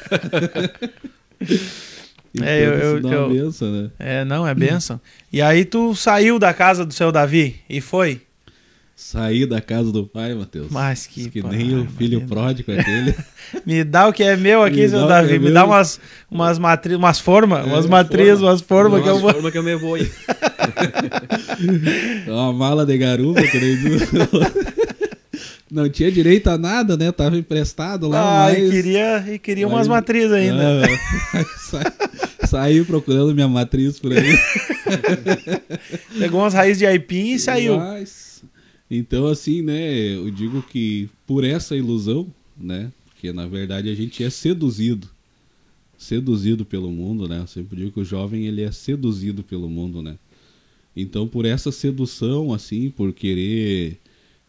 É, 2.43 2.67
eu- 2.67 2.73
eu- 2.75 3.01
dá 3.01 3.09
uma 3.09 3.15
eu- 3.17 3.29
benção, 3.31 3.71
né? 3.71 3.91
É, 3.99 4.25
não, 4.25 4.47
é 4.47 4.55
benção. 4.55 5.01
E 5.33 5.41
aí 5.43 5.65
tu 5.65 5.95
saiu 5.95 6.39
da 6.39 6.53
casa 6.55 6.85
do 6.85 6.93
seu 6.93 7.11
Davi 7.13 7.57
e 7.69 7.81
foi? 7.81 8.21
Sair 8.95 9.47
da 9.47 9.61
casa 9.61 9.93
do 9.93 10.05
pai, 10.05 10.35
Matheus. 10.35 10.67
Mas 10.71 11.07
que 11.07 11.21
Diz 11.23 11.33
que 11.33 11.41
pai, 11.41 11.57
nem 11.57 11.77
o 11.79 11.87
filho 11.87 12.21
Maria. 12.21 12.27
pródigo 12.27 12.73
aquele. 12.73 13.15
Me 13.65 13.85
dá 13.85 14.09
o 14.09 14.13
que 14.13 14.25
é 14.25 14.37
meu 14.37 14.63
aqui, 14.65 14.81
Me 14.83 14.89
seu 14.89 15.07
Davi. 15.07 15.35
é 15.35 15.39
Me 15.39 15.45
meu. 15.47 15.55
dá 15.55 15.65
umas, 15.65 16.01
umas 16.29 16.59
matrizes, 16.59 16.99
umas 16.99 17.21
formas, 17.21 17.65
umas 17.65 17.85
É, 17.85 17.89
matrizes, 17.89 18.41
forma. 18.41 18.51
umas 18.51 18.61
formas 18.61 19.03
que 19.03 19.09
eu 19.09 19.19
vou. 19.21 19.33
forma 19.33 19.51
que 19.53 19.59
eu 19.59 19.63
me 19.63 19.77
vou. 19.77 19.97
É 22.27 22.31
uma 22.31 22.53
mala 22.53 22.85
de 22.85 22.97
garupa, 22.99 23.41
que 23.43 23.59
nem 23.59 23.77
Não 25.71 25.89
tinha 25.89 26.11
direito 26.11 26.49
a 26.49 26.57
nada, 26.57 26.97
né? 26.97 27.13
Tava 27.13 27.37
emprestado 27.37 28.09
lá, 28.09 28.47
Ah, 28.47 28.53
mas... 28.53 28.69
e 28.69 28.71
queria, 28.71 29.35
e 29.35 29.39
queria 29.39 29.67
umas 29.67 29.81
mas- 29.87 29.89
matrizes 29.89 30.33
ainda. 30.33 30.87
Ah, 31.35 31.45
sa- 31.61 32.47
Saí 32.49 32.83
procurando 32.85 33.35
minha 33.35 33.49
matriz 33.49 33.99
por 33.99 34.11
aí. 34.13 34.39
Pegou 36.19 36.41
umas 36.41 36.55
raízes 36.55 36.79
de 36.79 36.87
aipim 36.87 37.33
e 37.33 37.39
saiu. 37.39 37.77
Mas, 37.79 38.43
então, 38.91 39.27
assim, 39.27 39.61
né? 39.63 40.15
Eu 40.17 40.31
digo 40.31 40.63
que 40.63 41.09
por 41.27 41.45
essa 41.45 41.77
ilusão, 41.77 42.27
né? 42.57 42.91
Porque 43.11 43.33
na 43.33 43.47
verdade 43.47 43.91
a 43.91 43.95
gente 43.95 44.23
é 44.25 44.31
seduzido. 44.31 45.09
Seduzido 45.99 46.65
pelo 46.65 46.91
mundo, 46.91 47.29
né? 47.29 47.41
Eu 47.41 47.47
sempre 47.47 47.77
digo 47.77 47.91
que 47.93 48.01
o 48.01 48.05
jovem 48.05 48.47
ele 48.47 48.63
é 48.63 48.71
seduzido 48.71 49.43
pelo 49.43 49.69
mundo, 49.69 50.01
né? 50.01 50.15
Então, 50.97 51.27
por 51.29 51.45
essa 51.45 51.71
sedução, 51.71 52.53
assim, 52.55 52.91
por 52.91 53.13
querer 53.13 53.99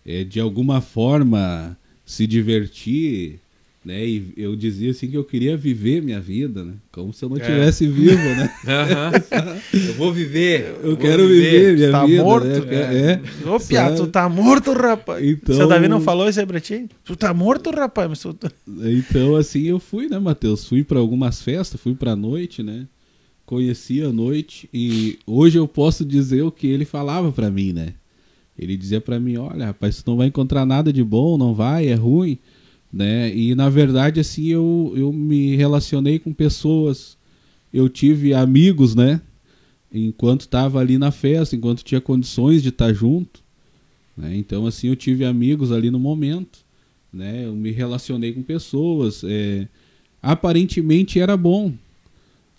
é, 0.05 0.23
de 0.23 0.39
alguma 0.39 0.81
forma 0.81 1.77
se 2.05 2.25
divertir, 2.25 3.39
né? 3.85 4.05
E 4.05 4.33
eu 4.35 4.55
dizia 4.55 4.91
assim 4.91 5.07
que 5.09 5.15
eu 5.17 5.23
queria 5.23 5.55
viver 5.55 6.01
minha 6.01 6.19
vida, 6.19 6.63
né? 6.63 6.73
Como 6.91 7.13
se 7.13 7.23
eu 7.23 7.29
não 7.29 7.37
É. 7.37 7.39
tivesse 7.41 7.87
vivo, 7.87 8.17
né? 8.35 8.51
Aham. 8.67 9.11
Eu 9.87 9.93
vou 9.93 10.11
viver. 10.11 10.75
Eu 10.81 10.89
vou 10.89 10.97
quero 10.97 11.27
viver, 11.27 11.75
minha 11.77 11.91
Tá 11.91 12.05
vida, 12.05 12.23
morto? 12.23 12.47
né? 12.47 12.57
Eu 12.57 12.65
quero- 12.67 12.97
é. 12.97 13.21
Ô, 13.55 13.59
Pia, 13.59 13.91
tu 13.95 14.07
tá 14.07 14.27
morto, 14.27 14.73
rapaz. 14.73 15.23
Então- 15.25 15.55
Seu 15.55 15.67
Davi 15.67 15.87
não 15.87 16.01
falou 16.01 16.27
isso 16.27 16.39
aí 16.39 16.45
pra 16.45 16.59
ti? 16.59 16.87
Tu 17.05 17.15
tá 17.15 17.33
morto, 17.33 17.69
rapaz. 17.71 18.09
Mas 18.09 18.19
tu... 18.19 18.33
tá- 18.33 18.51
Então, 18.67 19.35
assim, 19.35 19.63
eu 19.63 19.79
fui, 19.79 20.07
né, 20.09 20.19
Matheus? 20.19 20.67
Fui 20.67 20.83
pra 20.83 20.99
algumas 20.99 21.41
festas, 21.41 21.79
fui 21.79 21.95
pra 21.95 22.15
noite, 22.15 22.61
né? 22.63 22.85
Conheci 23.45 24.01
a 24.03 24.11
noite 24.11 24.69
e 24.73 25.17
hoje 25.25 25.57
eu 25.57 25.67
posso 25.67 26.05
dizer 26.05 26.43
o 26.43 26.51
que 26.51 26.67
ele 26.67 26.85
falava 26.85 27.31
pra 27.31 27.49
mim, 27.49 27.73
né? 27.73 27.93
Ele 28.59 28.75
dizia 28.75 28.99
pra 28.99 29.19
mim, 29.19 29.37
olha, 29.37 29.67
rapaz, 29.67 30.03
tu 30.03 30.11
não 30.11 30.17
vai 30.17 30.27
encontrar 30.27 30.65
nada 30.65 30.91
de 30.91 31.01
bom, 31.01 31.37
não 31.37 31.53
vai, 31.53 31.87
é 31.87 31.95
ruim, 31.95 32.37
né? 32.91 33.33
E 33.33 33.55
na 33.55 33.69
verdade, 33.69 34.19
assim, 34.19 34.47
eu, 34.47 34.93
eu 34.97 35.13
me 35.13 35.55
relacionei 35.55 36.19
com 36.19 36.33
pessoas, 36.33 37.17
eu 37.73 37.87
tive 37.87 38.33
amigos, 38.33 38.93
né? 38.93 39.21
Enquanto 39.91 40.41
estava 40.41 40.79
ali 40.79 40.97
na 40.97 41.09
festa, 41.09 41.55
enquanto 41.55 41.83
tinha 41.83 42.01
condições 42.01 42.61
de 42.61 42.67
estar 42.69 42.91
junto, 42.91 43.41
né? 44.15 44.35
Então, 44.35 44.67
assim, 44.67 44.87
eu 44.87 44.95
tive 44.95 45.23
amigos 45.23 45.71
ali 45.71 45.89
no 45.89 45.99
momento, 45.99 46.59
né? 47.13 47.45
Eu 47.45 47.55
me 47.55 47.71
relacionei 47.71 48.33
com 48.33 48.43
pessoas, 48.43 49.23
é, 49.23 49.69
aparentemente 50.21 51.17
era 51.17 51.37
bom, 51.37 51.73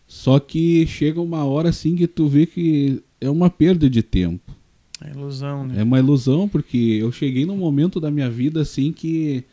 só 0.08 0.40
que 0.40 0.86
chega 0.86 1.20
uma 1.20 1.44
hora 1.44 1.68
assim 1.68 1.94
que 1.94 2.06
tu 2.06 2.26
vê 2.26 2.46
que 2.46 3.02
é 3.20 3.28
uma 3.28 3.50
perda 3.50 3.88
de 3.88 4.02
tempo. 4.02 4.59
É 5.00 5.10
ilusão, 5.10 5.66
né? 5.66 5.80
É 5.80 5.82
uma 5.82 5.98
ilusão, 5.98 6.48
porque 6.48 6.98
eu 7.00 7.10
cheguei 7.10 7.46
num 7.46 7.56
momento 7.56 7.98
da 7.98 8.10
minha 8.10 8.30
vida 8.30 8.60
assim 8.60 8.92
que, 8.92 9.44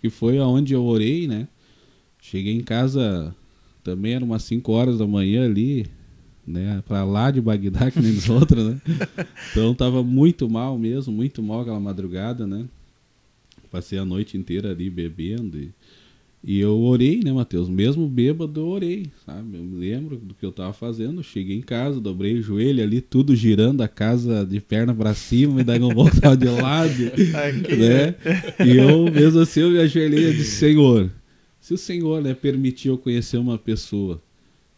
que 0.00 0.10
foi 0.10 0.38
aonde 0.38 0.74
eu 0.74 0.84
orei, 0.84 1.28
né? 1.28 1.46
Cheguei 2.20 2.54
em 2.54 2.62
casa, 2.62 3.34
também 3.84 4.14
era 4.14 4.24
umas 4.24 4.42
5 4.42 4.72
horas 4.72 4.98
da 4.98 5.06
manhã 5.06 5.44
ali, 5.44 5.86
né? 6.46 6.82
Pra 6.86 7.04
lá 7.04 7.30
de 7.30 7.40
Bagdá, 7.40 7.90
que 7.90 8.00
nem 8.00 8.12
os 8.12 8.28
outros, 8.30 8.64
né? 8.64 8.80
Então 9.50 9.74
tava 9.74 10.02
muito 10.02 10.48
mal 10.50 10.76
mesmo, 10.78 11.12
muito 11.12 11.42
mal 11.42 11.60
aquela 11.60 11.80
madrugada, 11.80 12.46
né? 12.46 12.66
Passei 13.70 13.98
a 13.98 14.04
noite 14.04 14.36
inteira 14.36 14.70
ali 14.70 14.90
bebendo 14.90 15.58
e, 15.58 15.72
e 16.44 16.58
eu 16.58 16.76
orei, 16.80 17.20
né, 17.22 17.32
Matheus? 17.32 17.68
Mesmo 17.68 18.08
bêbado, 18.08 18.60
eu 18.60 18.66
orei, 18.66 19.06
sabe? 19.24 19.56
Eu 19.56 19.62
me 19.62 19.76
lembro 19.76 20.16
do 20.16 20.34
que 20.34 20.44
eu 20.44 20.50
tava 20.50 20.72
fazendo. 20.72 21.22
Cheguei 21.22 21.56
em 21.56 21.62
casa, 21.62 22.00
dobrei 22.00 22.34
o 22.34 22.42
joelho 22.42 22.82
ali, 22.82 23.00
tudo 23.00 23.36
girando 23.36 23.80
a 23.80 23.86
casa 23.86 24.44
de 24.44 24.60
perna 24.60 24.92
pra 24.92 25.14
cima 25.14 25.60
e 25.60 25.64
daí 25.64 25.78
não 25.78 25.94
voltava 25.94 26.36
de 26.36 26.48
lado, 26.48 26.92
Aqui, 27.46 27.76
né? 27.76 28.16
E 28.66 28.76
eu, 28.76 29.10
mesmo 29.12 29.40
assim, 29.40 29.60
eu 29.60 29.70
me 29.70 29.78
ajoelhei 29.78 30.30
e 30.30 30.32
disse: 30.34 30.56
Senhor, 30.56 31.08
se 31.60 31.74
o 31.74 31.78
Senhor 31.78 32.20
né, 32.20 32.34
permitir 32.34 32.88
eu 32.88 32.98
conhecer 32.98 33.36
uma 33.36 33.56
pessoa 33.56 34.20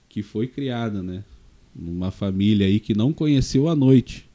que 0.07 0.23
foi 0.23 0.47
criada, 0.47 1.03
né? 1.03 1.25
Numa 1.75 2.11
família 2.11 2.67
aí 2.67 2.79
que 2.79 2.95
não 2.95 3.11
conheceu 3.11 3.71
a 3.71 3.75
noite, 3.75 4.29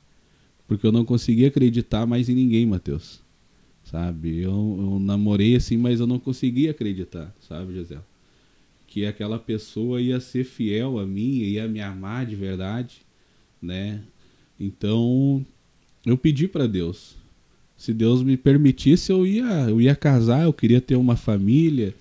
porque 0.68 0.86
eu 0.86 0.92
não 0.92 1.06
conseguia 1.06 1.48
acreditar 1.48 2.08
mais 2.08 2.28
em 2.28 2.34
ninguém, 2.34 2.66
Mateus. 2.66 3.22
Sabe? 3.90 4.38
Eu, 4.38 4.78
eu 4.80 5.00
namorei 5.00 5.56
assim, 5.56 5.76
mas 5.76 6.00
eu 6.00 6.06
não 6.06 6.20
conseguia 6.20 6.72
acreditar, 6.72 7.34
sabe, 7.48 7.74
Gisele? 7.74 8.02
Que 8.86 9.06
aquela 9.06 9.40
pessoa 9.40 10.00
ia 10.00 10.20
ser 10.20 10.44
fiel 10.44 11.00
a 11.00 11.08
mim, 11.08 11.40
ia 11.40 11.68
me 11.68 11.82
amar 11.82 12.26
de 12.26 12.36
verdade, 12.36 13.02
né? 13.60 14.02
Então, 14.60 15.44
eu 16.06 16.16
pedi 16.18 16.48
para 16.48 16.68
Deus. 16.68 17.16
Se 17.76 17.92
Deus 17.94 18.22
me 18.22 18.38
permitisse, 18.38 19.12
eu 19.12 19.26
ia, 19.26 19.70
eu 19.70 19.82
ia 19.82 19.96
casar, 19.96 20.44
eu 20.44 20.54
queria 20.54 20.82
ter 20.82 20.96
uma 20.96 21.16
família, 21.16 21.96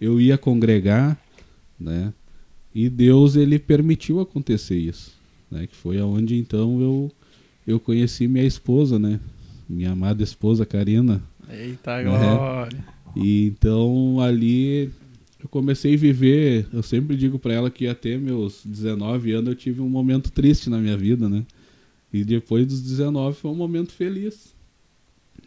eu 0.00 0.20
ia 0.20 0.38
congregar, 0.38 1.20
né? 1.78 2.12
E 2.72 2.88
Deus 2.88 3.34
ele 3.34 3.58
permitiu 3.58 4.20
acontecer 4.20 4.76
isso, 4.76 5.12
né? 5.50 5.66
Que 5.66 5.74
foi 5.74 5.98
aonde 5.98 6.36
então 6.36 6.80
eu 6.80 7.10
eu 7.66 7.80
conheci 7.80 8.28
minha 8.28 8.44
esposa, 8.44 8.98
né? 8.98 9.18
Minha 9.68 9.92
amada 9.92 10.22
esposa 10.22 10.66
Karina. 10.66 11.22
Eita 11.50 12.02
glória. 12.02 12.84
E 13.16 13.46
então 13.46 14.20
ali 14.20 14.90
eu 15.42 15.48
comecei 15.48 15.94
a 15.94 15.98
viver, 15.98 16.66
eu 16.72 16.82
sempre 16.82 17.16
digo 17.16 17.38
pra 17.38 17.52
ela 17.52 17.70
que 17.70 17.86
até 17.86 18.16
meus 18.16 18.64
19 18.64 19.32
anos 19.32 19.48
eu 19.48 19.54
tive 19.56 19.80
um 19.80 19.88
momento 19.88 20.30
triste 20.30 20.70
na 20.70 20.78
minha 20.78 20.96
vida, 20.96 21.28
né? 21.28 21.44
E 22.12 22.24
depois 22.24 22.66
dos 22.66 22.82
19 22.82 23.36
foi 23.36 23.50
um 23.50 23.56
momento 23.56 23.92
feliz, 23.92 24.54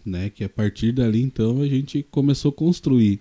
né? 0.05 0.29
Que 0.29 0.43
a 0.43 0.49
partir 0.49 0.91
dali 0.91 1.21
então 1.21 1.61
a 1.61 1.67
gente 1.67 2.03
começou 2.11 2.49
a 2.49 2.53
construir 2.53 3.19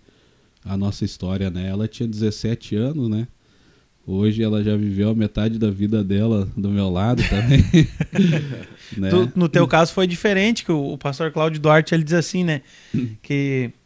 a 0.64 0.77
nossa 0.77 1.05
história, 1.05 1.51
né? 1.51 1.68
Ela 1.68 1.87
tinha 1.87 2.09
17 2.09 2.75
anos, 2.75 3.09
né? 3.09 3.29
Hoje 4.07 4.42
ela 4.42 4.62
já 4.62 4.76
viveu 4.76 5.11
a 5.11 5.14
metade 5.14 5.59
da 5.59 5.70
vida 5.70 6.05
dela 6.05 6.46
do 6.57 6.68
meu 6.68 6.90
lado 6.90 7.22
também. 7.28 7.64
né? 8.98 9.09
Tu- 9.11 9.32
no 9.34 9.48
teu 9.48 9.66
caso 9.66 9.92
foi 9.94 10.07
diferente, 10.07 10.64
que 10.64 10.70
o, 10.72 10.92
o 10.92 10.98
pastor 10.98 11.30
Cláudio 11.32 11.61
Duarte 11.61 11.94
ele 11.94 12.05
diz 12.05 12.12
assim, 12.12 12.44
né? 12.44 12.61
Que 13.22 13.70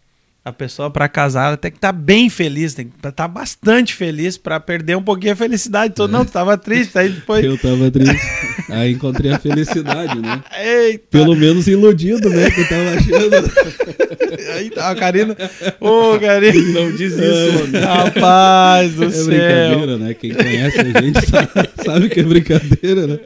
a 0.48 0.52
pessoa 0.52 0.90
para 0.90 1.08
casar 1.08 1.48
ela 1.48 1.56
tem 1.56 1.70
que 1.70 1.76
estar 1.78 1.92
bem 1.92 2.28
feliz, 2.28 2.74
tem 2.74 2.88
que 2.88 3.06
estar 3.08 3.28
bastante 3.28 3.94
feliz 3.94 4.36
para 4.36 4.58
perder 4.58 4.96
um 4.96 5.02
pouquinho 5.02 5.32
a 5.32 5.36
felicidade. 5.36 5.94
Tu, 5.94 6.08
Não, 6.08 6.24
tu 6.24 6.32
tava 6.32 6.56
triste, 6.56 6.98
aí 6.98 7.12
foi. 7.26 7.46
Eu 7.46 7.56
tava 7.58 7.90
triste. 7.90 8.26
Aí 8.70 8.92
encontrei 8.92 9.32
a 9.32 9.38
felicidade, 9.38 10.18
né? 10.18 10.42
Eita! 10.58 11.04
Pelo 11.10 11.34
menos 11.36 11.66
iludido, 11.68 12.28
né? 12.30 12.50
Que 12.50 12.60
eu 12.60 12.68
tava 12.68 12.90
achando. 12.90 14.08
Aí 14.54 14.70
tá 14.70 14.90
a 14.90 14.94
Karina. 14.94 15.36
Ô, 15.80 16.18
Karina. 16.18 16.80
Não 16.80 16.92
diz 16.92 17.12
isso. 17.12 17.70
Rapaz 17.84 18.94
do 18.94 19.04
É 19.04 19.10
céu. 19.10 19.24
brincadeira, 19.26 19.98
né? 19.98 20.14
Quem 20.14 20.32
conhece 20.34 20.80
a 20.80 21.00
gente 21.00 21.26
sabe, 21.26 21.48
sabe 21.84 22.08
que 22.08 22.20
é 22.20 22.22
brincadeira, 22.22 23.06
né? 23.06 23.18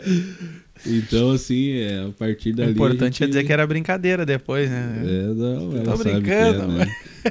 Então, 0.85 1.31
assim, 1.31 1.79
é, 1.79 2.07
a 2.09 2.11
partir 2.19 2.51
O 2.51 2.57
dali. 2.57 2.73
importante 2.73 3.03
a 3.03 3.05
gente... 3.07 3.25
é 3.25 3.27
dizer 3.29 3.45
que 3.45 3.53
era 3.53 3.67
brincadeira 3.67 4.27
depois, 4.27 4.69
né? 4.69 5.01
É, 5.05 5.23
não, 5.35 5.73
ela 5.77 5.85
Tô 5.85 5.97
sabe 5.99 6.23
que 6.23 6.31
é, 6.31 6.51
brincando, 6.53 6.73
né? 6.73 6.87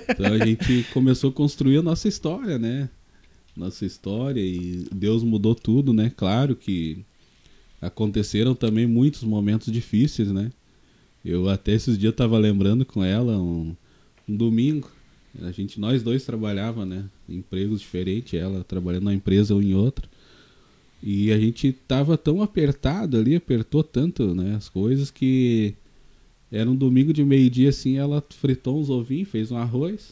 Então 0.10 0.34
a 0.34 0.46
gente 0.46 0.86
começou 0.94 1.30
a 1.30 1.34
construir 1.34 1.78
a 1.78 1.82
nossa 1.82 2.08
história, 2.08 2.58
né? 2.58 2.90
Nossa 3.56 3.86
história 3.86 4.40
e 4.40 4.86
Deus 4.92 5.24
mudou 5.24 5.54
tudo, 5.54 5.94
né? 5.94 6.12
Claro 6.16 6.56
que 6.56 7.04
aconteceram 7.82 8.56
também 8.56 8.88
muitos 8.88 9.24
momentos 9.24 9.72
difíceis, 9.72 10.32
né? 10.32 10.52
Eu 11.24 11.50
até 11.50 11.74
esses 11.74 11.98
dias 11.98 12.16
tava 12.16 12.38
lembrando 12.38 12.86
com 12.86 13.04
ela 13.04 13.38
um, 13.38 13.76
um 14.28 14.36
domingo. 14.36 14.90
A 15.42 15.52
gente, 15.52 15.80
nós 15.80 16.04
dois 16.04 16.26
trabalhava, 16.26 16.86
né? 16.86 17.06
Em 17.28 17.38
empregos 17.38 17.82
diferentes, 17.82 18.34
ela 18.34 18.64
trabalhando 18.64 19.04
numa 19.04 19.14
empresa 19.14 19.54
ou 19.54 19.62
em 19.62 19.74
outra. 19.74 20.08
E 21.02 21.32
a 21.32 21.40
gente 21.40 21.72
tava 21.72 22.18
tão 22.18 22.42
apertado 22.42 23.18
ali, 23.18 23.36
apertou 23.36 23.84
tanto, 23.84 24.36
né? 24.36 24.56
As 24.56 24.70
coisas 24.70 25.10
que 25.10 25.76
era 26.52 26.70
um 26.70 26.76
domingo 26.76 27.14
de 27.14 27.24
meio-dia 27.24 27.70
assim, 27.70 27.98
ela 27.98 28.24
fritou 28.30 28.80
uns 28.80 28.90
ovinhos, 28.90 29.30
fez 29.30 29.52
um 29.52 29.58
arroz. 29.58 30.10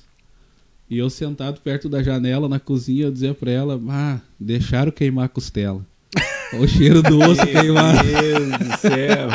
E 0.89 0.97
eu 0.97 1.09
sentado 1.09 1.59
perto 1.61 1.87
da 1.87 2.01
janela 2.01 2.49
na 2.49 2.59
cozinha, 2.59 3.05
eu 3.05 3.11
dizia 3.11 3.33
pra 3.33 3.51
ela: 3.51 3.79
"Ah, 3.89 4.19
deixaram 4.39 4.91
queimar 4.91 5.25
a 5.25 5.29
costela". 5.29 5.85
Olha 6.53 6.61
o 6.63 6.67
cheiro 6.67 7.03
do 7.03 7.19
osso 7.19 7.45
queimado. 7.45 7.99
Meu 8.05 8.21
Deus 8.21 8.57
do 8.57 8.77
céu. 8.77 9.29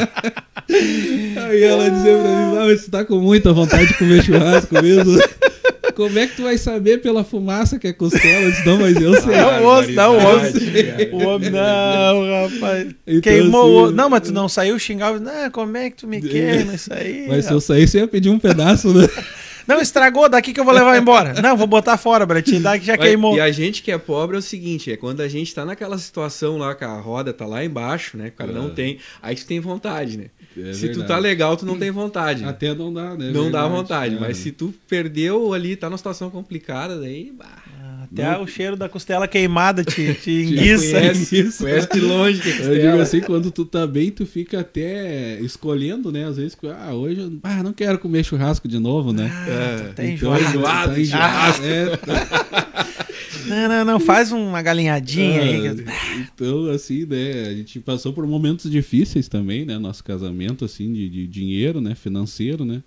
Aí 1.47 1.63
ela 1.63 1.91
dizia 1.91 2.19
pra 2.19 2.23
mim: 2.23 2.57
"Ah, 2.57 2.65
mas 2.67 2.81
você 2.81 2.91
tá 2.91 3.05
com 3.05 3.21
muita 3.21 3.53
vontade 3.53 3.87
de 3.87 3.99
comer 3.99 4.25
churrasco 4.25 4.75
mesmo?" 4.83 5.13
Como 5.95 6.19
é 6.19 6.27
que 6.27 6.37
tu 6.37 6.43
vai 6.43 6.59
saber 6.59 6.99
pela 6.99 7.25
fumaça 7.25 7.79
que 7.79 7.87
é 7.87 7.93
costela? 7.93 8.45
Eu 8.45 8.51
disse, 8.51 8.67
não, 8.67 8.79
mas 8.79 8.97
eu 8.97 9.21
sei. 9.21 9.35
É 9.35 9.61
o 9.61 9.67
osso, 9.67 9.93
não, 9.93 10.17
o 10.17 10.37
osso. 10.37 10.59
O 11.13 11.29
homem, 11.29 11.51
não, 11.51 12.49
rapaz. 12.49 12.95
Então, 13.07 13.21
Queimou 13.21 13.63
assim, 13.63 13.71
o 13.71 13.83
osso. 13.83 13.93
Não, 13.95 14.11
mas 14.11 14.21
tu 14.23 14.33
não 14.33 14.49
saiu 14.49 14.79
xingava. 14.79 15.19
Não, 15.21 15.51
como 15.51 15.77
é 15.77 15.91
que 15.91 15.97
tu 15.97 16.09
me 16.09 16.21
queima 16.21 16.75
isso 16.75 16.93
aí? 16.93 17.27
Mas 17.29 17.45
se 17.47 17.53
eu 17.53 17.61
saísse, 17.61 17.97
eu 17.97 18.03
ia 18.03 18.09
pedir 18.09 18.29
um 18.31 18.39
pedaço, 18.39 18.93
né? 18.93 19.09
Não, 19.67 19.81
estragou, 19.81 20.29
daqui 20.29 20.53
que 20.53 20.61
eu 20.61 20.65
vou 20.65 20.75
levar 20.75 20.97
embora. 20.99 21.35
Não, 21.43 21.57
vou 21.57 21.67
botar 21.67 21.97
fora, 21.97 22.25
Bratinho, 22.27 22.61
daqui 22.63 22.85
já 22.87 22.97
queimou. 22.99 23.37
E 23.37 23.41
a 23.41 23.51
gente 23.51 23.83
que 23.83 23.91
é 23.91 23.99
pobre 23.99 24.37
é 24.37 24.39
o 24.39 24.43
seguinte, 24.43 24.93
é 24.93 24.97
quando 24.97 25.21
a 25.21 25.29
gente 25.29 25.55
tá 25.55 25.65
naquela 25.65 25.97
situação 25.99 26.59
lá 26.59 26.75
que 26.75 26.85
a 26.85 26.95
roda 27.01 27.33
tá 27.33 27.47
lá 27.47 27.65
embaixo, 27.65 28.17
né? 28.17 28.25
que 28.31 28.35
O 28.35 28.39
cara 28.39 28.53
não 28.53 28.67
É. 28.67 28.71
tem, 28.71 28.99
aí 29.23 29.35
tu 29.35 29.47
tem 29.47 29.61
vontade, 29.61 30.19
né? 30.19 30.27
É 30.57 30.73
se 30.73 30.89
tu 30.91 31.05
tá 31.05 31.19
legal, 31.19 31.57
tu 31.57 31.67
não 31.67 31.79
tem 31.79 31.91
vontade. 31.91 32.45
Até 32.45 32.75
não 32.75 32.93
dá, 32.93 33.17
né? 33.17 33.31
não 33.33 33.51
dá 33.51 33.63
Verdade. 33.63 33.69
vontade, 33.71 34.17
É. 34.17 34.19
mas 34.21 34.37
se 34.37 34.53
tu 34.53 34.73
perdeu 34.89 35.53
ali, 35.53 35.75
tá 35.77 35.89
numa 35.91 35.99
situação 35.99 36.31
complicada, 36.31 37.01
daí, 37.01 37.33
bah, 37.37 37.64
Até 38.13 38.39
o 38.39 38.47
cheiro 38.47 38.77
da 38.77 38.89
costela 38.89 39.27
queimada 39.29 39.85
te, 39.85 40.15
te 40.15 40.31
enguiça. 40.45 40.93
conhece, 40.93 41.39
isso. 41.41 41.63
conhece 41.63 41.89
de 41.93 42.01
longe 42.01 42.41
Eu 42.63 42.75
digo 42.81 43.01
assim, 43.01 43.21
quando 43.21 43.51
tu 43.51 43.65
tá 43.65 43.87
bem, 43.87 44.11
tu 44.11 44.25
fica 44.27 44.61
até 44.61 45.41
escolhendo, 45.41 46.11
né? 46.13 46.25
Às 46.27 46.37
vezes, 46.37 46.57
ah, 46.79 46.95
hoje 46.95 47.21
eu 47.21 47.33
ah, 47.43 47.63
não 47.63 47.73
quero 47.73 47.99
comer 47.99 48.25
churrasco 48.25 48.67
de 48.69 48.79
novo, 48.79 49.13
né? 49.13 49.31
É. 49.49 49.93
Tá 49.93 50.05
Então, 50.05 50.37
enjoado. 50.37 50.93
tá 50.95 51.01
enjoado, 51.01 51.65
é. 51.65 52.85
Não, 53.47 53.69
não, 53.69 53.85
não, 53.85 54.01
faz 54.01 54.33
uma 54.33 54.63
galinhadinha 54.63 55.43
aí. 55.43 55.69
Ah, 55.69 56.27
Então, 56.35 56.71
assim, 56.71 57.05
né, 57.05 57.49
a 57.49 57.55
gente 57.55 57.79
passou 57.79 58.11
por 58.13 58.27
momentos 58.27 58.71
difíceis 58.71 59.29
também, 59.29 59.67
né? 59.67 59.79
Nosso 59.79 60.03
casamento, 60.03 60.65
assim, 60.65 60.91
de, 60.93 61.09
de 61.11 61.27
dinheiro, 61.27 61.79
né? 61.81 61.95
Financeiro, 61.95 62.65
né? 62.65 62.83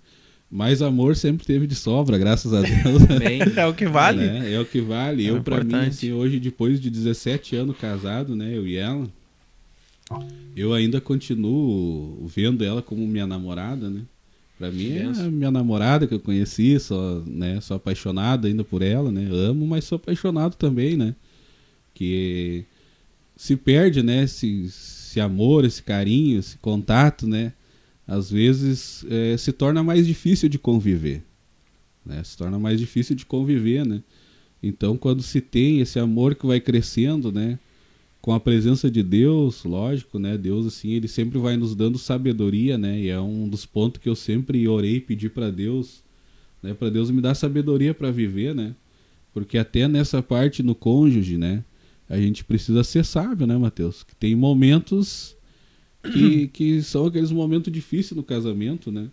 Mas 0.50 0.80
amor 0.80 1.14
sempre 1.14 1.46
teve 1.46 1.66
de 1.66 1.74
sobra, 1.74 2.16
graças 2.16 2.54
a 2.54 2.62
Deus. 2.62 3.04
Bem, 3.18 3.40
É 3.54 3.66
o 3.66 3.74
que 3.74 3.86
vale. 3.86 4.18
né? 4.18 4.52
É 4.52 4.58
o 4.58 4.64
que 4.64 4.80
vale. 4.80 5.26
É 5.26 5.30
eu, 5.30 5.42
pra 5.42 5.62
mim, 5.62 5.74
assim, 5.74 6.12
hoje, 6.12 6.40
depois 6.40 6.80
de 6.80 6.88
17 6.88 7.54
anos 7.56 7.76
casado, 7.76 8.34
né? 8.34 8.56
Eu 8.56 8.66
e 8.66 8.76
ela, 8.76 9.06
eu 10.56 10.72
ainda 10.72 11.00
continuo 11.00 12.26
vendo 12.26 12.64
ela 12.64 12.80
como 12.80 13.06
minha 13.06 13.26
namorada, 13.26 13.90
né? 13.90 14.02
Pra 14.58 14.72
mim 14.72 14.90
é 14.92 15.04
a 15.04 15.30
minha 15.30 15.50
namorada 15.52 16.06
que 16.06 16.14
eu 16.14 16.18
conheci, 16.18 16.80
sou, 16.80 17.22
né, 17.24 17.60
sou 17.60 17.76
apaixonado 17.76 18.48
ainda 18.48 18.64
por 18.64 18.82
ela, 18.82 19.12
né? 19.12 19.28
Amo, 19.30 19.64
mas 19.66 19.84
sou 19.84 19.96
apaixonado 19.96 20.56
também, 20.56 20.96
né? 20.96 21.14
Que 21.94 22.64
se 23.36 23.54
perde, 23.54 24.02
né? 24.02 24.24
Esse, 24.24 24.64
esse 24.64 25.20
amor, 25.20 25.64
esse 25.64 25.80
carinho, 25.80 26.40
esse 26.40 26.56
contato, 26.58 27.24
né? 27.24 27.52
Às 28.08 28.30
vezes 28.30 29.04
eh, 29.10 29.36
se 29.36 29.52
torna 29.52 29.84
mais 29.84 30.06
difícil 30.06 30.48
de 30.48 30.58
conviver, 30.58 31.22
né? 32.06 32.24
Se 32.24 32.38
torna 32.38 32.58
mais 32.58 32.80
difícil 32.80 33.14
de 33.14 33.26
conviver, 33.26 33.84
né? 33.84 34.02
Então, 34.62 34.96
quando 34.96 35.22
se 35.22 35.42
tem 35.42 35.80
esse 35.80 35.98
amor 35.98 36.34
que 36.34 36.46
vai 36.46 36.58
crescendo, 36.58 37.30
né? 37.30 37.58
Com 38.22 38.32
a 38.32 38.40
presença 38.40 38.90
de 38.90 39.02
Deus, 39.02 39.62
lógico, 39.62 40.18
né? 40.18 40.38
Deus, 40.38 40.66
assim, 40.66 40.92
ele 40.92 41.06
sempre 41.06 41.38
vai 41.38 41.58
nos 41.58 41.74
dando 41.74 41.98
sabedoria, 41.98 42.78
né? 42.78 42.98
E 42.98 43.08
é 43.10 43.20
um 43.20 43.46
dos 43.46 43.66
pontos 43.66 44.00
que 44.00 44.08
eu 44.08 44.16
sempre 44.16 44.66
orei 44.66 44.96
e 44.96 45.00
pedi 45.00 45.28
para 45.28 45.50
Deus, 45.50 46.02
né? 46.62 46.72
Para 46.72 46.88
Deus 46.88 47.10
me 47.10 47.20
dar 47.20 47.34
sabedoria 47.34 47.92
para 47.92 48.10
viver, 48.10 48.54
né? 48.54 48.74
Porque 49.34 49.58
até 49.58 49.86
nessa 49.86 50.22
parte 50.22 50.62
no 50.62 50.74
cônjuge, 50.74 51.36
né? 51.36 51.62
A 52.08 52.16
gente 52.16 52.42
precisa 52.42 52.82
ser 52.82 53.04
sábio, 53.04 53.46
né, 53.46 53.58
Mateus? 53.58 54.02
Que 54.02 54.16
tem 54.16 54.34
momentos 54.34 55.36
que, 56.02 56.48
que 56.48 56.82
são 56.82 57.06
aqueles 57.06 57.30
momentos 57.30 57.72
difíceis 57.72 58.16
no 58.16 58.22
casamento, 58.22 58.90
né? 58.92 59.06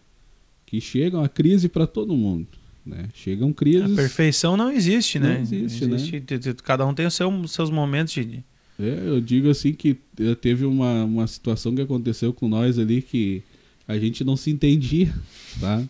Que 0.65 0.79
chegam 0.81 1.23
a 1.23 1.29
crise 1.29 1.67
para 1.69 1.85
todo 1.87 2.15
mundo, 2.15 2.47
né? 2.85 3.05
Chegam 3.13 3.49
A 3.49 3.53
crises. 3.53 3.95
perfeição 3.95 4.55
não 4.57 4.71
existe, 4.71 5.19
né? 5.19 5.35
Não 5.35 5.41
existe, 5.41 5.85
né? 5.87 5.97
t- 6.21 6.39
t- 6.39 6.53
Cada 6.63 6.85
um 6.85 6.93
tem 6.93 7.05
os 7.05 7.13
seu- 7.13 7.47
seus 7.47 7.69
momentos 7.69 8.13
de. 8.13 8.43
É, 8.79 9.03
eu 9.07 9.21
digo 9.21 9.49
assim 9.49 9.71
que 9.73 9.95
eh, 10.19 10.35
teve 10.35 10.65
uma, 10.65 11.05
uma 11.05 11.27
situação 11.27 11.73
que 11.73 11.81
aconteceu 11.81 12.33
com 12.33 12.47
nós 12.49 12.77
ali 12.77 13.01
que 13.01 13.41
a 13.87 13.97
gente 13.97 14.23
não 14.23 14.35
se 14.35 14.51
entendia, 14.51 15.13
tá? 15.61 15.81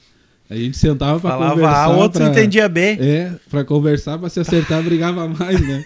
A 0.48 0.56
gente 0.56 0.78
sentava 0.78 1.20
para 1.20 1.32
Falava 1.32 1.54
conversar. 1.56 1.84
A, 1.86 1.90
o 1.90 1.98
outro 2.00 2.20
pra- 2.22 2.30
entendia 2.30 2.70
B. 2.70 2.82
É, 3.00 3.34
para 3.50 3.64
conversar, 3.64 4.20
para 4.20 4.30
se 4.30 4.40
acertar, 4.40 4.84
brigava 4.84 5.28
mais, 5.28 5.60
né? 5.68 5.84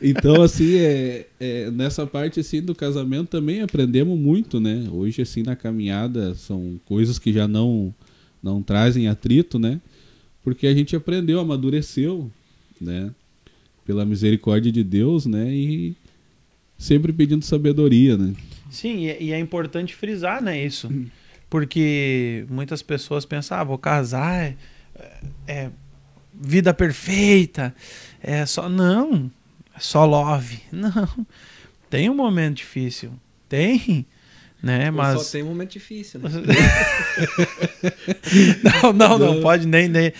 Então, 0.00 0.42
assim, 0.42 0.76
é, 0.76 1.26
é, 1.40 1.70
nessa 1.70 2.06
parte 2.06 2.40
assim 2.40 2.62
do 2.62 2.74
casamento 2.74 3.28
também 3.28 3.60
aprendemos 3.60 4.18
muito, 4.18 4.60
né? 4.60 4.86
Hoje, 4.90 5.22
assim, 5.22 5.42
na 5.42 5.56
caminhada, 5.56 6.34
são 6.34 6.80
coisas 6.84 7.18
que 7.18 7.32
já 7.32 7.48
não, 7.48 7.94
não 8.42 8.62
trazem 8.62 9.08
atrito, 9.08 9.58
né? 9.58 9.80
Porque 10.42 10.66
a 10.66 10.74
gente 10.74 10.94
aprendeu, 10.94 11.40
amadureceu, 11.40 12.30
né? 12.80 13.10
Pela 13.84 14.04
misericórdia 14.04 14.70
de 14.70 14.84
Deus, 14.84 15.26
né? 15.26 15.52
E 15.52 15.96
sempre 16.76 17.12
pedindo 17.12 17.44
sabedoria, 17.44 18.16
né? 18.16 18.34
Sim, 18.70 19.06
e 19.06 19.30
é- 19.32 19.36
é 19.36 19.38
importante 19.40 19.94
frisar, 19.94 20.42
né, 20.42 20.64
isso. 20.64 20.88
Porque 21.50 22.44
muitas 22.48 22.82
pessoas 22.82 23.24
pensam, 23.24 23.58
ah, 23.58 23.64
vou 23.64 23.78
casar, 23.78 24.44
é, 24.44 24.56
é 25.46 25.70
vida 26.34 26.72
perfeita, 26.74 27.74
é 28.22 28.44
só. 28.46 28.68
Não, 28.68 29.30
só 29.80 30.04
love. 30.04 30.60
Não. 30.72 31.26
Tem 31.90 32.10
um 32.10 32.14
momento 32.14 32.56
difícil. 32.56 33.12
Tem, 33.48 34.06
né? 34.62 34.90
Mas. 34.90 35.22
só 35.22 35.32
tem 35.32 35.42
momento 35.42 35.70
difícil, 35.70 36.20
né? 36.20 36.28
não, 38.82 38.92
não, 38.92 39.18
não, 39.18 39.40
pode 39.40 39.66
nem, 39.66 39.88
nem. 39.88 40.12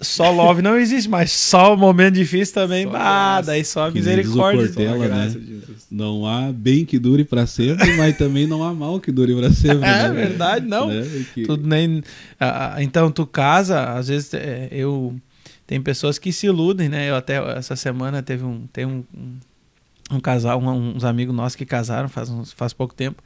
Só 0.00 0.30
love 0.30 0.62
não 0.62 0.76
existe, 0.78 1.08
mas 1.08 1.30
só 1.30 1.74
o 1.74 1.76
momento 1.76 2.14
difícil 2.14 2.54
também. 2.54 2.84
Só 2.84 2.90
graça. 2.90 3.46
daí 3.46 3.64
só 3.64 3.88
o 3.88 3.92
misericórdia. 3.92 4.66
Cortella. 4.66 4.92
Tela, 4.92 5.06
Graça 5.06 5.38
né? 5.38 5.60
Não 5.90 6.26
há 6.26 6.50
bem 6.50 6.84
que 6.84 6.98
dure 6.98 7.24
para 7.24 7.46
sempre, 7.46 7.94
mas 7.96 8.16
também 8.16 8.46
não 8.46 8.64
há 8.64 8.72
mal 8.72 8.98
que 8.98 9.12
dure 9.12 9.34
para 9.34 9.52
sempre. 9.52 9.82
É 9.92 10.08
né? 10.08 10.10
verdade, 10.10 10.66
não. 10.66 10.88
Né? 10.88 11.06
Que- 11.34 11.42
Tu 11.42 11.56
nem, 11.58 12.02
ah, 12.40 12.74
ah, 12.76 12.82
então 12.82 13.10
tu 13.10 13.26
casa, 13.26 13.92
às 13.92 14.08
vezes 14.08 14.32
é, 14.34 14.68
eu 14.72 15.14
tem 15.66 15.80
pessoas 15.80 16.18
que 16.18 16.32
se 16.32 16.46
iludem, 16.46 16.88
né? 16.88 17.08
Eu 17.10 17.16
até 17.16 17.36
essa 17.56 17.76
semana 17.76 18.22
teve 18.22 18.44
um 18.44 18.66
tem 18.66 18.84
um, 18.86 19.04
um, 19.16 19.38
um 20.12 20.20
casal, 20.20 20.60
um- 20.60 20.96
uns 20.96 21.04
amigos 21.04 21.34
nossos 21.34 21.56
que 21.56 21.64
casaram 21.66 22.08
faz 22.08 22.28
uns- 22.28 22.52
faz 22.52 22.72
pouco 22.72 22.94
tempo. 22.94 23.22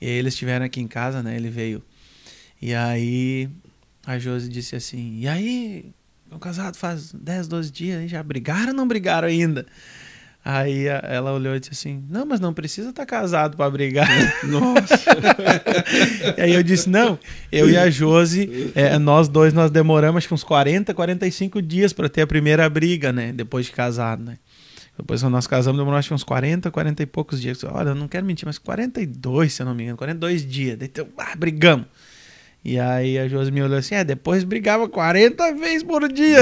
E 0.00 0.06
aí 0.06 0.12
eles 0.12 0.34
estiveram 0.34 0.64
aqui 0.66 0.80
em 0.80 0.88
casa, 0.88 1.22
né? 1.22 1.36
Ele 1.36 1.50
veio. 1.50 1.82
E 2.60 2.74
aí 2.74 3.48
a 4.06 4.18
Josi 4.18 4.48
disse 4.48 4.74
assim: 4.76 5.18
"E 5.20 5.28
aí, 5.28 5.90
estão 6.24 6.38
casados 6.38 6.78
faz 6.78 7.12
10, 7.12 7.46
12 7.48 7.70
dias, 7.70 8.10
já 8.10 8.22
brigaram 8.22 8.68
ou 8.68 8.74
não 8.74 8.86
brigaram 8.88 9.28
ainda?" 9.28 9.66
Aí 10.44 10.86
ela 10.86 11.32
olhou 11.32 11.54
e 11.54 11.60
disse 11.60 11.72
assim: 11.72 12.04
Não, 12.08 12.26
mas 12.26 12.40
não 12.40 12.52
precisa 12.52 12.90
estar 12.90 13.06
casado 13.06 13.56
para 13.56 13.70
brigar. 13.70 14.08
Nossa. 14.44 15.12
E 16.36 16.40
aí 16.40 16.54
eu 16.54 16.62
disse, 16.62 16.88
não, 16.88 17.18
eu 17.50 17.68
e 17.68 17.76
a 17.76 17.90
Josi, 17.90 18.72
é, 18.74 18.98
nós 18.98 19.28
dois, 19.28 19.52
nós 19.52 19.70
demoramos 19.70 20.18
acho 20.18 20.28
que 20.28 20.34
uns 20.34 20.44
40, 20.44 20.92
45 20.94 21.60
dias 21.60 21.92
para 21.92 22.08
ter 22.08 22.22
a 22.22 22.26
primeira 22.26 22.68
briga, 22.68 23.12
né? 23.12 23.32
Depois 23.32 23.66
de 23.66 23.72
casado, 23.72 24.24
né? 24.24 24.38
Depois 24.96 25.22
quando 25.22 25.32
nós 25.32 25.46
casamos, 25.46 25.78
demorou 25.78 25.98
acho 25.98 26.08
que 26.08 26.14
uns 26.14 26.24
40, 26.24 26.70
40 26.70 27.02
e 27.02 27.06
poucos 27.06 27.40
dias. 27.40 27.62
Olha, 27.64 27.90
eu 27.90 27.94
não 27.94 28.08
quero 28.08 28.24
mentir, 28.26 28.46
mas 28.46 28.58
42, 28.58 29.52
se 29.52 29.62
eu 29.62 29.66
não 29.66 29.74
me 29.74 29.84
engano, 29.84 29.98
42 29.98 30.46
dias. 30.46 30.78
Então, 30.80 31.06
ah, 31.18 31.34
brigamos. 31.36 31.86
E 32.64 32.78
aí 32.78 33.18
a 33.18 33.26
Josi 33.26 33.50
me 33.50 33.60
olhou 33.60 33.76
assim, 33.76 33.96
é, 33.96 34.04
depois 34.04 34.44
brigava 34.44 34.88
40 34.88 35.52
vezes 35.54 35.82
por 35.82 36.06
dia. 36.12 36.38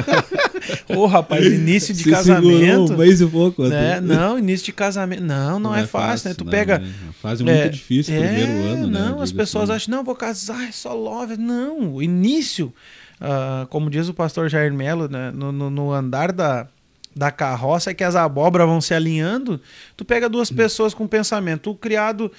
Ô, 0.88 1.06
rapaz, 1.06 1.44
início 1.44 1.92
de 1.94 2.04
Se 2.04 2.10
casamento. 2.10 2.94
um 2.94 2.96
mês 2.96 3.20
e 3.20 3.26
pouco. 3.26 3.64
né? 3.68 4.00
Não, 4.00 4.38
início 4.38 4.66
de 4.66 4.72
casamento. 4.72 5.22
Não, 5.22 5.58
não, 5.58 5.74
é, 5.74 5.86
fácil, 5.86 6.28
né? 6.30 6.34
Tu 6.34 6.44
não, 6.44 6.50
pega. 6.50 6.76
É 6.76 7.04
uma 7.04 7.12
fase 7.12 7.44
muito 7.44 7.54
É, 7.56 7.68
difícil, 7.68 8.14
é, 8.14 8.18
primeiro 8.26 8.52
ano, 8.72 8.86
né? 8.86 8.98
Não, 9.00 9.20
as 9.20 9.32
pessoas 9.32 9.64
assim. 9.70 9.76
acham, 9.76 9.96
não, 9.96 10.04
vou 10.04 10.14
casar, 10.14 10.68
é 10.68 10.72
só 10.72 10.94
love. 10.94 11.36
Não, 11.36 11.94
o 11.94 12.02
início, 12.02 12.72
ah, 13.20 13.66
como 13.70 13.90
diz 13.90 14.08
o 14.08 14.14
pastor 14.14 14.48
Jair 14.48 14.72
Melo, 14.72 15.08
né, 15.08 15.30
no, 15.34 15.52
no- 15.52 15.70
no 15.70 15.92
andar 15.92 16.32
da, 16.32 16.66
da 17.14 17.30
carroça 17.30 17.90
é 17.90 17.94
que 17.94 18.04
as 18.04 18.16
abóboras 18.16 18.66
vão 18.66 18.80
se 18.80 18.94
alinhando. 18.94 19.60
Tu 19.96 20.04
pega 20.04 20.28
duas 20.28 20.50
Hum. 20.50 20.56
pessoas 20.56 20.94
com 20.94 21.06
pensamento, 21.06 21.70
o 21.70 21.74
criado 21.74 22.32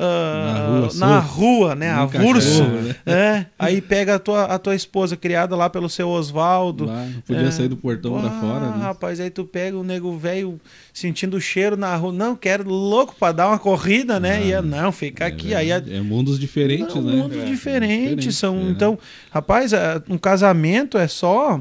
ah, 0.00 0.52
Na 0.54 0.66
rua, 0.66 0.80
na 0.80 1.22
solto. 1.22 1.34
rua, 1.34 1.74
né? 1.74 1.92
No 1.94 2.00
Avulso. 2.02 2.48
cachorro, 2.62 2.80
né? 2.82 2.94
É, 3.06 3.46
aí 3.58 3.80
pega 3.80 4.14
a 4.14 4.18
tua, 4.18 4.44
a 4.44 4.58
tua 4.58 4.74
esposa 4.74 5.16
criada 5.16 5.54
lá 5.54 5.68
pelo 5.68 5.88
seu 5.88 6.08
Oswaldo. 6.08 6.90
Podia 7.26 7.42
É. 7.46 7.50
sair 7.50 7.68
do 7.68 7.76
portão 7.76 8.16
Ah, 8.16 8.30
fora, 8.40 8.70
né? 8.70 8.82
rapaz, 8.82 9.20
aí 9.20 9.30
tu 9.30 9.44
pega 9.44 9.76
o 9.76 9.84
nego 9.84 10.16
velho 10.16 10.60
sentindo 10.92 11.36
o 11.36 11.40
cheiro 11.40 11.76
na 11.76 11.94
rua. 11.96 12.12
Não, 12.12 12.34
quero 12.34 12.68
louco 12.68 13.14
pra 13.18 13.32
dar 13.32 13.48
uma 13.48 13.58
corrida, 13.58 14.18
né? 14.18 14.36
Ah, 14.38 14.60
e 14.60 14.62
não, 14.62 14.90
fica 14.92 15.26
aqui. 15.26 15.52
é, 15.52 15.56
aí 15.56 15.72
a- 15.72 15.82
é 15.86 16.00
mundos 16.00 16.38
diferentes, 16.38 16.94
não, 16.94 17.02
né? 17.02 17.12
mundos 17.16 17.36
É, 17.38 17.44
diferentes 17.44 18.00
diferente, 18.00 18.32
são. 18.32 18.70
Então, 18.70 18.98
rapaz, 19.30 19.72
é, 19.72 20.00
um 20.08 20.16
casamento 20.18 20.96
é 20.98 21.06
só. 21.08 21.60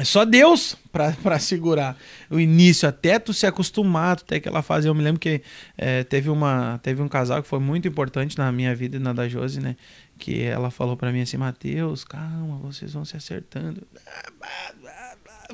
É 0.00 0.04
só 0.04 0.24
Deus 0.24 0.76
pra 0.90 1.38
segurar 1.38 1.94
o 2.30 2.40
início, 2.40 2.88
até 2.88 3.18
tu 3.18 3.34
se 3.34 3.46
acostumar, 3.46 4.16
tu 4.16 4.24
ter 4.24 4.36
aquela 4.36 4.62
fase. 4.62 4.88
Eu 4.88 4.94
me 4.94 5.02
lembro 5.02 5.20
que 5.20 5.42
é, 5.76 6.02
teve, 6.04 6.30
uma, 6.30 6.80
teve 6.82 7.02
um 7.02 7.08
casal 7.08 7.42
que 7.42 7.48
foi 7.48 7.58
muito 7.58 7.86
importante 7.86 8.38
na 8.38 8.50
minha 8.50 8.74
vida 8.74 8.96
e 8.96 9.00
na 9.00 9.12
da 9.12 9.28
Josi, 9.28 9.60
né? 9.60 9.76
Que 10.18 10.42
ela 10.42 10.70
falou 10.70 10.96
pra 10.96 11.12
mim 11.12 11.20
assim: 11.20 11.36
Mateus, 11.36 12.02
calma, 12.02 12.56
vocês 12.58 12.94
vão 12.94 13.04
se 13.04 13.14
acertando. 13.14 13.86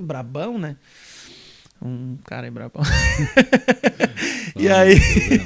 Brabão, 0.01 0.59
né? 0.59 0.77
Um 1.83 2.17
cara 2.25 2.47
é 2.47 2.51
brabão. 2.51 2.83
e 4.57 4.69
aí. 4.69 4.99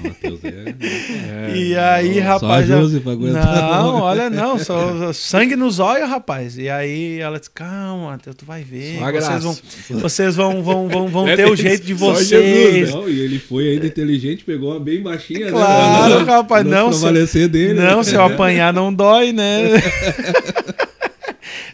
Matheus, 0.05 0.41
é- 0.45 1.57
E 1.57 1.77
aí, 1.77 2.15
Só 2.15 2.21
rapaz. 2.21 2.71
aguentar. 3.13 3.45
Não, 3.83 3.97
olha, 4.03 4.31
não, 4.31 4.59
só 4.59 5.13
sangue 5.13 5.57
nos 5.57 5.79
olhos, 5.81 6.09
rapaz. 6.09 6.57
E 6.57 6.69
aí 6.71 7.19
ela 7.19 7.39
disse: 7.39 7.51
calma, 7.51 8.11
Matheus, 8.13 8.37
tu 8.37 8.45
vai 8.47 8.63
ver. 8.63 8.99
Só 8.99 9.11
Vocês 9.11 9.43
vão, 9.43 9.59
vocês 10.01 10.37
vão, 10.37 10.63
vão, 10.63 10.89
vão, 10.89 11.09
vão 11.09 11.29
É 11.29 11.37
ter 11.37 11.51
o 11.51 11.57
jeito 11.57 11.85
de 11.85 11.99
Só 11.99 12.13
vocês. 12.15 12.91
Não, 12.91 13.09
e 13.09 13.21
ele 13.21 13.39
foi 13.39 13.71
ainda 13.73 13.87
inteligente, 13.87 14.45
pegou 14.45 14.71
uma 14.71 14.81
bem 14.81 15.03
baixinha, 15.03 15.47
né? 15.47 15.51
Claro, 15.51 16.15
Pra 16.15 16.25
não- 16.25 16.25
rapaz, 16.27 16.65
não, 16.67 16.87
Não 16.87 16.93
se- 16.93 17.05
dele. 17.49 17.75
Não, 17.75 17.99
né? 17.99 18.03
se 18.05 18.15
eu 18.15 18.23
apanhar 18.23 18.73
não 18.73 18.95
dói, 18.95 19.33
né? 19.33 19.63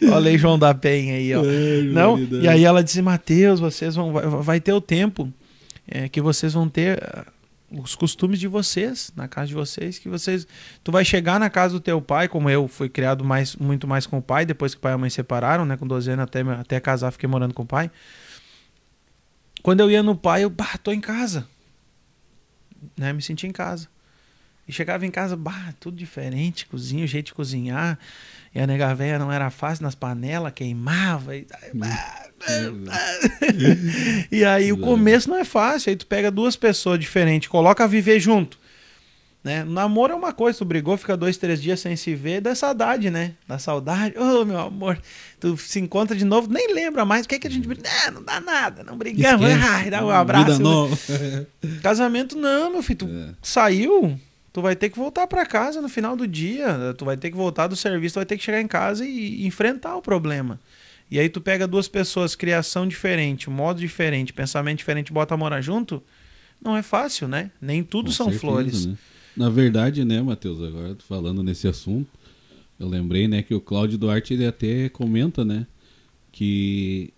Olha 0.11 0.29
aí, 0.29 0.37
João 0.37 0.57
da 0.57 0.73
Penha 0.73 1.15
aí, 1.15 1.33
ó. 1.33 1.43
É, 1.43 1.81
Não, 1.83 2.19
e 2.19 2.47
aí 2.47 2.63
ela 2.63 2.83
disse, 2.83 3.01
Mateus, 3.01 3.59
vocês 3.59 3.95
vão, 3.95 4.11
vai, 4.11 4.25
vai 4.25 4.59
ter 4.59 4.73
o 4.73 4.81
tempo 4.81 5.31
é, 5.87 6.09
que 6.09 6.21
vocês 6.21 6.53
vão 6.53 6.67
ter 6.67 7.01
ah, 7.03 7.25
os 7.71 7.95
costumes 7.95 8.39
de 8.39 8.47
vocês, 8.47 9.11
na 9.15 9.27
casa 9.27 9.47
de 9.47 9.53
vocês, 9.53 9.99
que 9.99 10.07
vocês, 10.07 10.47
tu 10.83 10.91
vai 10.91 11.03
chegar 11.03 11.39
na 11.39 11.49
casa 11.49 11.73
do 11.73 11.79
teu 11.79 12.01
pai, 12.01 12.27
como 12.27 12.49
eu 12.49 12.67
fui 12.67 12.89
criado 12.89 13.23
mais, 13.23 13.55
muito 13.55 13.87
mais 13.87 14.05
com 14.05 14.17
o 14.17 14.21
pai, 14.21 14.45
depois 14.45 14.73
que 14.73 14.79
o 14.79 14.81
pai 14.81 14.93
e 14.93 14.95
a 14.95 14.97
mãe 14.97 15.09
separaram, 15.09 15.65
né, 15.65 15.75
com 15.75 15.87
12 15.87 16.11
anos 16.11 16.23
até, 16.23 16.41
até 16.41 16.79
casar, 16.79 17.11
fiquei 17.11 17.27
morando 17.27 17.53
com 17.53 17.63
o 17.63 17.65
pai. 17.65 17.91
Quando 19.61 19.81
eu 19.81 19.91
ia 19.91 20.01
no 20.01 20.15
pai, 20.15 20.43
eu, 20.43 20.49
bah, 20.49 20.77
tô 20.81 20.91
em 20.91 21.01
casa, 21.01 21.47
né, 22.97 23.11
me 23.11 23.21
senti 23.21 23.47
em 23.47 23.51
casa. 23.51 23.89
E 24.67 24.73
chegava 24.73 25.05
em 25.05 25.11
casa, 25.11 25.35
bah, 25.37 25.73
tudo 25.79 25.95
diferente, 25.97 26.65
cozinha, 26.65 27.05
o 27.05 27.07
jeito 27.07 27.27
de 27.27 27.33
cozinhar. 27.33 27.97
E 28.53 28.59
a 28.59 28.67
nega 28.67 28.93
véia 28.93 29.17
não 29.19 29.31
era 29.31 29.49
fácil 29.49 29.83
nas 29.83 29.95
panelas, 29.95 30.51
queimava. 30.53 31.35
E, 31.35 31.47
bah, 31.73 32.23
e 34.31 34.43
aí 34.45 34.71
o 34.71 34.75
Exato. 34.75 34.81
começo 34.81 35.29
não 35.29 35.37
é 35.37 35.43
fácil. 35.45 35.89
Aí 35.89 35.95
tu 35.95 36.05
pega 36.05 36.29
duas 36.31 36.55
pessoas 36.55 36.99
diferentes, 36.99 37.47
coloca 37.47 37.83
a 37.83 37.87
viver 37.87 38.19
junto. 38.19 38.57
Né? 39.43 39.63
Namoro 39.63 40.11
é 40.11 40.15
uma 40.15 40.33
coisa, 40.33 40.57
tu 40.57 40.65
brigou, 40.65 40.97
fica 40.97 41.15
dois, 41.15 41.37
três 41.37 41.61
dias 41.61 41.79
sem 41.79 41.95
se 41.95 42.13
ver, 42.13 42.41
dá 42.41 42.53
saudade, 42.53 43.09
né? 43.09 43.33
Dá 43.47 43.57
saudade. 43.57 44.17
Ô, 44.17 44.43
meu 44.43 44.59
amor, 44.59 44.99
tu 45.39 45.55
se 45.57 45.79
encontra 45.79 46.15
de 46.17 46.25
novo, 46.25 46.51
nem 46.51 46.73
lembra 46.73 47.05
mais. 47.05 47.25
O 47.25 47.29
que, 47.29 47.35
é 47.35 47.39
que 47.39 47.47
a 47.47 47.49
gente 47.51 47.65
briga? 47.65 47.83
Não, 48.07 48.15
não 48.15 48.23
dá 48.23 48.41
nada, 48.41 48.83
não 48.83 48.97
brigamos. 48.97 49.47
Esquece. 49.47 49.69
Ai, 49.69 49.89
dá 49.89 50.03
um 50.05 50.09
abraço. 50.09 50.59
Casamento 51.81 52.35
não, 52.37 52.71
meu 52.71 52.83
filho. 52.83 52.97
Tu 52.99 53.07
É. 53.07 53.29
saiu, 53.41 54.19
tu 54.57 54.61
vai 54.63 54.75
ter 54.75 54.89
que 54.89 54.97
voltar 54.97 55.27
pra 55.27 55.45
casa 55.45 55.83
no 55.83 55.87
final 55.87 56.15
do 56.15 56.27
dia. 56.27 56.91
Tu 56.97 57.05
vai 57.05 57.15
ter 57.15 57.29
que 57.29 57.37
voltar 57.37 57.67
do 57.67 57.75
serviço, 57.75 58.15
tu 58.15 58.17
vai 58.17 58.25
ter 58.25 58.37
que 58.39 58.43
chegar 58.43 58.59
em 58.59 58.67
casa 58.67 59.05
e, 59.05 59.43
e 59.43 59.45
enfrentar 59.45 59.95
o 59.95 60.01
problema. 60.01 60.59
E 61.11 61.19
aí 61.19 61.29
tu 61.29 61.39
pega 61.39 61.67
duas 61.67 61.87
pessoas, 61.87 62.33
criação 62.33 62.87
diferente, 62.87 63.51
modo 63.51 63.79
diferente, 63.79 64.33
pensamento 64.33 64.79
diferente, 64.79 65.13
bota 65.13 65.35
a 65.35 65.37
morar 65.37 65.61
junto, 65.61 66.01
não 66.59 66.75
é 66.75 66.81
fácil, 66.81 67.27
né? 67.27 67.51
Nem 67.61 67.83
tudo 67.83 68.07
Com 68.07 68.13
são 68.13 68.25
certeza, 68.31 68.41
flores. 68.41 68.85
né? 68.87 68.97
Na 69.35 69.47
verdade, 69.47 70.03
né, 70.03 70.23
Matheus, 70.23 70.59
agora 70.59 70.97
falando 71.07 71.43
nesse 71.43 71.67
assunto, 71.67 72.09
eu 72.79 72.87
lembrei, 72.87 73.27
né, 73.27 73.43
que 73.43 73.53
o 73.53 73.61
Cláudio 73.61 73.99
Duarte 73.99 74.33
ele 74.33 74.47
até 74.47 74.89
comenta, 74.89 75.45
né, 75.45 75.67
que 76.31 77.13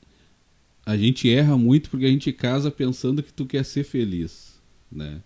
a 0.85 0.97
gente 0.97 1.33
erra 1.33 1.57
muito 1.57 1.89
porque 1.89 2.05
a 2.05 2.09
gente 2.09 2.33
casa 2.33 2.69
pensando 2.69 3.23
que 3.23 3.31
tu 3.31 3.45
quer 3.45 3.63
ser 3.63 3.85
feliz, 3.85 4.59
né? 4.91 5.21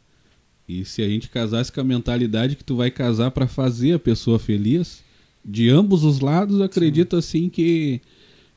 E 0.79 0.85
se 0.85 1.01
a 1.01 1.07
gente 1.07 1.29
casasse 1.29 1.71
com 1.71 1.81
a 1.81 1.83
mentalidade 1.83 2.55
que 2.55 2.63
tu 2.63 2.75
vai 2.75 2.89
casar 2.89 3.31
para 3.31 3.47
fazer 3.47 3.93
a 3.93 3.99
pessoa 3.99 4.39
feliz, 4.39 5.03
de 5.45 5.69
ambos 5.69 6.03
os 6.03 6.19
lados, 6.19 6.57
eu 6.57 6.63
acredito 6.63 7.15
assim 7.15 7.49
que 7.49 8.01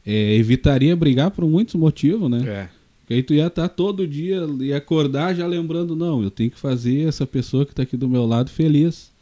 é, 0.05 0.35
evitaria 0.37 0.95
brigar 0.97 1.31
por 1.31 1.47
muitos 1.49 1.75
motivos, 1.75 2.31
né? 2.31 2.43
É. 2.47 2.69
Porque 3.01 3.15
aí 3.15 3.23
tu 3.23 3.35
ia 3.35 3.47
estar 3.47 3.69
todo 3.69 4.07
dia 4.07 4.47
e 4.61 4.73
acordar 4.73 5.35
já 5.35 5.47
lembrando, 5.47 5.95
não, 5.95 6.23
eu 6.23 6.31
tenho 6.31 6.51
que 6.51 6.59
fazer 6.59 7.07
essa 7.07 7.27
pessoa 7.27 7.65
que 7.65 7.73
está 7.73 7.83
aqui 7.83 7.97
do 7.97 8.09
meu 8.09 8.25
lado 8.25 8.51
feliz, 8.51 9.13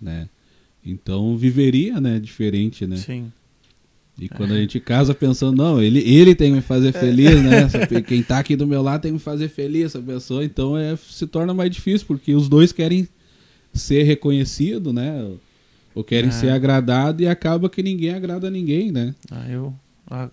né? 0.00 0.28
Então 0.84 1.36
viveria, 1.36 2.00
né, 2.00 2.18
diferente, 2.18 2.86
né? 2.86 2.96
Sim. 2.96 3.30
E 4.20 4.28
quando 4.28 4.52
a 4.52 4.56
gente 4.60 4.78
casa 4.80 5.14
pensando, 5.14 5.56
não, 5.56 5.82
ele, 5.82 6.00
ele 6.00 6.34
tem 6.34 6.50
que 6.50 6.56
me 6.56 6.62
fazer 6.62 6.92
feliz, 6.92 7.42
né? 7.42 7.66
Pe- 7.88 8.02
Quem 8.02 8.22
tá 8.22 8.38
aqui 8.38 8.54
do 8.56 8.66
meu 8.66 8.82
lado 8.82 9.02
tem 9.02 9.10
que 9.10 9.14
me 9.14 9.20
fazer 9.20 9.48
feliz, 9.48 9.86
essa 9.86 10.00
pessoa. 10.00 10.44
Então 10.44 10.76
é, 10.76 10.96
se 10.96 11.26
torna 11.26 11.54
mais 11.54 11.70
difícil, 11.70 12.06
porque 12.06 12.34
os 12.34 12.48
dois 12.48 12.72
querem 12.72 13.08
ser 13.72 14.02
reconhecido, 14.02 14.92
né? 14.92 15.24
Ou 15.94 16.04
querem 16.04 16.28
É. 16.28 16.32
ser 16.32 16.50
agradados 16.50 17.22
e 17.22 17.26
acaba 17.26 17.68
que 17.68 17.82
ninguém 17.82 18.10
agrada 18.14 18.50
ninguém, 18.50 18.92
né? 18.92 19.14
Aí 19.30 19.52
eu, 19.52 19.74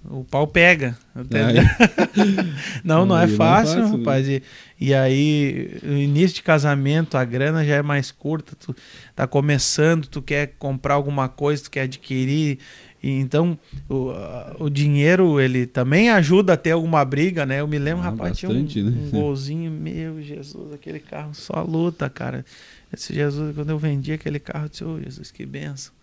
o 0.10 0.24
pau 0.24 0.48
pega. 0.48 0.98
Não, 2.84 3.06
não 3.06 3.18
é 3.18 3.24
Aí 3.24 3.28
não 3.28 3.36
é 3.36 3.38
fácil, 3.38 3.82
fácil, 3.82 3.98
né? 3.98 4.00
rapaz. 4.00 4.28
E, 4.28 4.44
e 4.80 4.94
aí, 4.94 5.80
o 5.84 5.94
início 5.94 6.36
de 6.38 6.44
casamento, 6.44 7.16
a 7.18 7.24
grana 7.26 7.64
já 7.66 7.76
é 7.76 7.82
mais 7.82 8.12
curta, 8.12 8.56
tu 8.56 8.76
tá 9.16 9.28
começando, 9.28 10.08
tu 10.08 10.22
quer 10.22 10.54
comprar 10.60 10.96
alguma 10.96 11.28
coisa, 11.30 11.64
tu 11.64 11.72
quer 11.72 11.82
adquirir. 11.82 12.60
E 13.08 13.12
então, 13.22 13.58
o, 13.88 14.12
o 14.60 14.70
dinheiro, 14.70 15.40
ele 15.40 15.66
também 15.66 16.10
ajuda 16.10 16.54
a 16.54 16.58
ter 16.58 16.72
alguma 16.72 17.06
briga, 17.06 17.46
né? 17.46 17.62
Eu 17.62 17.68
me 17.68 17.80
lembro, 17.80 18.02
Ah, 18.02 18.10
rapaz, 18.10 18.32
bastante, 18.42 18.74
tinha 18.74 18.86
um, 18.86 18.90
né? 18.90 19.02
um 19.08 19.12
golzinho, 19.12 19.72
meu 19.72 20.22
Jesus, 20.22 20.74
aquele 20.74 21.00
carro 21.00 21.34
só 21.34 21.64
luta, 21.64 22.10
cara. 22.10 22.44
Esse 22.92 23.14
Jesus, 23.14 23.56
quando 23.56 23.70
eu 23.70 23.78
vendi 23.80 24.12
aquele 24.12 24.40
carro, 24.40 24.66
eu 24.66 24.70
disse, 24.70 24.84
ô 24.84 25.00
Jesus, 25.02 25.32
que 25.32 25.46
benção. 25.46 25.94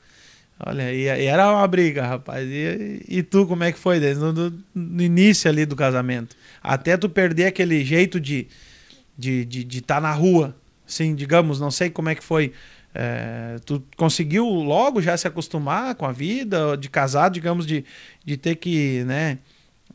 Olha, 0.66 0.92
e, 0.94 1.02
e 1.02 1.24
era 1.26 1.50
uma 1.52 1.66
briga, 1.66 2.06
rapaz. 2.06 2.48
E, 2.48 3.04
e 3.06 3.22
tu, 3.22 3.46
como 3.46 3.64
é 3.64 3.72
que 3.72 3.78
foi 3.78 4.00
desde 4.00 4.22
no, 4.22 4.32
no- 4.74 5.02
início 5.02 5.50
ali 5.50 5.66
do 5.66 5.76
casamento? 5.76 6.34
Até 6.62 6.96
tu 6.96 7.08
perder 7.10 7.46
aquele 7.46 7.84
jeito 7.84 8.18
de 8.18 8.46
de 9.18 9.44
de 9.44 9.62
de 9.64 9.78
estar 9.78 10.00
na 10.00 10.12
rua, 10.12 10.56
assim, 10.88 11.14
digamos, 11.14 11.60
não 11.60 11.70
sei 11.70 11.90
como 11.90 12.08
é 12.08 12.14
que 12.14 12.24
foi. 12.24 12.52
É, 12.94 13.56
tu 13.66 13.82
conseguiu 13.96 14.46
logo 14.46 15.02
já 15.02 15.16
se 15.16 15.26
acostumar 15.26 15.96
com 15.96 16.06
a 16.06 16.12
vida 16.12 16.76
de 16.76 16.88
casado, 16.88 17.32
digamos, 17.32 17.66
de, 17.66 17.84
de 18.24 18.36
ter 18.36 18.54
que, 18.54 19.02
né? 19.04 19.38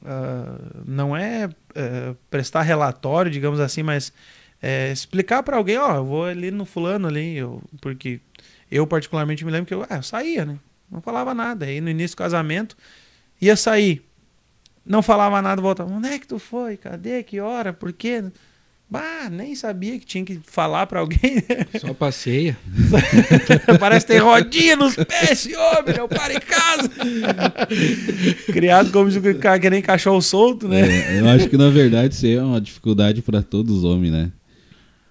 ah, 0.05 0.59
não 0.85 1.15
é, 1.15 1.49
é, 1.75 2.15
prestar 2.29 2.61
relatório, 2.61 3.31
digamos 3.31 3.59
assim, 3.59 3.83
mas 3.83 4.13
é, 4.61 4.91
explicar 4.91 5.43
para 5.43 5.57
alguém, 5.57 5.77
ó, 5.77 5.95
eu 5.95 6.05
vou 6.05 6.25
ali 6.25 6.51
no 6.51 6.65
fulano 6.65 7.07
ali, 7.07 7.37
eu, 7.37 7.61
porque 7.81 8.19
eu 8.71 8.85
particularmente 8.85 9.45
me 9.45 9.51
lembro 9.51 9.67
que 9.67 9.73
eu, 9.73 9.85
ah, 9.89 9.97
eu 9.97 10.03
saía, 10.03 10.45
né? 10.45 10.59
Não 10.91 11.01
falava 11.01 11.33
nada. 11.33 11.65
Aí 11.65 11.79
no 11.81 11.89
início 11.89 12.15
do 12.15 12.19
casamento 12.19 12.75
ia 13.41 13.55
sair, 13.55 14.03
não 14.85 15.01
falava 15.01 15.41
nada, 15.41 15.61
voltava, 15.61 15.91
onde 15.91 16.07
é 16.07 16.19
que 16.19 16.27
tu 16.27 16.39
foi? 16.39 16.77
Cadê? 16.77 17.23
Que 17.23 17.39
hora? 17.39 17.71
Por 17.73 17.93
quê? 17.93 18.23
Bah, 18.91 19.29
nem 19.29 19.53
sabia 19.53 19.99
que 19.99 20.05
tinha 20.05 20.25
que 20.25 20.39
falar 20.43 20.87
para 20.87 20.99
alguém. 20.99 21.35
né? 21.35 21.79
Só 21.79 21.93
passeia. 21.93 22.57
Parece 23.79 24.07
ter 24.07 24.17
rodinha 24.17 24.75
nos 24.75 24.95
pés, 24.95 25.31
esse 25.31 25.55
homem, 25.55 25.95
eu 25.95 26.07
paro 26.07 26.33
em 26.33 26.39
casa. 26.39 26.89
Criado 28.51 28.91
como 28.91 29.11
se 29.11 29.19
o 29.19 29.37
cara 29.37 29.59
que 29.59 29.69
nem 29.69 29.81
cachorro 29.81 30.21
solto, 30.21 30.67
né? 30.67 30.81
É, 31.17 31.19
eu 31.19 31.29
acho 31.29 31.47
que 31.47 31.55
na 31.57 31.69
verdade 31.69 32.15
isso 32.15 32.25
aí 32.25 32.33
é 32.33 32.41
uma 32.41 32.59
dificuldade 32.59 33.21
para 33.21 33.43
todos 33.43 33.77
os 33.77 33.83
homens, 33.83 34.11
né? 34.11 34.31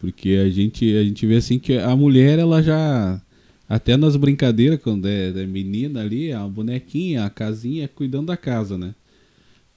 Porque 0.00 0.30
a 0.44 0.50
gente, 0.50 0.96
a 0.96 1.04
gente 1.04 1.24
vê 1.24 1.36
assim 1.36 1.58
que 1.58 1.78
a 1.78 1.94
mulher 1.94 2.38
ela 2.38 2.60
já 2.62 3.20
Até 3.68 3.96
nas 3.96 4.16
brincadeiras, 4.16 4.80
quando 4.82 5.06
é, 5.06 5.28
é 5.28 5.46
menina 5.46 6.00
ali, 6.00 6.32
a 6.32 6.40
bonequinha, 6.48 7.24
a 7.24 7.30
casinha, 7.30 7.84
é 7.84 7.88
cuidando 7.88 8.26
da 8.26 8.36
casa, 8.36 8.76
né? 8.78 8.92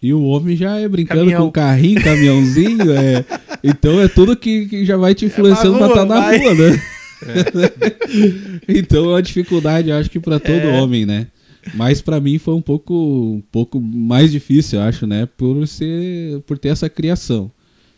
E 0.01 0.13
o 0.13 0.23
homem 0.23 0.55
já 0.55 0.77
é 0.77 0.87
brincando 0.87 1.21
Caminhão. 1.21 1.45
com 1.45 1.51
carrinho, 1.51 2.01
caminhãozinho, 2.03 2.91
é. 2.91 3.23
Então 3.63 3.99
é 4.01 4.07
tudo 4.07 4.35
que, 4.35 4.65
que 4.67 4.83
já 4.85 4.97
vai 4.97 5.13
te 5.13 5.25
influenciando 5.25 5.77
pra 5.77 5.87
rua, 5.87 5.95
estar 5.95 6.05
na 6.05 6.19
vai. 6.21 6.37
rua, 6.39 6.53
né? 6.55 6.81
então 8.67 9.05
é 9.05 9.07
uma 9.09 9.21
dificuldade, 9.21 9.89
eu 9.89 9.95
acho 9.95 10.09
que 10.09 10.19
pra 10.19 10.39
todo 10.39 10.49
É. 10.65 10.81
homem, 10.81 11.05
né? 11.05 11.27
Mas 11.75 12.01
pra 12.01 12.19
mim 12.19 12.39
foi 12.39 12.55
um 12.55 12.61
pouco, 12.61 12.93
um 12.93 13.43
pouco 13.51 13.79
mais 13.79 14.31
difícil, 14.31 14.79
eu 14.79 14.85
acho, 14.85 15.05
né? 15.05 15.27
Por 15.37 15.67
ser, 15.67 16.39
por 16.47 16.57
ter 16.57 16.69
essa 16.69 16.89
criação 16.89 17.51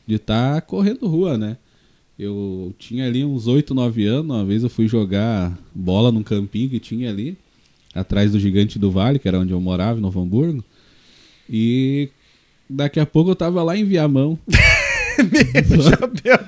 de 0.05 0.15
estar 0.15 0.61
correndo 0.63 1.07
rua, 1.07 1.37
né? 1.37 1.55
Eu 2.19 2.73
tinha 2.77 3.07
ali 3.07 3.23
uns 3.23 3.47
8, 3.47 3.73
9 3.73 4.05
anos, 4.05 4.35
uma 4.35 4.43
vez 4.45 4.63
eu 4.63 4.69
fui 4.69 4.87
jogar 4.87 5.57
bola 5.73 6.11
num 6.11 6.21
campinho 6.23 6.69
que 6.69 6.79
tinha 6.79 7.09
ali, 7.09 7.37
atrás 7.95 8.31
do 8.33 8.39
Gigante 8.39 8.77
do 8.77 8.91
Vale, 8.91 9.17
que 9.19 9.27
era 9.27 9.39
onde 9.39 9.53
eu 9.53 9.61
morava, 9.61 9.97
em 9.97 10.01
Novo 10.01 10.21
Hamburgo. 10.21 10.63
E 11.55 12.09
daqui 12.67 12.99
a 12.99 13.05
pouco 13.05 13.29
eu 13.29 13.35
tava 13.35 13.61
lá 13.61 13.77
em 13.77 13.85
Viamão. 13.85 14.39
Chapéu 15.15 16.39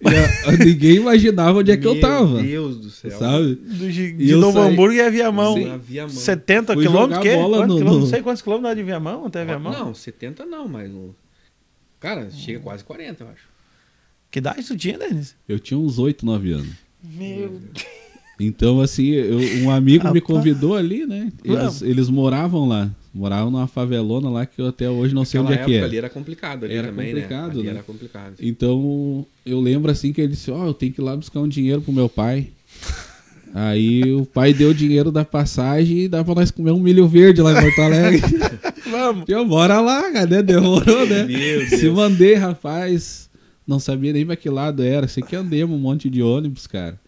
E 0.00 0.08
a- 0.16 0.50
a- 0.50 0.56
ninguém 0.64 0.96
imaginava 0.96 1.58
onde 1.60 1.70
é 1.70 1.76
que 1.76 1.86
eu 1.86 2.00
tava. 2.00 2.42
Meu 2.42 2.42
Deus 2.42 2.78
do 2.78 2.90
céu. 2.90 3.10
Sabe? 3.18 3.54
do, 3.54 3.90
de 3.92 4.30
eu 4.30 4.40
Novo 4.40 4.58
saí- 4.58 4.72
Hamburgo 4.72 4.94
e 4.94 5.00
a 5.00 5.08
Viamão. 5.10 5.54
Sim. 5.54 5.64
Na 5.66 5.76
Viamão. 5.76 6.10
70 6.14 6.74
Fui 6.74 6.82
quilômetros? 6.84 7.22
quê? 7.22 7.34
bola 7.36 7.66
no- 7.66 7.74
quilômetros? 7.76 7.92
no- 7.94 8.00
Não 8.00 8.06
sei 8.08 8.20
quantos 8.22 8.42
quilômetros 8.42 8.70
dá 8.70 8.74
de 8.74 8.82
Viamão 8.84 9.26
até 9.26 9.44
Viamão. 9.44 9.72
Não, 9.72 9.94
70 9.94 10.44
não, 10.44 10.66
mas. 10.68 10.90
Cara, 12.00 12.28
chega 12.30 12.60
quase 12.60 12.82
40, 12.84 13.22
eu 13.24 13.28
acho. 13.28 13.42
Que 14.30 14.40
idade 14.40 14.62
tu 14.66 14.76
tinha, 14.76 14.98
Denis? 14.98 15.34
Eu 15.48 15.58
tinha 15.58 15.78
uns 15.78 15.98
8, 15.98 16.26
9 16.26 16.52
anos. 16.52 16.68
Meu 17.02 17.60
Então, 18.40 18.80
assim, 18.80 19.06
eu- 19.10 19.64
um 19.64 19.70
amigo 19.70 20.12
me 20.12 20.20
convidou 20.20 20.76
ali, 20.76 21.06
né? 21.06 21.32
Eles, 21.44 21.82
eles 21.82 22.08
moravam 22.08 22.66
lá. 22.68 22.90
Moravam 23.18 23.50
numa 23.50 23.66
favelona 23.66 24.30
lá 24.30 24.46
que 24.46 24.62
eu 24.62 24.68
até 24.68 24.88
hoje 24.88 25.12
não 25.12 25.24
sei 25.24 25.40
onde 25.40 25.52
é 25.52 25.56
que 25.56 25.74
é. 25.74 25.82
ali 25.82 25.98
era 25.98 26.08
complicado 26.08 26.64
ali 26.64 26.74
Era 26.74 26.86
também, 26.88 27.08
complicado, 27.12 27.46
né? 27.46 27.52
Ali 27.54 27.62
né? 27.64 27.70
era 27.70 27.82
complicado. 27.82 28.34
Então, 28.40 29.26
eu 29.44 29.60
lembro 29.60 29.90
assim 29.90 30.12
que 30.12 30.20
ele 30.20 30.28
disse, 30.34 30.52
ó, 30.52 30.64
eu 30.66 30.72
tenho 30.72 30.92
que 30.92 31.00
ir 31.00 31.04
lá 31.04 31.16
buscar 31.16 31.40
um 31.40 31.48
dinheiro 31.48 31.80
pro 31.80 31.92
meu 31.92 32.08
pai. 32.08 32.46
Aí 33.52 34.04
o 34.14 34.24
pai 34.24 34.54
deu 34.54 34.70
o 34.70 34.74
dinheiro 34.74 35.10
da 35.10 35.24
passagem 35.24 36.02
e 36.02 36.08
dá 36.08 36.22
pra 36.22 36.34
nós 36.36 36.52
comer 36.52 36.70
um 36.70 36.78
milho 36.78 37.08
verde 37.08 37.42
lá 37.42 37.58
em 37.58 37.62
Porto 37.62 37.80
Alegre. 37.80 38.22
Vamos. 38.88 39.24
eu, 39.28 39.44
bora 39.44 39.80
lá, 39.80 40.12
cara, 40.12 40.26
né? 40.26 40.42
Demorou, 40.42 41.04
né? 41.06 41.24
Meu 41.24 41.66
Se 41.66 41.80
Deus. 41.82 41.96
mandei, 41.96 42.34
rapaz. 42.34 43.28
Não 43.66 43.80
sabia 43.80 44.12
nem 44.12 44.24
pra 44.24 44.36
que 44.36 44.48
lado 44.48 44.82
era. 44.82 45.08
Sei 45.08 45.22
que 45.24 45.34
andemos 45.34 45.76
um 45.76 45.80
monte 45.80 46.08
de 46.08 46.22
ônibus, 46.22 46.68
cara. 46.68 46.98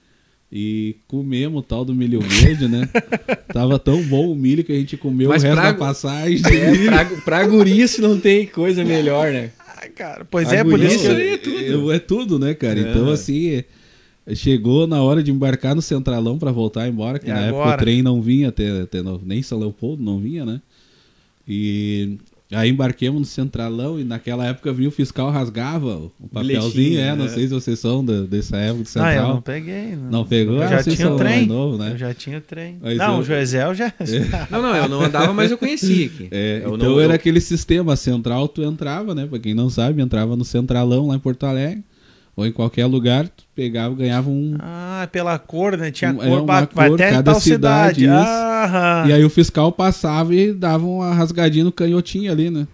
E 0.52 0.96
comemos 1.06 1.60
o 1.60 1.62
tal 1.62 1.84
do 1.84 1.94
milho 1.94 2.20
verde, 2.20 2.66
né? 2.66 2.88
Tava 3.54 3.78
tão 3.78 4.02
bom 4.02 4.32
o 4.32 4.34
milho 4.34 4.64
que 4.64 4.72
a 4.72 4.74
gente 4.76 4.96
comeu 4.96 5.28
Mas 5.28 5.42
o 5.44 5.46
resto 5.46 5.60
pra- 5.60 5.72
da 5.72 5.78
passagem. 5.78 6.40
É, 6.44 6.84
pra, 6.86 7.04
pra 7.24 7.46
gurice 7.46 8.00
não 8.00 8.18
tem 8.18 8.46
coisa 8.46 8.84
melhor, 8.84 9.30
né? 9.32 9.50
Ai, 9.80 9.88
cara. 9.90 10.24
Pois 10.28 10.48
A 10.48 10.56
é, 10.56 10.64
por 10.64 10.80
isso 10.80 11.06
é 11.08 11.36
tudo. 11.36 11.92
É, 11.92 11.98
tudo, 12.00 12.38
né, 12.38 12.52
cara? 12.54 12.80
É. 12.80 12.82
Então, 12.90 13.08
assim, 13.10 13.50
é- 14.26 14.34
chegou 14.34 14.86
na 14.88 15.00
hora 15.02 15.22
de 15.22 15.30
embarcar 15.30 15.74
no 15.76 15.80
Centralão 15.82 16.36
pra 16.36 16.50
voltar 16.50 16.88
embora, 16.88 17.18
que 17.20 17.30
E 17.30 17.32
na 17.32 17.40
época 17.42 17.60
agora? 17.62 17.76
o 17.76 17.78
trem 17.78 18.02
não 18.02 18.20
vinha 18.20 18.48
até, 18.48 18.82
até 18.82 19.02
no- 19.02 19.20
nem 19.24 19.42
São 19.42 19.58
Leopoldo 19.58 20.02
não 20.02 20.18
vinha, 20.18 20.44
né? 20.44 20.60
E 21.48 22.18
aí 22.56 22.70
embarquemos 22.70 23.20
no 23.20 23.24
Centralão 23.26 23.98
e 24.00 24.04
naquela 24.04 24.46
época 24.46 24.72
vinha 24.72 24.88
o 24.88 24.92
fiscal 24.92 25.30
rasgava 25.30 25.96
o 26.18 26.28
papelzinho, 26.32 26.72
Bilhetinho, 26.72 27.00
é, 27.00 27.14
não 27.16 27.24
né? 27.24 27.30
sei 27.30 27.44
se 27.48 27.54
vocês 27.54 27.78
são 27.78 28.04
da- 28.04 28.22
dessa 28.22 28.56
época 28.56 28.78
do 28.78 28.82
Ah, 28.82 28.86
Central. 28.86 29.14
eu 29.28 29.34
não 29.34 29.42
peguei. 29.42 29.96
Não, 29.96 30.10
Não 30.10 30.24
pegou? 30.24 30.56
Eu 30.56 30.62
Ah, 30.62 30.66
já 30.68 30.82
vocês 30.82 30.96
tinha 30.96 31.10
o 31.10 31.16
trem. 31.16 31.46
novo, 31.46 31.78
né? 31.78 31.92
Eu 31.92 31.98
já 31.98 32.12
tinha 32.14 32.38
o 32.38 32.40
trem. 32.40 32.78
Mas 32.80 32.96
não, 32.98 33.14
eu- 33.14 33.20
o 33.20 33.24
Joesel 33.24 33.74
já... 33.74 33.92
Não, 34.50 34.62
não, 34.62 34.74
eu 34.76 34.88
não 34.88 35.02
andava, 35.02 35.32
mas 35.32 35.50
eu 35.50 35.58
conhecia 35.58 36.06
aqui. 36.06 36.28
É, 36.32 36.60
Eu 36.64 36.74
então 36.76 36.90
não- 36.90 37.00
era 37.00 37.14
aquele 37.14 37.40
sistema 37.40 37.94
central, 37.96 38.48
tu 38.48 38.62
entrava, 38.62 39.14
né? 39.14 39.26
Pra 39.26 39.38
quem 39.38 39.54
não 39.54 39.70
sabe, 39.70 40.02
entrava 40.02 40.36
no 40.36 40.44
Centralão 40.44 41.08
lá 41.08 41.16
em 41.16 41.18
Porto 41.18 41.44
Alegre, 41.44 41.82
ou 42.40 42.46
em 42.46 42.52
qualquer 42.52 42.86
lugar, 42.86 43.28
tu 43.28 43.44
pegava, 43.54 43.94
ganhava 43.94 44.28
um. 44.30 44.56
Ah, 44.58 45.08
pela 45.12 45.38
cor, 45.38 45.76
né? 45.76 45.90
Tinha 45.90 46.12
Um- 46.12 46.22
é 46.22 46.28
cor, 46.28 46.38
uma 46.42 46.66
pra- 46.66 46.66
cor, 46.88 46.94
até 46.94 47.10
cada 47.10 47.32
tal 47.32 47.40
cidade. 47.40 48.00
cidade. 48.00 48.06
Aham. 48.06 49.04
E 49.08 49.12
aí 49.12 49.24
o 49.24 49.30
fiscal 49.30 49.70
passava 49.72 50.34
e 50.34 50.52
dava 50.52 50.84
uma 50.86 51.14
rasgadinha 51.14 51.64
no 51.64 51.72
canhotinho 51.72 52.30
ali, 52.30 52.50
né? 52.50 52.66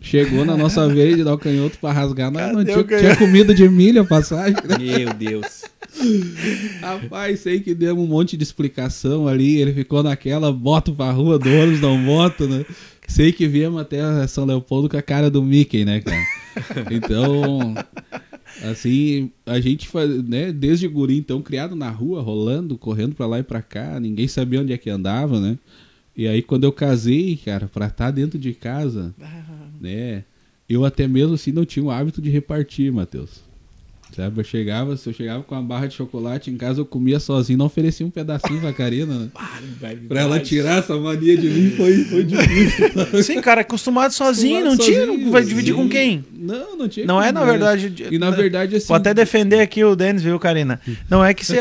Chegou 0.00 0.44
na 0.44 0.56
nossa 0.56 0.86
vez 0.94 1.16
de 1.16 1.24
dar 1.24 1.34
o 1.34 1.38
canhoto 1.38 1.76
pra 1.80 1.90
rasgar, 1.92 2.30
não, 2.30 2.52
não 2.52 2.64
tinha, 2.64 2.84
tinha 2.84 3.16
comida 3.16 3.52
de 3.54 3.68
milho 3.68 4.02
a 4.02 4.04
passagem. 4.04 4.54
né? 4.54 4.78
Meu 4.78 5.12
Deus. 5.14 5.62
Rapaz, 6.80 7.40
sei 7.40 7.60
que 7.60 7.74
deu 7.74 7.98
um 7.98 8.06
monte 8.06 8.36
de 8.36 8.42
explicação 8.44 9.26
ali. 9.26 9.60
Ele 9.60 9.72
ficou 9.72 10.02
naquela, 10.02 10.52
bota 10.52 10.92
pra 10.92 11.10
rua 11.10 11.38
do 11.38 11.48
ônibus, 11.48 11.80
não 11.80 12.00
bota, 12.04 12.46
né? 12.46 12.64
Sei 13.08 13.32
que 13.32 13.48
viemos 13.48 13.80
até 13.80 13.98
São 14.26 14.44
Leopoldo 14.44 14.88
com 14.88 14.96
a 14.96 15.02
cara 15.02 15.30
do 15.30 15.42
Mickey, 15.42 15.84
né, 15.84 16.00
cara? 16.00 16.22
Então, 16.90 17.74
assim, 18.62 19.30
a 19.46 19.60
gente 19.60 19.88
faz, 19.88 20.22
né, 20.24 20.52
desde 20.52 20.86
guri, 20.88 21.16
então, 21.16 21.40
criado 21.42 21.74
na 21.76 21.90
rua, 21.90 22.20
rolando, 22.20 22.76
correndo 22.78 23.14
pra 23.14 23.26
lá 23.26 23.38
e 23.38 23.42
pra 23.42 23.62
cá, 23.62 23.98
ninguém 24.00 24.28
sabia 24.28 24.60
onde 24.60 24.72
é 24.72 24.78
que 24.78 24.90
andava, 24.90 25.40
né? 25.40 25.58
E 26.16 26.26
aí, 26.26 26.42
quando 26.42 26.64
eu 26.64 26.72
casei, 26.72 27.36
cara, 27.44 27.68
pra 27.68 27.86
estar 27.86 28.10
dentro 28.10 28.38
de 28.38 28.52
casa, 28.52 29.14
né? 29.80 30.24
Eu 30.68 30.84
até 30.84 31.06
mesmo 31.08 31.34
assim 31.34 31.52
não 31.52 31.64
tinha 31.64 31.84
o 31.84 31.90
hábito 31.90 32.20
de 32.20 32.28
repartir, 32.28 32.92
Matheus. 32.92 33.40
Sabe, 34.18 34.40
eu 34.40 34.44
chegava, 34.44 34.96
se 34.96 35.08
eu 35.08 35.12
chegava 35.12 35.44
com 35.44 35.54
uma 35.54 35.62
barra 35.62 35.86
de 35.86 35.94
chocolate 35.94 36.50
em 36.50 36.56
casa, 36.56 36.80
eu 36.80 36.84
comia 36.84 37.20
sozinho, 37.20 37.56
não 37.56 37.66
oferecia 37.66 38.04
um 38.04 38.10
pedacinho 38.10 38.60
pra 38.60 38.72
Karina, 38.72 39.14
né? 39.16 39.28
Pra 40.08 40.22
ela 40.22 40.40
tirar 40.40 40.78
essa 40.80 40.96
mania 40.96 41.36
de 41.36 41.48
mim 41.48 41.70
foi, 41.76 42.02
foi 42.04 42.24
difícil. 42.24 42.90
Sim, 43.22 43.40
cara, 43.40 43.60
acostumado 43.60 44.10
sozinho, 44.12 44.64
não 44.64 44.76
tinha, 44.76 45.06
não 45.06 45.30
vai 45.30 45.44
dividir 45.44 45.72
com 45.72 45.88
quem? 45.88 46.24
Não, 46.36 46.76
não 46.76 46.88
tinha 46.88 47.06
Não 47.06 47.22
é, 47.22 47.30
na 47.30 47.42
né? 47.44 47.46
verdade... 47.52 47.90
de- 47.90 48.12
E 48.12 48.18
na 48.18 48.30
verdade, 48.32 48.74
assim. 48.74 48.88
Vou 48.88 48.96
até 48.96 49.14
defender 49.14 49.60
aqui 49.60 49.84
o 49.84 49.94
Denis, 49.94 50.20
viu, 50.22 50.36
Karina? 50.40 50.80
Não 51.08 51.24
é 51.24 51.32
que 51.32 51.46
você. 51.46 51.56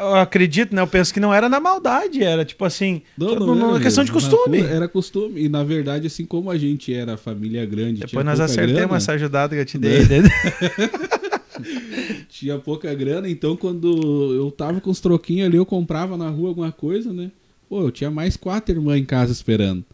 Eu 0.00 0.16
acredito, 0.16 0.74
né? 0.74 0.82
Eu 0.82 0.88
penso 0.88 1.14
que 1.14 1.20
não 1.20 1.32
era 1.32 1.48
na 1.48 1.60
maldade, 1.60 2.24
era 2.24 2.44
tipo 2.44 2.64
assim. 2.64 3.02
Não, 3.16 3.36
não, 3.36 3.46
não, 3.46 3.54
não, 3.54 3.68
era 3.70 3.78
é 3.78 3.82
questão 3.82 4.02
de 4.02 4.12
mesmo. 4.12 4.28
costume. 4.30 4.62
Na- 4.62 4.68
Era 4.68 4.88
costume. 4.88 5.44
E 5.44 5.48
na 5.48 5.62
verdade, 5.62 6.08
assim 6.08 6.24
como 6.24 6.50
a 6.50 6.58
gente 6.58 6.92
era 6.92 7.16
família 7.16 7.64
grande, 7.64 7.98
tinha 7.98 8.06
Depois 8.06 8.26
nós 8.26 8.38
pouca 8.38 8.44
acertemos 8.52 8.80
grana, 8.80 8.96
essa 8.96 9.12
ajudada 9.12 9.54
que 9.54 9.60
eu 9.60 9.64
te 9.66 9.78
dei. 9.78 10.04
Denis. 10.04 10.30
tinha 12.28 12.58
pouca 12.58 12.92
grana, 12.94 13.28
então 13.28 13.56
quando 13.56 14.34
eu 14.34 14.50
tava 14.50 14.80
com 14.80 14.90
os 14.90 15.00
troquinhos 15.00 15.46
ali, 15.46 15.56
eu 15.56 15.66
comprava 15.66 16.16
na 16.16 16.28
rua 16.28 16.48
alguma 16.48 16.72
coisa, 16.72 17.12
né? 17.12 17.30
Pô, 17.68 17.82
eu 17.82 17.90
tinha 17.90 18.10
mais 18.10 18.36
quatro 18.36 18.74
irmãs 18.74 19.00
em 19.00 19.04
casa 19.04 19.32
esperando. 19.32 19.84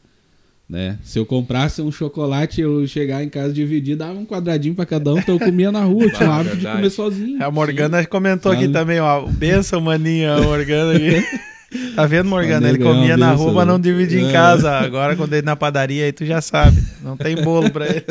Né? 0.69 0.99
Se 1.03 1.19
eu 1.19 1.27
comprasse 1.27 1.83
um 1.83 1.91
chocolate, 1.91 2.61
eu 2.61 2.87
chegar 2.87 3.25
em 3.25 3.29
casa 3.29 3.53
dividir, 3.53 3.97
dava 3.97 4.17
um 4.19 4.25
quadradinho 4.25 4.73
pra 4.75 4.87
cada 4.87 5.13
um, 5.13 5.19
então 5.19 5.35
eu 5.35 5.41
comia 5.41 5.73
na 5.73 5.83
rua, 5.83 6.09
tinha 6.17 6.29
o 6.29 6.33
hábito 6.33 6.57
de 6.59 6.67
comer 6.67 6.91
sozinho. 6.91 7.43
A 7.45 7.51
Morgana 7.51 8.07
comentou 8.07 8.53
aqui 8.53 8.69
também, 8.69 9.01
ó. 9.01 9.27
Benção, 9.27 9.81
maninha, 9.81 10.35
a 10.35 10.43
Morgana 10.43 10.93
aqui. 10.95 11.25
Tá 11.95 12.05
vendo, 12.05 12.29
Morgana? 12.29 12.69
Ele 12.69 12.79
comia 12.79 13.17
na 13.17 13.31
rua, 13.31 13.53
mas 13.53 13.65
não 13.65 13.79
né? 13.79 13.83
dividia 13.85 14.21
em 14.21 14.29
É. 14.29 14.33
casa. 14.33 14.73
Agora, 14.73 15.15
quando 15.15 15.35
ele 15.35 15.47
na 15.47 15.55
padaria, 15.55 16.05
aí 16.05 16.11
tu 16.13 16.27
já 16.27 16.41
sabe. 16.41 16.83
Não 17.01 17.17
tem 17.17 17.37
bolo 17.37 17.71
pra 17.71 17.87
ele. 17.87 18.05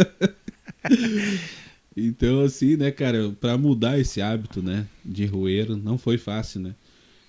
Então, 2.07 2.41
assim, 2.41 2.75
né, 2.77 2.91
cara, 2.91 3.31
pra 3.39 3.57
mudar 3.57 3.99
esse 3.99 4.21
hábito, 4.21 4.61
né, 4.61 4.85
de 5.03 5.25
roeiro, 5.25 5.75
não 5.77 5.97
foi 5.97 6.17
fácil, 6.17 6.61
né? 6.61 6.75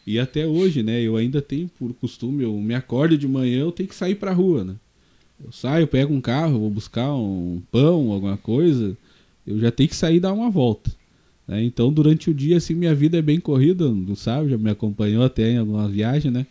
E 0.06 0.18
até 0.18 0.46
hoje, 0.46 0.82
né, 0.82 1.00
eu 1.02 1.16
ainda 1.16 1.42
tenho 1.42 1.68
por 1.78 1.92
costume, 1.94 2.44
eu 2.44 2.52
me 2.58 2.74
acordo 2.74 3.16
de 3.18 3.28
manhã, 3.28 3.60
eu 3.60 3.72
tenho 3.72 3.88
que 3.88 3.94
sair 3.94 4.14
pra 4.14 4.32
rua, 4.32 4.64
né? 4.64 4.74
Eu 5.42 5.52
saio, 5.52 5.86
pego 5.86 6.12
um 6.14 6.20
carro, 6.20 6.58
vou 6.60 6.70
buscar 6.70 7.12
um 7.14 7.62
pão, 7.70 8.10
alguma 8.12 8.36
coisa, 8.36 8.96
eu 9.46 9.58
já 9.58 9.70
tenho 9.70 9.88
que 9.88 9.96
sair 9.96 10.16
e 10.16 10.20
dar 10.20 10.32
uma 10.32 10.50
volta. 10.50 10.90
né? 11.48 11.62
Então, 11.64 11.92
durante 11.92 12.30
o 12.30 12.34
dia, 12.34 12.56
assim, 12.58 12.74
minha 12.74 12.94
vida 12.94 13.18
é 13.18 13.22
bem 13.22 13.40
corrida, 13.40 13.88
não 13.90 14.14
sabe? 14.14 14.50
Já 14.50 14.58
me 14.58 14.70
acompanhou 14.70 15.24
até 15.24 15.52
em 15.52 15.58
alguma 15.58 15.88
viagem, 15.88 16.30
né? 16.30 16.46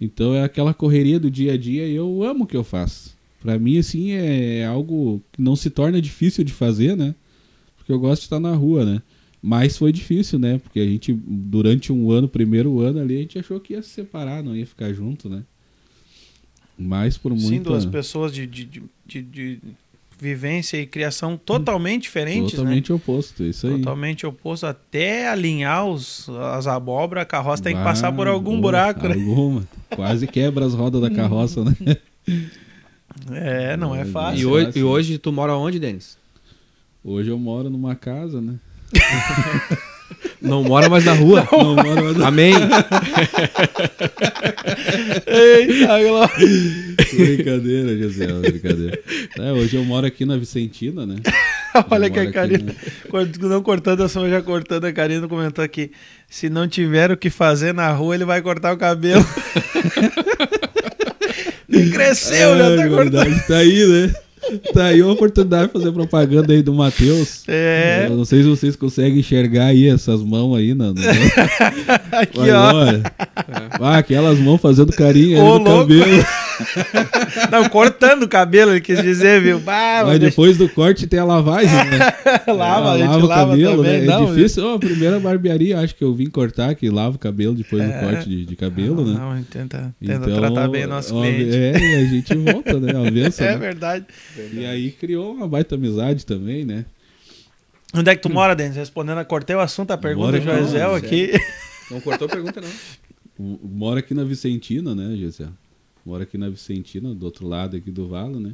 Então, 0.00 0.34
é 0.34 0.42
aquela 0.44 0.72
correria 0.74 1.18
do 1.18 1.30
dia 1.30 1.54
a 1.54 1.56
dia 1.56 1.86
e 1.86 1.94
eu 1.94 2.22
amo 2.22 2.44
o 2.44 2.46
que 2.46 2.56
eu 2.56 2.64
faço. 2.64 3.16
Pra 3.40 3.58
mim, 3.58 3.78
assim, 3.78 4.12
é 4.12 4.64
algo 4.66 5.22
que 5.32 5.40
não 5.40 5.56
se 5.56 5.70
torna 5.70 6.00
difícil 6.02 6.44
de 6.44 6.52
fazer, 6.52 6.96
né? 6.96 7.14
Porque 7.88 7.94
eu 7.94 7.98
gosto 8.00 8.20
de 8.20 8.26
estar 8.26 8.38
na 8.38 8.52
rua, 8.54 8.84
né? 8.84 9.00
Mas 9.42 9.78
foi 9.78 9.90
difícil, 9.92 10.38
né? 10.38 10.58
Porque 10.58 10.78
a 10.78 10.84
gente, 10.84 11.10
durante 11.10 11.90
um 11.90 12.10
ano, 12.10 12.28
primeiro 12.28 12.80
ano 12.80 13.00
ali, 13.00 13.16
a 13.16 13.20
gente 13.22 13.38
achou 13.38 13.58
que 13.58 13.72
ia 13.72 13.82
se 13.82 13.88
separar, 13.88 14.42
não 14.42 14.54
ia 14.54 14.66
ficar 14.66 14.92
junto, 14.92 15.26
né? 15.26 15.42
Mas 16.78 17.16
por 17.16 17.32
Sim, 17.32 17.46
muita... 17.48 17.70
duas 17.70 17.86
pessoas 17.86 18.30
de, 18.30 18.46
de, 18.46 18.82
de, 19.06 19.22
de- 19.22 19.58
vivência 20.20 20.76
e 20.76 20.84
criação 20.84 21.38
totalmente 21.38 22.02
diferentes, 22.02 22.52
né? 22.52 22.58
Totalmente 22.58 22.92
oposto, 22.92 23.42
isso 23.42 23.66
aí. 23.68 23.78
Totalmente 23.78 24.26
oposto. 24.26 24.66
Até 24.66 25.26
alinhar 25.28 25.86
os, 25.86 26.28
as 26.52 26.66
abóboras, 26.66 27.22
a 27.22 27.24
carroça 27.24 27.62
tem 27.62 27.74
que 27.74 27.82
passar 27.82 28.12
por 28.12 28.28
algum 28.28 28.50
boa, 28.50 28.60
buraco, 28.60 29.08
né? 29.08 29.14
Alguma. 29.14 29.66
Quase 29.96 30.26
quebra 30.26 30.66
as 30.66 30.74
rodas 30.74 31.00
da 31.00 31.08
carroça, 31.14 31.64
né? 31.64 31.74
É, 33.30 33.78
não 33.78 33.94
é 33.94 34.02
É, 34.02 34.04
fácil. 34.04 34.40
E 34.40 34.44
hoje, 34.46 34.66
fácil. 34.66 34.78
e 34.78 34.84
hoje 34.84 35.18
tu 35.18 35.32
mora 35.32 35.54
onde, 35.56 35.78
Denis? 35.78 36.18
Hoje 37.10 37.30
eu 37.30 37.38
moro 37.38 37.70
numa 37.70 37.94
casa, 37.94 38.38
né? 38.38 38.56
Não 40.42 40.62
mora 40.62 40.90
mais 40.90 41.06
na 41.06 41.14
rua. 41.14 41.48
Não 41.50 41.74
mora 41.74 42.02
mais 42.02 42.16
na 42.18 42.28
Amém. 42.28 42.52
Eita, 45.26 46.02
Glória. 46.02 46.34
Brincadeira, 47.14 47.96
Gisele, 47.96 48.32
brincadeira. 48.50 49.00
É, 49.38 49.52
hoje 49.52 49.76
eu 49.76 49.84
moro 49.86 50.06
aqui 50.06 50.26
na 50.26 50.36
Vicentina, 50.36 51.06
né? 51.06 51.16
Olha 51.90 52.10
que 52.10 52.18
a 52.20 52.30
Karina, 52.30 52.74
quando- 53.08 53.48
não 53.48 53.62
cortando 53.62 54.02
a 54.02 54.08
sua, 54.08 54.28
já 54.28 54.42
cortando 54.42 54.84
a 54.84 54.92
Karina 54.92 55.26
comentou 55.28 55.64
aqui. 55.64 55.90
Se 56.28 56.50
não 56.50 56.68
tiver 56.68 57.10
o 57.10 57.16
que 57.16 57.30
fazer 57.30 57.72
na 57.72 57.90
rua, 57.90 58.14
ele 58.16 58.24
vai 58.26 58.42
cortar 58.42 58.74
o 58.74 58.78
cabelo. 58.78 59.24
E 61.70 61.90
cresceu, 61.90 62.56
já 62.56 62.76
tá 62.76 62.88
cortando. 62.88 63.10
verdade, 63.12 63.46
tá 63.46 63.56
aí, 63.58 63.86
né? 63.86 64.14
Tá 64.72 64.86
aí 64.86 65.02
uma 65.02 65.12
oportunidade 65.12 65.66
de 65.66 65.72
fazer 65.72 65.92
propaganda 65.92 66.52
aí 66.52 66.62
do 66.62 66.72
Matheus. 66.72 67.42
É, 67.48 68.06
Eu 68.08 68.16
não 68.16 68.24
sei 68.24 68.42
se 68.42 68.48
vocês 68.48 68.76
conseguem 68.76 69.18
enxergar 69.20 69.66
aí 69.66 69.88
essas 69.88 70.22
mãos 70.22 70.56
aí, 70.56 70.74
não. 70.74 70.94
aqui 72.12 72.38
Mas, 72.38 72.50
ó. 72.50 72.74
olha, 72.74 73.02
ah, 73.80 73.98
aquelas 73.98 74.38
mãos 74.38 74.60
fazendo 74.60 74.92
carinho 74.92 75.36
aí 75.36 75.42
Ô, 75.42 75.58
no 75.58 75.64
louco. 75.70 75.88
cabelo. 75.88 76.24
Não, 77.52 77.68
cortando 77.68 78.24
o 78.24 78.28
cabelo, 78.28 78.72
ele 78.72 78.80
quis 78.80 79.00
dizer, 79.00 79.40
viu? 79.40 79.60
Bah, 79.60 80.02
Mas 80.04 80.18
depois 80.18 80.56
do 80.58 80.68
corte 80.68 81.06
tem 81.06 81.20
a 81.20 81.24
lavagem, 81.24 81.70
né? 81.72 81.98
lava, 82.52 82.94
a 82.94 82.98
Ela 82.98 83.12
gente 83.14 83.26
lava, 83.26 83.56
também. 83.56 84.00
né? 84.00 84.00
não, 84.06 84.24
é 84.24 84.34
difícil. 84.34 84.66
Ó, 84.66 84.74
a 84.74 84.78
primeira 84.78 85.20
barbearia, 85.20 85.78
acho 85.78 85.94
que 85.94 86.02
eu 86.02 86.12
vim 86.12 86.26
cortar, 86.28 86.74
que 86.74 86.90
lava 86.90 87.14
o 87.14 87.18
cabelo 87.18 87.54
depois 87.54 87.84
do 87.84 87.90
É. 87.92 88.00
corte 88.00 88.28
de, 88.28 88.44
de 88.44 88.56
cabelo, 88.56 88.96
não, 89.04 89.04
né? 89.12 89.18
Não, 89.20 89.30
a 89.30 89.36
gente 89.36 89.46
tenta, 89.46 89.94
tenta 90.04 90.14
Então, 90.26 90.36
tratar 90.36 90.68
bem 90.68 90.84
o 90.84 90.88
nosso 90.88 91.14
ó, 91.16 91.22
cliente. 91.22 91.56
É, 91.56 91.78
e 91.78 91.94
a 91.94 92.04
gente 92.06 92.34
volta, 92.34 92.80
né? 92.80 93.06
A 93.06 93.10
benção, 93.10 93.46
É 93.46 93.50
né? 93.52 93.56
verdade. 93.56 94.04
E 94.52 94.64
aí 94.64 94.92
criou 94.92 95.32
uma 95.32 95.48
baita 95.48 95.74
amizade 95.74 96.24
também, 96.24 96.64
né? 96.64 96.84
Onde 97.94 98.10
é 98.10 98.16
que 98.16 98.22
tu 98.22 98.30
mora, 98.30 98.54
Denis? 98.54 98.76
Respondendo, 98.76 99.24
cortei 99.24 99.56
o 99.56 99.60
assunto, 99.60 99.90
a 99.92 99.96
pergunta 99.98 100.32
do 100.32 100.36
aqui, 100.36 100.78
não, 100.78 100.94
aqui. 100.94 101.32
Não 101.90 102.00
cortou 102.00 102.26
a 102.26 102.30
pergunta, 102.30 102.60
não. 102.60 102.68
Mora 103.62 104.00
aqui 104.00 104.12
na 104.14 104.24
Vicentina, 104.24 104.94
né, 104.94 105.16
Gisele? 105.16 105.50
Mora 106.04 106.24
aqui 106.24 106.36
na 106.36 106.48
Vicentina, 106.48 107.14
do 107.14 107.24
outro 107.24 107.46
lado 107.46 107.76
aqui 107.76 107.90
do 107.90 108.08
vale, 108.08 108.38
né? 108.38 108.52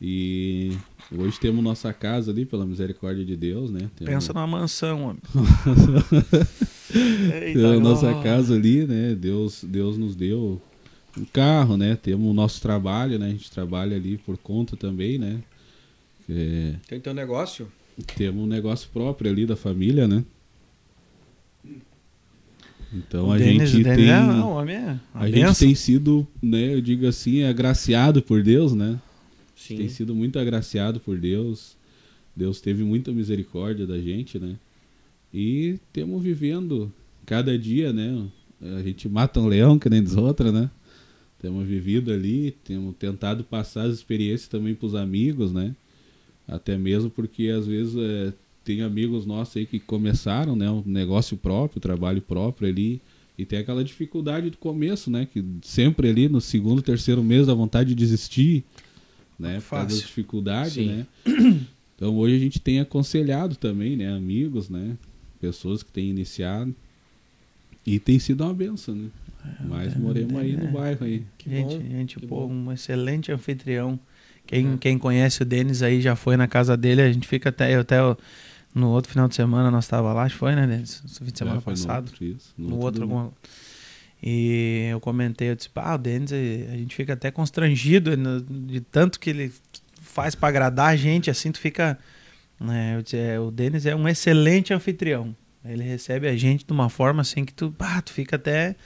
E 0.00 0.76
hoje 1.16 1.40
temos 1.40 1.64
nossa 1.64 1.92
casa 1.92 2.30
ali, 2.30 2.44
pela 2.44 2.66
misericórdia 2.66 3.24
de 3.24 3.34
Deus, 3.36 3.70
né? 3.70 3.88
Temos- 3.96 4.12
Pensa 4.14 4.32
numa 4.32 4.46
mansão, 4.46 5.02
homem. 5.04 5.18
Eita, 6.94 7.58
Temos 7.58 7.76
a 7.76 7.80
nossa 7.80 8.14
casa 8.22 8.54
ali, 8.54 8.86
né? 8.86 9.14
Deus, 9.14 9.64
Deus 9.64 9.96
nos 9.96 10.14
deu 10.14 10.60
um 11.16 11.24
carro, 11.24 11.76
né? 11.76 11.96
Temos 11.96 12.28
o 12.28 12.34
nosso 12.34 12.60
trabalho, 12.60 13.18
né? 13.18 13.26
A 13.26 13.30
gente 13.30 13.50
trabalha 13.50 13.96
ali 13.96 14.18
por 14.18 14.36
conta 14.38 14.76
também, 14.76 15.18
né? 15.18 15.40
É, 16.28 16.74
Tem 16.88 16.98
teu 17.00 17.14
negócio? 17.14 17.68
temos 18.16 18.42
um 18.42 18.46
negócio 18.46 18.88
próprio 18.92 19.30
ali 19.30 19.46
da 19.46 19.54
família, 19.54 20.08
né? 20.08 20.24
Então 22.92 23.28
O 23.28 23.32
a 23.32 23.38
Denis- 23.38 23.70
gente 23.70 23.84
tem 23.84 24.08
é, 24.10 24.20
não, 24.20 24.52
o 24.52 24.54
homem 24.56 24.76
é 24.76 24.98
a 25.12 25.28
gente 25.28 25.58
tem 25.58 25.74
sido, 25.74 26.26
né, 26.42 26.74
eu 26.74 26.80
digo 26.80 27.06
assim, 27.06 27.42
agraciado 27.42 28.22
por 28.22 28.42
Deus, 28.42 28.72
né? 28.72 29.00
Sim. 29.56 29.76
Tem 29.78 29.88
sido 29.88 30.14
muito 30.14 30.38
agraciado 30.38 31.00
por 31.00 31.18
Deus. 31.18 31.76
Deus 32.36 32.60
teve 32.60 32.82
muita 32.84 33.12
misericórdia 33.12 33.86
da 33.86 33.98
gente, 33.98 34.38
né? 34.38 34.56
E 35.32 35.78
temos 35.92 36.22
vivendo 36.22 36.92
cada 37.24 37.56
dia, 37.58 37.92
né? 37.92 38.26
A 38.60 38.82
gente 38.82 39.08
mata 39.08 39.40
um 39.40 39.46
leão, 39.46 39.78
que 39.78 39.88
nem 39.88 40.02
diz 40.02 40.16
outra, 40.16 40.50
né? 40.52 40.70
Temos 41.44 41.66
vivido 41.66 42.10
ali, 42.10 42.56
temos 42.64 42.96
tentado 42.96 43.44
passar 43.44 43.82
as 43.82 43.96
experiências 43.96 44.48
também 44.48 44.74
para 44.74 44.86
os 44.86 44.94
amigos, 44.94 45.52
né? 45.52 45.76
Até 46.48 46.78
mesmo 46.78 47.10
porque 47.10 47.48
às 47.48 47.66
vezes 47.66 47.94
é, 47.98 48.32
tem 48.64 48.80
amigos 48.80 49.26
nossos 49.26 49.58
aí 49.58 49.66
que 49.66 49.78
começaram, 49.78 50.56
né? 50.56 50.70
Um 50.70 50.82
negócio 50.86 51.36
próprio, 51.36 51.82
trabalho 51.82 52.22
próprio 52.22 52.66
ali. 52.66 52.98
E 53.36 53.44
tem 53.44 53.58
aquela 53.58 53.84
dificuldade 53.84 54.48
do 54.48 54.56
começo, 54.56 55.10
né? 55.10 55.28
Que 55.30 55.44
sempre 55.60 56.08
ali 56.08 56.30
no 56.30 56.40
segundo, 56.40 56.80
terceiro 56.80 57.22
mês 57.22 57.46
dá 57.46 57.52
vontade 57.52 57.90
de 57.90 57.94
desistir, 57.94 58.64
né? 59.38 59.60
Por 59.60 59.68
causa 59.68 60.00
dificuldades, 60.00 60.72
Sim. 60.72 60.86
né? 60.86 61.06
Então 61.94 62.16
hoje 62.16 62.36
a 62.36 62.38
gente 62.38 62.58
tem 62.58 62.80
aconselhado 62.80 63.54
também, 63.54 63.98
né? 63.98 64.10
Amigos, 64.10 64.70
né? 64.70 64.96
Pessoas 65.42 65.82
que 65.82 65.92
têm 65.92 66.08
iniciado. 66.08 66.74
E 67.86 67.98
tem 67.98 68.18
sido 68.18 68.42
uma 68.44 68.54
benção, 68.54 68.94
né? 68.94 69.10
Mas 69.60 69.94
é, 69.94 69.98
moremos 69.98 70.34
aí 70.40 70.54
é. 70.54 70.56
no 70.56 70.68
bairro 70.68 71.04
aí. 71.04 71.24
Que 71.38 71.50
gente, 71.50 71.76
bom, 71.78 71.90
gente 71.90 72.16
que 72.20 72.26
pô, 72.26 72.46
bom. 72.48 72.52
um 72.54 72.72
excelente 72.72 73.30
anfitrião. 73.32 73.98
Quem, 74.46 74.74
É. 74.74 74.76
quem 74.78 74.98
conhece 74.98 75.42
o 75.42 75.44
Denis 75.44 75.82
aí 75.82 76.00
já 76.00 76.14
foi 76.16 76.36
na 76.36 76.46
casa 76.46 76.76
dele, 76.76 77.02
a 77.02 77.12
gente 77.12 77.26
fica 77.26 77.48
até, 77.48 77.74
eu 77.74 77.80
até 77.80 77.96
no 78.74 78.88
outro 78.90 79.10
final 79.10 79.26
de 79.28 79.34
semana 79.34 79.70
nós 79.70 79.86
tava 79.86 80.12
lá, 80.12 80.22
acho 80.24 80.34
que 80.34 80.38
foi, 80.40 80.54
né, 80.54 80.66
Denis? 80.66 81.02
No 81.02 81.08
fim 81.26 81.32
de 81.32 81.38
semana 81.38 81.58
É, 81.58 81.60
foi 81.60 81.72
no 81.74 81.78
passado. 81.78 82.06
outro, 82.08 82.24
isso, 82.24 82.54
no 82.58 82.76
outro 82.78 83.00
domingo. 83.00 83.18
alguma- 83.18 83.32
e 84.22 84.88
eu 84.90 85.00
comentei, 85.00 85.50
eu 85.50 85.54
disse, 85.56 85.68
ah, 85.74 85.94
o 85.94 85.98
Denis, 85.98 86.32
eh, 86.32 86.68
a 86.72 86.76
gente 86.76 86.94
fica 86.94 87.12
até 87.12 87.30
constrangido 87.30 88.16
né, 88.16 88.42
de 88.48 88.80
tanto 88.80 89.20
que 89.20 89.30
ele 89.30 89.52
faz 90.00 90.34
pra 90.34 90.48
agradar 90.48 90.88
a 90.88 90.96
gente, 90.96 91.30
assim, 91.30 91.52
tu 91.52 91.58
fica, 91.58 91.98
né, 92.58 92.96
eu 92.96 93.02
disse, 93.02 93.16
é, 93.16 93.38
o 93.38 93.50
Denis 93.50 93.84
é 93.86 93.94
um 93.94 94.08
excelente 94.08 94.72
anfitrião, 94.72 95.34
ele 95.64 95.82
recebe 95.82 96.26
a 96.28 96.36
gente 96.36 96.64
de 96.66 96.72
uma 96.72 96.88
forma 96.88 97.20
assim 97.22 97.44
que 97.44 97.52
tu, 97.52 97.74
ah, 97.78 98.00
tu 98.00 98.12
fica 98.12 98.36
até 98.36 98.76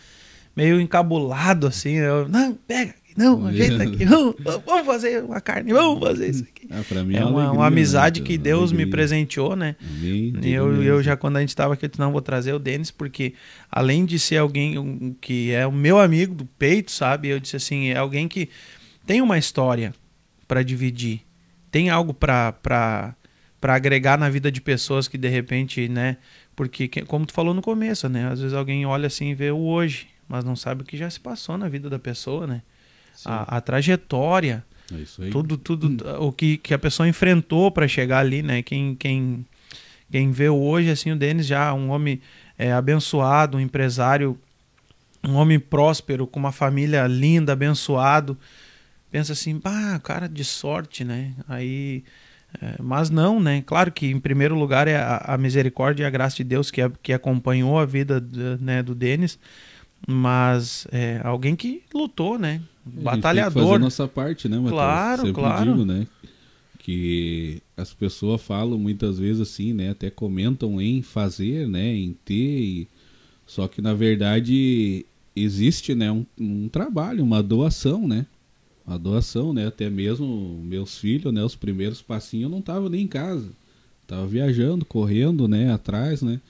meio 0.58 0.80
encabulado, 0.80 1.66
assim, 1.66 1.92
eu, 1.94 2.28
não, 2.28 2.52
pega, 2.54 2.94
não, 3.16 3.46
ajeita 3.46 3.82
aqui, 3.84 4.04
vamos, 4.04 4.34
vamos 4.66 4.86
fazer 4.86 5.22
uma 5.24 5.40
carne, 5.40 5.72
vamos 5.72 6.00
fazer 6.00 6.28
isso 6.30 6.44
aqui. 6.44 6.68
Ah, 6.70 7.02
mim 7.04 7.14
É 7.16 7.24
uma, 7.24 7.40
alegria, 7.42 7.52
uma 7.52 7.66
amizade 7.66 8.20
né? 8.20 8.26
que 8.26 8.36
Deus 8.36 8.70
me 8.72 8.78
alegria. 8.78 8.90
presenteou, 8.92 9.56
né? 9.56 9.76
Amém. 9.80 10.32
E 10.42 10.50
eu, 10.52 10.66
Tudo 10.70 10.82
eu 10.82 11.02
já, 11.02 11.16
quando 11.16 11.36
a 11.36 11.40
gente 11.40 11.48
estava 11.50 11.74
aqui, 11.74 11.84
eu 11.84 11.88
disse, 11.88 12.00
não, 12.00 12.12
vou 12.12 12.20
trazer 12.20 12.52
o 12.52 12.58
Denis, 12.58 12.90
porque 12.90 13.34
além 13.70 14.04
de 14.04 14.18
ser 14.18 14.36
alguém 14.38 15.16
que 15.20 15.50
é 15.52 15.66
o 15.66 15.72
meu 15.72 15.98
amigo 15.98 16.34
do 16.34 16.44
peito, 16.44 16.90
sabe? 16.92 17.28
Eu 17.28 17.40
disse 17.40 17.56
assim, 17.56 17.88
é 17.88 17.96
alguém 17.96 18.26
que 18.28 18.48
tem 19.06 19.20
uma 19.22 19.38
história 19.38 19.94
para 20.46 20.62
dividir, 20.62 21.20
tem 21.70 21.88
algo 21.90 22.12
para 22.12 22.52
para 23.60 23.74
agregar 23.74 24.16
na 24.16 24.30
vida 24.30 24.52
de 24.52 24.60
pessoas 24.60 25.08
que 25.08 25.18
de 25.18 25.28
repente, 25.28 25.88
né? 25.88 26.16
Porque, 26.54 26.86
que- 26.86 27.02
como 27.04 27.26
tu 27.26 27.32
falou 27.32 27.52
no 27.52 27.60
começo, 27.60 28.08
né? 28.08 28.28
Às 28.30 28.40
vezes 28.40 28.54
alguém 28.54 28.86
olha 28.86 29.08
assim 29.08 29.30
e 29.30 29.34
vê 29.34 29.50
o 29.50 29.58
hoje, 29.58 30.06
mas 30.28 30.44
não 30.44 30.54
sabe 30.54 30.82
o 30.82 30.84
que 30.84 30.96
já 30.96 31.08
se 31.08 31.18
passou 31.18 31.56
na 31.56 31.68
vida 31.68 31.88
da 31.88 31.98
pessoa, 31.98 32.46
né? 32.46 32.62
A, 33.24 33.56
a 33.56 33.60
trajetória, 33.60 34.64
É 35.28 35.30
tudo 35.30 35.56
tudo 35.56 35.96
o 36.18 36.32
que, 36.32 36.56
que 36.56 36.72
a 36.72 36.78
pessoa 36.78 37.08
enfrentou 37.08 37.70
para 37.70 37.86
chegar 37.86 38.18
ali 38.18 38.42
né? 38.42 38.62
Quem 38.62 38.94
quem 38.94 39.46
quem 40.10 40.30
vê 40.30 40.48
hoje 40.48 40.90
assim 40.90 41.12
o 41.12 41.16
Denis 41.16 41.46
já 41.46 41.72
um 41.74 41.90
homem 41.90 42.20
é, 42.56 42.72
abençoado 42.72 43.56
um 43.56 43.60
empresário 43.60 44.38
um 45.22 45.34
homem 45.34 45.58
próspero 45.58 46.26
com 46.26 46.38
uma 46.38 46.52
família 46.52 47.06
linda 47.06 47.52
abençoado. 47.52 48.38
Pensa 49.10 49.32
assim 49.32 49.60
ah 49.64 50.00
cara 50.02 50.28
de 50.28 50.44
sorte 50.44 51.04
né? 51.04 51.34
Aí 51.46 52.02
é, 52.62 52.76
mas 52.82 53.10
não 53.10 53.38
né? 53.38 53.62
Claro 53.66 53.92
que 53.92 54.06
em 54.06 54.18
primeiro 54.18 54.54
lugar 54.54 54.88
é 54.88 54.96
a, 54.96 55.34
a 55.34 55.38
misericórdia 55.38 56.04
e 56.04 56.06
a 56.06 56.10
graça 56.10 56.36
de 56.36 56.44
Deus 56.44 56.70
que, 56.70 56.80
que 57.02 57.12
acompanhou 57.12 57.78
a 57.78 57.84
vida 57.84 58.18
do, 58.18 58.56
né, 58.58 58.82
do 58.82 58.94
Denis 58.94 59.38
mas 60.06 60.86
é, 60.90 61.20
alguém 61.24 61.54
que 61.56 61.82
lutou 61.94 62.38
né 62.38 62.60
A 62.86 62.90
que 62.90 63.02
batalhador 63.02 63.62
fazer 63.64 63.74
a 63.76 63.78
nossa 63.78 64.08
parte, 64.08 64.48
né, 64.48 64.56
Matheus? 64.56 64.72
Claro, 64.72 65.22
Sempre 65.22 65.32
claro. 65.42 65.72
digo, 65.72 65.84
né? 65.84 66.06
Que 66.78 67.60
as 67.76 67.92
pessoas 67.92 68.40
falam 68.40 68.78
muitas 68.78 69.18
vezes 69.18 69.42
assim, 69.42 69.72
né? 69.74 69.90
Até 69.90 70.08
comentam 70.10 70.80
em 70.80 71.02
fazer, 71.02 71.68
né? 71.68 71.94
Em 71.94 72.16
ter. 72.24 72.34
e- 72.34 72.88
Só 73.46 73.68
que 73.68 73.82
na 73.82 73.92
verdade 73.92 75.04
existe, 75.36 75.94
né? 75.94 76.10
Um, 76.10 76.24
um 76.38 76.68
trabalho, 76.68 77.22
uma 77.22 77.42
doação, 77.42 78.08
né? 78.08 78.24
Uma 78.86 78.98
doação, 78.98 79.52
né? 79.52 79.66
Até 79.66 79.90
mesmo 79.90 80.60
meus 80.64 80.96
filhos, 80.98 81.32
né? 81.32 81.44
Os 81.44 81.54
primeiros 81.54 82.00
passinhos 82.00 82.44
eu 82.44 82.50
não 82.50 82.62
tava 82.62 82.88
nem 82.88 83.02
em 83.02 83.06
casa. 83.08 83.50
Tava 84.06 84.26
viajando, 84.26 84.84
correndo, 84.86 85.46
né? 85.46 85.70
Atrás, 85.70 86.22
né? 86.22 86.40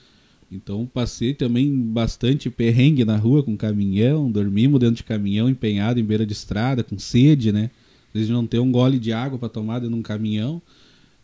Então 0.51 0.85
passei 0.91 1.33
também 1.33 1.71
bastante 1.79 2.49
perrengue 2.49 3.05
na 3.05 3.15
rua 3.15 3.43
com 3.43 3.55
caminhão, 3.55 4.31
dormimos 4.31 4.79
dentro 4.79 4.95
de 4.95 5.03
caminhão 5.03 5.47
empenhado 5.49 5.99
em 5.99 6.03
beira 6.03 6.25
de 6.25 6.33
estrada, 6.33 6.83
com 6.83 6.97
sede, 6.97 7.51
né? 7.51 7.69
Às 8.07 8.13
vezes 8.13 8.29
não 8.29 8.47
ter 8.47 8.57
um 8.59 8.71
gole 8.71 8.97
de 8.97 9.13
água 9.13 9.37
para 9.37 9.49
tomar 9.49 9.79
dentro 9.79 9.93
de 9.93 9.99
um 9.99 10.03
caminhão. 10.03 10.59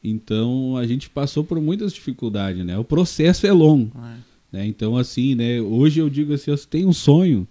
Então 0.04 0.78
a 0.78 0.86
gente 0.86 1.10
passou 1.10 1.44
por 1.44 1.60
muitas 1.60 1.92
dificuldades, 1.92 2.64
né? 2.64 2.78
O 2.78 2.84
processo 2.84 3.48
é 3.48 3.52
longo, 3.52 3.92
É. 3.98 4.18
né? 4.60 4.68
Então 4.68 4.96
assim, 4.96 5.34
né? 5.34 5.60
Hoje 5.60 6.00
eu 6.00 6.10
digo 6.10 6.34
assim, 6.34 6.52
você 6.52 6.68
tem 6.68 6.86
um 6.86 6.94
sonho, 6.94 7.48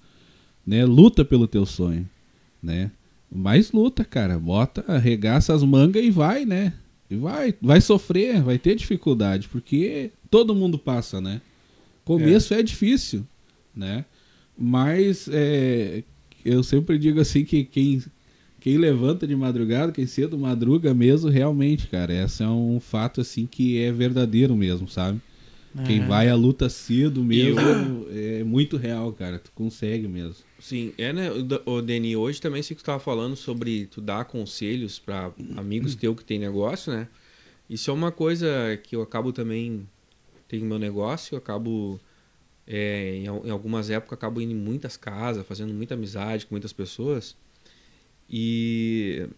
né? 0.65 0.85
Luta 0.85 1.25
pelo 1.25 1.49
teu 1.49 1.67
sonho, 1.67 2.09
né? 2.63 2.93
Mas 3.37 3.73
luta, 3.73 4.05
cara. 4.05 4.39
Bota, 4.39 4.85
arregaça 4.87 5.53
as 5.53 5.65
mangas 5.65 6.05
e 6.05 6.11
vai, 6.13 6.45
né? 6.45 6.73
E 7.11 7.17
vai, 7.17 7.53
vai 7.61 7.81
sofrer, 7.81 8.41
vai 8.41 8.59
ter 8.59 8.77
dificuldade, 8.77 9.49
porque 9.49 10.13
todo 10.31 10.55
mundo 10.55 10.79
passa, 10.79 11.21
né? 11.21 11.41
Começo 12.05 12.55
é, 12.55 12.63
difícil, 12.63 13.27
né? 13.75 14.05
Mas 14.57 15.29
é, 15.33 16.03
eu 16.45 16.63
sempre 16.63 16.99
digo 16.99 17.21
assim 17.21 17.45
que 17.45 17.65
quem, 17.65 18.03
quem 18.61 18.77
levanta 18.77 19.27
de 19.27 19.35
madrugada, 19.35 19.91
quem 19.91 20.07
cedo 20.07 20.39
madruga 20.39 20.95
mesmo, 20.95 21.31
realmente, 21.31 21.87
cara, 21.89 22.13
esse 22.13 22.43
é 22.43 22.49
um 22.49 22.79
fato 22.79 23.21
assim 23.21 23.47
que 23.47 23.79
é 23.79 23.91
verdadeiro 23.91 24.55
mesmo, 24.55 24.89
sabe? 24.89 25.21
Quem 25.85 26.01
É. 26.01 26.07
vai 26.07 26.29
à 26.29 26.37
luta 26.37 26.69
cedo 26.69 27.25
mesmo 27.25 28.07
é 28.13 28.45
muito 28.45 28.77
real, 28.77 29.13
cara. 29.13 29.41
Tu 29.41 29.51
consegue 29.53 30.07
mesmo. 30.07 30.37
Sim, 30.61 30.93
é, 30.97 31.13
né, 31.13 31.31
o 31.67 31.83
Deni, 31.83 32.17
hoje 32.17 32.41
também 32.41 32.63
sei 32.63 32.77
que 32.77 32.83
tu 32.83 32.87
tava 32.87 33.01
falando 33.01 33.35
sobre 33.35 33.87
tu 33.87 34.01
dar 34.01 34.25
conselhos 34.25 35.01
para 35.01 35.33
amigos 35.57 35.95
teus 35.97 36.17
que 36.17 36.25
tem 36.25 36.39
negócio, 36.39 36.93
né? 36.93 37.09
Isso 37.69 37.91
é 37.91 37.95
uma 37.95 38.13
coisa 38.13 38.79
que 38.85 38.95
eu 38.95 39.03
acabo 39.03 39.33
também 39.33 39.85
tenho 40.49 40.65
meu 40.65 40.79
negócio, 40.79 41.35
eu 41.35 41.39
acabo 41.39 42.01
é, 42.67 43.17
em, 43.17 43.25
em 43.25 43.51
algumas 43.51 43.91
épocas 43.91 44.17
acabo 44.17 44.41
indo 44.41 44.53
em 44.53 44.57
muitas 44.57 44.97
casas, 44.97 45.47
fazendo 45.47 45.73
muita 45.75 45.95
amizade 45.95 46.47
com 46.47 46.55
muitas 46.55 46.73
pessoas. 46.73 47.37
E 48.29 49.29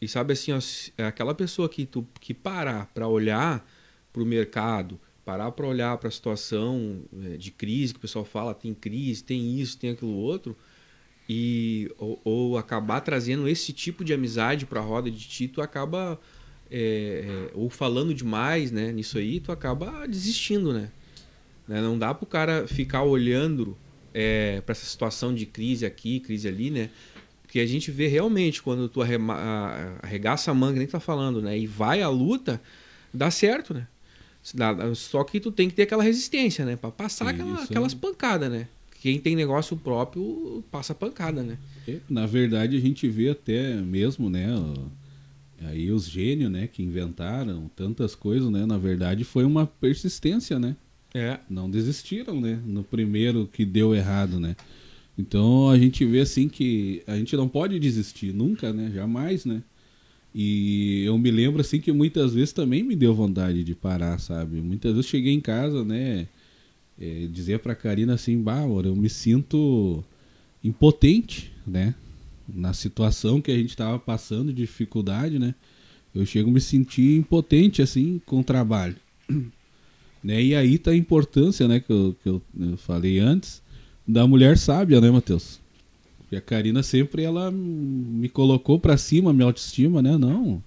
e 0.00 0.06
sabe 0.06 0.32
assim, 0.32 0.52
é 0.96 1.04
aquela 1.04 1.34
pessoa 1.34 1.68
que 1.68 1.84
tu 1.84 2.06
que 2.20 2.32
parar 2.32 2.86
para 2.94 3.08
olhar 3.08 3.68
para 4.12 4.22
o 4.22 4.26
mercado, 4.26 4.98
parar 5.24 5.50
para 5.50 5.66
olhar 5.66 5.96
para 5.98 6.08
a 6.08 6.12
situação 6.12 7.02
eh, 7.24 7.36
de 7.36 7.50
crise 7.50 7.92
que 7.92 7.98
o 7.98 8.02
pessoal 8.02 8.24
fala, 8.24 8.54
tem 8.54 8.72
crise, 8.72 9.24
tem 9.24 9.58
isso, 9.58 9.76
tem 9.76 9.90
aquilo 9.90 10.14
outro, 10.14 10.56
e 11.28 11.92
ou, 11.98 12.20
ou 12.24 12.58
acabar 12.58 13.00
trazendo 13.00 13.48
esse 13.48 13.72
tipo 13.72 14.04
de 14.04 14.14
amizade 14.14 14.66
para 14.66 14.80
a 14.80 14.82
roda 14.82 15.10
de 15.10 15.28
ti, 15.28 15.48
tu 15.48 15.60
acaba 15.60 16.18
eh, 16.70 17.24
eh, 17.26 17.50
ou 17.54 17.68
falando 17.70 18.12
demais, 18.14 18.70
né, 18.70 18.92
nisso 18.92 19.18
aí, 19.18 19.40
tu 19.40 19.50
acaba 19.52 20.06
desistindo, 20.06 20.72
né? 20.72 20.90
Né, 21.66 21.80
Não 21.82 21.98
dá 21.98 22.14
pro 22.14 22.26
cara 22.26 22.66
ficar 22.66 23.02
olhando 23.02 23.76
para 24.64 24.72
essa 24.72 24.86
situação 24.86 25.34
de 25.34 25.46
crise 25.46 25.84
aqui, 25.86 26.18
crise 26.20 26.48
ali, 26.48 26.70
né? 26.70 26.90
Porque 27.42 27.60
a 27.60 27.66
gente 27.66 27.90
vê 27.90 28.06
realmente 28.08 28.62
quando 28.62 28.88
tu 28.88 29.00
arregaça 30.02 30.50
a 30.50 30.54
manga, 30.54 30.78
nem 30.78 30.86
tá 30.86 30.98
falando, 31.00 31.40
né? 31.40 31.58
E 31.58 31.66
vai 31.66 32.02
à 32.02 32.08
luta, 32.08 32.60
dá 33.12 33.30
certo, 33.30 33.72
né? 33.74 33.86
Só 34.94 35.24
que 35.24 35.40
tu 35.40 35.52
tem 35.52 35.68
que 35.68 35.74
ter 35.74 35.82
aquela 35.82 36.02
resistência, 36.02 36.64
né? 36.64 36.76
Pra 36.76 36.90
passar 36.90 37.28
aquela- 37.28 37.54
Isso. 37.54 37.64
aquelas 37.64 37.94
pancadas, 37.94 38.50
né? 38.50 38.66
Quem 39.00 39.20
tem 39.20 39.36
negócio 39.36 39.76
próprio 39.76 40.64
passa 40.70 40.94
pancada, 40.94 41.42
né? 41.42 41.56
Na 42.08 42.26
verdade, 42.26 42.76
a 42.76 42.80
gente 42.80 43.08
vê 43.08 43.30
até 43.30 43.74
mesmo, 43.76 44.28
né? 44.28 44.46
Aí 45.64 45.90
os 45.90 46.08
gênios, 46.08 46.50
né, 46.50 46.66
que 46.66 46.82
inventaram 46.82 47.70
tantas 47.74 48.14
coisas, 48.14 48.50
né? 48.50 48.64
Na 48.64 48.78
verdade, 48.78 49.24
foi 49.24 49.44
uma 49.44 49.66
persistência, 49.66 50.58
né? 50.58 50.76
É. 51.14 51.40
não 51.48 51.70
desistiram, 51.70 52.40
né? 52.40 52.60
No 52.66 52.84
primeiro 52.84 53.48
que 53.50 53.64
deu 53.64 53.94
errado, 53.94 54.38
né? 54.38 54.54
Então 55.16 55.68
a 55.68 55.78
gente 55.78 56.04
vê 56.04 56.20
assim 56.20 56.48
que 56.48 57.02
a 57.06 57.16
gente 57.16 57.34
não 57.36 57.48
pode 57.48 57.78
desistir 57.80 58.32
nunca, 58.32 58.72
né? 58.72 58.90
Jamais, 58.94 59.44
né? 59.44 59.62
E 60.34 61.02
eu 61.04 61.18
me 61.18 61.30
lembro 61.30 61.60
assim 61.60 61.80
que 61.80 61.90
muitas 61.90 62.34
vezes 62.34 62.52
também 62.52 62.82
me 62.82 62.94
deu 62.94 63.14
vontade 63.14 63.64
de 63.64 63.74
parar, 63.74 64.20
sabe? 64.20 64.60
Muitas 64.60 64.92
vezes 64.94 65.10
cheguei 65.10 65.32
em 65.32 65.40
casa, 65.40 65.84
né? 65.84 66.28
É, 67.00 67.26
dizer 67.32 67.60
pra 67.60 67.74
Karina 67.74 68.14
assim, 68.14 68.42
amor, 68.46 68.86
eu 68.86 68.94
me 68.94 69.08
sinto 69.08 70.04
impotente, 70.62 71.50
né? 71.66 71.94
Na 72.48 72.72
situação 72.72 73.40
que 73.40 73.50
a 73.50 73.56
gente 73.56 73.76
tava 73.76 73.98
passando 73.98 74.52
de 74.52 74.62
dificuldade, 74.62 75.38
né? 75.38 75.54
Eu 76.14 76.24
chego 76.24 76.50
a 76.50 76.52
me 76.52 76.60
sentir 76.60 77.16
impotente 77.18 77.82
assim 77.82 78.20
com 78.24 78.40
o 78.40 78.44
trabalho. 78.44 78.96
Né? 80.20 80.42
E 80.42 80.52
aí 80.52 80.78
tá 80.78 80.90
a 80.90 80.96
importância, 80.96 81.68
né, 81.68 81.78
que 81.78 81.92
eu, 81.92 82.16
que 82.20 82.28
eu, 82.28 82.42
falei 82.76 83.20
antes, 83.20 83.62
da 84.04 84.26
mulher 84.26 84.58
sábia, 84.58 85.00
né, 85.00 85.08
Matheus? 85.12 85.60
Porque 86.18 86.34
a 86.34 86.40
Karina 86.40 86.82
sempre 86.82 87.22
ela 87.22 87.52
me 87.52 88.28
colocou 88.28 88.80
pra 88.80 88.96
cima, 88.96 89.32
minha 89.32 89.46
autoestima, 89.46 90.02
né? 90.02 90.18
Não. 90.18 90.60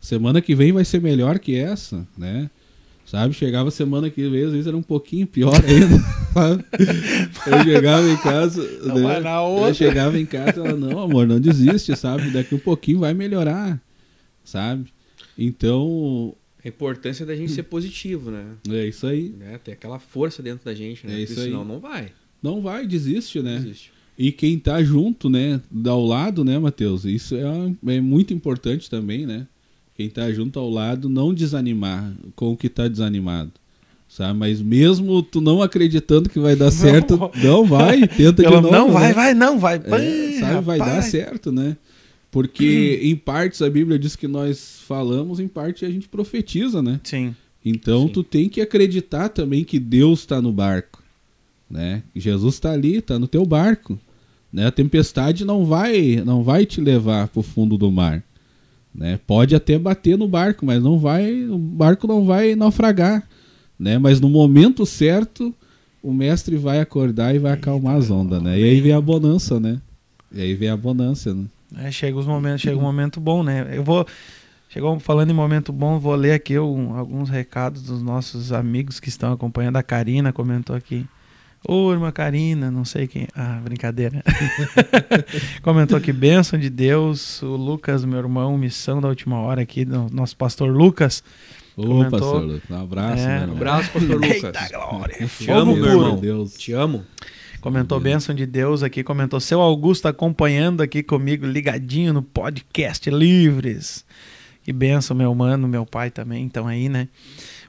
Semana 0.00 0.40
que 0.40 0.54
vem 0.54 0.72
vai 0.72 0.86
ser 0.86 1.02
melhor 1.02 1.38
que 1.38 1.54
essa, 1.54 2.08
né? 2.16 2.50
Sabe? 3.14 3.32
Chegava 3.32 3.70
semana 3.70 4.10
que 4.10 4.28
vem, 4.28 4.42
às 4.42 4.50
vezes 4.50 4.66
era 4.66 4.76
um 4.76 4.82
pouquinho 4.82 5.24
pior 5.24 5.54
ainda. 5.54 5.98
sabe? 6.34 6.64
eu 7.46 7.62
chegava 7.62 8.10
em 8.10 8.16
casa. 8.16 8.78
Não 8.82 8.98
né? 8.98 9.20
na 9.20 9.40
outra. 9.40 9.70
Eu 9.70 9.74
chegava 9.74 10.18
em 10.18 10.26
casa 10.26 10.60
ela, 10.66 10.76
não, 10.76 10.98
amor, 10.98 11.24
não 11.24 11.38
desiste, 11.38 11.94
sabe? 11.94 12.32
Daqui 12.32 12.56
um 12.56 12.58
pouquinho 12.58 12.98
vai 12.98 13.14
melhorar, 13.14 13.80
sabe? 14.42 14.92
Então, 15.38 16.34
A 16.64 16.66
importância 16.66 17.24
da 17.24 17.36
gente 17.36 17.52
ser 17.52 17.62
positivo, 17.62 18.32
né? 18.32 18.46
é 18.68 18.88
isso 18.88 19.06
aí. 19.06 19.28
né? 19.28 19.60
Ter 19.62 19.70
aquela 19.70 20.00
força 20.00 20.42
dentro 20.42 20.64
da 20.64 20.74
gente, 20.74 21.06
né? 21.06 21.14
É 21.14 21.20
isso 21.20 21.34
Porque 21.34 21.46
aí. 21.46 21.52
senão 21.52 21.64
não 21.64 21.78
vai. 21.78 22.10
Não 22.42 22.60
vai, 22.60 22.84
desiste, 22.84 23.40
né? 23.40 23.58
Existe. 23.58 23.92
E 24.18 24.32
quem 24.32 24.58
tá 24.58 24.82
junto, 24.82 25.30
né, 25.30 25.60
ao 25.86 26.04
lado, 26.04 26.44
né, 26.44 26.58
Matheus? 26.58 27.04
Isso 27.04 27.36
é, 27.36 27.94
é 27.94 28.00
muito 28.00 28.34
importante 28.34 28.90
também, 28.90 29.24
né? 29.24 29.46
Quem 29.96 30.08
tá 30.10 30.30
junto 30.32 30.58
ao 30.58 30.68
lado 30.68 31.08
não 31.08 31.32
desanimar 31.32 32.12
com 32.34 32.52
o 32.52 32.56
que 32.56 32.68
tá 32.68 32.88
desanimado. 32.88 33.52
Sabe? 34.08 34.38
Mas 34.38 34.60
mesmo 34.60 35.22
tu 35.22 35.40
não 35.40 35.62
acreditando 35.62 36.28
que 36.28 36.38
vai 36.38 36.54
dar 36.54 36.70
certo, 36.70 37.18
não 37.42 37.64
vai, 37.64 38.06
tenta 38.06 38.42
de 38.42 38.48
Pelo- 38.48 38.60
novo. 38.60 38.70
não, 38.72 38.90
vai, 38.92 39.08
né? 39.08 39.12
vai, 39.14 39.34
não, 39.34 39.58
vai. 39.58 39.76
É, 39.84 40.38
sabe, 40.40 40.60
vai 40.64 40.78
dar 40.78 41.02
certo, 41.02 41.50
né? 41.50 41.76
Porque 42.30 43.00
em 43.02 43.14
partes 43.16 43.62
a 43.62 43.70
Bíblia 43.70 43.98
diz 43.98 44.14
que 44.16 44.26
nós 44.28 44.80
falamos, 44.86 45.38
em 45.40 45.46
parte 45.48 45.84
a 45.84 45.90
gente 45.90 46.08
profetiza, 46.08 46.82
né? 46.82 47.00
Sim. 47.04 47.34
Então 47.64 48.06
Sim. 48.06 48.12
tu 48.12 48.22
tem 48.24 48.48
que 48.48 48.60
acreditar 48.60 49.28
também 49.30 49.64
que 49.64 49.78
Deus 49.78 50.20
está 50.20 50.42
no 50.42 50.52
barco, 50.52 51.02
né? 51.70 52.02
Jesus 52.14 52.54
está 52.54 52.72
ali, 52.72 52.96
está 52.96 53.18
no 53.18 53.26
teu 53.28 53.44
barco, 53.46 53.98
né? 54.52 54.66
A 54.66 54.70
tempestade 54.72 55.44
não 55.44 55.64
vai, 55.64 56.22
não 56.24 56.42
vai 56.42 56.66
te 56.66 56.80
levar 56.80 57.28
para 57.28 57.40
o 57.40 57.42
fundo 57.42 57.78
do 57.78 57.90
mar, 57.90 58.22
né? 58.94 59.18
Pode 59.26 59.54
até 59.54 59.78
bater 59.78 60.16
no 60.16 60.28
barco, 60.28 60.64
mas 60.64 60.82
não 60.82 60.98
vai, 60.98 61.44
o 61.46 61.58
barco 61.58 62.06
não 62.06 62.24
vai 62.24 62.54
naufragar, 62.54 63.26
né? 63.78 63.98
Mas 63.98 64.20
no 64.20 64.28
momento 64.28 64.86
certo 64.86 65.52
o 66.02 66.12
mestre 66.12 66.56
vai 66.56 66.80
acordar 66.80 67.34
e 67.34 67.38
vai 67.38 67.52
acalmar 67.52 67.96
as 67.96 68.10
ondas, 68.10 68.42
né? 68.42 68.58
E 68.58 68.62
aí 68.64 68.80
vem 68.80 68.92
a 68.92 69.00
bonança, 69.00 69.58
né? 69.58 69.80
E 70.32 70.40
aí 70.40 70.54
vem 70.54 70.68
a 70.68 70.76
bonança, 70.76 71.32
né? 71.34 71.44
É, 71.76 71.90
chega 71.90 72.16
os 72.16 72.26
momentos, 72.26 72.60
chega 72.60 72.76
um 72.76 72.82
momento 72.82 73.18
bom, 73.20 73.42
né? 73.42 73.66
Eu 73.72 73.82
vou 73.82 74.06
chegou 74.68 74.98
falando 75.00 75.30
em 75.30 75.34
momento 75.34 75.72
bom, 75.72 75.98
vou 75.98 76.14
ler 76.14 76.32
aqui 76.32 76.58
um- 76.58 76.94
alguns 76.96 77.30
recados 77.30 77.82
dos 77.82 78.02
nossos 78.02 78.52
amigos 78.52 79.00
que 79.00 79.08
estão 79.08 79.32
acompanhando. 79.32 79.76
A 79.76 79.82
Karina 79.82 80.32
comentou 80.32 80.74
aqui. 80.76 81.06
Ô, 81.66 81.90
irmã 81.92 82.12
Karina, 82.12 82.70
não 82.70 82.84
sei 82.84 83.06
quem. 83.06 83.26
Ah, 83.34 83.58
brincadeira. 83.64 84.22
comentou 85.62 85.96
aqui, 85.96 86.12
bênção 86.12 86.58
de 86.58 86.68
Deus. 86.68 87.42
O 87.42 87.56
Lucas, 87.56 88.04
meu 88.04 88.18
irmão, 88.18 88.56
missão 88.58 89.00
da 89.00 89.08
última 89.08 89.38
hora 89.40 89.62
aqui, 89.62 89.84
do 89.84 90.08
nosso 90.12 90.36
pastor 90.36 90.68
Lucas. 90.70 91.24
Ô, 91.76 91.82
Comentou. 91.82 92.10
pastor, 92.10 92.42
Lucas, 92.42 92.70
um 92.70 92.80
abraço, 92.82 93.22
É, 93.22 93.26
né? 93.26 93.38
um 93.38 93.40
irmão? 93.42 93.56
Abraço, 93.56 93.90
pastor 93.92 94.14
Lucas. 94.16 94.30
Eita 94.44 94.68
glória! 94.72 95.26
Te 95.38 95.50
amo, 95.50 95.74
meu 95.74 95.86
irmão. 95.86 96.16
Deus. 96.16 96.52
Te 96.54 96.72
amo. 96.72 97.04
Comentou 97.60 97.98
bênção 97.98 98.34
de 98.34 98.44
Deus 98.44 98.82
aqui, 98.82 99.02
comentou 99.02 99.40
seu 99.40 99.58
Augusto 99.62 100.06
acompanhando 100.06 100.82
aqui 100.82 101.02
comigo, 101.02 101.46
ligadinho 101.46 102.12
no 102.12 102.22
podcast 102.22 103.08
Livres. 103.08 104.04
Que 104.62 104.70
benção, 104.70 105.16
meu 105.16 105.34
mano, 105.34 105.66
meu 105.66 105.86
pai 105.86 106.10
também, 106.10 106.44
então 106.44 106.66
aí, 106.66 106.90
né? 106.90 107.08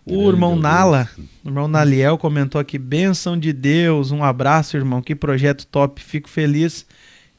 O 0.06 0.30
irmão. 0.30 0.56
Nala, 0.56 1.10
o 1.44 1.49
irmão 1.49 1.68
Naliel 1.68 2.18
comentou 2.18 2.61
aqui, 2.61 2.77
benção 2.77 3.38
de 3.38 3.52
Deus, 3.52 4.11
um 4.11 4.23
abraço, 4.23 4.77
irmão, 4.77 5.02
que 5.02 5.15
projeto 5.15 5.65
top, 5.65 5.99
fico 6.02 6.30
feliz 6.30 6.86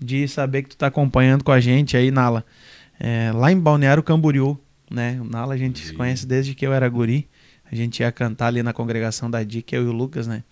de 0.01 0.27
saber 0.27 0.63
que 0.63 0.71
tu 0.71 0.77
tá 0.77 0.89
acompanhando 0.89 1.45
com 1.45 1.53
a 1.53 1.61
gente 1.61 1.97
aí, 1.97 2.11
Nala. 2.11 2.45
É, 2.99 3.31
lá 3.33 3.53
em 3.53 3.59
Balneário 3.59 4.03
Camboriú, 4.03 4.59
né? 4.91 5.19
O 5.21 5.25
Nala 5.25 5.55
a 5.55 5.57
gente 5.57 5.79
se 5.79 5.89
Sim. 5.91 5.95
conhece 5.95 6.27
desde 6.27 6.55
que 6.55 6.67
eu 6.67 6.73
era 6.73 6.89
guri, 6.89 7.29
a 7.71 7.75
gente 7.75 8.01
ia 8.01 8.11
cantar 8.11 8.49
ali 8.49 8.63
na 8.63 8.73
congregação 8.73 9.31
da 9.31 9.43
DIC, 9.43 9.73
eu 9.73 9.85
e 9.85 9.87
o 9.87 9.93
Lucas, 9.93 10.27
né? 10.27 10.43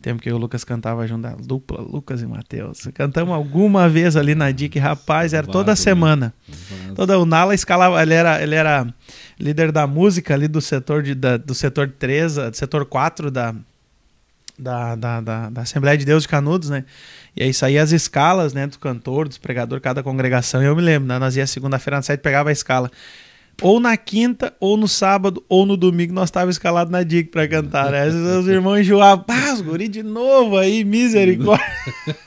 Tempo 0.00 0.22
que 0.22 0.30
eu 0.30 0.34
e 0.34 0.36
o 0.36 0.40
Lucas 0.40 0.64
cantava 0.64 1.06
junto, 1.06 1.26
a 1.26 1.32
dupla 1.32 1.82
Lucas 1.82 2.22
e 2.22 2.26
Matheus. 2.26 2.88
Cantamos 2.94 3.34
alguma 3.34 3.86
vez 3.86 4.16
ali 4.16 4.34
na 4.34 4.50
DIC, 4.50 4.78
rapaz, 4.78 5.34
era 5.34 5.46
toda 5.46 5.72
né? 5.72 5.76
semana. 5.76 6.32
Toda 6.94 7.18
o 7.18 7.26
Nala 7.26 7.54
escalava, 7.54 8.00
ele 8.00 8.14
era, 8.14 8.42
ele 8.42 8.54
era 8.54 8.86
líder 9.40 9.72
da 9.72 9.86
música 9.86 10.34
ali 10.34 10.46
do 10.46 10.60
setor 10.60 11.02
de, 11.02 11.14
da- 11.14 11.36
do 11.36 11.54
setor 11.54 11.88
3, 11.98 12.34
do 12.34 12.56
setor 12.56 12.84
4 12.84 13.30
da, 13.30 13.54
da, 14.58 14.94
da, 14.94 15.20
da, 15.50 15.62
Assembleia 15.62 15.96
de 15.96 16.04
Deus 16.04 16.22
de 16.22 16.28
Canudos, 16.28 16.68
né? 16.68 16.84
E 17.34 17.42
aí 17.42 17.54
saía 17.54 17.82
as 17.82 17.92
escalas, 17.92 18.52
né, 18.52 18.66
do 18.66 18.78
cantor, 18.78 19.28
dos 19.28 19.38
pregador, 19.38 19.80
cada 19.80 20.02
congregação. 20.02 20.62
E 20.62 20.66
eu 20.66 20.76
me 20.76 20.82
lembro, 20.82 21.08
né, 21.08 21.18
nós 21.18 21.36
ia 21.36 21.46
segunda-feira 21.46 21.96
na 21.96 22.02
sete, 22.02 22.20
pegava 22.20 22.50
a 22.50 22.52
escala. 22.52 22.90
Ou 23.62 23.78
na 23.78 23.96
quinta, 23.96 24.52
ou 24.58 24.76
no 24.76 24.88
sábado, 24.88 25.42
ou 25.48 25.66
no 25.66 25.76
domingo, 25.76 26.12
nós 26.12 26.30
tava 26.30 26.50
escalado 26.50 26.90
na 26.90 27.02
DIC 27.02 27.30
pra 27.30 27.46
cantar, 27.46 27.90
né? 27.90 28.08
Os 28.08 28.46
irmãos 28.48 28.78
enjoavam, 28.78 29.24
pá, 29.24 29.52
os 29.52 29.60
guri 29.60 29.86
de 29.88 30.02
novo 30.02 30.56
aí, 30.56 30.84
misericórdia. 30.84 31.66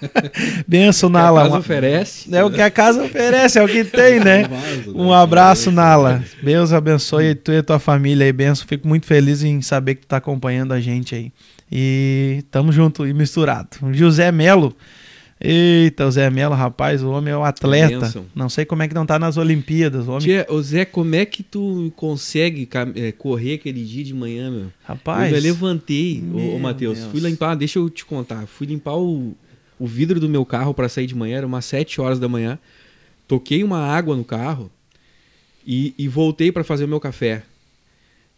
Benção, 0.68 1.10
Que 1.10 1.18
a 1.18 1.22
Nala. 1.22 1.43
casa 1.43 1.57
oferece. 1.57 2.35
É 2.35 2.43
o 2.43 2.51
que 2.51 2.61
a 2.61 2.69
casa 2.69 3.03
oferece, 3.03 3.57
é 3.60 3.64
o 3.64 3.68
que 3.68 3.84
tem, 3.84 4.19
né? 4.19 4.43
Um 4.93 5.11
abraço, 5.11 5.72
Nala. 5.72 6.23
Deus 6.41 6.72
abençoe 6.72 7.35
tu 7.35 7.51
e 7.51 7.57
a 7.57 7.64
tua 7.64 7.80
família 7.80 8.26
aí, 8.26 8.31
benção. 8.34 8.68
Fico 8.68 8.88
muito 8.88 9.05
feliz 9.05 9.43
em 9.43 9.61
saber 9.61 9.95
que 9.95 10.01
tu 10.01 10.07
tá 10.07 10.18
acompanhando 10.18 10.72
a 10.73 10.80
gente 10.80 11.15
aí. 11.15 11.31
E 11.72 12.43
tamo 12.51 12.72
junto 12.72 13.07
e 13.07 13.14
misturado. 13.14 13.69
José 13.91 14.31
Melo 14.31 14.76
Eita, 15.43 16.07
o 16.07 16.11
Zé 16.11 16.29
Melo, 16.29 16.55
rapaz, 16.55 17.03
o 17.03 17.09
homem 17.09 17.33
é 17.33 17.37
um 17.37 17.43
atleta. 17.43 18.13
Não 18.33 18.47
sei 18.47 18.63
como 18.63 18.81
é 18.81 18.87
que 18.87 18.93
não 18.93 19.05
tá 19.05 19.19
nas 19.19 19.35
Olimpíadas. 19.35 20.07
O 20.07 20.11
homem, 20.11 20.21
Tia, 20.21 20.45
ô 20.49 20.61
Zé, 20.61 20.85
como 20.85 21.13
é 21.15 21.25
que 21.25 21.43
tu 21.43 21.91
consegue 21.97 22.67
é, 22.95 23.11
correr 23.11 23.55
aquele 23.55 23.83
dia 23.83 24.05
de 24.05 24.13
manhã, 24.13 24.49
meu? 24.49 24.67
rapaz. 24.83 25.33
eu 25.33 25.41
levantei, 25.41 26.21
ô, 26.21 26.37
Meu 26.37 26.55
ô 26.55 26.59
Matheus, 26.59 26.99
fui 27.11 27.19
limpar, 27.19 27.55
deixa 27.55 27.77
eu 27.77 27.89
te 27.89 28.05
contar, 28.05 28.47
fui 28.47 28.65
limpar 28.65 28.95
o, 28.95 29.35
o 29.77 29.85
vidro 29.85 30.17
do 30.17 30.29
meu 30.29 30.45
carro 30.45 30.73
pra 30.73 30.87
sair 30.87 31.07
de 31.07 31.15
manhã, 31.15 31.39
era 31.39 31.47
umas 31.47 31.65
7 31.65 31.99
horas 31.99 32.19
da 32.19 32.29
manhã. 32.29 32.57
Toquei 33.27 33.63
uma 33.65 33.79
água 33.79 34.15
no 34.15 34.23
carro 34.23 34.71
e, 35.67 35.93
e 35.97 36.07
voltei 36.07 36.53
pra 36.53 36.63
fazer 36.63 36.85
o 36.85 36.87
meu 36.87 37.01
café. 37.01 37.43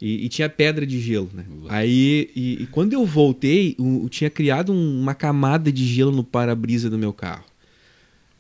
E, 0.02 0.26
e 0.26 0.30
tinha 0.30 0.50
pedra 0.50 0.86
de 0.86 1.00
gelo, 1.00 1.30
né? 1.34 1.46
Aí, 1.70 2.30
e, 2.36 2.64
e 2.64 2.68
quando 2.68 2.92
eu 2.94 3.06
voltei, 3.06 3.76
o- 3.80 4.04
eu 4.04 4.10
tinha 4.10 4.30
criado 4.30 4.74
um- 4.74 5.00
uma 5.02 5.16
camada 5.16 5.72
de 5.72 5.86
gelo 5.86 6.12
no 6.12 6.24
para-brisa 6.24 6.90
do 6.90 6.98
meu 6.98 7.14
carro. 7.14 7.46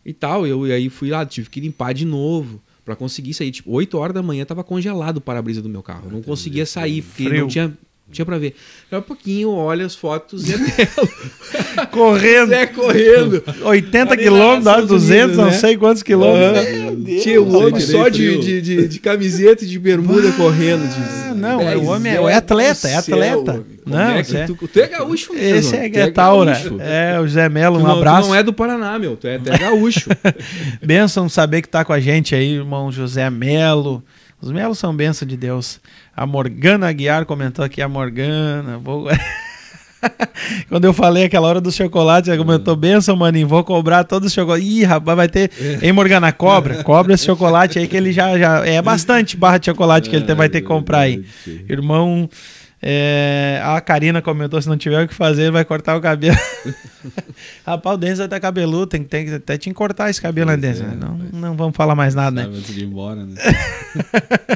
E 0.06 0.14
tal, 0.14 0.46
eu 0.46 0.68
e 0.68 0.72
aí 0.74 0.90
fui 0.90 1.10
lá, 1.10 1.26
tive 1.26 1.50
que 1.50 1.60
limpar 1.60 1.94
de 1.94 2.06
novo 2.06 2.62
pra 2.84 2.96
conseguir 2.96 3.34
sair. 3.34 3.52
Tipo, 3.52 3.72
8 3.72 3.98
horas 3.98 4.14
da 4.14 4.22
manhã 4.22 4.46
tava 4.46 4.64
congelado 4.64 5.18
o 5.18 5.22
para-brisa 5.22 5.62
do 5.62 5.70
meu 5.70 5.82
carro. 5.82 6.08
Eu 6.08 6.12
não 6.12 6.22
conseguia 6.22 6.66
sair, 6.66 7.02
porque 7.02 7.24
Frio. 7.24 7.42
não 7.42 7.48
tinha, 7.48 7.78
tinha 8.12 8.26
pra 8.26 8.38
ver. 8.38 8.56
Daqui 8.90 8.96
a 8.96 9.02
pouquinho, 9.02 9.50
olha 9.50 9.86
as 9.86 9.96
fotos 9.96 10.44
Zé 10.44 10.58
Melo. 10.58 11.10
Correndo. 11.92 12.50
Zé 12.50 12.66
correndo. 12.68 13.44
80 13.64 14.14
Ali 14.14 14.24
quilômetros, 14.24 14.64
nas 14.64 14.64
dá 14.64 14.72
Estados 14.72 14.88
200, 14.90 15.24
Unidos, 15.24 15.38
não 15.38 15.46
né? 15.46 15.52
sei 15.52 15.78
quantos 15.78 16.04
quilômetros. 16.04 17.24
Tinha 17.24 17.42
o 17.42 17.56
homem 17.58 17.80
só 17.82 18.08
de, 18.08 18.38
de, 18.40 18.62
de, 18.62 18.88
de 18.88 19.00
camiseta 19.00 19.64
e 19.64 19.68
de 19.68 19.80
bermuda 19.80 20.32
correndo. 20.34 20.88
De, 20.88 21.02
Ah, 21.30 21.34
não, 21.36 21.62
é, 21.62 21.76
o 21.76 21.86
homem 21.86 22.14
é, 22.14 22.16
é 22.16 22.34
atleta, 22.36 22.88
é 22.88 22.96
atleta. 22.96 23.54
céu, 23.54 23.66
Não, 23.86 24.00
é 24.12 24.24
tu, 24.24 24.56
tu 24.68 24.80
é 24.80 24.88
gaúcho 24.88 25.34
mesmo. 25.34 25.58
Esse 25.58 25.76
é 25.76 25.80
tu 25.80 25.86
é 25.86 25.90
Guetaura. 25.90 26.54
gaúcho. 26.54 26.78
É, 26.80 27.20
o 27.20 27.28
Zé 27.28 27.50
Melo, 27.50 27.80
um 27.80 27.84
não, 27.84 27.96
tu 27.96 27.98
abraço. 27.98 28.28
não 28.30 28.36
é 28.36 28.44
do 28.44 28.54
Paraná, 28.54 28.98
meu. 29.00 29.16
Tu 29.18 29.28
é, 29.28 29.40
tu 29.40 29.52
é 29.52 29.58
gaúcho. 29.58 30.10
Benção 30.82 31.28
saber 31.28 31.62
que 31.62 31.70
tá 31.70 31.84
com 31.84 31.92
a 31.94 32.00
gente 32.00 32.36
aí, 32.36 32.54
irmão 32.56 32.92
José 32.92 33.30
Melo. 33.30 34.04
Os 34.42 34.52
Melos 34.52 34.78
são 34.78 34.96
bênção 34.96 35.28
de 35.28 35.36
Deus. 35.36 35.80
A 36.16 36.26
Morgana 36.26 36.88
Aguiar 36.88 37.26
comentou 37.26 37.64
aqui, 37.66 37.82
a 37.82 37.90
Morgana. 37.90 38.78
Vou... 38.78 39.08
Quando 40.70 40.86
eu 40.86 40.94
falei 40.94 41.26
aquela 41.26 41.48
hora 41.48 41.60
do 41.60 41.72
chocolate, 41.72 42.30
ela 42.30 42.38
comentou, 42.38 42.76
benção, 42.76 43.16
maninho, 43.16 43.48
vou 43.48 43.64
cobrar 43.64 44.04
todos 44.04 44.28
os 44.28 44.34
chocolates. 44.34 44.68
Ih, 44.68 44.84
rapaz, 44.84 45.18
vai 45.18 45.28
ter... 45.28 45.52
Hein, 45.82 45.92
Morgana, 45.92 46.32
cobra. 46.32 46.82
Cobra 46.86 47.16
esse 47.16 47.26
chocolate 47.26 47.80
aí 47.80 47.88
que 47.88 47.98
ele 47.98 48.14
já... 48.14 48.38
já... 48.38 48.66
É 48.66 48.82
bastante 48.82 49.36
barra 49.36 49.58
de 49.58 49.66
chocolate 49.66 50.10
que 50.10 50.16
ele 50.16 50.34
vai 50.34 50.48
ter 50.48 50.62
que 50.62 50.68
comprar 50.68 51.00
aí. 51.00 51.26
Irmão, 51.68 52.30
é, 52.82 53.60
a 53.64 53.80
Karina 53.82 54.22
comentou: 54.22 54.62
se 54.62 54.68
não 54.70 54.78
tiver 54.78 55.04
o 55.04 55.08
que 55.08 55.14
fazer, 55.14 55.52
vai 55.52 55.64
cortar 55.66 55.96
o 55.98 56.02
cabelo. 56.02 56.38
rapaz, 57.66 57.96
o 57.96 57.98
Denis 57.98 58.18
vai 58.18 58.28
estar 58.28 58.40
cabeludo, 58.40 58.88
tem, 58.88 59.04
que- 59.04 59.10
tem 59.10 59.26
que 59.26 59.34
até 59.34 59.58
te 59.58 59.72
cortar 59.74 60.10
esse 60.10 60.22
cabelo, 60.22 60.52
né, 60.52 60.58
Denis? 60.58 60.82
é, 60.82 60.88
não, 60.96 61.18
não 61.18 61.56
vamos 61.56 61.76
falar 61.76 61.96
mais 61.96 62.14
nada, 62.14 62.44
né? 62.48 62.50
Antes 62.58 62.74
de 62.74 62.82
ir 62.82 62.86
embora, 62.86 63.26
né? 63.26 63.36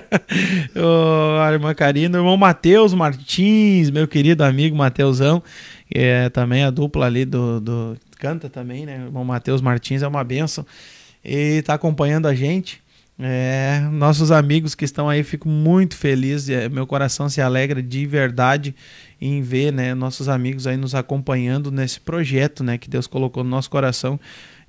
Ô, 0.76 1.40
a 1.42 1.52
irmã 1.52 1.74
Karina, 1.74 2.18
o 2.18 2.22
irmão 2.22 2.38
Matheus 2.38 2.94
Martins, 2.94 3.90
meu 3.90 4.08
querido 4.08 4.44
amigo 4.44 4.76
Mateusão, 4.76 5.42
que 5.92 5.98
é 6.00 6.30
também 6.30 6.64
a 6.64 6.70
dupla 6.70 7.06
ali 7.06 7.26
do, 7.26 7.60
do- 7.60 7.98
Canta 8.20 8.50
também, 8.50 8.86
né? 8.86 9.00
O 9.00 9.06
irmão 9.08 9.24
Matheus 9.24 9.62
Martins 9.62 10.02
é 10.02 10.08
uma 10.08 10.24
benção. 10.26 10.66
E 11.24 11.62
tá 11.62 11.74
acompanhando 11.74 12.28
a 12.28 12.36
gente. 12.36 12.82
É, 13.22 13.82
nossos 13.92 14.32
amigos 14.32 14.74
que 14.74 14.86
estão 14.86 15.10
aí, 15.10 15.24
fico 15.24 15.50
muito 15.50 15.98
feliz. 15.98 16.48
é, 16.50 16.70
meu 16.70 16.88
coração 16.88 17.28
se 17.28 17.42
alegra 17.42 17.84
de 17.84 18.06
verdade 18.06 18.74
em 19.20 19.42
ver 19.42 19.74
né, 19.74 19.94
nossos 19.94 20.30
amigos 20.30 20.66
aí 20.66 20.78
nos 20.78 20.96
acompanhando 20.96 21.70
nesse 21.70 22.00
projeto 22.00 22.64
né, 22.64 22.78
que 22.78 22.90
Deus 22.90 23.08
colocou 23.08 23.44
no 23.44 23.50
nosso 23.50 23.70
coração 23.70 24.18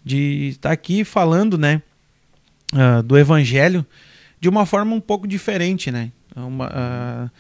de 0.04 0.48
estar 0.48 0.72
aqui 0.72 1.04
falando 1.04 1.56
né, 1.56 1.80
ah, 2.72 3.02
do 3.02 3.16
Evangelho 3.16 3.86
de 4.40 4.48
uma 4.48 4.64
forma 4.64 4.94
um 4.94 5.00
pouco 5.00 5.28
diferente, 5.28 5.90
né? 5.90 6.10
Uma, 6.34 6.70
ah, 6.72 7.30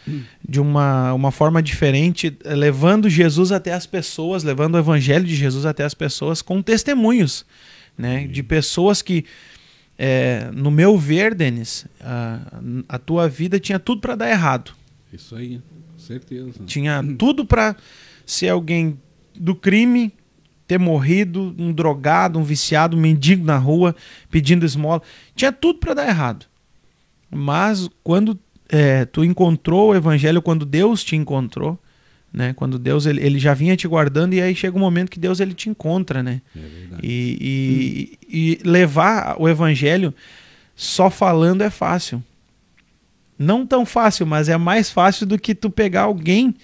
de 0.46 0.60
uma, 0.60 1.14
uma 1.14 1.30
forma 1.30 1.62
diferente, 1.62 2.36
levando 2.44 3.08
Jesus 3.08 3.52
até 3.52 3.72
as 3.72 3.86
pessoas, 3.86 4.44
levando 4.44 4.74
o 4.74 4.78
evangelho 4.78 5.24
de 5.24 5.34
Jesus 5.34 5.64
até 5.64 5.84
as 5.84 5.94
pessoas 5.94 6.42
com 6.42 6.60
testemunhos, 6.60 7.46
né? 7.96 8.26
De 8.26 8.42
pessoas 8.42 9.00
que, 9.00 9.24
eh, 10.02 10.50
no 10.54 10.70
meu 10.70 10.96
ver, 10.96 11.34
Denis, 11.34 11.84
a, 12.00 12.40
a 12.88 12.98
tua 12.98 13.28
vida 13.28 13.60
tinha 13.60 13.78
tudo 13.78 14.00
para 14.00 14.16
dar 14.16 14.30
errado. 14.30 14.72
Isso 15.12 15.36
aí, 15.36 15.60
certeza. 15.98 16.64
Tinha 16.64 17.04
tudo 17.18 17.44
para 17.44 17.76
ser 18.24 18.48
alguém 18.48 18.98
do 19.38 19.54
crime, 19.54 20.10
ter 20.66 20.78
morrido, 20.78 21.54
um 21.58 21.70
drogado, 21.70 22.38
um 22.38 22.42
viciado, 22.42 22.96
um 22.96 23.00
mendigo 23.00 23.44
na 23.44 23.58
rua, 23.58 23.94
pedindo 24.30 24.64
esmola. 24.64 25.02
Tinha 25.36 25.52
tudo 25.52 25.78
para 25.78 25.92
dar 25.92 26.08
errado. 26.08 26.46
Mas 27.30 27.86
quando 28.02 28.38
é, 28.70 29.04
tu 29.04 29.22
encontrou 29.22 29.90
o 29.90 29.94
evangelho, 29.94 30.40
quando 30.40 30.64
Deus 30.64 31.04
te 31.04 31.14
encontrou, 31.14 31.78
né? 32.32 32.54
Quando 32.54 32.78
Deus 32.78 33.06
ele, 33.06 33.20
ele 33.20 33.38
já 33.38 33.52
vinha 33.52 33.76
te 33.76 33.86
guardando 33.88 34.34
e 34.34 34.40
aí 34.40 34.54
chega 34.54 34.76
um 34.76 34.80
momento 34.80 35.10
que 35.10 35.18
Deus 35.18 35.40
ele 35.40 35.52
te 35.52 35.68
encontra, 35.68 36.22
né? 36.22 36.40
É 36.56 36.79
E, 37.02 38.18
e, 38.28 38.58
e 38.62 38.68
levar 38.68 39.36
o 39.38 39.48
evangelho 39.48 40.14
só 40.74 41.10
falando 41.10 41.62
é 41.62 41.70
fácil. 41.70 42.22
Não 43.38 43.66
tão 43.66 43.86
fácil, 43.86 44.26
mas 44.26 44.48
é 44.48 44.56
mais 44.56 44.90
fácil 44.90 45.26
do 45.26 45.38
que 45.38 45.54
tu 45.54 45.70
pegar 45.70 46.02
alguém 46.02 46.54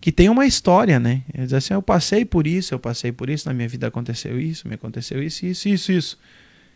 que 0.00 0.12
tem 0.12 0.28
uma 0.28 0.46
história, 0.46 1.00
né? 1.00 1.22
Ele 1.34 1.44
diz 1.44 1.52
assim, 1.52 1.74
eu 1.74 1.82
passei 1.82 2.24
por 2.24 2.46
isso, 2.46 2.72
eu 2.72 2.78
passei 2.78 3.10
por 3.10 3.28
isso, 3.28 3.48
na 3.48 3.54
minha 3.54 3.68
vida 3.68 3.86
aconteceu 3.86 4.38
isso, 4.40 4.68
me 4.68 4.74
aconteceu 4.74 5.22
isso, 5.22 5.44
isso, 5.46 5.68
isso, 5.68 5.92
isso. 5.92 6.18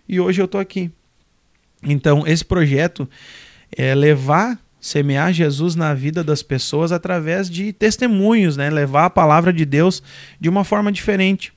E 0.08 0.18
hoje 0.18 0.42
eu 0.42 0.48
tô 0.48 0.58
aqui. 0.58 0.90
Então, 1.82 2.26
esse 2.26 2.44
projeto 2.44 3.08
é 3.76 3.94
levar, 3.94 4.58
semear 4.80 5.32
Jesus 5.32 5.74
na 5.74 5.94
vida 5.94 6.24
das 6.24 6.42
pessoas 6.42 6.92
através 6.92 7.48
de 7.48 7.72
testemunhos, 7.72 8.56
né? 8.56 8.70
Levar 8.70 9.06
a 9.06 9.10
palavra 9.10 9.52
de 9.52 9.64
Deus 9.64 10.02
de 10.40 10.48
uma 10.48 10.64
forma 10.64 10.90
diferente. 10.90 11.52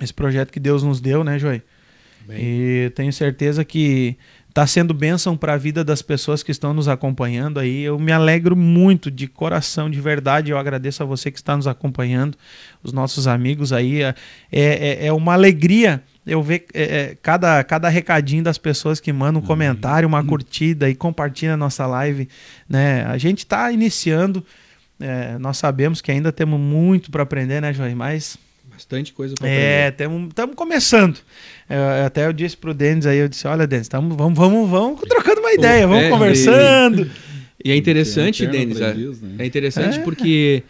Esse 0.00 0.12
projeto 0.12 0.50
que 0.50 0.60
Deus 0.60 0.82
nos 0.82 1.00
deu, 1.00 1.22
né, 1.22 1.38
Joy? 1.38 1.62
E 2.30 2.92
tenho 2.94 3.12
certeza 3.12 3.64
que 3.64 4.16
está 4.48 4.66
sendo 4.66 4.92
bênção 4.92 5.36
para 5.36 5.54
a 5.54 5.56
vida 5.56 5.82
das 5.82 6.02
pessoas 6.02 6.42
que 6.42 6.50
estão 6.50 6.74
nos 6.74 6.86
acompanhando 6.86 7.58
aí. 7.58 7.82
Eu 7.82 7.98
me 7.98 8.12
alegro 8.12 8.54
muito 8.54 9.10
de 9.10 9.26
coração, 9.26 9.90
de 9.90 10.00
verdade. 10.00 10.50
Eu 10.50 10.58
agradeço 10.58 11.02
a 11.02 11.06
você 11.06 11.30
que 11.30 11.38
está 11.38 11.56
nos 11.56 11.66
acompanhando, 11.66 12.36
os 12.82 12.92
nossos 12.92 13.26
amigos 13.26 13.72
aí. 13.72 14.02
É, 14.02 14.14
é, 14.52 15.06
é 15.06 15.12
uma 15.12 15.32
alegria 15.32 16.02
eu 16.24 16.40
ver 16.40 16.66
é, 16.72 16.82
é, 16.82 17.16
cada, 17.20 17.64
cada 17.64 17.88
recadinho 17.88 18.44
das 18.44 18.58
pessoas 18.58 19.00
que 19.00 19.12
mandam 19.12 19.42
um 19.42 19.44
comentário, 19.44 20.06
uma 20.06 20.22
curtida 20.22 20.88
e 20.88 20.94
compartilha 20.94 21.54
a 21.54 21.56
nossa 21.56 21.86
live. 21.86 22.28
Né? 22.68 23.04
A 23.06 23.18
gente 23.18 23.38
está 23.38 23.72
iniciando. 23.72 24.44
é, 25.00 25.36
nós 25.38 25.56
sabemos 25.56 26.00
que 26.00 26.12
ainda 26.12 26.30
temos 26.30 26.60
muito 26.60 27.10
para 27.10 27.22
aprender, 27.22 27.60
né, 27.60 27.72
Joy? 27.72 27.94
Mas 27.94 28.38
Bastante 28.82 29.12
coisa 29.12 29.34
pra 29.36 29.48
é, 29.48 29.86
aprender. 29.88 30.28
estamos 30.28 30.56
começando. 30.56 31.18
É, 31.68 32.04
até 32.04 32.26
eu 32.26 32.32
disse 32.32 32.56
pro 32.56 32.74
Denis 32.74 33.06
aí, 33.06 33.18
eu 33.18 33.28
disse, 33.28 33.46
olha, 33.46 33.64
Denis, 33.64 33.86
tamo, 33.86 34.16
vamos, 34.16 34.36
vamos, 34.36 34.68
vamos 34.68 35.00
trocando 35.02 35.40
uma 35.40 35.52
ideia, 35.52 35.86
vamos 35.86 36.04
é, 36.04 36.10
conversando. 36.10 37.08
E 37.64 37.70
é 37.70 37.76
interessante, 37.76 38.44
Denis, 38.44 38.80
é, 38.80 38.92
né? 38.92 39.36
é 39.38 39.46
interessante 39.46 40.00
É. 40.00 40.02
porque 40.02 40.64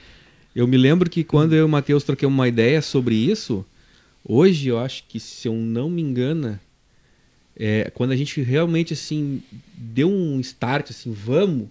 eu 0.55 0.67
me 0.67 0.77
lembro 0.77 1.09
que 1.09 1.25
quando 1.25 1.55
eu 1.55 1.61
e 1.61 1.63
o 1.63 1.69
Matheus 1.69 2.05
troquemos 2.05 2.35
uma 2.35 2.47
ideia 2.47 2.83
sobre 2.83 3.15
isso, 3.15 3.65
hoje 4.23 4.69
eu 4.69 4.79
acho 4.79 5.05
que, 5.09 5.19
se 5.19 5.49
eu 5.49 5.55
não 5.55 5.89
me 5.89 6.03
engano, 6.03 6.61
é, 7.59 7.91
quando 7.95 8.11
a 8.11 8.17
gente 8.17 8.43
realmente 8.43 8.93
assim 8.93 9.43
deu 9.75 10.11
um 10.11 10.39
start, 10.41 10.91
assim, 10.91 11.11
vamos, 11.11 11.69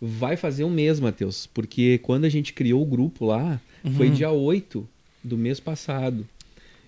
vai 0.00 0.36
fazer 0.36 0.62
um 0.62 0.70
mês, 0.70 1.00
Matheus. 1.00 1.48
Porque 1.52 1.98
quando 1.98 2.24
a 2.24 2.28
gente 2.28 2.52
criou 2.52 2.80
o 2.80 2.86
grupo 2.86 3.26
lá, 3.26 3.60
foi 3.96 4.06
Uhum. 4.06 4.14
dia 4.14 4.30
8 4.30 4.88
do 5.24 5.36
mês 5.36 5.58
passado. 5.58 6.26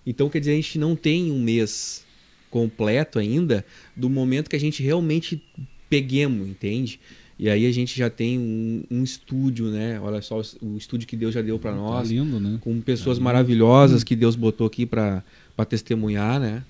Então, 0.06 0.28
quer 0.28 0.38
dizer, 0.40 0.52
a 0.52 0.56
gente 0.56 0.78
não 0.78 0.94
tem 0.94 1.32
um 1.32 1.40
mês 1.40 2.04
completo 2.50 3.18
ainda 3.18 3.64
do 3.96 4.08
momento 4.08 4.48
que 4.48 4.56
a 4.56 4.60
gente 4.60 4.82
realmente 4.82 5.42
peguemos, 5.90 6.46
entende? 6.48 7.00
E 7.38 7.50
aí 7.50 7.66
a 7.66 7.72
gente 7.72 7.96
já 7.98 8.08
tem 8.08 8.38
um, 8.38 8.84
um 8.90 9.02
estúdio, 9.02 9.66
né? 9.66 10.00
Olha 10.00 10.22
só 10.22 10.40
o 10.62 10.76
estúdio 10.76 11.06
que 11.06 11.16
Deus 11.16 11.34
já 11.34 11.42
deu 11.42 11.58
para 11.58 11.72
Tá 11.72 11.76
nós, 11.76 12.10
lindo, 12.10 12.40
né? 12.40 12.58
com 12.62 12.80
pessoas 12.80 13.16
Tá 13.16 13.20
lindo. 13.20 13.24
maravilhosas 13.24 14.02
que 14.02 14.16
Deus 14.16 14.36
botou 14.36 14.66
aqui 14.66 14.86
para 14.86 15.22
testemunhar, 15.68 16.40
né? 16.40 16.62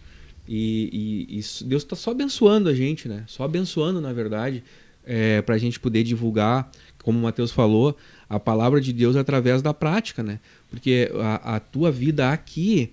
E, 0.49 1.27
e- 1.29 1.39
e 1.39 1.65
Deus 1.67 1.83
está 1.83 1.95
só 1.97 2.11
abençoando 2.11 2.69
a 2.69 2.75
gente, 2.75 3.09
né? 3.09 3.25
Só 3.27 3.45
abençoando, 3.45 4.01
na 4.01 4.13
verdade, 4.13 4.63
é, 5.05 5.41
para 5.43 5.55
a 5.55 5.59
gente 5.59 5.79
poder 5.79 6.03
divulgar, 6.03 6.71
como 7.03 7.17
o 7.19 7.23
Mateus 7.23 7.53
falou, 7.53 7.97
a 8.29 8.41
palavra 8.41 8.81
de 8.81 8.93
Deus 8.93 9.15
através 9.15 9.63
da 9.63 9.73
prática, 9.73 10.21
né? 10.23 10.41
Porque 10.71 11.11
a, 11.15 11.57
a 11.57 11.61
tua 11.61 11.91
vida 11.91 12.31
aqui 12.31 12.93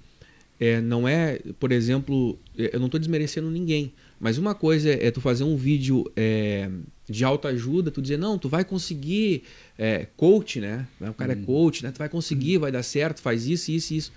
é, 0.59 0.79
não 0.79 1.07
é, 1.07 1.39
por 1.59 1.71
exemplo, 1.71 2.37
é, 2.57 2.71
eu 2.73 2.79
não 2.79 2.85
estou 2.85 2.99
desmerecendo 2.99 3.49
ninguém, 3.49 3.91
mas 4.19 4.37
uma 4.37 4.55
coisa 4.55 4.89
é, 4.89 5.07
é 5.07 5.11
tu 5.11 5.19
fazer 5.19 5.43
um 5.43 5.57
vídeo 5.57 6.09
é, 6.15 6.69
de 7.09 7.25
autoajuda, 7.25 7.91
tu 7.91 8.01
dizer, 8.01 8.17
não, 8.17 8.37
tu 8.37 8.47
vai 8.47 8.63
conseguir, 8.63 9.43
é, 9.77 10.07
coach, 10.15 10.59
né? 10.61 10.85
O 11.01 11.13
cara 11.13 11.33
é 11.33 11.35
coach, 11.35 11.83
né? 11.83 11.91
Tu 11.91 11.97
vai 11.97 12.07
conseguir, 12.07 12.57
vai 12.57 12.71
dar 12.71 12.83
certo, 12.83 13.21
faz 13.21 13.45
isso, 13.45 13.71
isso, 13.71 13.93
isso. 13.93 14.11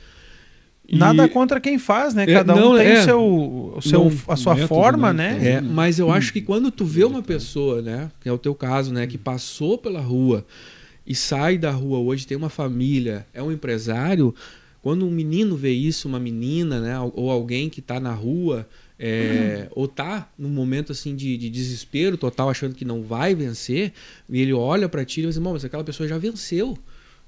Nada 0.89 1.25
E- 1.25 1.29
contra 1.29 1.59
quem 1.61 1.79
faz, 1.79 2.15
né? 2.15 2.23
É, 2.23 2.27
Cada 2.27 2.55
um 2.55 2.61
não, 2.61 2.77
tem 2.77 2.87
é. 2.87 3.01
o 3.01 3.05
seu, 3.05 3.21
o 3.77 3.83
seu, 3.83 4.05
Não, 4.05 4.13
a 4.29 4.37
sua 4.37 4.55
método, 4.55 4.69
forma, 4.69 5.13
né, 5.13 5.33
né? 5.35 5.49
É, 5.55 5.61
mas 5.61 5.99
eu 5.99 6.13
acho 6.13 6.33
que 6.33 6.41
quando 6.41 6.71
tu 6.71 6.85
vê 6.85 7.03
uma 7.05 7.23
pessoa, 7.23 7.83
né, 7.83 8.09
que 8.21 8.29
é 8.29 8.33
o 8.33 8.39
teu 8.39 8.55
caso, 8.55 8.93
né, 8.93 9.05
que 9.07 9.19
passou 9.19 9.77
pela 9.77 10.01
rua 10.01 10.47
e 11.07 11.15
sai 11.15 11.57
da 11.57 11.71
rua 11.71 11.99
hoje, 11.99 12.27
tem 12.27 12.37
uma 12.37 12.49
família, 12.49 13.27
é 13.33 13.43
um 13.43 13.53
empresário, 13.53 14.35
quando 14.83 15.07
um 15.07 15.11
menino 15.11 15.57
vê 15.57 15.73
isso, 15.73 16.09
uma 16.09 16.19
menina, 16.19 16.81
né, 16.81 16.99
ou 17.15 17.31
alguém 17.31 17.69
que 17.69 17.81
tá 17.81 18.01
na 18.01 18.13
rua, 18.13 18.69
é, 18.99 19.69
ou 19.73 19.87
tá 19.87 20.31
num 20.39 20.49
momento 20.49 20.93
assim 20.93 21.15
de, 21.15 21.37
de 21.37 21.51
desespero 21.51 22.17
total, 22.17 22.49
achando 22.49 22.75
que 22.75 22.85
não 22.85 23.03
vai 23.03 23.35
vencer, 23.35 23.93
e 24.29 24.41
ele 24.41 24.53
olha 24.53 24.89
para 24.89 25.05
ti 25.05 25.21
e 25.21 25.27
diz, 25.27 25.39
"Bom, 25.39 25.53
mas 25.53 25.65
aquela 25.65 25.85
pessoa 25.85 26.09
já 26.09 26.19
venceu, 26.19 26.77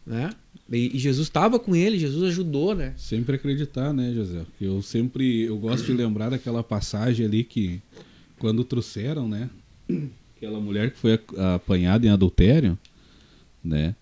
né? 0.06 0.30
E, 0.70 0.96
e 0.96 0.98
Jesus 0.98 1.28
estava 1.28 1.58
com 1.58 1.74
ele, 1.74 1.98
Jesus 1.98 2.30
ajudou, 2.30 2.74
né? 2.74 2.94
Sempre 2.96 3.36
acreditar, 3.36 3.92
né, 3.92 4.12
José? 4.14 4.40
Porque 4.40 4.64
Eu 4.64 4.82
sempre 4.82 5.42
eu 5.42 5.56
gosto 5.58 5.84
de 5.86 5.92
lembrar 5.92 6.30
daquela 6.30 6.62
passagem 6.62 7.26
ali 7.26 7.44
que 7.44 7.80
quando 8.38 8.64
trouxeram, 8.64 9.28
né, 9.28 9.50
aquela 10.36 10.60
mulher 10.60 10.90
que 10.90 10.98
foi 10.98 11.18
apanhada 11.54 12.06
em 12.06 12.10
adultério, 12.10 12.78
né? 13.68 13.94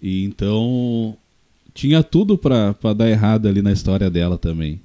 E 0.00 0.24
então 0.24 1.16
tinha 1.74 2.02
tudo 2.02 2.38
pra 2.38 2.74
dar 2.96 3.08
errado 3.10 3.48
ali 3.48 3.62
na 3.62 3.72
história 3.72 4.08
dela 4.10 4.38
também, 4.38 4.80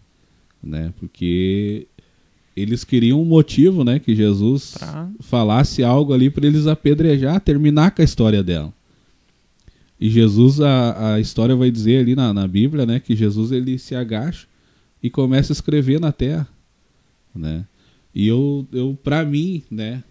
né? 0.63 0.93
Porque 0.99 1.87
eles 2.55 2.83
queriam 2.83 3.21
um 3.21 3.25
motivo, 3.25 3.83
né, 3.83 3.97
que 3.99 4.13
Jesus 4.15 4.75
Pra- 4.77 5.09
falasse 5.21 5.83
algo 5.83 6.13
ali 6.13 6.29
para 6.29 6.45
eles 6.45 6.67
apedrejar, 6.67 7.39
terminar 7.39 7.91
com 7.91 8.01
a 8.01 8.05
história 8.05 8.43
dela. 8.43 8.73
E 9.99 10.09
Jesus, 10.09 10.59
a, 10.59 11.13
a 11.13 11.19
história 11.19 11.55
vai 11.55 11.69
dizer 11.71 11.99
ali 11.99 12.15
na, 12.15 12.33
na 12.33 12.47
Bíblia, 12.47 12.85
né, 12.85 12.99
que 12.99 13.15
Jesus 13.15 13.51
ele 13.51 13.77
se 13.77 13.95
agacha 13.95 14.47
e 15.01 15.09
começa 15.09 15.53
a 15.53 15.55
escrever 15.55 15.99
na 15.99 16.11
terra, 16.11 16.47
né? 17.35 17.65
E 18.13 18.27
eu, 18.27 18.67
eu 18.73 18.97
para 19.01 19.23
mim, 19.23 19.63
né, 19.71 20.03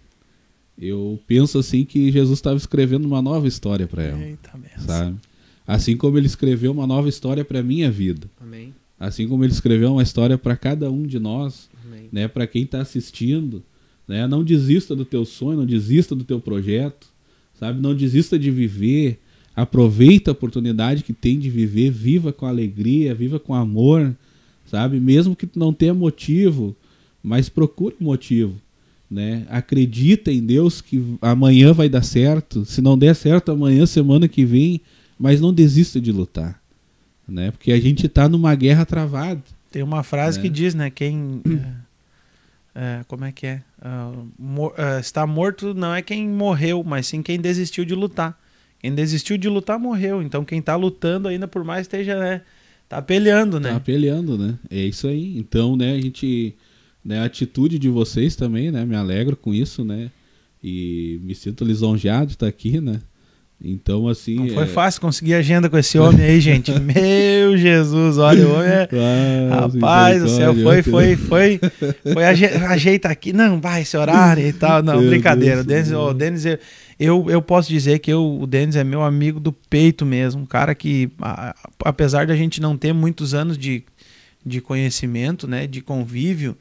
eu 0.77 1.19
penso 1.27 1.59
assim 1.59 1.83
que 1.85 2.11
Jesus 2.11 2.37
estava 2.39 2.57
escrevendo 2.57 3.05
uma 3.05 3.21
nova 3.21 3.47
história 3.47 3.87
para 3.87 4.03
ela, 4.03 4.21
Eita, 4.21 4.51
sabe? 4.79 5.17
Assim 5.65 5.95
como 5.95 6.17
ele 6.17 6.27
escreveu 6.27 6.71
uma 6.71 6.87
nova 6.87 7.07
história 7.07 7.45
para 7.45 7.61
minha 7.63 7.89
vida, 7.91 8.29
Amém. 8.39 8.73
assim 8.99 9.27
como 9.27 9.43
ele 9.43 9.53
escreveu 9.53 9.93
uma 9.93 10.03
história 10.03 10.37
para 10.37 10.55
cada 10.55 10.91
um 10.91 11.03
de 11.03 11.19
nós, 11.19 11.69
Amém. 11.85 12.09
né, 12.11 12.27
para 12.27 12.47
quem 12.47 12.63
está 12.63 12.81
assistindo, 12.81 13.63
né, 14.07 14.27
não 14.27 14.43
desista 14.43 14.95
do 14.95 15.05
teu 15.05 15.23
sonho, 15.23 15.59
não 15.59 15.65
desista 15.65 16.15
do 16.15 16.23
teu 16.23 16.39
projeto, 16.39 17.07
sabe? 17.61 17.79
Não 17.79 17.95
desista 17.95 18.39
de 18.39 18.49
viver, 18.49 19.19
aproveita 19.55 20.31
a 20.31 20.33
oportunidade 20.33 21.03
que 21.03 21.13
tem 21.13 21.37
de 21.37 21.49
viver, 21.49 21.91
viva 21.91 22.33
com 22.33 22.47
alegria, 22.47 23.13
viva 23.13 23.39
com 23.39 23.53
amor, 23.53 24.15
sabe? 24.65 24.99
Mesmo 24.99 25.35
que 25.35 25.45
tu 25.45 25.59
não 25.59 25.71
tenha 25.71 25.93
motivo, 25.93 26.75
mas 27.21 27.49
procure 27.49 27.95
um 28.01 28.05
motivo, 28.05 28.55
né? 29.11 29.45
Acredita 29.49 30.31
em 30.31 30.41
Deus 30.41 30.79
que 30.79 31.17
amanhã 31.21 31.73
vai 31.73 31.89
dar 31.89 32.01
certo, 32.01 32.63
se 32.63 32.81
não 32.81 32.97
der 32.97 33.13
certo 33.13 33.51
amanhã, 33.51 33.85
semana 33.85 34.25
que 34.27 34.45
vem, 34.45 34.79
mas 35.19 35.41
não 35.41 35.53
desista 35.53 35.99
de 35.99 36.11
lutar, 36.13 36.59
né? 37.27 37.51
Porque 37.51 37.73
a 37.73 37.79
gente 37.79 38.05
está 38.05 38.29
numa 38.29 38.55
guerra 38.55 38.85
travada. 38.85 39.41
Tem 39.69 39.83
uma 39.83 40.01
frase 40.01 40.37
Né? 40.37 40.43
que 40.43 40.49
diz, 40.49 40.73
né? 40.73 40.89
Quem. 40.89 41.41
é, 42.73 42.99
é, 42.99 43.01
como 43.07 43.25
é 43.25 43.31
que 43.31 43.45
é? 43.47 43.61
Ah, 43.81 44.11
mo- 44.39 44.73
ah, 44.77 44.99
está 44.99 45.27
morto 45.27 45.73
não 45.73 45.93
é 45.93 46.01
quem 46.01 46.27
morreu, 46.29 46.83
mas 46.83 47.07
sim 47.07 47.21
quem 47.21 47.39
desistiu 47.39 47.83
de 47.85 47.93
lutar. 47.93 48.39
Quem 48.79 48.95
desistiu 48.95 49.37
de 49.37 49.47
lutar 49.49 49.77
morreu. 49.77 50.21
Então 50.21 50.43
quem 50.43 50.61
tá 50.61 50.75
lutando 50.75 51.27
ainda 51.27 51.47
por 51.47 51.63
mais 51.63 51.81
esteja, 51.81 52.17
né? 52.17 52.41
Tá 52.89 53.01
peleando, 53.01 53.59
né? 53.59 53.73
Tá 53.73 53.79
peleando, 53.79 54.37
né? 54.37 54.55
É 54.69 54.79
isso 54.79 55.07
aí. 55.07 55.37
Então, 55.37 55.75
né, 55.77 55.93
a 55.93 56.01
gente. 56.01 56.55
Né, 57.03 57.19
a 57.19 57.25
atitude 57.25 57.79
de 57.79 57.89
vocês 57.89 58.35
também, 58.35 58.69
né? 58.71 58.85
Me 58.85 58.95
alegro 58.95 59.35
com 59.35 59.53
isso, 59.53 59.83
né? 59.83 60.11
E 60.63 61.19
me 61.23 61.33
sinto 61.33 61.65
lisonjeado 61.65 62.27
de 62.27 62.33
estar 62.33 62.47
aqui, 62.47 62.79
né? 62.79 62.99
Então, 63.63 64.07
assim. 64.07 64.35
Não 64.35 64.49
foi 64.49 64.63
é- 64.63 64.67
fácil 64.67 65.01
conseguir 65.01 65.33
agenda 65.35 65.69
com 65.69 65.77
esse 65.77 65.97
homem 65.97 66.23
aí, 66.25 66.39
gente. 66.41 66.71
Meu 66.79 67.57
Jesus, 67.57 68.17
olha, 68.17 68.47
o 68.47 68.53
homem 68.55 68.69
é. 68.69 68.87
Ah, 69.51 69.67
Rapaz 69.67 70.21
do 70.21 70.29
céu, 70.29 70.55
foi, 70.55 70.81
foi, 70.83 71.15
foi, 71.15 71.59
foi 72.13 72.23
aje- 72.25 72.45
ajeita 72.45 73.09
aqui, 73.09 73.33
não, 73.33 73.59
vai 73.59 73.81
esse 73.81 73.95
horário 73.97 74.47
e 74.47 74.53
tal, 74.53 74.81
não, 74.83 74.97
Meu 75.01 75.09
brincadeira. 75.09 75.63
Deus 75.63 75.65
Denis, 75.67 75.89
do 75.89 75.97
o 75.99 76.05
céu. 76.05 76.13
Denis, 76.13 76.45
eu, 76.45 76.59
eu, 76.99 77.25
eu 77.29 77.41
posso 77.41 77.69
dizer 77.69 77.99
que 77.99 78.11
eu, 78.11 78.39
o 78.41 78.47
Denis 78.47 78.75
é 78.75 78.83
meu 78.83 79.01
amigo 79.03 79.39
do 79.39 79.51
peito 79.51 80.05
mesmo, 80.05 80.41
um 80.41 80.45
cara 80.45 80.73
que, 80.75 81.09
a- 81.19 81.55
apesar 81.83 82.25
de 82.25 82.31
a 82.31 82.35
gente 82.35 82.59
não 82.61 82.75
ter 82.77 82.93
muitos 82.93 83.33
anos 83.33 83.57
de, 83.57 83.83
de 84.45 84.59
conhecimento, 84.61 85.47
né, 85.47 85.67
de 85.67 85.81
convívio, 85.81 86.55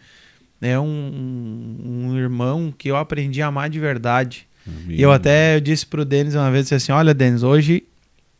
é 0.61 0.79
um, 0.79 1.77
um 2.11 2.17
irmão 2.19 2.73
que 2.77 2.91
eu 2.91 2.97
aprendi 2.97 3.41
a 3.43 3.47
amar 3.47 3.71
de 3.71 3.81
verdade. 3.81 4.47
Amém. 4.67 4.97
E 4.97 5.03
eu 5.03 5.11
até 5.11 5.57
eu 5.57 5.61
disse 5.61 5.87
pro 5.87 6.05
Denis 6.05 6.35
uma 6.35 6.51
vez 6.51 6.73
assim: 6.73 6.93
Olha, 6.93 7.15
Denis, 7.15 7.43
hoje 7.43 7.85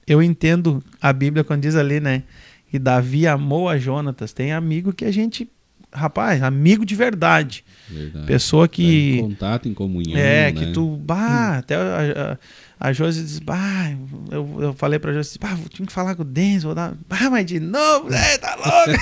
eu 0.07 0.23
entendo 0.23 0.83
a 1.01 1.13
Bíblia 1.13 1.43
quando 1.45 1.63
diz 1.63 1.75
ali, 1.77 2.01
né? 2.01 2.25
Que 2.71 2.79
Davi 2.79 3.27
amou 3.27 3.69
a 3.69 3.79
Jonatas. 3.79 4.33
Tem 4.33 4.53
amigo 4.53 4.93
que 4.93 5.05
a 5.05 5.11
gente. 5.11 5.49
Rapaz, 5.93 6.41
amigo 6.43 6.87
de 6.87 6.95
verdade. 6.95 7.65
Verdade. 7.89 8.27
Pessoa 8.27 8.69
Tá 8.69 8.75
em 8.75 8.77
que. 8.77 9.19
contato, 9.23 9.69
em 9.69 9.75
comunhão. 9.75 10.17
É, 10.17 10.53
né? 10.53 10.53
que 10.53 10.73
tu. 10.73 10.97
Bah, 10.99 11.59
até 11.59 11.75
a, 11.75 11.79
a, 11.81 12.39
a 12.81 12.95
Josi 12.95 13.23
diz, 13.23 13.39
bah, 13.41 13.91
eu, 14.31 14.63
eu 14.63 14.73
falei 14.73 14.99
pra 14.99 15.13
Josi, 15.13 15.39
bah, 15.39 15.55
eu 15.63 15.69
tinha 15.69 15.87
que 15.87 15.93
falar 15.93 16.15
com 16.15 16.23
o 16.23 16.25
Denis, 16.25 16.63
vou 16.63 16.75
dar. 16.75 16.95
Bah, 17.07 17.29
mas 17.31 17.45
de 17.45 17.61
novo, 17.61 18.09
né? 18.09 18.39
Tá 18.39 18.57
louco? 18.57 18.99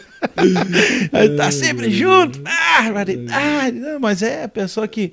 tá 1.36 1.50
sempre 1.50 1.90
junto. 1.90 2.40
Ah, 2.46 2.82
barbaridade. 2.84 3.78
Não, 3.78 4.00
mas 4.00 4.22
é 4.22 4.44
a 4.44 4.48
pessoa 4.48 4.88
que, 4.88 5.12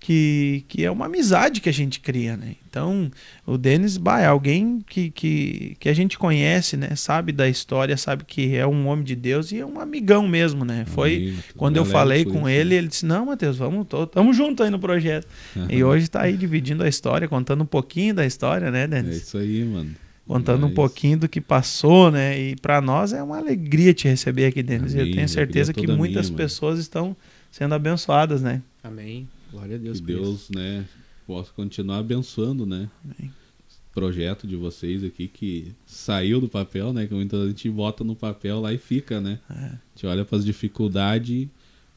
que, 0.00 0.64
que 0.66 0.84
é 0.84 0.90
uma 0.90 1.04
amizade 1.06 1.60
que 1.60 1.68
a 1.68 1.72
gente 1.72 2.00
cria, 2.00 2.34
né? 2.36 2.54
Então, 2.68 3.10
o 3.46 3.58
Denis, 3.58 3.98
bah, 3.98 4.20
é 4.20 4.26
alguém 4.26 4.80
que, 4.88 5.10
que, 5.10 5.76
que 5.78 5.88
a 5.88 5.92
gente 5.92 6.18
conhece, 6.18 6.76
né? 6.76 6.96
Sabe 6.96 7.32
da 7.32 7.46
história, 7.48 7.96
sabe 7.96 8.24
que 8.24 8.56
é 8.56 8.66
um 8.66 8.86
homem 8.88 9.04
de 9.04 9.14
Deus 9.14 9.52
e 9.52 9.58
é 9.58 9.66
um 9.66 9.78
amigão 9.78 10.26
mesmo, 10.26 10.64
né? 10.64 10.84
Foi. 10.86 11.16
Amém. 11.16 11.38
Quando 11.56 11.76
eu 11.76 11.84
falei 11.84 12.24
com 12.24 12.38
isso. 12.40 12.48
ele, 12.48 12.74
ele 12.76 12.88
disse: 12.88 13.04
Não, 13.04 13.26
Matheus, 13.26 13.58
vamos, 13.58 13.86
tô, 13.86 14.06
tamo 14.06 14.32
junto 14.32 14.62
aí 14.62 14.70
no 14.70 14.78
projeto. 14.78 15.26
E 15.68 15.82
hoje 15.84 16.08
tá 16.08 16.22
aí 16.22 16.36
dividindo 16.36 16.82
a 16.82 16.88
história, 16.88 17.28
contando 17.28 17.62
um 17.62 17.66
pouquinho 17.66 18.14
da 18.14 18.24
história, 18.24 18.70
né, 18.70 18.84
É 18.84 18.86
Denis? 18.86 19.16
isso 19.18 19.36
aí, 19.36 19.64
mano. 19.64 19.90
contando 20.26 20.62
um 20.64 20.68
Mas- 20.68 20.76
pouquinho 20.76 21.18
do 21.18 21.28
que 21.28 21.40
passou, 21.42 22.10
né? 22.10 22.40
E 22.40 22.56
para 22.56 22.80
nós 22.80 23.12
é 23.12 23.22
uma 23.22 23.36
alegria 23.36 23.92
te 23.92 24.08
receber 24.08 24.46
aqui, 24.46 24.62
Denis. 24.62 24.94
Amém, 24.94 25.08
eu 25.08 25.14
tenho 25.14 25.28
certeza 25.28 25.74
que 25.74 25.86
muitas 25.86 26.30
minha, 26.30 26.36
mano. 26.38 26.48
pessoas 26.48 26.78
estão 26.78 27.14
sendo 27.50 27.74
abençoadas, 27.74 28.40
né? 28.40 28.62
Amém. 28.82 29.28
Glória 29.50 29.76
a 29.76 29.78
Deus. 29.78 30.00
Que 30.00 30.06
por 30.06 30.12
isso. 30.12 30.22
Deus, 30.22 30.50
né, 30.50 30.86
possa 31.26 31.50
continuar 31.52 31.98
abençoando, 31.98 32.64
né? 32.66 32.88
Amém. 33.04 33.32
esse 33.68 33.78
Projeto 33.92 34.46
de 34.46 34.56
vocês 34.56 35.02
aqui 35.04 35.28
que 35.28 35.72
saiu 35.86 36.40
do 36.40 36.48
papel, 36.48 36.92
né? 36.92 37.06
Que 37.06 37.14
muita 37.14 37.46
gente 37.48 37.68
bota 37.70 38.04
no 38.04 38.14
papel 38.14 38.60
lá 38.60 38.72
e 38.72 38.78
fica, 38.78 39.20
né? 39.20 39.38
É. 39.50 39.54
A 39.54 39.78
gente 39.94 40.06
olha 40.06 40.24
para 40.24 40.38
as 40.38 40.44
dificuldades 40.44 41.48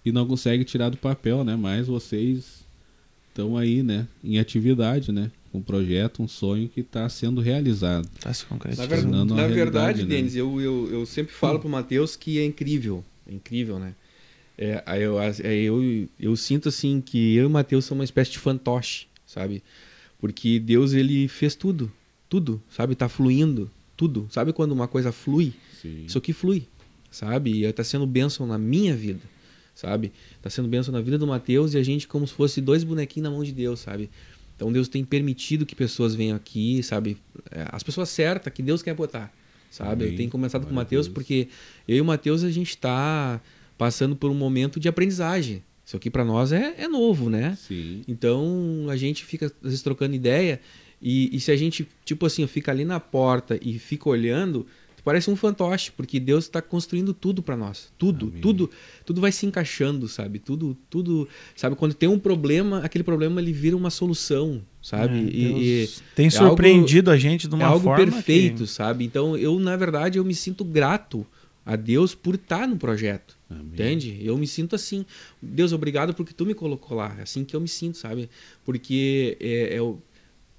e 0.05 0.11
não 0.11 0.27
consegue 0.27 0.63
tirar 0.63 0.89
do 0.89 0.97
papel, 0.97 1.43
né? 1.43 1.55
Mas 1.55 1.87
vocês 1.87 2.63
estão 3.29 3.57
aí, 3.57 3.81
né? 3.83 4.07
Em 4.23 4.37
atividade, 4.39 5.11
né? 5.11 5.31
Com 5.51 5.59
um 5.59 5.61
projeto, 5.61 6.21
um 6.23 6.27
sonho 6.27 6.67
que 6.67 6.81
está 6.81 7.07
sendo 7.09 7.39
realizado. 7.41 8.07
Tá 8.19 8.33
se 8.33 8.43
Na, 8.43 8.49
concretizando. 8.49 8.89
ver- 8.89 9.13
na 9.13 9.35
realidade, 9.35 9.53
verdade, 9.55 10.01
né? 10.03 10.15
Denis, 10.15 10.35
eu, 10.35 10.59
eu, 10.59 10.89
eu 10.91 11.05
sempre 11.05 11.33
falo 11.33 11.59
pro 11.59 11.69
Matheus 11.69 12.15
que 12.15 12.39
é 12.39 12.45
incrível. 12.45 13.03
É 13.27 13.33
incrível, 13.33 13.77
né? 13.79 13.93
É, 14.57 14.83
aí 14.85 15.01
eu, 15.01 15.19
é, 15.19 15.31
eu, 15.43 16.07
eu 16.19 16.35
sinto 16.35 16.69
assim 16.69 17.01
que 17.01 17.35
eu 17.35 17.43
e 17.43 17.47
o 17.47 17.49
Matheus 17.49 17.85
somos 17.85 17.99
uma 17.99 18.05
espécie 18.05 18.31
de 18.31 18.39
fantoche, 18.39 19.07
sabe? 19.25 19.63
Porque 20.19 20.59
Deus, 20.59 20.93
ele 20.93 21.27
fez 21.27 21.55
tudo. 21.55 21.91
Tudo, 22.29 22.61
sabe? 22.69 22.95
Tá 22.95 23.09
fluindo. 23.09 23.69
Tudo. 23.97 24.27
Sabe 24.29 24.53
quando 24.53 24.71
uma 24.71 24.87
coisa 24.87 25.11
flui? 25.11 25.53
Sim. 25.81 26.05
Isso 26.05 26.17
aqui 26.17 26.33
flui, 26.33 26.67
sabe? 27.11 27.65
E 27.65 27.73
tá 27.73 27.83
sendo 27.83 28.07
bênção 28.07 28.47
na 28.47 28.57
minha 28.57 28.95
vida, 28.95 29.21
sabe? 29.75 30.11
Tá 30.41 30.49
sendo 30.49 30.67
bênção 30.67 30.91
na 30.91 31.01
vida 31.01 31.17
do 31.17 31.27
Mateus 31.27 31.73
e 31.73 31.77
a 31.77 31.83
gente 31.83 32.07
como 32.07 32.25
se 32.27 32.33
fosse 32.33 32.61
dois 32.61 32.83
bonequinhos 32.83 33.29
na 33.29 33.35
mão 33.35 33.43
de 33.43 33.51
Deus, 33.51 33.79
sabe? 33.79 34.09
Então 34.55 34.71
Deus 34.71 34.87
tem 34.87 35.03
permitido 35.03 35.65
que 35.65 35.75
pessoas 35.75 36.15
venham 36.15 36.35
aqui, 36.37 36.81
sabe? 36.83 37.17
É, 37.51 37.67
As 37.71 37.83
pessoas 37.83 38.09
certas 38.09 38.51
que 38.53 38.63
Deus 38.63 38.81
quer 38.81 38.93
botar, 38.93 39.31
sabe? 39.69 40.03
Amém. 40.03 40.07
Eu 40.09 40.17
tenho 40.17 40.29
começado 40.29 40.65
com 40.65 40.71
o 40.71 40.75
Mateus 40.75 41.07
porque 41.07 41.49
eu 41.87 41.97
e 41.97 42.01
o 42.01 42.05
Mateus 42.05 42.43
a 42.43 42.49
gente 42.51 42.77
tá 42.77 43.41
passando 43.83 44.15
por 44.15 44.31
um 44.31 44.33
momento 44.33 44.79
de 44.79 44.87
aprendizagem. 44.87 45.61
Isso 45.85 45.97
aqui 45.97 46.09
para 46.09 46.23
nós 46.23 46.53
é, 46.53 46.73
é 46.77 46.87
novo, 46.87 47.29
né? 47.29 47.57
Sim. 47.59 48.01
Então 48.07 48.85
a 48.89 48.95
gente 48.95 49.25
fica 49.25 49.47
às 49.47 49.51
vezes 49.61 49.81
trocando 49.81 50.15
ideia 50.15 50.61
e, 51.01 51.35
e 51.35 51.39
se 51.41 51.51
a 51.51 51.55
gente, 51.57 51.85
tipo 52.05 52.25
assim, 52.25 52.47
fica 52.47 52.71
ali 52.71 52.85
na 52.85 52.97
porta 52.97 53.59
e 53.61 53.77
fica 53.77 54.07
olhando, 54.07 54.65
parece 55.03 55.29
um 55.29 55.35
fantoche, 55.35 55.91
porque 55.91 56.17
Deus 56.17 56.45
está 56.45 56.61
construindo 56.61 57.13
tudo 57.13 57.43
para 57.43 57.57
nós. 57.57 57.91
Tudo, 57.97 58.27
Amém. 58.27 58.39
tudo, 58.41 58.69
tudo 59.05 59.19
vai 59.19 59.33
se 59.33 59.45
encaixando, 59.45 60.07
sabe? 60.07 60.39
Tudo, 60.39 60.77
tudo, 60.89 61.27
sabe? 61.53 61.75
Quando 61.75 61.93
tem 61.93 62.07
um 62.07 62.17
problema, 62.17 62.79
aquele 62.85 63.03
problema 63.03 63.41
ele 63.41 63.51
vira 63.51 63.75
uma 63.75 63.89
solução, 63.89 64.61
sabe? 64.81 65.17
É, 65.17 65.21
E- 65.23 65.25
e, 65.27 65.77
Deus 65.79 66.03
tem 66.15 66.27
é 66.27 66.29
surpreendido 66.29 67.11
a 67.11 67.17
gente 67.17 67.49
de 67.49 67.53
é 67.53 67.57
uma 67.57 67.65
algo 67.67 67.83
forma 67.83 68.05
perfeito, 68.13 68.63
que- 68.63 68.69
sabe? 68.69 69.03
Então 69.03 69.35
eu, 69.35 69.59
na 69.59 69.75
verdade, 69.75 70.17
eu 70.19 70.23
me 70.23 70.33
sinto 70.33 70.63
grato 70.63 71.27
a 71.65 71.75
Deus 71.75 72.13
por 72.13 72.35
estar 72.35 72.67
no 72.67 72.77
projeto. 72.77 73.37
Amém. 73.49 73.65
Entende? 73.73 74.19
Eu 74.21 74.37
me 74.37 74.47
sinto 74.47 74.75
assim. 74.75 75.05
Deus, 75.41 75.71
obrigado 75.71 76.13
porque 76.13 76.33
tu 76.33 76.45
me 76.45 76.53
colocou 76.53 76.97
lá. 76.97 77.15
É 77.17 77.23
assim 77.23 77.45
que 77.45 77.55
eu 77.55 77.61
me 77.61 77.67
sinto, 77.67 77.97
sabe? 77.97 78.29
Porque 78.65 79.37
é, 79.39 79.75
é 79.75 79.81
o 79.81 79.99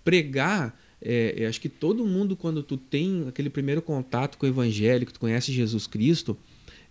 pregar. 0.02 0.78
É, 1.00 1.42
é, 1.42 1.46
acho 1.46 1.60
que 1.60 1.68
todo 1.68 2.06
mundo, 2.06 2.34
quando 2.34 2.62
tu 2.62 2.76
tem 2.76 3.26
aquele 3.28 3.50
primeiro 3.50 3.82
contato 3.82 4.38
com 4.38 4.46
o 4.46 4.48
evangelho, 4.48 5.04
que 5.04 5.12
tu 5.12 5.20
conhece 5.20 5.52
Jesus 5.52 5.86
Cristo, 5.86 6.36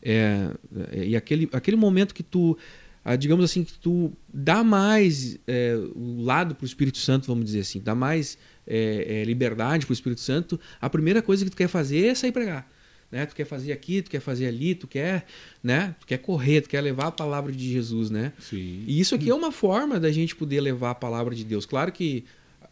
é, 0.04 0.50
é, 0.92 1.06
e 1.06 1.16
aquele, 1.16 1.50
aquele 1.52 1.78
momento 1.78 2.14
que 2.14 2.22
tu, 2.22 2.56
ah, 3.04 3.16
digamos 3.16 3.44
assim, 3.46 3.64
que 3.64 3.74
tu 3.80 4.12
dá 4.32 4.64
mais 4.64 5.40
é, 5.48 5.76
o 5.96 6.22
lado 6.22 6.54
para 6.54 6.64
o 6.64 6.68
Espírito 6.68 6.98
Santo, 7.00 7.26
vamos 7.26 7.46
dizer 7.46 7.62
assim, 7.62 7.80
dá 7.80 7.96
mais 7.96 8.38
é, 8.68 9.24
liberdade 9.26 9.86
para 9.86 9.94
o 9.94 9.96
Espírito 9.96 10.22
Santo, 10.22 10.60
a 10.80 10.90
primeira 10.90 11.22
coisa 11.22 11.44
que 11.44 11.50
tu 11.50 11.58
quer 11.58 11.70
fazer 11.70 12.06
é 12.06 12.14
sair 12.14 12.32
pregar. 12.32 12.70
Né? 13.14 13.28
Tu 13.28 13.36
quer 13.36 13.46
fazer 13.46 13.72
aqui, 13.72 14.02
tu 14.02 14.10
quer 14.10 14.20
fazer 14.20 14.48
ali, 14.48 14.74
tu 14.74 14.88
quer, 14.88 15.28
né? 15.62 15.96
Tu 16.00 16.08
quer 16.08 16.18
correr, 16.18 16.62
tu 16.62 16.68
quer 16.68 16.82
levar 16.82 17.10
a 17.10 17.12
palavra 17.12 17.52
de 17.52 17.72
Jesus, 17.72 18.10
né? 18.10 18.34
Sim. 18.40 18.84
E 18.88 19.00
isso 19.00 19.14
aqui 19.14 19.30
é 19.30 19.36
uma 19.36 19.52
forma 19.52 20.00
da 20.00 20.12
gente 20.12 20.36
poder 20.36 20.60
levar 20.62 20.90
a 20.90 20.96
palavra 20.96 21.36
de 21.36 21.44
Deus. 21.44 21.64
Claro 21.64 21.92
que 21.92 22.26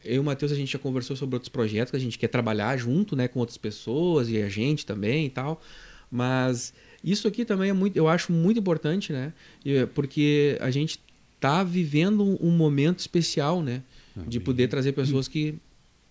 eu 0.03 0.15
e 0.15 0.19
o 0.19 0.23
Matheus 0.23 0.51
a 0.51 0.55
gente 0.55 0.73
já 0.73 0.79
conversou 0.79 1.15
sobre 1.15 1.35
outros 1.35 1.49
projetos 1.49 1.91
que 1.91 1.97
a 1.97 1.99
gente 1.99 2.17
quer 2.17 2.27
trabalhar 2.27 2.75
junto, 2.75 3.15
né, 3.15 3.27
com 3.27 3.39
outras 3.39 3.55
pessoas 3.55 4.31
e 4.31 4.41
a 4.41 4.49
gente 4.49 4.83
também 4.83 5.27
e 5.27 5.29
tal. 5.29 5.61
Mas 6.09 6.73
isso 7.03 7.27
aqui 7.27 7.45
também 7.45 7.69
é 7.69 7.73
muito, 7.73 7.95
eu 7.95 8.07
acho 8.07 8.31
muito 8.31 8.59
importante, 8.59 9.13
né? 9.13 9.33
Porque 9.93 10.57
a 10.59 10.71
gente 10.71 10.99
tá 11.39 11.63
vivendo 11.63 12.43
um, 12.43 12.49
momento 12.49 12.97
especial, 12.97 13.61
né? 13.61 13.83
De 14.25 14.39
poder 14.39 14.69
trazer 14.69 14.93
pessoas 14.93 15.27
que 15.27 15.53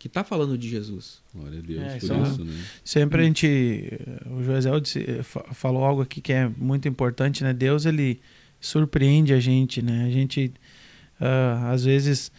que 0.01 0.09
tá 0.09 0.25
falando 0.25 0.57
de 0.59 0.69
Jesus. 0.69 1.21
Glória 1.33 1.59
a 1.59 1.63
Deus 1.63 1.83
É, 1.83 1.99
por 1.99 2.07
são- 2.07 2.23
isso, 2.25 2.45
né? 2.45 2.55
Sempre 2.83 3.21
a 3.23 3.25
gente. 3.25 3.93
O 4.31 4.43
Joel 4.43 4.81
disse- 4.81 5.23
fa- 5.23 5.45
falou 5.53 5.85
algo 5.85 6.03
aqui 6.03 6.21
que 6.21 6.33
é 6.33 6.49
muito 6.57 6.89
importante, 6.89 7.45
né? 7.45 7.53
Deus, 7.53 7.85
ele 7.87 8.19
surpreende 8.59 9.33
a 9.33 9.39
gente, 9.39 9.81
né? 9.83 10.07
A 10.07 10.11
gente, 10.11 10.53
ah, 11.21 11.71
às 11.71 11.85
vezes, 11.85 12.33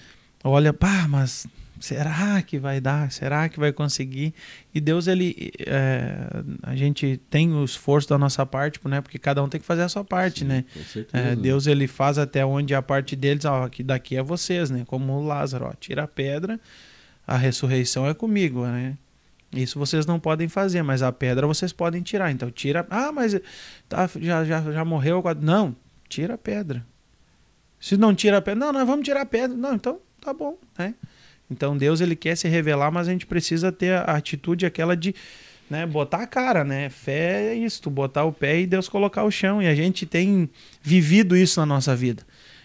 olha, 0.43 0.73
pá, 0.73 1.07
mas 1.07 1.45
será 1.79 2.41
que 2.41 2.57
vai 2.59 2.81
dar? 2.81 3.11
Será 3.11 3.47
que 3.47 3.59
vai 3.59 3.71
conseguir? 3.71 4.33
E 4.73 4.79
Deus, 4.79 5.05
ele. 5.07 5.51
é, 5.59 6.27
a 6.63 6.75
gente 6.75 7.19
tem 7.29 7.53
o 7.53 7.63
esforço 7.63 8.09
da 8.09 8.17
nossa 8.17 8.43
parte, 8.45 8.79
né? 8.85 9.01
Porque 9.01 9.19
cada 9.19 9.43
um 9.43 9.47
tem 9.49 9.61
que 9.61 9.65
fazer 9.67 9.83
a 9.83 9.89
sua 9.89 10.03
parte, 10.03 10.39
Sim, 10.39 10.45
né? 10.45 10.65
Com 10.73 10.83
certeza. 10.83 11.23
É, 11.27 11.35
Deus 11.35 11.67
ele 11.67 11.87
faz 11.87 12.17
até 12.17 12.43
onde 12.43 12.73
a 12.73 12.81
parte 12.81 13.15
deles, 13.15 13.45
ó, 13.45 13.69
que 13.69 13.83
daqui 13.83 14.15
é 14.17 14.23
vocês, 14.23 14.69
né? 14.71 14.83
Como 14.87 15.13
o 15.13 15.23
Lázaro, 15.25 15.65
ó, 15.65 15.73
tira 15.79 16.03
a 16.03 16.07
pedra, 16.07 16.59
a 17.25 17.37
ressurreição 17.37 18.07
é 18.07 18.13
comigo, 18.13 18.65
né? 18.65 18.97
Isso 19.53 19.77
vocês 19.77 20.05
não 20.05 20.19
podem 20.19 20.47
fazer, 20.47 20.81
mas 20.81 21.01
a 21.01 21.11
pedra 21.11 21.45
vocês 21.45 21.73
podem 21.73 22.01
tirar. 22.01 22.31
Então 22.31 22.49
tira. 22.49 22.87
Ah, 22.89 23.11
mas 23.11 23.37
tá, 23.89 24.09
já, 24.19 24.45
já, 24.45 24.61
já 24.71 24.85
morreu. 24.85 25.21
Não, 25.41 25.75
tira 26.07 26.35
a 26.35 26.37
pedra. 26.37 26.85
Se 27.79 27.97
não 27.97 28.15
tira 28.15 28.37
a 28.37 28.41
pedra, 28.41 28.59
não, 28.59 28.71
nós 28.71 28.87
vamos 28.87 29.03
tirar 29.03 29.21
a 29.21 29.25
pedra. 29.25 29.57
Não, 29.57 29.73
então 29.73 29.99
tá 30.21 30.33
bom, 30.33 30.57
né? 30.77 30.95
Então 31.49 31.77
Deus 31.77 31.99
ele 31.99 32.15
quer 32.15 32.37
se 32.37 32.47
revelar, 32.47 32.91
mas 32.91 33.09
a 33.09 33.11
gente 33.11 33.25
precisa 33.25 33.71
ter 33.71 33.93
a 33.93 34.15
atitude 34.15 34.65
aquela 34.65 34.95
de 34.95 35.13
né, 35.69 35.85
botar 35.85 36.19
a 36.19 36.27
cara, 36.27 36.63
né? 36.63 36.89
Fé 36.89 37.51
é 37.51 37.55
isso, 37.55 37.89
botar 37.89 38.23
o 38.23 38.31
pé 38.31 38.61
e 38.61 38.67
Deus 38.67 38.87
colocar 38.87 39.23
o 39.23 39.31
chão. 39.31 39.61
E 39.61 39.67
a 39.67 39.75
gente 39.75 40.05
tem 40.05 40.49
vivido 40.81 41.35
isso 41.35 41.59
na 41.59 41.65
nossa 41.65 41.93
vida. 41.95 42.23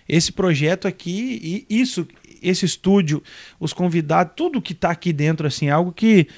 Esse 0.09 0.31
projeto 0.31 0.87
aqui, 0.87 1.67
e 1.69 1.81
isso, 1.81 2.07
esse 2.49 2.65
estúdio, 2.65 3.23
os 3.59 3.73
convidados, 3.73 4.35
tudo 4.37 4.63
que 4.63 4.75
tá 4.75 4.91
aqui 4.91 5.13
dentro, 5.13 5.47
assim, 5.47 5.69
é 5.69 5.71
algo 5.71 5.93
que 5.93 6.29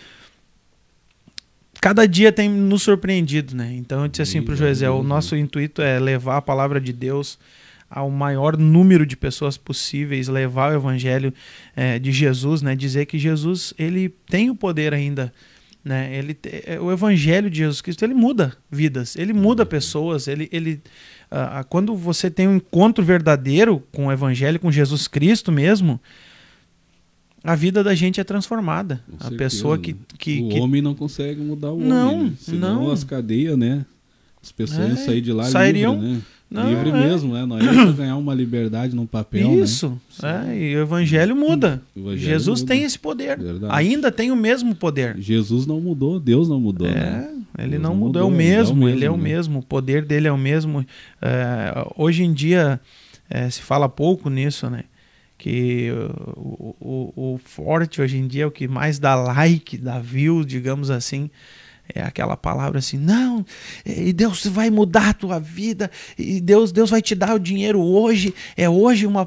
cada 1.80 2.06
dia 2.06 2.32
tem 2.32 2.48
nos 2.48 2.82
surpreendido, 2.82 3.54
né? 3.56 3.72
Então 3.74 4.02
eu 4.02 4.08
disse 4.08 4.22
assim 4.22 4.38
Amém, 4.38 4.46
pro 4.46 4.56
glória 4.56 4.70
a 4.70 4.74
Joesel, 4.74 4.92
o 4.92 4.96
Deus, 4.96 5.04
né? 5.04 5.08
nosso 5.08 5.36
intuito 5.36 5.82
é 5.82 5.98
levar 5.98 6.38
a 6.38 6.42
palavra 6.42 6.80
de 6.80 6.92
Deus 6.92 7.38
ao 7.90 8.10
maior 8.10 8.56
número 8.56 9.06
de 9.06 9.16
pessoas 9.16 9.56
possíveis, 9.56 10.28
levar 10.28 10.72
o 10.72 10.76
evangelho 10.76 11.32
eh, 11.74 11.98
de 11.98 12.12
Jesus, 12.12 12.60
né? 12.60 12.76
Dizer 12.76 13.06
que 13.06 13.18
Jesus 13.18 13.72
ele 13.78 14.08
tem 14.08 14.50
o 14.50 14.54
poder 14.54 14.92
ainda, 14.92 15.32
né? 15.82 16.14
Ele 16.14 16.36
é, 16.66 16.78
o 16.78 16.92
evangelho 16.92 17.48
de 17.48 17.58
Jesus 17.58 17.80
Cristo 17.80 18.04
ele 18.04 18.14
muda 18.14 18.56
vidas, 18.70 19.16
ele 19.16 19.32
muda 19.32 19.64
pessoas, 19.64 20.28
ele 20.28 20.48
ele 20.52 20.82
ah, 21.30 21.64
quando 21.64 21.94
você 21.94 22.30
tem 22.30 22.48
um 22.48 22.56
encontro 22.56 23.04
verdadeiro 23.04 23.82
com 23.92 24.06
o 24.06 24.12
evangelho, 24.12 24.58
com 24.58 24.70
Jesus 24.70 25.06
Cristo 25.08 25.50
mesmo, 25.52 26.00
a 27.44 27.54
vida 27.54 27.84
da 27.84 27.94
gente 27.94 28.20
é 28.20 28.24
transformada. 28.24 29.02
Com 29.08 29.16
a 29.16 29.28
certeza, 29.28 29.36
pessoa 29.38 29.78
que, 29.78 29.92
né? 29.92 29.98
que, 30.18 30.40
o 30.42 30.48
que 30.48 30.60
homem 30.60 30.82
não 30.82 30.94
consegue 30.94 31.40
mudar 31.40 31.72
o 31.72 31.78
Não, 31.80 32.14
homem. 32.14 32.26
Né? 32.30 32.36
Senão 32.40 32.84
não. 32.84 32.90
as 32.92 33.04
cadeias, 33.04 33.56
né? 33.56 33.84
As 34.42 34.52
pessoas 34.52 34.80
É, 34.80 34.88
iam 34.88 34.96
sair 34.96 35.20
de 35.20 35.32
lá 35.32 35.44
sairiam- 35.44 35.94
livre, 35.94 36.08
né? 36.16 36.20
Não, 36.50 36.66
livre 36.66 36.88
é. 36.88 36.92
mesmo, 36.92 37.34
né? 37.34 37.44
Nós 37.44 37.62
íamos 37.62 37.94
ganhar 37.94 38.16
uma 38.16 38.34
liberdade 38.34 38.96
num 38.96 39.06
papel, 39.06 39.50
né? 39.50 39.56
Isso, 39.56 40.00
é, 40.22 40.56
e 40.58 40.76
o 40.76 40.80
evangelho 40.80 41.36
muda. 41.36 41.82
O 41.94 42.00
evangelho 42.00 42.18
Jesus 42.20 42.60
muda. 42.60 42.72
tem 42.74 42.84
esse 42.84 42.98
poder. 42.98 43.38
Verdade. 43.38 43.74
Ainda 43.74 44.10
tem 44.10 44.30
o 44.30 44.36
mesmo 44.36 44.74
poder. 44.74 45.16
Jesus 45.18 45.66
não 45.66 45.80
mudou, 45.80 46.18
Deus 46.18 46.48
não 46.48 46.58
mudou, 46.58 46.86
É, 46.86 46.94
né? 46.94 47.30
ele 47.58 47.70
Deus 47.72 47.82
não 47.82 47.94
mudou, 47.94 48.22
é 48.22 48.24
o 48.24 48.30
mudou, 48.30 48.40
ele 48.40 48.50
é 48.50 48.56
o 48.56 48.58
mesmo, 48.58 48.88
ele 48.88 49.04
é 49.04 49.10
o 49.10 49.12
mesmo, 49.12 49.22
né? 49.22 49.34
mesmo, 49.34 49.58
o 49.58 49.62
poder 49.62 50.04
dele 50.04 50.26
é 50.28 50.32
o 50.32 50.38
mesmo. 50.38 50.86
É, 51.20 51.86
hoje 51.96 52.24
em 52.24 52.32
dia 52.32 52.80
é, 53.28 53.50
se 53.50 53.60
fala 53.60 53.88
pouco 53.88 54.30
nisso, 54.30 54.70
né? 54.70 54.84
Que 55.36 55.90
o, 56.36 56.74
o, 56.80 57.34
o 57.34 57.40
forte 57.44 58.00
hoje 58.02 58.16
em 58.16 58.26
dia, 58.26 58.48
o 58.48 58.50
que 58.50 58.66
mais 58.66 58.98
dá 58.98 59.14
like, 59.14 59.76
dá 59.76 59.98
view, 60.00 60.44
digamos 60.44 60.90
assim, 60.90 61.30
é 61.94 62.02
aquela 62.02 62.36
palavra 62.36 62.78
assim, 62.78 62.98
não, 62.98 63.44
e 63.84 64.12
Deus 64.12 64.46
vai 64.46 64.70
mudar 64.70 65.10
a 65.10 65.14
tua 65.14 65.38
vida, 65.38 65.90
e 66.18 66.40
Deus, 66.40 66.72
Deus 66.72 66.90
vai 66.90 67.02
te 67.02 67.14
dar 67.14 67.34
o 67.34 67.38
dinheiro 67.38 67.80
hoje, 67.80 68.34
é 68.56 68.68
hoje 68.68 69.06
uma. 69.06 69.26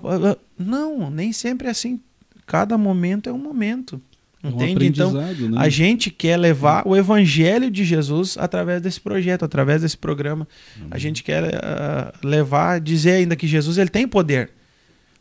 Não, 0.58 1.10
nem 1.10 1.34
sempre 1.34 1.68
é 1.68 1.72
assim. 1.72 2.00
Cada 2.46 2.78
momento 2.78 3.30
é 3.30 3.34
um 3.34 3.38
momento. 3.38 4.02
É 4.44 4.48
um 4.48 4.52
Entende? 4.52 4.88
Então, 4.88 5.10
aprendizado, 5.10 5.50
né? 5.50 5.62
a 5.62 5.70
gente 5.70 6.10
quer 6.10 6.38
levar 6.38 6.88
o 6.88 6.96
evangelho 6.96 7.70
de 7.70 7.84
Jesus 7.86 8.38
através 8.38 8.82
desse 8.82 9.00
projeto, 9.00 9.46
através 9.46 9.82
desse 9.82 9.98
programa. 9.98 10.48
A 10.90 10.98
gente 10.98 11.24
quer 11.24 11.56
ah, 11.64 12.14
levar, 12.24 12.80
dizer 12.80 13.14
ainda 13.14 13.36
que 13.36 13.48
Jesus 13.48 13.78
ele 13.78 13.90
tem 13.90 14.08
poder. 14.08 14.52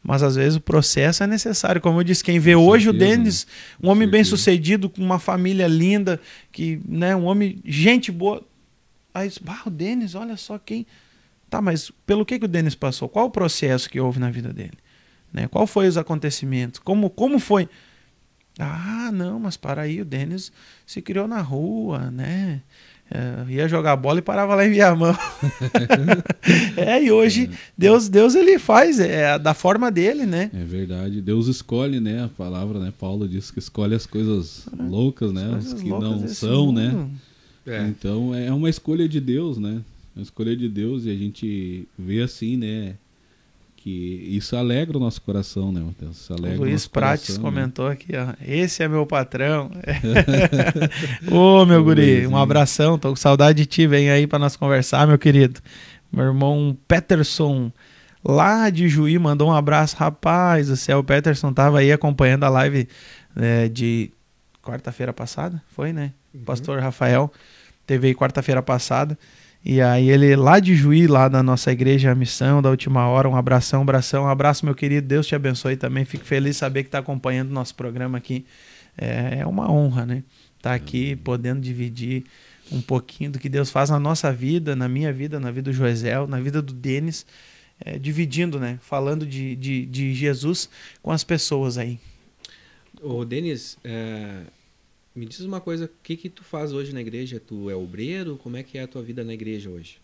Mas 0.02 0.22
às 0.22 0.34
vezes 0.36 0.56
o 0.56 0.60
processo 0.60 1.22
é 1.22 1.26
necessário. 1.26 1.80
Como 1.80 2.00
eu 2.00 2.04
disse, 2.04 2.24
quem 2.24 2.38
vê 2.38 2.54
Com 2.54 2.66
hoje 2.66 2.88
o 2.88 2.92
certeza, 2.92 3.16
Denis, 3.16 3.46
um 3.82 3.88
homem 3.88 4.08
bem 4.08 4.24
certeza. 4.24 4.36
sucedido, 4.36 4.88
com 4.88 5.02
uma 5.02 5.18
família 5.18 5.66
linda, 5.66 6.18
que, 6.50 6.80
né, 6.88 7.14
um 7.14 7.24
homem, 7.24 7.60
gente 7.64 8.10
boa. 8.10 8.42
Aí, 9.12 9.30
bah, 9.42 9.62
o 9.66 9.70
Denis, 9.70 10.14
olha 10.14 10.36
só 10.36 10.58
quem. 10.58 10.86
Tá, 11.50 11.60
mas 11.60 11.90
pelo 12.06 12.24
que, 12.24 12.38
que 12.38 12.44
o 12.44 12.48
Denis 12.48 12.74
passou? 12.74 13.08
Qual 13.08 13.26
o 13.26 13.30
processo 13.30 13.90
que 13.90 14.00
houve 14.00 14.18
na 14.18 14.30
vida 14.30 14.52
dele? 14.52 14.78
Né? 15.32 15.48
Qual 15.48 15.66
foi 15.66 15.86
os 15.86 15.96
acontecimentos? 15.98 16.80
Como, 16.80 17.10
como 17.10 17.38
foi? 17.38 17.68
Ah, 18.58 19.10
não, 19.12 19.38
mas 19.40 19.56
para 19.56 19.82
aí, 19.82 20.00
o 20.00 20.04
Denis 20.04 20.52
se 20.86 21.00
criou 21.02 21.26
na 21.26 21.40
rua, 21.40 22.10
né? 22.10 22.62
É, 23.12 23.52
ia 23.52 23.68
jogar 23.68 23.96
bola 23.96 24.20
e 24.20 24.22
parava 24.22 24.54
lá 24.54 24.64
em 24.64 24.70
Viamão. 24.70 25.16
é, 26.76 27.02
e 27.02 27.10
hoje 27.10 27.50
Deus, 27.76 28.08
Deus 28.08 28.36
ele 28.36 28.56
faz 28.56 29.00
é, 29.00 29.36
da 29.36 29.52
forma 29.52 29.90
dele, 29.90 30.24
né? 30.24 30.48
É 30.54 30.62
verdade. 30.62 31.20
Deus 31.20 31.48
escolhe, 31.48 31.98
né? 31.98 32.22
A 32.24 32.28
palavra, 32.28 32.78
né? 32.78 32.92
Paulo 32.98 33.28
diz 33.28 33.50
que 33.50 33.58
escolhe 33.58 33.96
as 33.96 34.06
coisas 34.06 34.68
loucas, 34.78 35.32
né? 35.32 35.56
As 35.56 35.72
As 35.72 35.82
que 35.82 35.88
não 35.88 36.28
são, 36.28 36.72
né? 36.72 36.88
mundo. 36.90 37.10
É. 37.66 37.86
Então 37.88 38.34
é 38.34 38.52
uma 38.52 38.70
escolha 38.70 39.08
de 39.08 39.20
Deus, 39.20 39.58
né? 39.58 39.82
É 40.14 40.18
uma 40.20 40.22
escolha 40.22 40.56
de 40.56 40.68
Deus 40.68 41.04
e 41.04 41.10
a 41.10 41.16
gente 41.16 41.88
vê 41.98 42.22
assim, 42.22 42.56
né? 42.56 42.94
Que 43.82 43.90
isso 44.36 44.56
alegra 44.56 44.98
o 44.98 45.00
nosso 45.00 45.22
coração, 45.22 45.72
né, 45.72 45.80
Matheus? 45.80 46.18
Isso 46.18 46.32
alegra 46.34 46.58
O 46.58 46.60
o 46.60 46.64
Luiz 46.64 46.86
Prates 46.86 47.28
coração, 47.28 47.42
né? 47.42 47.50
comentou 47.50 47.86
aqui, 47.86 48.12
ó. 48.14 48.34
Esse 48.46 48.82
é 48.82 48.88
meu 48.88 49.06
patrão. 49.06 49.70
Ô, 51.32 51.64
meu 51.64 51.82
guri, 51.82 52.26
um 52.26 52.36
abração. 52.36 52.98
Tô 52.98 53.08
com 53.08 53.16
saudade 53.16 53.62
de 53.62 53.66
ti. 53.66 53.86
Vem 53.86 54.10
aí 54.10 54.26
para 54.26 54.38
nós 54.38 54.54
conversar, 54.54 55.06
meu 55.06 55.18
querido. 55.18 55.60
Meu 56.12 56.26
irmão 56.26 56.76
Peterson, 56.86 57.72
lá 58.22 58.68
de 58.68 58.86
Juí, 58.86 59.18
mandou 59.18 59.48
um 59.48 59.52
abraço. 59.52 59.96
Rapaz 59.96 60.68
do 60.68 60.76
céu, 60.76 60.98
o 60.98 61.04
Peterson 61.04 61.50
tava 61.50 61.78
aí 61.78 61.90
acompanhando 61.90 62.44
a 62.44 62.50
live 62.50 62.86
é, 63.34 63.66
de 63.66 64.10
quarta-feira 64.62 65.14
passada, 65.14 65.62
foi, 65.68 65.90
né? 65.90 66.12
Uhum. 66.34 66.44
Pastor 66.44 66.80
Rafael 66.80 67.32
teve 67.86 68.08
aí 68.08 68.14
quarta-feira 68.14 68.62
passada. 68.62 69.18
E 69.64 69.80
aí 69.82 70.08
ele 70.08 70.34
lá 70.36 70.58
de 70.58 70.74
Juí, 70.74 71.06
lá 71.06 71.28
da 71.28 71.42
nossa 71.42 71.70
igreja 71.70 72.14
Missão, 72.14 72.62
da 72.62 72.70
última 72.70 73.06
hora, 73.06 73.28
um 73.28 73.36
abração, 73.36 73.82
abração, 73.82 74.24
um 74.24 74.28
abraço, 74.28 74.64
meu 74.64 74.74
querido. 74.74 75.06
Deus 75.06 75.26
te 75.26 75.34
abençoe 75.34 75.76
também. 75.76 76.04
Fico 76.04 76.24
feliz 76.24 76.56
de 76.56 76.60
saber 76.60 76.82
que 76.82 76.88
está 76.88 76.98
acompanhando 76.98 77.50
o 77.50 77.54
nosso 77.54 77.74
programa 77.74 78.16
aqui. 78.16 78.46
É, 78.96 79.40
é 79.40 79.46
uma 79.46 79.70
honra, 79.70 80.06
né? 80.06 80.22
Estar 80.56 80.74
aqui 80.74 81.14
podendo 81.16 81.60
dividir 81.60 82.24
um 82.72 82.80
pouquinho 82.80 83.32
do 83.32 83.38
que 83.38 83.48
Deus 83.48 83.70
faz 83.70 83.90
na 83.90 83.98
nossa 83.98 84.32
vida, 84.32 84.74
na 84.74 84.88
minha 84.88 85.12
vida, 85.12 85.38
na 85.38 85.50
vida 85.50 85.70
do 85.70 85.76
Joesel, 85.76 86.26
na 86.26 86.40
vida 86.40 86.62
do 86.62 86.72
Denis, 86.72 87.26
é, 87.84 87.98
dividindo, 87.98 88.58
né? 88.58 88.78
Falando 88.80 89.26
de, 89.26 89.56
de, 89.56 89.84
de 89.84 90.14
Jesus 90.14 90.70
com 91.02 91.10
as 91.10 91.22
pessoas 91.22 91.76
aí. 91.76 91.98
Ô, 93.02 93.24
Denis, 93.24 93.76
é, 93.84 94.42
Me 95.14 95.26
diz 95.26 95.40
uma 95.40 95.60
coisa, 95.60 95.86
o 95.86 95.90
que 96.02 96.16
que 96.16 96.30
tu 96.30 96.44
faz 96.44 96.72
hoje 96.72 96.92
na 96.92 97.00
igreja? 97.00 97.40
Tu 97.40 97.68
é 97.68 97.74
obreiro? 97.74 98.36
Como 98.36 98.56
é 98.56 98.62
que 98.62 98.78
é 98.78 98.82
a 98.82 98.88
tua 98.88 99.02
vida 99.02 99.24
na 99.24 99.34
igreja 99.34 99.68
hoje? 99.68 99.98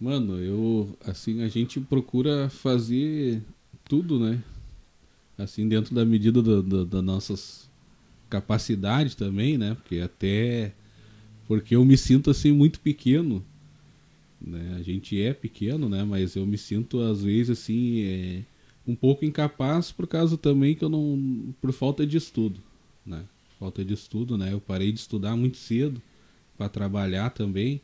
Mano, 0.00 0.38
eu 0.38 0.96
assim 1.04 1.42
a 1.42 1.48
gente 1.48 1.80
procura 1.80 2.48
fazer 2.48 3.42
tudo, 3.84 4.20
né? 4.20 4.40
Assim 5.36 5.68
dentro 5.68 5.94
da 5.94 6.04
medida 6.04 6.40
da, 6.40 6.60
da, 6.60 6.84
das 6.84 7.02
nossas 7.02 7.70
capacidades 8.30 9.16
também, 9.16 9.58
né? 9.58 9.74
Porque 9.74 9.98
até 9.98 10.72
porque 11.48 11.74
eu 11.74 11.84
me 11.84 11.96
sinto 11.96 12.30
assim 12.30 12.52
muito 12.52 12.78
pequeno, 12.78 13.44
né? 14.40 14.76
A 14.78 14.82
gente 14.82 15.20
é 15.20 15.34
pequeno, 15.34 15.88
né? 15.88 16.04
Mas 16.04 16.36
eu 16.36 16.46
me 16.46 16.56
sinto 16.56 17.00
às 17.00 17.24
vezes 17.24 17.58
assim 17.58 18.02
é, 18.02 18.42
um 18.86 18.94
pouco 18.94 19.24
incapaz 19.24 19.90
por 19.90 20.06
causa 20.06 20.38
também 20.38 20.76
que 20.76 20.84
eu 20.84 20.88
não 20.88 21.52
por 21.60 21.72
falta 21.72 22.06
de 22.06 22.16
estudo, 22.16 22.60
né? 23.04 23.24
Falta 23.58 23.84
de 23.84 23.94
estudo, 23.94 24.38
né? 24.38 24.52
Eu 24.52 24.60
parei 24.60 24.92
de 24.92 25.00
estudar 25.00 25.36
muito 25.36 25.56
cedo 25.56 26.00
para 26.56 26.68
trabalhar 26.68 27.30
também. 27.30 27.80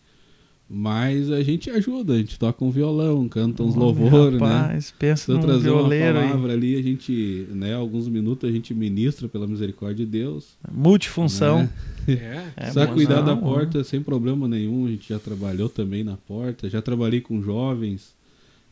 Mas 0.68 1.30
a 1.30 1.42
gente 1.42 1.68
ajuda, 1.68 2.14
a 2.14 2.18
gente 2.18 2.38
toca 2.38 2.64
um 2.64 2.70
violão, 2.70 3.28
canta 3.28 3.62
uns 3.62 3.74
louvores, 3.74 4.40
né? 4.40 4.48
Rapaz, 4.48 4.94
pensa 4.98 5.26
Se 5.26 5.30
eu 5.32 5.38
trazer 5.38 5.68
uma 5.70 5.92
aí. 5.92 6.00
palavra 6.00 6.54
ali, 6.54 6.74
a 6.76 6.82
gente, 6.82 7.46
né, 7.50 7.74
alguns 7.74 8.08
minutos 8.08 8.48
a 8.48 8.52
gente 8.52 8.72
ministra 8.72 9.28
pela 9.28 9.46
misericórdia 9.46 10.06
de 10.06 10.10
Deus. 10.10 10.56
Multifunção. 10.72 11.58
né? 11.58 11.70
É. 12.08 12.44
É 12.56 12.70
Só 12.70 12.86
bom, 12.86 12.94
cuidar 12.94 13.20
da 13.20 13.34
não, 13.34 13.42
porta 13.42 13.84
sem 13.84 14.02
problema 14.02 14.48
nenhum, 14.48 14.86
a 14.86 14.90
gente 14.90 15.08
já 15.08 15.18
trabalhou 15.18 15.68
também 15.68 16.02
na 16.02 16.16
porta, 16.16 16.68
já 16.68 16.80
trabalhei 16.80 17.20
com 17.20 17.42
jovens, 17.42 18.14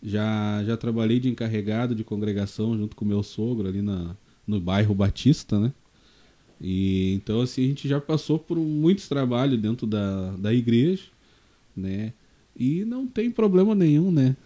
já, 0.02 0.62
já 0.64 0.76
trabalhei 0.76 1.20
de 1.20 1.28
encarregado 1.28 1.94
de 1.94 2.04
congregação 2.04 2.76
junto 2.76 2.96
com 2.96 3.04
meu 3.04 3.22
sogro 3.22 3.68
ali 3.68 3.82
na, 3.82 4.16
no 4.46 4.58
bairro 4.60 4.94
Batista, 4.94 5.58
né? 5.60 5.72
E 6.62 7.14
então 7.14 7.40
assim 7.40 7.64
a 7.64 7.68
gente 7.68 7.88
já 7.88 8.00
passou 8.00 8.38
por 8.38 8.56
muitos 8.56 9.08
trabalhos 9.08 9.60
dentro 9.60 9.86
da, 9.86 10.30
da 10.36 10.54
igreja, 10.54 11.04
né? 11.76 12.12
E 12.56 12.84
não 12.84 13.06
tem 13.06 13.30
problema 13.30 13.74
nenhum, 13.74 14.12
né? 14.12 14.36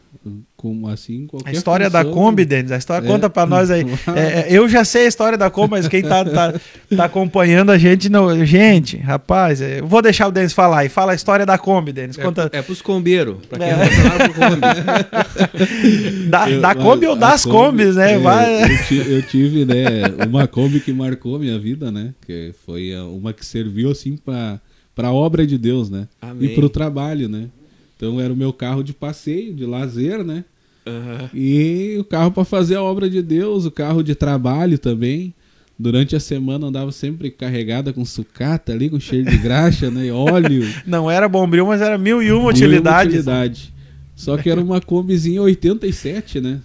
Com 0.57 0.89
assim 0.89 1.27
qualquer 1.27 1.51
A 1.51 1.53
história 1.53 1.91
da 1.91 2.03
função, 2.03 2.15
Kombi, 2.15 2.45
Denis, 2.45 2.73
a 2.73 2.77
história 2.79 3.07
É. 3.07 3.09
conta 3.11 3.29
pra 3.31 3.45
nós 3.47 3.71
aí. 3.71 3.85
É, 4.17 4.21
é, 4.41 4.47
eu 4.51 4.69
já 4.69 4.85
sei 4.85 5.05
a 5.05 5.09
história 5.09 5.37
da 5.39 5.51
Kombi, 5.51 5.73
mas 5.73 5.87
quem 5.89 6.03
tá, 6.03 6.25
tá, 6.25 6.55
tá 6.97 7.05
acompanhando 7.05 7.71
a 7.71 7.79
gente 7.79 8.09
não. 8.09 8.45
Gente, 8.45 8.97
rapaz, 8.97 9.61
é, 9.61 9.81
eu 9.81 9.87
vou 9.87 10.01
deixar 10.01 10.29
o 10.29 10.33
Denis 10.33 10.53
falar 10.53 10.81
aí. 10.81 10.89
Fala 10.89 11.13
a 11.13 11.15
história 11.15 11.45
da 11.45 11.59
Kombi, 11.59 11.93
Denis. 11.93 12.17
Conta 12.17 12.49
É, 12.53 12.59
é 12.59 12.63
pros 12.63 12.81
combeiros. 12.83 13.37
Pra 13.49 13.59
quem 13.59 13.69
É. 13.69 13.77
não 13.77 14.19
pro 14.19 14.35
combi. 14.35 14.61
da, 16.31 16.51
Eu- 16.51 16.61
da 16.61 16.75
Kombi 16.75 17.07
a- 17.07 17.11
ou 17.11 17.17
a 17.17 17.19
das 17.19 17.45
Kombi, 17.45 17.57
Kombis, 17.83 17.97
né? 17.97 18.13
é, 18.15 18.19
Vai- 18.19 18.63
eu, 18.91 19.03
eu 19.17 19.23
tive, 19.23 19.65
né, 19.65 19.85
uma 20.29 20.47
Kombi 20.47 20.81
que 20.81 20.93
marcou 20.93 21.39
minha 21.39 21.59
vida, 21.59 21.91
né? 21.91 22.15
Que 22.27 22.53
foi 22.65 22.95
a- 22.95 23.05
uma 23.05 23.33
que 23.33 23.45
serviu 23.45 23.91
assim 23.91 24.17
para 24.17 24.61
para 24.95 25.13
obra 25.13 25.47
de 25.47 25.59
Deus, 25.59 25.91
né? 25.91 26.09
Amém. 26.23 26.49
E 26.51 26.55
para 26.55 26.65
o 26.65 26.71
trabalho, 26.71 27.29
né? 27.29 27.49
Então 27.97 28.21
era 28.21 28.33
o 28.33 28.37
meu 28.37 28.53
carro 28.53 28.83
de 28.85 28.93
passeio, 28.93 29.55
de 29.55 29.65
lazer, 29.65 30.23
né? 30.23 30.45
Aham. 30.87 31.31
E 31.35 31.97
o 31.99 32.05
carro 32.05 32.31
para 32.31 32.45
fazer 32.45 32.77
a 32.77 32.83
obra 32.83 33.09
de 33.09 33.23
Deus, 33.23 33.65
o 33.65 33.71
carro 33.71 34.03
de 34.03 34.15
trabalho 34.15 34.79
também. 34.79 35.35
Durante 35.79 36.17
a 36.17 36.21
semana 36.21 36.67
andava 36.69 36.91
sempre 36.91 37.31
carregada 37.31 37.93
com 37.93 38.03
sucata 38.05 38.73
ali, 38.73 38.89
com 38.89 38.99
cheiro 38.99 39.31
de 39.31 39.37
graxa, 39.37 39.91
né? 39.91 40.11
Óleo. 40.13 40.65
Não 40.87 41.11
era 41.11 41.29
bombril, 41.29 41.67
mas 41.67 41.81
era 41.83 41.99
mil 41.99 42.23
e 42.23 42.31
uma 42.31 42.41
Mil 42.41 42.49
utilidades. 42.49 43.09
utilidade. 43.15 43.75
Só 44.15 44.39
que 44.39 44.49
era 44.49 44.61
uma 44.63 44.81
Kombizinha 44.81 45.43
87, 45.43 46.41
né? 46.41 46.61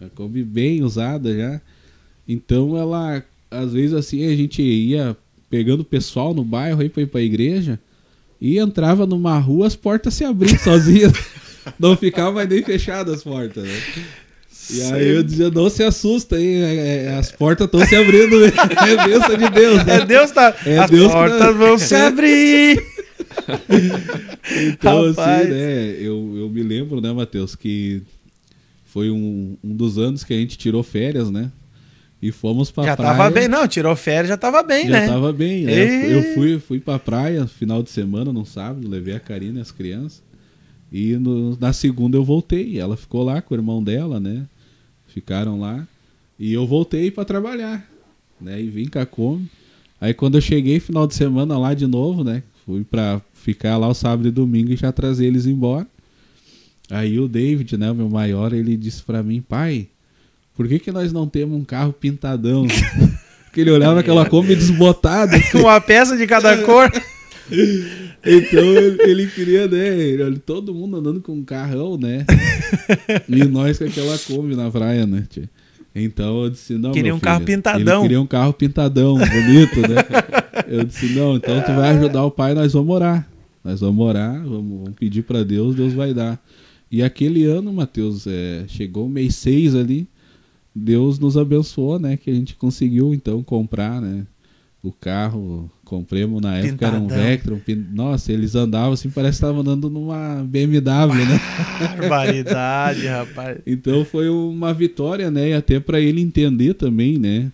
Uma 0.00 0.10
Kombi 0.10 0.42
bem 0.42 0.82
usada 0.82 1.36
já. 1.36 1.60
Então 2.26 2.76
ela, 2.76 3.22
às 3.50 3.72
vezes 3.72 3.92
assim, 3.92 4.24
a 4.26 4.34
gente 4.34 4.62
ia 4.62 5.16
pegando 5.48 5.80
o 5.80 5.84
pessoal 5.84 6.34
no 6.34 6.42
bairro 6.42 6.80
aí 6.80 6.88
pra 6.88 7.02
ir 7.02 7.06
pra 7.06 7.20
igreja 7.20 7.78
e 8.40 8.58
entrava 8.58 9.06
numa 9.06 9.38
rua, 9.38 9.66
as 9.66 9.76
portas 9.76 10.14
se 10.14 10.24
abriam 10.24 10.58
sozinhas. 10.62 11.12
Não 11.78 11.96
ficava 11.96 12.32
mais 12.32 12.48
nem 12.48 12.62
fechadas 12.62 13.16
as 13.16 13.22
portas, 13.22 13.64
né? 13.64 13.80
E 14.72 14.82
aí 14.82 15.08
eu 15.08 15.22
dizia, 15.22 15.50
não 15.50 15.68
se 15.68 15.82
assusta 15.82 16.36
aí, 16.36 16.46
é- 16.62 17.04
é- 17.06 17.18
as 17.18 17.32
portas 17.32 17.66
estão 17.66 17.84
se 17.84 17.96
abrindo, 17.96 18.44
é 18.46 19.04
bênção 19.08 19.36
de 19.36 19.48
Deus, 19.50 19.84
né? 19.84 19.96
É 19.96 20.06
Deus 20.06 20.30
tá. 20.30 20.54
É 20.64 20.78
As 20.78 20.90
Deus 20.90 21.10
portas 21.12 21.38
tá- 21.38 21.50
vão 21.50 21.76
se 21.78 21.94
abrir. 21.94 22.82
Então, 24.68 25.08
Rapaz. 25.10 25.40
assim, 25.42 25.50
né, 25.50 25.90
eu, 26.00 26.34
eu 26.36 26.48
me 26.48 26.62
lembro, 26.62 27.00
né, 27.00 27.12
Matheus, 27.12 27.54
que 27.54 28.02
foi 28.86 29.10
um, 29.10 29.56
um 29.62 29.74
dos 29.76 29.98
anos 29.98 30.24
que 30.24 30.32
a 30.32 30.36
gente 30.36 30.58
tirou 30.58 30.82
férias, 30.82 31.30
né? 31.30 31.50
E 32.22 32.30
fomos 32.30 32.70
pra 32.70 32.84
Já 32.84 32.96
praia. 32.96 33.16
tava 33.16 33.30
bem, 33.30 33.48
não, 33.48 33.66
tirou 33.66 33.96
férias, 33.96 34.28
já 34.28 34.36
tava 34.36 34.62
bem, 34.62 34.86
Já 34.88 35.00
né? 35.00 35.06
tava 35.06 35.32
bem, 35.32 35.64
né? 35.64 35.72
E- 36.08 36.12
Eu 36.12 36.34
fui, 36.34 36.58
fui 36.58 36.78
pra 36.78 36.98
praia 36.98 37.46
final 37.46 37.82
de 37.82 37.90
semana, 37.90 38.30
num 38.32 38.44
sábado, 38.44 38.86
levei 38.86 39.14
a 39.14 39.20
Karina 39.20 39.58
e 39.58 39.62
as 39.62 39.70
crianças. 39.72 40.22
E 40.92 41.14
no- 41.16 41.56
na 41.58 41.72
segunda 41.72 42.16
eu 42.18 42.24
voltei. 42.24 42.78
Ela 42.78 42.96
ficou 42.96 43.22
lá 43.22 43.40
com 43.40 43.54
o 43.54 43.56
irmão 43.56 43.82
dela, 43.82 44.20
né? 44.20 44.44
Ficaram 45.06 45.58
lá. 45.60 45.86
E 46.38 46.52
eu 46.52 46.66
voltei 46.66 47.10
pra 47.10 47.24
trabalhar, 47.24 47.88
né? 48.40 48.60
E 48.60 48.68
vim 48.68 48.86
com 48.88 48.98
a 48.98 49.06
Kombi. 49.06 49.48
Aí 50.00 50.12
quando 50.12 50.36
eu 50.36 50.40
cheguei 50.40 50.78
final 50.80 51.06
de 51.06 51.14
semana 51.14 51.56
lá 51.58 51.72
de 51.74 51.86
novo, 51.86 52.22
né? 52.24 52.42
Fui 52.66 52.84
pra 52.84 53.20
ficar 53.32 53.76
lá 53.78 53.88
o 53.88 53.94
sábado 53.94 54.28
e 54.28 54.30
domingo 54.30 54.72
e 54.72 54.76
já 54.76 54.92
trazer 54.92 55.26
eles 55.26 55.46
embora. 55.46 55.86
Aí 56.90 57.18
o 57.18 57.28
David, 57.28 57.76
né, 57.78 57.90
o 57.90 57.94
meu 57.94 58.08
maior, 58.10 58.52
ele 58.52 58.76
disse 58.76 59.02
pra 59.02 59.22
mim, 59.22 59.40
pai, 59.40 59.86
por 60.54 60.68
que 60.68 60.78
que 60.78 60.92
nós 60.92 61.12
não 61.12 61.26
temos 61.26 61.58
um 61.58 61.64
carro 61.64 61.92
pintadão? 61.92 62.66
Porque 63.46 63.62
ele 63.62 63.70
olhava 63.72 63.98
aquela 63.98 64.24
Kombi 64.26 64.54
desbotada. 64.54 65.34
assim. 65.36 65.58
Uma 65.58 65.80
peça 65.80 66.16
de 66.16 66.26
cada 66.26 66.56
cor. 66.58 66.90
Então 68.22 68.62
ele, 68.76 69.02
ele 69.02 69.26
queria, 69.26 69.66
né? 69.66 69.98
ele- 69.98 70.38
todo 70.38 70.74
mundo 70.74 70.98
andando 70.98 71.22
com 71.22 71.32
um 71.32 71.42
carrão, 71.42 71.96
né? 71.96 72.26
E 73.26 73.44
nós 73.44 73.78
com 73.78 73.84
aquela 73.84 74.16
Kombi 74.18 74.54
na 74.54 74.70
praia, 74.70 75.06
né? 75.06 75.24
tia? 75.28 75.48
Então 75.94 76.44
eu 76.44 76.50
disse, 76.50 76.74
não. 76.74 76.92
Queria 76.92 77.14
um 77.14 77.18
carro 77.18 77.40
filho, 77.40 77.56
pintadão. 77.56 77.94
Ele 77.94 78.02
queria 78.02 78.20
um 78.20 78.26
carro 78.26 78.52
pintadão, 78.52 79.14
bonito, 79.14 79.80
né? 79.80 80.04
Eu 80.68 80.84
disse, 80.84 81.14
não, 81.14 81.36
então 81.36 81.60
tu 81.62 81.72
vai 81.72 81.96
ajudar 81.96 82.24
o 82.24 82.30
pai, 82.30 82.54
nós 82.54 82.74
vamos 82.74 82.94
orar. 82.94 83.26
Nós 83.64 83.80
vamos 83.80 84.06
orar, 84.06 84.34
vamos, 84.34 84.78
vamos 84.80 84.94
pedir 84.98 85.22
pra 85.22 85.42
Deus, 85.42 85.74
Deus 85.74 85.92
vai 85.92 86.14
dar. 86.14 86.38
E 86.90 87.02
aquele 87.02 87.44
ano, 87.44 87.72
Matheus, 87.72 88.26
é, 88.26 88.64
chegou 88.68 89.06
o 89.06 89.10
mês 89.10 89.34
6 89.36 89.74
ali, 89.74 90.06
Deus 90.74 91.18
nos 91.18 91.36
abençoou, 91.36 91.98
né? 91.98 92.16
Que 92.16 92.30
a 92.30 92.34
gente 92.34 92.54
conseguiu 92.54 93.12
então 93.14 93.42
comprar, 93.42 94.00
né? 94.00 94.26
O 94.82 94.90
carro, 94.90 95.70
compramos 95.84 96.40
na 96.40 96.56
época, 96.56 96.86
era 96.86 96.96
um 96.96 97.02
Pintadão. 97.02 97.22
Vectra. 97.24 97.54
um 97.54 97.58
pin- 97.58 97.86
Nossa, 97.92 98.32
eles 98.32 98.54
andavam 98.54 98.92
assim, 98.92 99.10
parece 99.10 99.38
que 99.38 99.44
estavam 99.44 99.60
andando 99.60 99.90
numa 99.90 100.42
BMW, 100.44 101.26
né? 101.26 101.40
Barbaridade, 101.78 103.04
rapaz. 103.06 103.58
Então 103.66 104.04
foi 104.04 104.28
uma 104.30 104.72
vitória, 104.72 105.30
né? 105.30 105.50
E 105.50 105.52
até 105.52 105.78
para 105.78 106.00
ele 106.00 106.20
entender 106.20 106.74
também, 106.74 107.18
né? 107.18 107.52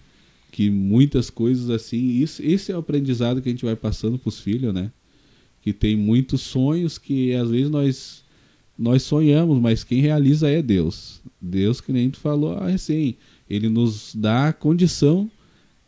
Que 0.52 0.70
muitas 0.70 1.28
coisas 1.28 1.68
assim, 1.68 1.98
isso, 2.22 2.40
esse 2.44 2.70
é 2.70 2.76
o 2.76 2.78
aprendizado 2.78 3.42
que 3.42 3.48
a 3.48 3.52
gente 3.52 3.64
vai 3.64 3.74
passando 3.76 4.18
pros 4.18 4.38
filhos, 4.38 4.72
né? 4.72 4.90
Que 5.60 5.72
tem 5.72 5.96
muitos 5.96 6.42
sonhos 6.42 6.96
que 6.96 7.34
às 7.34 7.50
vezes 7.50 7.70
nós 7.70 8.24
nós 8.78 9.02
sonhamos, 9.02 9.58
mas 9.60 9.82
quem 9.82 10.00
realiza 10.00 10.48
é 10.50 10.60
Deus. 10.62 11.20
Deus, 11.46 11.80
que 11.80 11.92
nem 11.92 12.10
tu 12.10 12.18
falou 12.20 12.58
recém, 12.64 13.16
ele 13.48 13.68
nos 13.68 14.12
dá 14.14 14.48
a 14.48 14.52
condição 14.52 15.30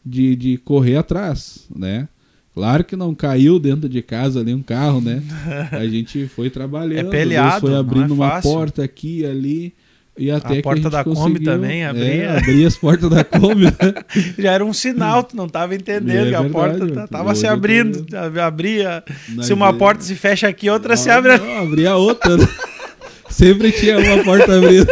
de, 0.05 0.35
de 0.37 0.57
correr 0.59 0.97
atrás, 0.97 1.67
né? 1.75 2.09
Claro 2.55 2.83
que 2.83 2.97
não 2.97 3.15
caiu 3.15 3.59
dentro 3.59 3.89
de 3.89 4.03
casa 4.03 4.41
ali 4.41 4.53
um 4.55 4.63
carro, 4.63 5.01
né? 5.01 5.23
A 5.71 5.87
gente 5.87 6.27
foi 6.27 6.51
trabalhando, 6.51 7.07
É 7.09 7.11
peleado, 7.11 7.51
Deus 7.51 7.61
foi 7.61 7.71
não 7.71 7.77
é 7.77 7.81
abrindo 7.81 8.15
uma 8.15 8.31
fácil. 8.31 8.51
porta 8.53 8.83
aqui 8.83 9.21
e 9.21 9.27
ali. 9.27 9.75
E 10.21 10.33
até 10.33 10.57
que 10.57 10.63
porta 10.63 10.89
a 10.89 10.91
da 10.91 11.05
Kombi 11.05 11.39
também 11.39 11.83
é, 11.83 11.87
abria. 11.87 12.39
abria 12.39 12.67
as 12.67 12.77
portas 12.77 13.09
da 13.09 13.23
Kombi. 13.23 13.67
né? 13.67 13.71
Já 14.37 14.51
era 14.51 14.65
um 14.65 14.73
sinal, 14.73 15.23
tu 15.23 15.37
não 15.37 15.49
tava 15.49 15.77
entendendo 15.77 16.27
É 16.27 16.31
que 16.31 16.35
a 16.35 16.41
verdade, 16.43 16.53
porta 16.53 16.79
mano. 16.87 17.07
tá- 17.09 17.35
se 17.37 17.47
abrindo. 17.47 18.05
Abria. 18.45 19.05
Nós 19.29 19.47
Se 19.47 19.53
uma 19.53 19.69
é- 19.69 19.73
porta 19.75 20.03
se 20.03 20.17
fecha 20.17 20.49
aqui, 20.49 20.69
outra 20.69 20.97
se 20.97 21.09
Ah, 21.09 21.19
abre. 21.19 21.39
Não, 21.39 21.59
abria 21.63 21.95
outra. 21.95 22.37
né? 22.37 22.49
Sempre 23.31 23.71
tinha 23.71 23.97
uma 23.97 24.25
porta 24.25 24.57
abrindo. 24.59 24.89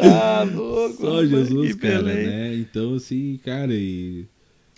Tá 0.00 0.42
louco. 0.54 0.96
Só 1.00 1.24
Jesus, 1.24 1.74
cara, 1.76 2.02
né? 2.02 2.54
Então, 2.56 2.94
assim, 2.94 3.38
cara, 3.44 3.72
e 3.74 4.26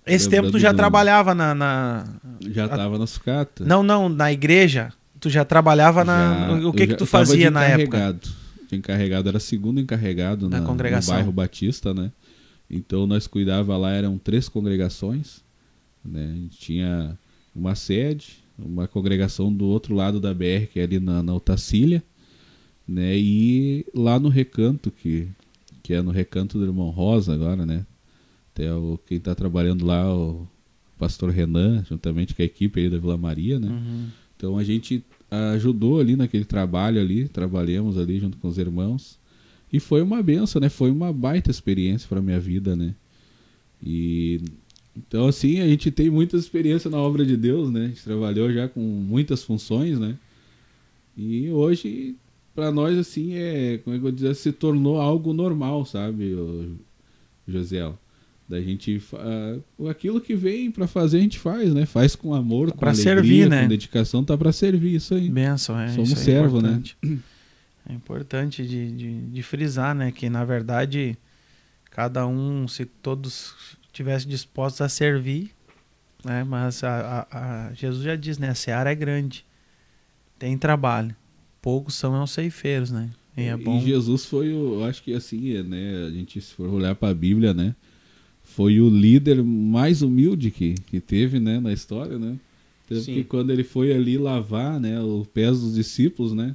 Esse 0.06 0.28
tempo 0.28 0.50
tu 0.50 0.58
já 0.58 0.72
do- 0.72 0.76
trabalhava 0.76 1.34
na, 1.34 1.54
na- 1.54 2.04
já 2.50 2.68
tava 2.68 2.98
na 2.98 3.06
sucata. 3.06 3.64
Não, 3.64 3.82
não, 3.82 4.08
na 4.08 4.32
igreja. 4.32 4.92
Tu 5.20 5.30
já 5.30 5.44
trabalhava 5.44 6.04
na. 6.04 6.48
Já- 6.60 6.68
o 6.68 6.72
que 6.72 6.82
eu 6.82 6.86
que 6.86 6.92
já- 6.92 6.96
tu 6.96 7.06
fazia 7.06 7.50
na 7.50 7.64
época? 7.64 7.84
encarregado. 7.96 8.28
De 8.68 8.76
encarregado, 8.76 9.28
era 9.28 9.38
segundo 9.38 9.78
encarregado 9.80 10.48
Da 10.48 10.60
na, 10.60 10.66
congregação. 10.66 11.12
no 11.14 11.18
bairro 11.18 11.32
Batista, 11.32 11.92
né? 11.94 12.10
Então 12.70 13.06
nós 13.06 13.26
cuidava 13.26 13.76
lá, 13.76 13.92
eram 13.92 14.16
três 14.18 14.48
congregações, 14.48 15.42
né? 16.04 16.30
A 16.32 16.34
gente 16.34 16.58
tinha 16.58 17.18
uma 17.54 17.74
sede, 17.74 18.42
uma 18.58 18.88
congregação 18.88 19.52
do 19.52 19.66
outro 19.66 19.94
lado 19.94 20.18
da 20.18 20.32
BR, 20.32 20.66
que 20.72 20.80
é 20.80 20.84
ali 20.84 20.98
na, 20.98 21.22
na 21.22 21.34
Otacília, 21.34 22.02
né? 22.86 23.16
E 23.16 23.86
lá 23.94 24.18
no 24.18 24.28
recanto, 24.28 24.90
que, 24.90 25.28
que 25.82 25.94
é 25.94 26.02
no 26.02 26.10
recanto 26.10 26.58
do 26.58 26.64
irmão 26.64 26.90
Rosa 26.90 27.34
agora, 27.34 27.64
né? 27.64 27.86
Até 28.52 28.72
o, 28.72 28.98
quem 29.06 29.18
tá 29.18 29.34
trabalhando 29.34 29.86
lá, 29.86 30.14
o 30.14 30.46
pastor 30.98 31.30
Renan, 31.30 31.84
juntamente 31.88 32.34
com 32.34 32.42
a 32.42 32.44
equipe 32.44 32.80
aí 32.80 32.90
da 32.90 32.98
Vila 32.98 33.16
Maria, 33.16 33.58
né? 33.58 33.68
Uhum. 33.68 34.08
Então 34.36 34.58
a 34.58 34.64
gente 34.64 35.04
ajudou 35.30 36.00
ali 36.00 36.16
naquele 36.16 36.44
trabalho 36.44 37.00
ali, 37.00 37.28
trabalhamos 37.28 37.96
ali 37.96 38.18
junto 38.18 38.36
com 38.38 38.48
os 38.48 38.58
irmãos. 38.58 39.18
E 39.72 39.80
foi 39.80 40.02
uma 40.02 40.22
benção, 40.22 40.60
né? 40.60 40.68
Foi 40.68 40.90
uma 40.90 41.12
baita 41.12 41.50
experiência 41.50 42.06
para 42.08 42.20
minha 42.20 42.38
vida, 42.38 42.76
né? 42.76 42.94
E 43.82 44.40
então 44.94 45.26
assim, 45.26 45.60
a 45.60 45.66
gente 45.66 45.90
tem 45.90 46.10
muita 46.10 46.36
experiência 46.36 46.90
na 46.90 46.98
obra 46.98 47.24
de 47.24 47.36
Deus, 47.36 47.70
né? 47.70 47.86
A 47.86 47.88
gente 47.88 48.04
trabalhou 48.04 48.52
já 48.52 48.68
com 48.68 48.80
muitas 48.80 49.42
funções, 49.42 49.98
né? 49.98 50.18
E 51.16 51.50
hoje 51.50 52.16
para 52.54 52.70
nós 52.70 52.98
assim 52.98 53.34
é, 53.34 53.78
como 53.78 53.96
é 53.96 53.98
que 53.98 54.06
eu 54.06 54.12
dizer, 54.12 54.34
se 54.34 54.52
tornou 54.52 55.00
algo 55.00 55.32
normal, 55.32 55.84
sabe, 55.84 56.36
Josiel? 57.46 57.98
Da 58.48 58.60
gente 58.60 59.02
uh, 59.78 59.88
aquilo 59.88 60.20
que 60.20 60.34
vem 60.34 60.70
para 60.70 60.86
fazer 60.86 61.18
a 61.18 61.20
gente 61.20 61.38
faz, 61.38 61.72
né? 61.72 61.86
Faz 61.86 62.14
com 62.14 62.34
amor, 62.34 62.70
tá 62.70 62.76
com 62.76 62.84
alegria, 62.84 63.02
servir, 63.02 63.48
né? 63.48 63.62
com 63.62 63.68
dedicação, 63.68 64.22
tá 64.22 64.36
para 64.36 64.52
servir 64.52 64.96
isso 64.96 65.14
aí. 65.14 65.30
Benção, 65.30 65.78
é. 65.80 65.88
Somos 65.88 66.12
é 66.12 66.16
servo, 66.16 66.60
né? 66.60 66.82
É 67.88 67.92
importante 67.92 68.66
de, 68.66 68.92
de, 68.92 69.20
de, 69.22 69.42
frisar, 69.42 69.94
né? 69.94 70.12
Que 70.12 70.28
na 70.28 70.44
verdade 70.44 71.16
cada 71.90 72.26
um, 72.26 72.68
se 72.68 72.84
todos 72.84 73.54
tivessem 73.92 74.28
dispostos 74.28 74.80
a 74.82 74.88
servir, 74.88 75.50
né? 76.24 76.44
Mas 76.44 76.84
a, 76.84 77.26
a, 77.30 77.68
a 77.68 77.72
Jesus 77.72 78.04
já 78.04 78.16
diz, 78.16 78.38
né? 78.38 78.50
A 78.50 78.54
seara 78.54 78.92
é 78.92 78.94
grande, 78.94 79.46
tem 80.38 80.58
trabalho, 80.58 81.14
poucos 81.62 81.94
são 81.94 82.22
os 82.22 82.30
ceifeiros, 82.32 82.90
né? 82.90 83.08
E, 83.36 83.44
é 83.44 83.56
bom... 83.56 83.78
e 83.78 83.86
Jesus 83.86 84.26
foi 84.26 84.52
o, 84.52 84.80
eu 84.80 84.84
acho 84.84 85.02
que 85.02 85.14
assim, 85.14 85.62
né? 85.62 86.06
A 86.06 86.10
gente 86.10 86.40
se 86.40 86.52
for 86.52 86.68
olhar 86.68 86.94
para 86.94 87.08
a 87.08 87.14
Bíblia, 87.14 87.54
né? 87.54 87.74
Foi 88.42 88.80
o 88.80 88.90
líder 88.90 89.42
mais 89.42 90.02
humilde 90.02 90.50
que, 90.50 90.74
que 90.74 91.00
teve, 91.00 91.40
né? 91.40 91.58
Na 91.60 91.72
história, 91.72 92.18
né? 92.18 92.36
Tanto 92.86 93.04
que 93.04 93.24
quando 93.24 93.50
ele 93.50 93.64
foi 93.64 93.92
ali 93.92 94.18
lavar, 94.18 94.78
né? 94.78 95.00
Os 95.00 95.26
pés 95.28 95.60
dos 95.60 95.74
discípulos, 95.74 96.34
né? 96.34 96.54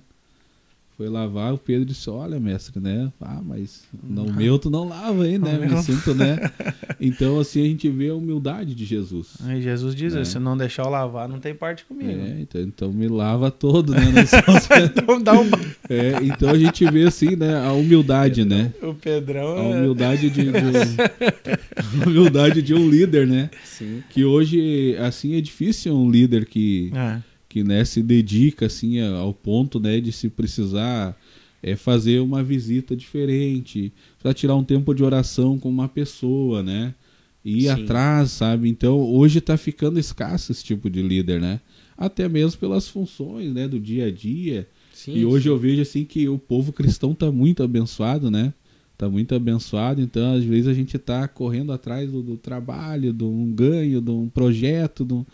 Foi 0.98 1.08
lavar, 1.08 1.54
o 1.54 1.60
Pedro 1.60 1.86
disse, 1.86 2.10
olha, 2.10 2.40
mestre, 2.40 2.80
né? 2.80 3.14
Ah, 3.22 3.40
mas 3.46 3.84
no 4.04 4.24
uhum. 4.24 4.34
meu 4.34 4.58
tu 4.58 4.68
não 4.68 4.90
lava 4.90 5.26
aí, 5.26 5.38
né? 5.38 5.56
Me 5.64 5.78
sinto, 5.84 6.16
né? 6.16 6.40
Então, 7.00 7.40
assim, 7.40 7.62
a 7.62 7.66
gente 7.66 7.88
vê 7.88 8.10
a 8.10 8.16
humildade 8.16 8.74
de 8.74 8.84
Jesus. 8.84 9.36
E 9.48 9.62
Jesus 9.62 9.94
diz, 9.94 10.16
né? 10.16 10.26
se 10.26 10.40
não 10.40 10.58
deixar 10.58 10.86
eu 10.86 10.90
lavar, 10.90 11.30
não 11.30 11.40
tem 11.40 11.54
parte 11.54 11.86
comigo. 11.86 12.10
É, 12.10 12.42
então, 12.42 12.62
então 12.62 12.92
me 12.92 13.08
lava 13.08 13.52
todo, 13.52 13.94
né? 13.94 14.02
então 14.84 15.22
dá 15.22 15.40
um... 15.40 15.48
É, 15.88 16.14
então 16.24 16.50
a 16.50 16.58
gente 16.58 16.84
vê, 16.90 17.04
assim, 17.04 17.36
né? 17.36 17.64
A 17.64 17.74
humildade, 17.74 18.44
né? 18.44 18.74
O 18.82 18.96
Pedrão... 18.96 19.56
A 19.56 19.62
é- 19.62 19.78
humildade 19.78 20.32
de, 20.32 20.46
de 20.46 20.50
a 22.02 22.08
humildade 22.08 22.60
de 22.64 22.74
um 22.74 22.90
líder, 22.90 23.28
né? 23.28 23.52
Sim. 23.64 24.02
Que 24.10 24.26
hoje, 24.26 24.98
assim, 24.98 25.36
é 25.38 25.42
difícil 25.42 25.96
um 25.96 26.10
líder 26.10 26.48
que... 26.48 26.92
É 26.96 27.37
que 27.58 27.64
né, 27.64 27.84
se 27.84 28.04
dedica 28.04 28.68
assim 28.68 29.02
ao 29.02 29.34
ponto 29.34 29.80
né, 29.80 30.00
de 30.00 30.12
se 30.12 30.30
precisar 30.30 31.18
é, 31.64 31.76
fazer 31.76 32.20
uma 32.20 32.44
visita 32.44 32.96
diferente, 32.96 33.92
para 34.22 34.32
tirar 34.32 34.56
um 34.56 34.64
tempo 34.64 34.94
de 34.94 35.04
oração 35.04 35.58
com 35.58 35.68
uma 35.68 35.90
pessoa, 35.90 36.62
né? 36.62 36.94
Ir 37.44 37.64
Sim. 37.64 37.70
atrás, 37.70 38.32
sabe? 38.32 38.70
Então 38.70 39.00
hoje 39.00 39.40
está 39.40 39.58
ficando 39.58 40.00
escasso 40.00 40.52
esse 40.52 40.64
tipo 40.64 40.88
de 40.88 41.02
líder, 41.02 41.42
né? 41.42 41.60
Até 41.98 42.30
mesmo 42.30 42.60
pelas 42.60 42.88
funções, 42.88 43.52
né, 43.52 43.68
do 43.68 43.80
dia 43.80 44.06
a 44.06 44.12
dia. 44.12 44.68
Sim, 44.94 45.16
e 45.16 45.26
hoje 45.26 45.46
sim. 45.46 45.50
eu 45.50 45.58
vejo 45.58 45.82
assim 45.82 46.06
que 46.06 46.30
o 46.30 46.38
povo 46.38 46.72
cristão 46.72 47.14
está 47.14 47.32
muito 47.32 47.64
abençoado, 47.64 48.30
né? 48.30 48.54
Está 48.94 49.10
muito 49.10 49.34
abençoado, 49.34 50.00
então 50.00 50.36
às 50.36 50.44
vezes 50.44 50.68
a 50.68 50.74
gente 50.74 50.98
está 50.98 51.28
correndo 51.28 51.72
atrás 51.72 52.12
do, 52.12 52.22
do, 52.22 52.38
trabalho, 52.38 53.12
de 53.12 53.24
um 53.24 53.52
ganho, 53.52 54.00
de 54.00 54.12
um 54.12 54.28
projeto, 54.28 55.04
de 55.04 55.14
um, 55.14 55.26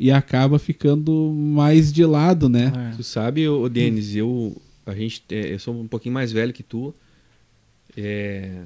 e 0.00 0.10
acaba 0.10 0.58
ficando 0.58 1.30
mais 1.30 1.92
de 1.92 2.06
lado, 2.06 2.48
né? 2.48 2.72
É. 2.74 2.96
Tu 2.96 3.02
sabe, 3.02 3.46
o 3.46 3.68
Denis, 3.68 4.16
eu 4.16 4.56
a 4.86 4.94
gente 4.94 5.22
é, 5.30 5.52
eu 5.52 5.58
sou 5.58 5.78
um 5.78 5.86
pouquinho 5.86 6.14
mais 6.14 6.32
velho 6.32 6.54
que 6.54 6.62
tu. 6.62 6.94
É, 7.94 8.62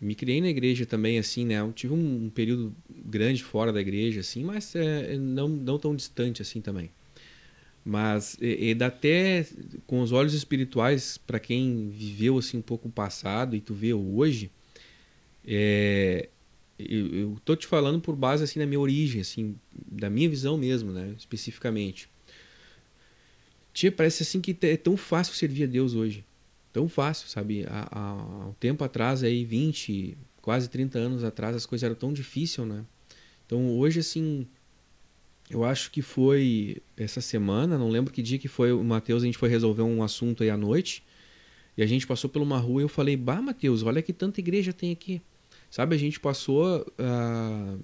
me 0.00 0.14
criei 0.14 0.40
na 0.40 0.48
igreja 0.48 0.86
também 0.86 1.18
assim, 1.18 1.44
né? 1.44 1.60
Eu 1.60 1.70
tive 1.70 1.92
um, 1.92 2.24
um 2.24 2.30
período 2.30 2.74
grande 2.88 3.44
fora 3.44 3.70
da 3.70 3.78
igreja 3.78 4.20
assim, 4.20 4.42
mas 4.42 4.74
é, 4.74 5.18
não 5.18 5.50
não 5.50 5.78
tão 5.78 5.94
distante 5.94 6.40
assim 6.40 6.62
também. 6.62 6.90
Mas 7.84 8.38
e, 8.40 8.70
e 8.70 8.74
dá 8.74 8.86
até 8.86 9.46
com 9.86 10.00
os 10.00 10.12
olhos 10.12 10.32
espirituais 10.32 11.18
para 11.18 11.38
quem 11.38 11.90
viveu 11.90 12.38
assim 12.38 12.56
um 12.56 12.62
pouco 12.62 12.88
o 12.88 12.92
passado 12.92 13.54
e 13.54 13.60
tu 13.60 13.74
vê 13.74 13.92
hoje, 13.92 14.50
é, 15.46 16.30
eu, 16.78 17.36
tô 17.44 17.56
te 17.56 17.66
falando 17.66 18.00
por 18.00 18.14
base 18.14 18.44
assim 18.44 18.58
da 18.58 18.66
minha 18.66 18.80
origem, 18.80 19.20
assim, 19.20 19.56
da 19.72 20.08
minha 20.08 20.28
visão 20.28 20.56
mesmo, 20.56 20.92
né, 20.92 21.14
especificamente. 21.18 22.08
Tia, 23.72 23.90
parece 23.92 24.22
assim 24.22 24.40
que 24.40 24.56
é 24.62 24.76
tão 24.76 24.96
fácil 24.96 25.34
servir 25.34 25.64
a 25.64 25.66
Deus 25.66 25.94
hoje. 25.94 26.24
Tão 26.72 26.88
fácil, 26.88 27.28
sabe? 27.28 27.64
Há, 27.68 27.88
há 27.90 28.48
um 28.48 28.52
tempo 28.54 28.84
atrás, 28.84 29.22
aí 29.22 29.44
20, 29.44 30.16
quase 30.40 30.68
30 30.68 30.98
anos 30.98 31.24
atrás, 31.24 31.56
as 31.56 31.66
coisas 31.66 31.84
eram 31.84 31.94
tão 31.94 32.12
difíceis, 32.12 32.66
né? 32.66 32.84
Então 33.46 33.76
hoje, 33.76 34.00
assim, 34.00 34.46
eu 35.50 35.64
acho 35.64 35.90
que 35.90 36.02
foi 36.02 36.82
essa 36.96 37.20
semana, 37.20 37.78
não 37.78 37.88
lembro 37.88 38.12
que 38.12 38.22
dia 38.22 38.38
que 38.38 38.48
foi, 38.48 38.72
o 38.72 38.84
Matheus, 38.84 39.22
a 39.22 39.26
gente 39.26 39.38
foi 39.38 39.48
resolver 39.48 39.82
um 39.82 40.02
assunto 40.02 40.42
aí 40.42 40.50
à 40.50 40.56
noite, 40.56 41.02
e 41.76 41.82
a 41.82 41.86
gente 41.86 42.06
passou 42.06 42.28
por 42.28 42.42
uma 42.42 42.58
rua 42.58 42.82
e 42.82 42.84
eu 42.84 42.88
falei, 42.88 43.16
bah, 43.16 43.40
Matheus, 43.40 43.82
olha 43.82 44.02
que 44.02 44.12
tanta 44.12 44.40
igreja 44.40 44.72
tem 44.72 44.92
aqui. 44.92 45.22
Sabe, 45.70 45.94
a 45.94 45.98
gente 45.98 46.18
passou. 46.18 46.86
Uh, 46.98 47.78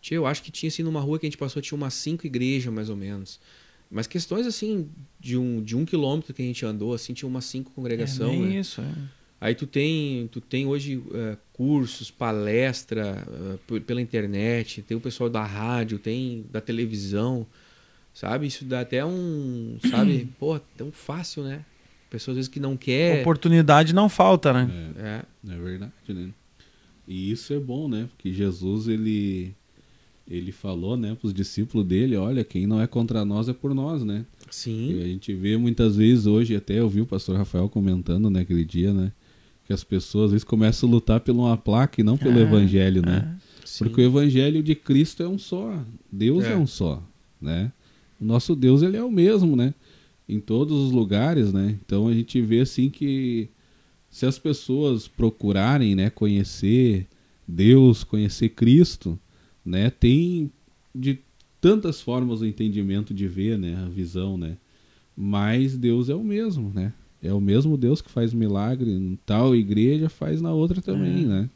tinha, 0.00 0.18
eu 0.18 0.26
acho 0.26 0.42
que 0.42 0.50
tinha 0.50 0.68
assim 0.68 0.82
numa 0.82 1.00
rua 1.00 1.18
que 1.18 1.26
a 1.26 1.28
gente 1.28 1.38
passou, 1.38 1.62
tinha 1.62 1.76
umas 1.76 1.94
cinco 1.94 2.26
igrejas 2.26 2.72
mais 2.72 2.88
ou 2.88 2.96
menos. 2.96 3.40
Mas 3.90 4.06
questões 4.06 4.46
assim, 4.46 4.88
de 5.18 5.36
um, 5.36 5.62
de 5.62 5.76
um 5.76 5.84
quilômetro 5.84 6.34
que 6.34 6.42
a 6.42 6.44
gente 6.44 6.64
andou, 6.66 6.92
assim, 6.92 7.14
tinha 7.14 7.28
umas 7.28 7.44
cinco 7.44 7.70
congregações. 7.70 8.40
É 8.40 8.46
né? 8.46 8.60
isso, 8.60 8.80
é. 8.80 8.92
Aí 9.40 9.54
tu 9.54 9.66
tem, 9.66 10.28
tu 10.28 10.40
tem 10.40 10.66
hoje 10.66 10.96
uh, 10.96 11.36
cursos, 11.52 12.10
palestra 12.10 13.22
uh, 13.70 13.80
pela 13.82 14.00
internet, 14.00 14.82
tem 14.82 14.96
o 14.96 15.00
pessoal 15.00 15.28
da 15.28 15.44
rádio, 15.44 15.98
tem 15.98 16.46
da 16.50 16.60
televisão, 16.60 17.46
sabe? 18.14 18.46
Isso 18.46 18.64
dá 18.64 18.80
até 18.80 19.04
um, 19.04 19.78
sabe? 19.90 20.28
Pô, 20.40 20.58
tão 20.76 20.90
fácil, 20.90 21.44
né? 21.44 21.64
Pessoas 22.08 22.34
às 22.34 22.36
vezes 22.36 22.48
que 22.48 22.58
não 22.58 22.76
quer. 22.76 23.20
Oportunidade 23.20 23.94
não 23.94 24.08
falta, 24.08 24.52
né? 24.52 24.70
É, 24.96 25.02
é. 25.50 25.54
é 25.54 25.58
verdade, 25.58 25.92
né? 26.08 26.30
E 27.06 27.30
isso 27.30 27.52
é 27.52 27.58
bom, 27.58 27.88
né? 27.88 28.08
Porque 28.10 28.32
Jesus, 28.32 28.88
ele, 28.88 29.54
ele 30.28 30.50
falou, 30.50 30.96
né, 30.96 31.14
para 31.14 31.26
os 31.26 31.34
discípulos 31.34 31.86
dele, 31.86 32.16
olha, 32.16 32.42
quem 32.44 32.66
não 32.66 32.80
é 32.80 32.86
contra 32.86 33.24
nós 33.24 33.48
é 33.48 33.52
por 33.52 33.74
nós, 33.74 34.02
né? 34.02 34.24
Sim. 34.50 34.94
E 34.96 35.02
a 35.02 35.06
gente 35.06 35.32
vê 35.34 35.56
muitas 35.56 35.96
vezes 35.96 36.26
hoje, 36.26 36.56
até 36.56 36.78
eu 36.78 36.88
vi 36.88 37.00
o 37.00 37.06
pastor 37.06 37.36
Rafael 37.36 37.68
comentando 37.68 38.28
naquele 38.28 38.60
né, 38.60 38.66
dia, 38.66 38.92
né? 38.92 39.12
Que 39.66 39.72
as 39.72 39.84
pessoas 39.84 40.26
às 40.26 40.30
vezes 40.32 40.44
começam 40.44 40.88
a 40.88 40.92
lutar 40.92 41.20
por 41.20 41.32
uma 41.32 41.56
placa 41.56 42.00
e 42.00 42.04
não 42.04 42.16
pelo 42.16 42.38
ah, 42.38 42.42
evangelho, 42.42 43.02
né? 43.02 43.36
Ah, 43.36 43.64
Porque 43.78 44.00
o 44.00 44.04
evangelho 44.04 44.62
de 44.62 44.74
Cristo 44.74 45.22
é 45.22 45.28
um 45.28 45.38
só. 45.38 45.80
Deus 46.10 46.44
é. 46.44 46.52
é 46.52 46.56
um 46.56 46.66
só, 46.66 47.02
né? 47.40 47.72
O 48.20 48.24
nosso 48.24 48.54
Deus, 48.54 48.82
ele 48.82 48.96
é 48.96 49.02
o 49.02 49.10
mesmo, 49.10 49.56
né? 49.56 49.74
Em 50.28 50.40
todos 50.40 50.76
os 50.76 50.92
lugares, 50.92 51.52
né? 51.52 51.76
Então 51.84 52.08
a 52.08 52.14
gente 52.14 52.40
vê 52.40 52.60
assim 52.60 52.88
que 52.88 53.48
se 54.16 54.24
as 54.24 54.38
pessoas 54.38 55.06
procurarem 55.06 55.94
né, 55.94 56.08
conhecer 56.08 57.06
Deus, 57.46 58.02
conhecer 58.02 58.48
Cristo, 58.48 59.18
né, 59.62 59.90
tem 59.90 60.50
de 60.94 61.18
tantas 61.60 62.00
formas 62.00 62.40
o 62.40 62.46
entendimento 62.46 63.12
de 63.12 63.28
ver, 63.28 63.58
né, 63.58 63.76
a 63.76 63.90
visão, 63.90 64.38
né, 64.38 64.56
mas 65.14 65.76
Deus 65.76 66.08
é 66.08 66.14
o 66.14 66.24
mesmo, 66.24 66.72
né, 66.74 66.94
é 67.22 67.30
o 67.30 67.42
mesmo 67.42 67.76
Deus 67.76 68.00
que 68.00 68.10
faz 68.10 68.32
milagre 68.32 68.90
em 68.90 69.18
tal 69.26 69.54
igreja, 69.54 70.08
faz 70.08 70.40
na 70.40 70.50
outra 70.50 70.80
também, 70.80 71.24
é. 71.24 71.26
né. 71.26 71.50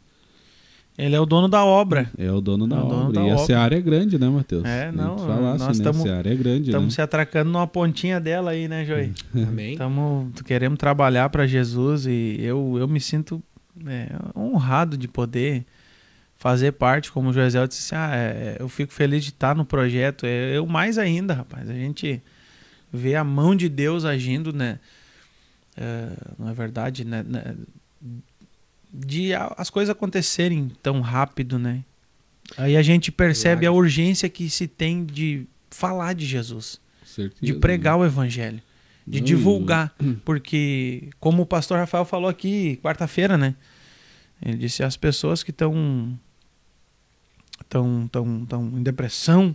Ele 1.00 1.16
é 1.16 1.20
o 1.20 1.24
dono 1.24 1.48
da 1.48 1.64
obra. 1.64 2.10
É 2.18 2.30
o 2.30 2.42
dono 2.42 2.66
da 2.66 2.76
é 2.76 2.78
o 2.78 2.82
dono 2.82 3.02
obra. 3.08 3.12
Da 3.14 3.20
e 3.22 3.30
obra. 3.30 3.42
a 3.42 3.46
seara 3.46 3.76
é 3.76 3.80
grande, 3.80 4.18
né, 4.18 4.28
Matheus? 4.28 4.64
É, 4.66 4.92
não. 4.92 5.16
Nós 5.16 5.78
né? 5.78 5.88
a 5.88 5.92
seara 5.94 6.30
é 6.30 6.34
grande, 6.34 6.70
Estamos 6.70 6.88
né? 6.88 6.90
se 6.90 7.00
atracando 7.00 7.50
numa 7.50 7.66
pontinha 7.66 8.20
dela 8.20 8.50
aí, 8.50 8.68
né, 8.68 8.84
Joey? 8.84 9.12
Amém. 9.34 9.78
Tamo, 9.78 10.30
queremos 10.44 10.78
trabalhar 10.78 11.30
para 11.30 11.46
Jesus 11.46 12.06
e 12.06 12.36
eu, 12.40 12.76
eu 12.78 12.86
me 12.86 13.00
sinto 13.00 13.42
é, 13.86 14.10
honrado 14.36 14.98
de 14.98 15.08
poder 15.08 15.64
fazer 16.36 16.72
parte, 16.72 17.10
como 17.10 17.30
o 17.30 17.32
Joel 17.32 17.66
disse, 17.66 17.94
ah, 17.94 18.10
é, 18.14 18.56
eu 18.60 18.68
fico 18.68 18.92
feliz 18.92 19.24
de 19.24 19.30
estar 19.30 19.56
no 19.56 19.64
projeto. 19.64 20.26
É, 20.26 20.56
eu 20.56 20.66
mais 20.66 20.98
ainda, 20.98 21.32
rapaz. 21.32 21.70
A 21.70 21.74
gente 21.74 22.22
vê 22.92 23.14
a 23.14 23.24
mão 23.24 23.56
de 23.56 23.70
Deus 23.70 24.04
agindo, 24.04 24.52
né? 24.52 24.78
É, 25.76 26.08
não 26.38 26.50
é 26.50 26.52
verdade, 26.52 27.06
né? 27.06 27.24
De 28.92 29.32
as 29.34 29.70
coisas 29.70 29.90
acontecerem 29.90 30.70
tão 30.82 31.00
rápido, 31.00 31.58
né? 31.58 31.84
Aí 32.56 32.76
a 32.76 32.82
gente 32.82 33.12
percebe 33.12 33.64
a 33.64 33.72
urgência 33.72 34.28
que 34.28 34.50
se 34.50 34.66
tem 34.66 35.04
de 35.04 35.46
falar 35.70 36.14
de 36.14 36.26
Jesus, 36.26 36.80
Certeza, 37.04 37.40
de 37.40 37.54
pregar 37.54 37.96
né? 37.96 38.02
o 38.02 38.06
evangelho, 38.06 38.60
de 39.06 39.20
Não, 39.20 39.24
divulgar, 39.24 39.94
porque 40.24 41.10
como 41.20 41.42
o 41.42 41.46
pastor 41.46 41.78
Rafael 41.78 42.04
falou 42.04 42.28
aqui 42.28 42.78
quarta-feira, 42.82 43.38
né? 43.38 43.54
Ele 44.42 44.56
disse 44.56 44.82
as 44.82 44.96
pessoas 44.96 45.42
que 45.42 45.50
estão 45.50 46.18
estão 47.60 48.08
tão, 48.10 48.44
tão 48.46 48.66
em 48.78 48.82
depressão, 48.82 49.54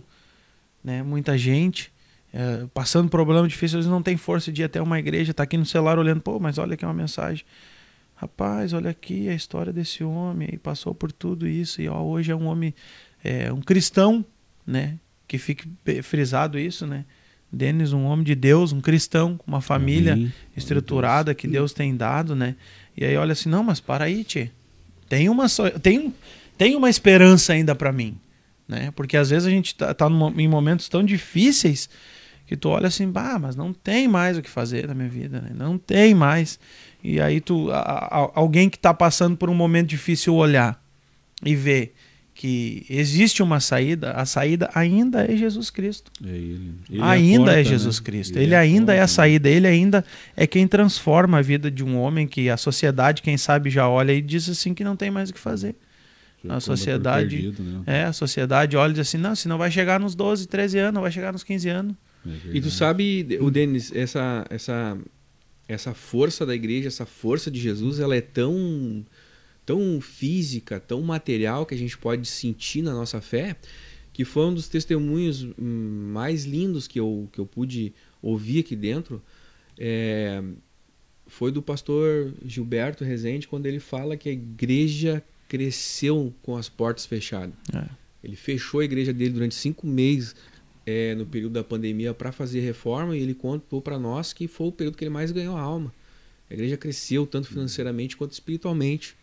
né? 0.82 1.02
Muita 1.02 1.36
gente 1.36 1.92
é, 2.32 2.66
passando 2.74 3.08
problema 3.08 3.48
difícil, 3.48 3.78
eles 3.78 3.88
não 3.88 4.02
têm 4.02 4.16
força 4.18 4.52
de 4.52 4.60
ir 4.60 4.64
até 4.66 4.80
uma 4.82 4.98
igreja, 4.98 5.32
tá 5.32 5.42
aqui 5.42 5.56
no 5.56 5.64
celular 5.64 5.98
olhando, 5.98 6.20
pô, 6.20 6.38
mas 6.38 6.58
olha 6.58 6.74
aqui 6.74 6.84
uma 6.84 6.92
mensagem. 6.92 7.44
Rapaz, 8.16 8.72
olha 8.72 8.90
aqui 8.90 9.28
a 9.28 9.34
história 9.34 9.72
desse 9.72 10.02
homem, 10.02 10.48
e 10.50 10.56
passou 10.56 10.94
por 10.94 11.12
tudo 11.12 11.46
isso, 11.46 11.82
e 11.82 11.88
ó, 11.88 12.02
hoje 12.02 12.32
é 12.32 12.36
um 12.36 12.46
homem, 12.46 12.74
é, 13.22 13.52
um 13.52 13.60
cristão, 13.60 14.24
né? 14.66 14.98
Que 15.28 15.36
fique 15.36 15.68
frisado 16.02 16.58
isso, 16.58 16.86
né? 16.86 17.04
Denis, 17.52 17.92
um 17.92 18.04
homem 18.04 18.24
de 18.24 18.34
Deus, 18.34 18.72
um 18.72 18.80
cristão, 18.80 19.38
uma 19.46 19.60
família 19.60 20.14
Amém. 20.14 20.32
estruturada 20.56 21.34
que 21.34 21.46
Deus 21.46 21.72
tem 21.72 21.94
dado, 21.94 22.34
né? 22.34 22.56
E 22.96 23.04
aí 23.04 23.16
olha 23.16 23.32
assim, 23.32 23.48
não, 23.48 23.62
mas 23.62 23.80
para 23.80 24.06
aí, 24.06 24.24
tchê. 24.24 24.50
Tem 25.08 25.28
uma, 25.28 25.46
tem, 25.82 26.12
tem 26.56 26.74
uma 26.74 26.90
esperança 26.90 27.52
ainda 27.52 27.74
para 27.74 27.92
mim, 27.92 28.18
né? 28.66 28.90
Porque 28.96 29.16
às 29.16 29.30
vezes 29.30 29.46
a 29.46 29.50
gente 29.50 29.74
tá, 29.74 29.92
tá 29.92 30.08
em 30.08 30.48
momentos 30.48 30.88
tão 30.88 31.04
difíceis 31.04 31.88
que 32.46 32.56
tu 32.56 32.68
olha 32.68 32.88
assim, 32.88 33.10
bah, 33.10 33.38
mas 33.38 33.56
não 33.56 33.72
tem 33.72 34.08
mais 34.08 34.38
o 34.38 34.42
que 34.42 34.50
fazer 34.50 34.86
na 34.86 34.94
minha 34.94 35.08
vida, 35.08 35.40
né? 35.40 35.50
Não 35.54 35.76
tem 35.76 36.14
mais. 36.14 36.58
E 37.02 37.20
aí 37.20 37.40
tu, 37.40 37.70
a, 37.70 37.78
a, 37.78 38.30
alguém 38.34 38.68
que 38.68 38.76
está 38.76 38.92
passando 38.92 39.36
por 39.36 39.48
um 39.48 39.54
momento 39.54 39.88
difícil 39.88 40.34
olhar 40.34 40.82
e 41.44 41.54
ver 41.54 41.94
que 42.36 42.84
existe 42.90 43.42
uma 43.42 43.60
saída, 43.60 44.12
a 44.12 44.26
saída 44.26 44.70
ainda 44.74 45.24
é 45.24 45.34
Jesus 45.34 45.70
Cristo. 45.70 46.12
É 46.22 46.28
ele. 46.28 46.74
ele 46.90 47.02
ainda 47.02 47.52
é, 47.52 47.54
porta, 47.54 47.60
é 47.60 47.64
Jesus 47.64 47.98
né? 47.98 48.04
Cristo. 48.04 48.36
Ele, 48.36 48.44
ele 48.44 48.54
é 48.54 48.58
ainda 48.58 48.92
porta, 48.92 49.00
é 49.00 49.00
a 49.00 49.08
saída, 49.08 49.48
ele 49.48 49.66
ainda 49.66 50.04
é 50.36 50.46
quem 50.46 50.68
transforma 50.68 51.38
a 51.38 51.42
vida 51.42 51.70
de 51.70 51.82
um 51.82 51.98
homem 51.98 52.26
que 52.26 52.50
a 52.50 52.58
sociedade, 52.58 53.22
quem 53.22 53.38
sabe, 53.38 53.70
já 53.70 53.88
olha 53.88 54.12
e 54.12 54.20
diz 54.20 54.48
assim 54.50 54.74
que 54.74 54.84
não 54.84 54.94
tem 54.94 55.10
mais 55.10 55.30
o 55.30 55.32
que 55.32 55.40
fazer. 55.40 55.74
Já 56.44 56.56
a 56.56 56.60
sociedade, 56.60 57.36
perdido, 57.36 57.62
né? 57.62 57.82
é, 57.86 58.04
a 58.04 58.12
sociedade 58.12 58.76
olha 58.76 58.90
e 58.90 58.94
diz 58.94 59.08
assim, 59.08 59.18
não, 59.18 59.34
se 59.34 59.48
não 59.48 59.56
vai 59.56 59.70
chegar 59.70 59.98
nos 59.98 60.14
12, 60.14 60.46
13 60.46 60.78
anos, 60.78 61.00
vai 61.00 61.10
chegar 61.10 61.32
nos 61.32 61.42
15 61.42 61.68
anos. 61.70 61.94
É 62.26 62.56
e 62.56 62.60
tu 62.60 62.70
sabe, 62.70 63.38
o 63.40 63.50
Denis, 63.50 63.90
essa 63.94 64.44
essa 64.50 64.98
essa 65.68 65.94
força 65.94 66.46
da 66.46 66.54
igreja, 66.54 66.88
essa 66.88 67.06
força 67.06 67.50
de 67.50 67.60
Jesus, 67.60 67.98
ela 68.00 68.16
é 68.16 68.20
tão 68.20 69.04
tão 69.64 70.00
física, 70.00 70.78
tão 70.78 71.02
material 71.02 71.66
que 71.66 71.74
a 71.74 71.78
gente 71.78 71.98
pode 71.98 72.28
sentir 72.28 72.82
na 72.82 72.92
nossa 72.92 73.20
fé, 73.20 73.56
que 74.12 74.24
foi 74.24 74.46
um 74.46 74.54
dos 74.54 74.68
testemunhos 74.68 75.42
hum, 75.42 76.10
mais 76.12 76.44
lindos 76.44 76.86
que 76.86 77.00
eu, 77.00 77.28
que 77.32 77.40
eu 77.40 77.44
pude 77.44 77.92
ouvir 78.22 78.60
aqui 78.60 78.76
dentro. 78.76 79.20
É, 79.76 80.40
foi 81.26 81.50
do 81.50 81.60
pastor 81.60 82.32
Gilberto 82.44 83.04
Rezende, 83.04 83.48
quando 83.48 83.66
ele 83.66 83.80
fala 83.80 84.16
que 84.16 84.28
a 84.28 84.32
igreja 84.32 85.22
cresceu 85.48 86.32
com 86.42 86.56
as 86.56 86.68
portas 86.68 87.04
fechadas. 87.04 87.54
É. 87.74 87.84
Ele 88.22 88.36
fechou 88.36 88.80
a 88.80 88.84
igreja 88.84 89.12
dele 89.12 89.30
durante 89.30 89.54
cinco 89.56 89.86
meses 89.86 90.34
é, 90.86 91.14
no 91.16 91.26
período 91.26 91.54
da 91.54 91.64
pandemia 91.64 92.14
para 92.14 92.30
fazer 92.30 92.60
reforma 92.60 93.16
e 93.16 93.20
ele 93.20 93.34
contou 93.34 93.82
para 93.82 93.98
nós 93.98 94.32
que 94.32 94.46
foi 94.46 94.68
o 94.68 94.72
período 94.72 94.96
que 94.96 95.04
ele 95.04 95.10
mais 95.10 95.32
ganhou 95.32 95.56
a 95.56 95.60
alma. 95.60 95.92
A 96.48 96.54
igreja 96.54 96.76
cresceu 96.76 97.26
tanto 97.26 97.48
financeiramente 97.48 98.16
quanto 98.16 98.32
espiritualmente. 98.32 99.16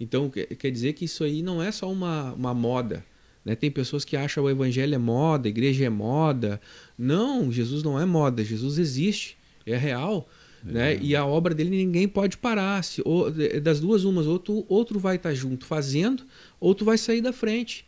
Então, 0.00 0.30
quer 0.30 0.70
dizer 0.70 0.94
que 0.94 1.04
isso 1.04 1.22
aí 1.22 1.42
não 1.42 1.62
é 1.62 1.70
só 1.70 1.92
uma, 1.92 2.32
uma 2.32 2.54
moda. 2.54 3.04
Né? 3.44 3.54
Tem 3.54 3.70
pessoas 3.70 4.04
que 4.04 4.16
acham 4.16 4.44
o 4.44 4.50
evangelho 4.50 4.94
é 4.94 4.98
moda, 4.98 5.46
a 5.46 5.50
igreja 5.50 5.84
é 5.84 5.90
moda. 5.90 6.60
Não, 6.98 7.52
Jesus 7.52 7.82
não 7.82 8.00
é 8.00 8.06
moda, 8.06 8.42
Jesus 8.42 8.78
existe, 8.78 9.36
é 9.66 9.76
real. 9.76 10.28
É. 10.66 10.72
Né? 10.72 10.98
E 11.02 11.14
a 11.14 11.24
obra 11.26 11.54
dele 11.54 11.70
ninguém 11.70 12.08
pode 12.08 12.38
parar. 12.38 12.82
Se, 12.82 13.02
ou, 13.04 13.30
das 13.62 13.78
duas, 13.78 14.04
umas, 14.04 14.26
outro, 14.26 14.64
outro 14.68 14.98
vai 14.98 15.16
estar 15.16 15.34
junto 15.34 15.66
fazendo, 15.66 16.24
outro 16.58 16.84
vai 16.84 16.96
sair 16.96 17.20
da 17.20 17.32
frente. 17.32 17.84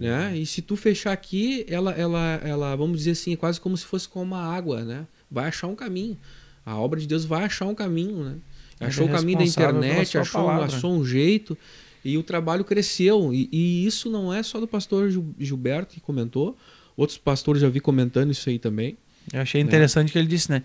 É 0.00 0.04
né? 0.04 0.38
E 0.38 0.46
se 0.46 0.62
tu 0.62 0.76
fechar 0.76 1.12
aqui, 1.12 1.64
ela, 1.68 1.92
ela, 1.92 2.40
ela, 2.42 2.76
vamos 2.76 2.98
dizer 2.98 3.12
assim, 3.12 3.32
é 3.32 3.36
quase 3.36 3.60
como 3.60 3.76
se 3.76 3.84
fosse 3.84 4.08
com 4.08 4.22
uma 4.22 4.40
água, 4.40 4.84
né? 4.84 5.06
Vai 5.30 5.48
achar 5.48 5.66
um 5.66 5.74
caminho. 5.74 6.16
A 6.64 6.78
obra 6.78 6.98
de 6.98 7.06
Deus 7.06 7.24
vai 7.24 7.44
achar 7.44 7.66
um 7.66 7.74
caminho, 7.74 8.24
né? 8.24 8.36
Achou 8.80 9.06
o 9.06 9.10
caminho 9.10 9.38
da 9.38 9.44
internet, 9.44 10.18
achou, 10.18 10.48
achou 10.48 10.92
um 10.92 11.04
jeito 11.04 11.56
e 12.04 12.18
o 12.18 12.22
trabalho 12.22 12.64
cresceu. 12.64 13.32
E, 13.32 13.48
e, 13.50 13.86
isso 13.86 14.10
não 14.10 14.32
é 14.32 14.42
só 14.42 14.60
do 14.60 14.68
pastor 14.68 15.10
Gilberto 15.38 15.94
que 15.94 16.00
comentou, 16.00 16.56
outros 16.96 17.16
pastores 17.16 17.62
já 17.62 17.68
vi 17.68 17.80
comentando 17.80 18.30
isso 18.30 18.48
aí 18.48 18.58
também. 18.58 18.96
Eu 19.32 19.40
achei 19.40 19.60
interessante 19.60 20.10
é. 20.10 20.12
que 20.12 20.18
ele 20.18 20.28
disse, 20.28 20.50
né? 20.50 20.62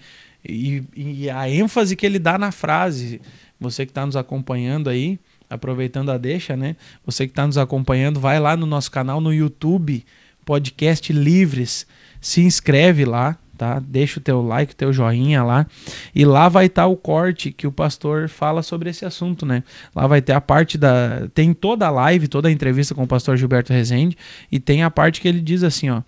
E, 0.47 0.83
e, 0.95 1.29
a 1.29 1.49
ênfase 1.49 1.95
que 1.95 2.05
ele 2.05 2.19
dá 2.19 2.37
na 2.37 2.51
frase, 2.51 3.21
você 3.59 3.85
que 3.85 3.91
está 3.91 4.05
nos 4.05 4.15
acompanhando 4.15 4.89
aí, 4.89 5.17
aproveitando 5.49 6.11
a 6.11 6.17
deixa, 6.17 6.55
né? 6.55 6.75
Você 7.05 7.25
que 7.25 7.31
está 7.31 7.45
nos 7.45 7.57
acompanhando, 7.57 8.19
vai 8.19 8.39
lá 8.39 8.55
no 8.55 8.65
nosso 8.65 8.91
canal 8.91 9.19
no 9.19 9.33
YouTube, 9.33 10.05
Podcast 10.45 11.11
Livres, 11.11 11.87
se 12.21 12.41
inscreve 12.41 13.05
lá, 13.05 13.37
tá? 13.57 13.79
Deixa 13.79 14.19
o 14.19 14.23
teu 14.23 14.41
like, 14.41 14.73
o 14.73 14.75
teu 14.75 14.93
joinha 14.93 15.43
lá. 15.43 15.67
E 16.15 16.23
lá 16.23 16.47
vai 16.47 16.67
estar 16.67 16.83
tá 16.83 16.87
o 16.87 16.95
corte 16.95 17.51
que 17.51 17.67
o 17.67 17.71
pastor 17.71 18.29
fala 18.29 18.63
sobre 18.63 18.89
esse 18.89 19.05
assunto, 19.05 19.45
né? 19.45 19.63
Lá 19.93 20.07
vai 20.07 20.21
ter 20.21 20.33
a 20.33 20.41
parte 20.41 20.77
da. 20.77 21.27
Tem 21.33 21.53
toda 21.53 21.85
a 21.85 21.91
live, 21.91 22.27
toda 22.27 22.47
a 22.47 22.51
entrevista 22.51 22.95
com 22.95 23.03
o 23.03 23.07
pastor 23.07 23.35
Gilberto 23.37 23.73
Rezende. 23.73 24.17
E 24.51 24.59
tem 24.59 24.83
a 24.83 24.89
parte 24.89 25.19
que 25.19 25.27
ele 25.27 25.41
diz 25.41 25.61
assim, 25.63 25.89
ó. 25.89 25.99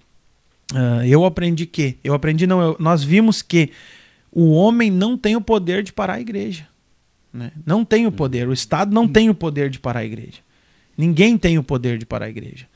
Uh, 0.72 1.04
eu 1.06 1.26
aprendi 1.26 1.66
que. 1.66 1.98
Eu 2.04 2.14
aprendi, 2.14 2.48
não, 2.48 2.62
eu, 2.62 2.78
nós 2.80 3.04
vimos 3.04 3.42
que 3.42 3.72
o 4.32 4.54
homem 4.54 4.90
não 4.90 5.18
tem 5.18 5.36
o 5.36 5.42
poder 5.42 5.84
de 5.84 5.92
parar 5.92 6.14
a 6.14 6.22
igreja. 6.22 6.71
Né? 7.34 7.52
Não 7.66 7.86
tem 7.86 8.06
o 8.08 8.12
poder. 8.12 8.48
O 8.48 8.54
Estado 8.54 8.94
não 8.94 9.08
tem 9.08 9.30
o 9.30 9.36
poder 9.36 9.70
de 9.70 9.80
parar 9.80 10.02
a 10.02 10.06
igreja. 10.06 10.40
Ninguém 10.98 11.38
tem 11.38 11.58
o 11.58 11.64
poder 11.64 11.98
de 11.98 12.06
parar 12.06 12.26
a 12.26 12.30
igreja. 12.30 12.68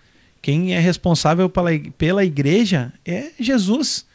Quem 0.41 0.73
é 0.73 0.79
responsável 0.79 1.49
pela, 1.49 1.71
pela 1.97 2.23
igreja 2.23 2.93
é 3.05 3.31
Jesus. 3.39 4.05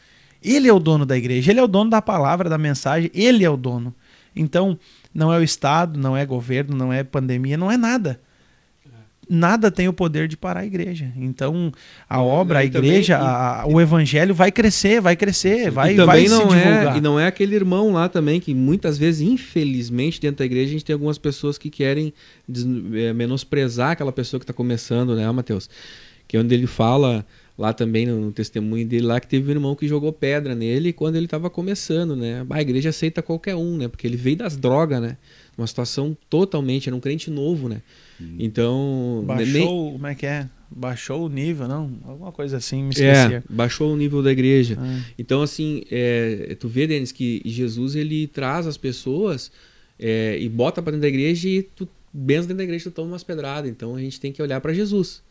Ele 0.42 0.68
é 0.68 0.72
o 0.72 0.78
dono 0.78 1.04
da 1.04 1.16
igreja, 1.16 1.50
ele 1.50 1.60
é 1.60 1.62
o 1.62 1.68
dono 1.68 1.90
da 1.90 2.00
palavra, 2.00 2.48
da 2.48 2.56
mensagem, 2.56 3.10
ele 3.12 3.44
é 3.44 3.50
o 3.50 3.56
dono. 3.56 3.94
Então, 4.34 4.78
não 5.12 5.32
é 5.32 5.38
o 5.38 5.42
Estado, 5.42 5.98
não 5.98 6.16
é 6.16 6.24
governo, 6.24 6.74
não 6.76 6.92
é 6.92 7.04
pandemia, 7.04 7.56
não 7.56 7.70
é 7.70 7.76
nada. 7.76 8.20
Nada 9.32 9.70
tem 9.70 9.86
o 9.86 9.92
poder 9.92 10.26
de 10.26 10.36
parar 10.36 10.60
a 10.60 10.66
igreja. 10.66 11.12
Então, 11.14 11.70
a 12.08 12.20
obra, 12.20 12.58
a 12.58 12.64
igreja, 12.64 13.16
também, 13.16 13.30
a, 13.32 13.64
o 13.64 13.80
evangelho 13.80 14.34
vai 14.34 14.50
crescer, 14.50 15.00
vai 15.00 15.14
crescer, 15.14 15.70
vai, 15.70 15.94
vai 15.94 16.26
não 16.26 16.50
se 16.50 16.56
é, 16.56 16.58
divulgar. 16.58 16.94
É, 16.94 16.98
e 16.98 17.00
não 17.00 17.20
é 17.20 17.28
aquele 17.28 17.54
irmão 17.54 17.92
lá 17.92 18.08
também 18.08 18.40
que 18.40 18.52
muitas 18.52 18.98
vezes, 18.98 19.20
infelizmente, 19.20 20.20
dentro 20.20 20.38
da 20.38 20.44
igreja, 20.44 20.70
a 20.70 20.72
gente 20.72 20.84
tem 20.84 20.94
algumas 20.94 21.16
pessoas 21.16 21.56
que 21.56 21.70
querem 21.70 22.12
é, 22.92 23.12
menosprezar 23.12 23.92
aquela 23.92 24.10
pessoa 24.10 24.40
que 24.40 24.42
está 24.42 24.52
começando, 24.52 25.14
né, 25.14 25.30
Mateus? 25.30 25.70
Que 26.26 26.36
é 26.36 26.40
onde 26.40 26.52
ele 26.52 26.66
fala 26.66 27.24
lá 27.56 27.72
também 27.72 28.06
no, 28.06 28.20
no, 28.20 28.32
testemunho 28.32 28.84
dele 28.84 29.06
lá 29.06 29.20
que 29.20 29.28
teve 29.28 29.46
um 29.48 29.54
irmão 29.54 29.76
que 29.76 29.86
jogou 29.86 30.12
pedra 30.12 30.56
nele 30.56 30.92
quando 30.92 31.14
ele 31.14 31.26
estava 31.26 31.48
começando, 31.48 32.16
né? 32.16 32.44
A 32.50 32.60
igreja 32.60 32.88
aceita 32.88 33.22
qualquer 33.22 33.54
um, 33.54 33.76
né? 33.76 33.86
Porque 33.86 34.08
ele 34.08 34.16
veio 34.16 34.38
das 34.38 34.56
drogas, 34.56 35.00
né? 35.00 35.16
Uma 35.56 35.68
situação 35.68 36.16
totalmente, 36.28 36.88
era 36.88 36.96
um 36.96 37.00
crente 37.00 37.30
novo, 37.30 37.68
né? 37.68 37.80
Então. 38.38 39.22
Baixou, 39.26 39.52
nem... 39.52 39.92
como 39.92 40.06
é 40.06 40.14
que 40.14 40.26
é? 40.26 40.48
Baixou 40.70 41.26
o 41.26 41.28
nível, 41.28 41.66
não? 41.66 41.90
Alguma 42.04 42.30
coisa 42.30 42.58
assim, 42.58 42.84
me 42.84 42.90
esqueci. 42.90 43.34
É, 43.34 43.42
baixou 43.50 43.92
o 43.92 43.96
nível 43.96 44.22
da 44.22 44.30
igreja. 44.30 44.76
Ah. 44.78 45.00
Então, 45.18 45.42
assim, 45.42 45.82
é, 45.90 46.56
tu 46.60 46.68
vê, 46.68 46.86
Denis, 46.86 47.10
que 47.10 47.42
Jesus 47.44 47.96
ele 47.96 48.28
traz 48.28 48.66
as 48.66 48.76
pessoas 48.76 49.50
é, 49.98 50.38
e 50.40 50.48
bota 50.48 50.80
para 50.80 50.92
dentro 50.92 51.02
da 51.02 51.08
igreja 51.08 51.48
e 51.48 51.62
tu, 51.62 51.88
benção 52.12 52.42
dentro 52.42 52.58
da 52.58 52.64
igreja, 52.64 52.84
tu 52.84 52.92
toma 52.92 53.08
umas 53.08 53.24
pedradas. 53.24 53.68
Então 53.68 53.96
a 53.96 54.00
gente 54.00 54.20
tem 54.20 54.30
que 54.30 54.40
olhar 54.40 54.60
para 54.60 54.72
Jesus 54.72 55.22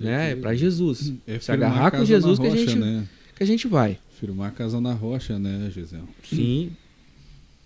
né? 0.00 0.32
É 0.32 0.36
para 0.36 0.54
Jesus. 0.54 1.12
É 1.26 1.38
Se 1.38 1.52
agarrar 1.52 1.90
com 1.90 2.04
Jesus 2.04 2.38
rocha, 2.38 2.50
que, 2.50 2.56
a 2.56 2.66
gente, 2.66 2.78
né? 2.78 3.08
que 3.36 3.42
a 3.42 3.46
gente 3.46 3.68
vai. 3.68 3.98
Firmar 4.18 4.48
a 4.48 4.50
casa 4.50 4.80
na 4.80 4.92
rocha, 4.92 5.38
né, 5.38 5.70
Gisele? 5.72 6.02
Sim. 6.24 6.72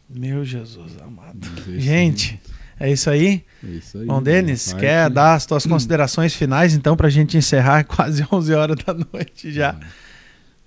Meu 0.09 0.45
Jesus 0.45 0.93
amado. 1.01 1.39
Gente, 1.79 2.39
é 2.83 2.93
isso 2.93 3.09
aí? 3.09 3.45
É 3.63 3.71
isso 3.71 3.99
aí. 3.99 4.07
Bom, 4.07 4.21
Denis, 4.21 4.73
quer 4.73 5.09
dar 5.09 5.35
as 5.35 5.47
tuas 5.47 5.65
considerações 5.65 6.35
finais, 6.35 6.75
então, 6.75 6.97
para 6.97 7.07
a 7.07 7.11
gente 7.11 7.37
encerrar 7.37 7.85
quase 7.87 8.27
11 8.31 8.53
horas 8.55 8.77
da 8.85 8.93
noite 8.93 9.53
já. 9.53 9.79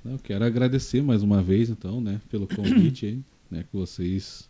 Não, 0.03 0.17
quero 0.17 0.45
agradecer 0.45 1.03
mais 1.03 1.21
uma 1.21 1.41
vez, 1.41 1.69
então, 1.69 1.99
né, 1.99 2.21
pelo 2.29 2.47
convite 2.47 3.05
aí, 3.05 3.19
né, 3.51 3.65
que 3.69 3.77
vocês 3.77 4.47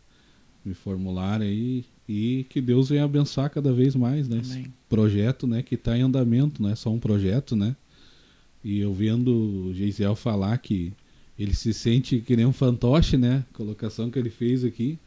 me 0.63 0.73
formularam 0.73 1.43
aí 1.43 1.85
e 2.07 2.45
que 2.49 2.61
Deus 2.61 2.89
venha 2.89 3.03
abençoar 3.03 3.49
cada 3.49 3.73
vez 3.73 3.95
mais, 3.95 4.29
né? 4.29 4.37
Esse 4.37 4.69
projeto, 4.87 5.47
né, 5.47 5.63
que 5.63 5.73
está 5.75 5.97
em 5.97 6.01
andamento, 6.01 6.61
não 6.61 6.69
é 6.69 6.75
só 6.75 6.91
um 6.91 6.99
projeto, 6.99 7.55
né? 7.55 7.75
E 8.63 8.79
eu 8.79 8.93
vendo 8.93 9.67
o 9.67 9.73
Geisiel 9.73 10.15
falar 10.15 10.57
que 10.59 10.93
ele 11.37 11.53
se 11.53 11.73
sente 11.73 12.19
que 12.19 12.35
nem 12.35 12.45
um 12.45 12.53
fantoche, 12.53 13.17
né? 13.17 13.43
Colocação 13.53 14.09
que 14.09 14.17
ele 14.17 14.29
fez 14.29 14.63
aqui. 14.63 14.99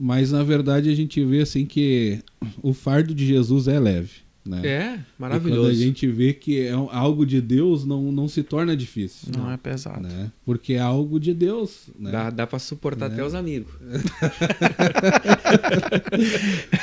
Mas 0.00 0.32
na 0.32 0.42
verdade 0.42 0.88
a 0.90 0.94
gente 0.94 1.22
vê 1.24 1.40
assim 1.42 1.64
que 1.66 2.18
o 2.62 2.72
fardo 2.72 3.14
de 3.14 3.26
Jesus 3.26 3.68
é 3.68 3.78
leve, 3.78 4.10
Né? 4.44 4.60
É, 4.66 4.94
E 4.96 5.00
maravilhoso. 5.18 5.60
quando 5.62 5.70
a 5.70 5.74
gente 5.74 6.06
vê 6.08 6.32
que 6.32 6.58
é 6.60 6.72
algo 6.72 7.24
de 7.24 7.40
Deus, 7.40 7.84
não, 7.84 8.10
não 8.10 8.26
se 8.26 8.42
torna 8.42 8.76
difícil. 8.76 9.28
Não 9.36 9.50
é 9.50 9.56
pesado. 9.56 10.00
Né? 10.02 10.32
Porque 10.44 10.72
é 10.72 10.80
algo 10.80 11.20
de 11.20 11.32
Deus. 11.32 11.88
Né? 11.98 12.10
Dá, 12.10 12.30
dá 12.30 12.46
pra 12.46 12.58
suportar 12.58 13.08
Né? 13.08 13.14
até 13.14 13.24
os 13.24 13.34
amigos. 13.34 13.70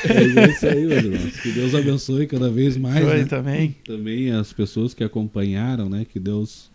Mas 0.08 0.38
é 0.38 0.50
isso 0.52 0.68
aí, 0.68 0.86
meus 0.86 1.04
irmãos. 1.04 1.40
Que 1.42 1.52
Deus 1.52 1.76
abençoe 1.76 2.28
cada 2.28 2.50
vez 2.50 2.78
mais. 2.78 3.06
Né? 3.06 3.26
também. 3.26 3.76
Também 3.86 4.32
as 4.32 4.54
pessoas 4.54 4.94
que 4.94 5.04
acompanharam, 5.04 5.90
né? 5.90 6.06
Que 6.06 6.20
Deus 6.20 6.70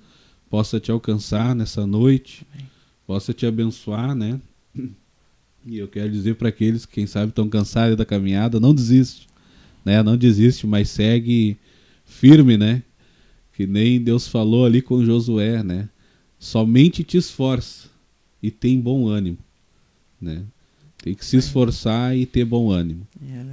possa 0.51 0.78
te 0.78 0.90
alcançar 0.90 1.55
nessa 1.55 1.86
noite, 1.86 2.47
possa 3.06 3.32
te 3.32 3.47
abençoar, 3.47 4.15
né? 4.15 4.40
E 5.66 5.78
eu 5.78 5.88
quero 5.88 6.10
dizer 6.10 6.34
para 6.34 6.48
aqueles 6.48 6.84
que, 6.84 6.94
quem 6.94 7.06
sabe, 7.06 7.28
estão 7.30 7.48
cansados 7.48 7.96
da 7.96 8.04
caminhada, 8.04 8.60
não 8.60 8.74
desiste, 8.74 9.26
né? 9.84 10.02
Não 10.02 10.16
desiste, 10.16 10.66
mas 10.66 10.90
segue 10.90 11.56
firme, 12.04 12.56
né? 12.56 12.82
Que 13.52 13.66
nem 13.66 14.00
Deus 14.00 14.28
falou 14.28 14.66
ali 14.66 14.82
com 14.82 15.04
Josué, 15.04 15.62
né? 15.62 15.88
Somente 16.38 17.02
te 17.02 17.16
esforça 17.16 17.88
e 18.42 18.50
tem 18.50 18.78
bom 18.78 19.08
ânimo, 19.08 19.38
né? 20.20 20.42
Tem 21.02 21.14
que 21.14 21.24
se 21.24 21.36
esforçar 21.36 22.16
e 22.16 22.24
ter 22.26 22.44
bom 22.44 22.70
ânimo. 22.70 23.06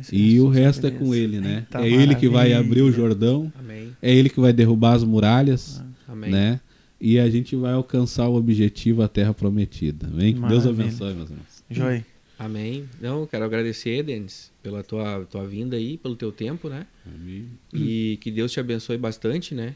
se 0.04 0.16
E 0.16 0.40
o 0.40 0.48
resto 0.48 0.88
é 0.88 0.92
com 0.92 1.14
ele, 1.14 1.40
né? 1.40 1.60
Eita 1.60 1.82
é 1.86 1.90
ele 1.90 2.16
que 2.16 2.28
vai 2.30 2.54
abrir 2.54 2.82
o 2.82 2.86
maravilha. 2.86 2.92
Jordão, 3.10 3.54
Amém. 3.60 3.92
é 4.02 4.14
ele 4.14 4.30
que 4.30 4.40
vai 4.40 4.54
derrubar 4.54 4.94
as 4.96 5.04
muralhas, 5.04 5.82
Amém. 6.08 6.32
né? 6.32 6.60
E 7.00 7.20
a 7.20 7.30
gente 7.30 7.56
vai 7.56 7.74
alcançar 7.74 8.28
o 8.28 8.36
objetivo, 8.36 9.02
a 9.02 9.08
terra 9.08 9.34
prometida. 9.34 10.08
Amém? 10.08 10.34
Que 10.34 10.40
Deus 10.42 10.64
Maravilha. 10.66 10.86
abençoe, 10.88 11.14
meus 11.14 11.30
irmãos. 11.30 11.51
Joy. 11.72 12.06
Amém. 12.38 12.90
Não, 13.00 13.22
eu 13.22 13.28
quero 13.28 13.46
agradecer, 13.46 14.02
Denis, 14.04 14.52
pela 14.64 14.84
tua, 14.84 15.26
tua 15.26 15.46
vinda 15.46 15.76
aí, 15.76 15.98
pelo 15.98 16.16
teu 16.16 16.32
tempo, 16.32 16.70
né? 16.70 16.88
Amém. 17.06 17.48
E 17.74 18.18
que 18.20 18.32
Deus 18.32 18.52
te 18.52 18.60
abençoe 18.60 18.98
bastante, 18.98 19.54
né? 19.54 19.76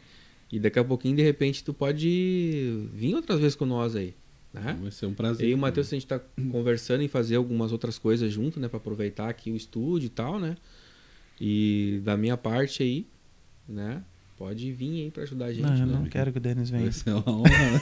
E 0.51 0.59
daqui 0.59 0.79
a 0.79 0.83
pouquinho, 0.83 1.15
de 1.15 1.21
repente, 1.21 1.63
tu 1.63 1.73
pode 1.73 2.87
vir 2.93 3.13
outras 3.15 3.39
vezes 3.39 3.55
com 3.55 3.65
nós 3.65 3.95
aí, 3.95 4.15
né? 4.51 4.77
Vai 4.81 4.91
ser 4.91 5.05
um 5.05 5.13
prazer. 5.13 5.45
Eu 5.45 5.51
e 5.51 5.53
o 5.53 5.57
Matheus, 5.57 5.87
a 5.87 5.95
gente 5.95 6.07
tá 6.07 6.19
conversando 6.51 7.01
em 7.03 7.07
fazer 7.07 7.35
algumas 7.35 7.71
outras 7.71 7.99
coisas 7.99 8.31
junto, 8.33 8.59
né? 8.59 8.67
Pra 8.67 8.77
aproveitar 8.77 9.29
aqui 9.29 9.51
o 9.51 9.55
estúdio 9.55 10.07
e 10.07 10.09
tal, 10.09 10.39
né? 10.39 10.57
E 11.39 12.01
da 12.03 12.17
minha 12.17 12.37
parte 12.37 12.81
aí, 12.81 13.05
né? 13.67 14.01
Pode 14.37 14.69
vir 14.73 15.03
aí 15.05 15.11
pra 15.11 15.23
ajudar 15.23 15.45
a 15.45 15.53
gente, 15.53 15.63
Não, 15.63 15.71
eu 15.77 15.85
né? 15.85 15.93
não 15.99 16.05
quero 16.05 16.31
que 16.31 16.37
o 16.37 16.41
Denis 16.41 16.69
venha. 16.69 16.83
Vai 16.83 16.91
ser 16.91 17.09
uma 17.11 17.29
honra. 17.29 17.49
né? 17.49 17.81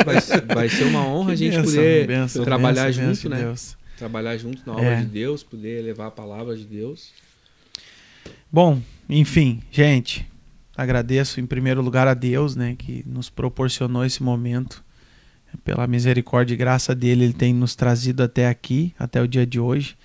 É, 0.00 0.04
vai, 0.04 0.20
ser- 0.20 0.44
vai 0.54 0.68
ser 0.68 0.84
uma 0.84 1.06
honra 1.06 1.32
a 1.32 1.34
gente 1.34 1.56
Benção, 1.56 1.64
poder 1.74 2.06
benção, 2.06 2.44
trabalhar 2.44 2.86
benção, 2.92 3.14
junto, 3.14 3.28
né? 3.30 3.38
Deus. 3.38 3.76
Trabalhar 3.96 4.36
junto 4.36 4.62
na 4.66 4.72
obra 4.74 4.84
É. 4.84 5.00
de 5.00 5.06
Deus, 5.06 5.42
poder 5.42 5.82
levar 5.82 6.08
a 6.08 6.10
palavra 6.10 6.54
de 6.56 6.64
Deus. 6.64 7.10
Bom, 8.50 8.82
enfim, 9.08 9.62
gente, 9.70 10.26
agradeço 10.76 11.40
em 11.40 11.46
primeiro 11.46 11.80
lugar 11.80 12.06
a 12.06 12.14
Deus, 12.14 12.54
né, 12.54 12.74
que 12.76 13.02
nos 13.06 13.30
proporcionou 13.30 14.04
esse 14.04 14.22
momento. 14.22 14.84
Pela 15.64 15.86
misericórdia 15.86 16.54
e 16.54 16.56
graça 16.56 16.94
dele, 16.94 17.24
ele 17.24 17.32
tem 17.32 17.52
nos 17.54 17.74
trazido 17.74 18.22
até 18.22 18.48
aqui, 18.48 18.94
até 18.98 19.20
o 19.22 19.28
dia 19.28 19.46
de 19.46 19.60
hoje. 19.60 19.96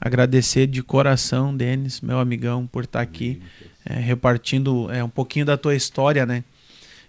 Agradecer 0.00 0.66
de 0.66 0.82
coração, 0.82 1.56
Denis, 1.56 2.00
meu 2.00 2.18
amigão, 2.18 2.66
por 2.66 2.84
estar 2.84 3.00
aqui, 3.00 3.40
é, 3.84 3.94
repartindo 3.94 4.90
é, 4.90 5.02
um 5.02 5.08
pouquinho 5.08 5.44
da 5.44 5.56
tua 5.56 5.74
história, 5.74 6.24
né? 6.24 6.44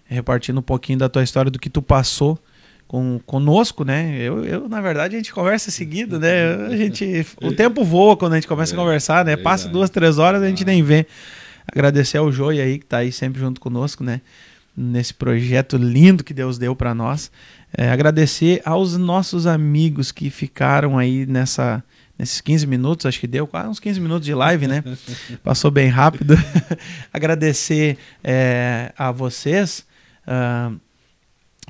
Repartindo 0.04 0.58
um 0.58 0.62
pouquinho 0.62 0.98
da 0.98 1.08
tua 1.08 1.22
história, 1.22 1.50
do 1.50 1.58
que 1.58 1.70
tu 1.70 1.80
passou 1.80 2.38
com, 2.86 3.20
conosco, 3.26 3.84
né? 3.84 4.16
Eu, 4.18 4.44
eu, 4.44 4.68
na 4.68 4.80
verdade, 4.80 5.14
a 5.16 5.18
gente 5.18 5.32
conversa 5.32 5.70
seguido, 5.70 6.18
né? 6.18 6.54
A 6.66 6.76
gente, 6.76 7.26
o 7.42 7.50
tempo 7.54 7.84
voa 7.84 8.16
quando 8.16 8.32
a 8.32 8.36
gente 8.36 8.48
começa 8.48 8.74
a 8.74 8.76
É, 8.76 8.78
conversar, 8.78 9.24
né? 9.24 9.36
Passa 9.36 9.68
duas, 9.68 9.90
três 9.90 10.18
horas, 10.18 10.42
a 10.42 10.48
gente 10.48 10.64
nem 10.64 10.82
vê. 10.82 11.06
Agradecer 11.66 12.18
ao 12.18 12.30
Joey 12.30 12.60
aí, 12.60 12.78
que 12.78 12.86
tá 12.86 12.98
aí 12.98 13.10
sempre 13.10 13.40
junto 13.40 13.60
conosco, 13.60 14.04
né? 14.04 14.20
Nesse 14.76 15.14
projeto 15.14 15.76
lindo 15.76 16.22
que 16.22 16.34
Deus 16.34 16.58
deu 16.58 16.76
para 16.76 16.94
nós. 16.94 17.30
É, 17.76 17.90
agradecer 17.90 18.60
aos 18.64 18.96
nossos 18.96 19.46
amigos 19.46 20.12
que 20.12 20.30
ficaram 20.30 20.98
aí 20.98 21.26
nessa, 21.26 21.82
nesses 22.18 22.40
15 22.40 22.66
minutos, 22.66 23.06
acho 23.06 23.18
que 23.18 23.26
deu 23.26 23.46
quase 23.46 23.68
uns 23.68 23.80
15 23.80 24.00
minutos 24.00 24.24
de 24.24 24.34
live, 24.34 24.66
né? 24.66 24.82
Passou 25.42 25.70
bem 25.70 25.88
rápido. 25.88 26.36
agradecer 27.12 27.98
é, 28.22 28.92
a 28.96 29.10
vocês 29.10 29.84
ah, 30.26 30.72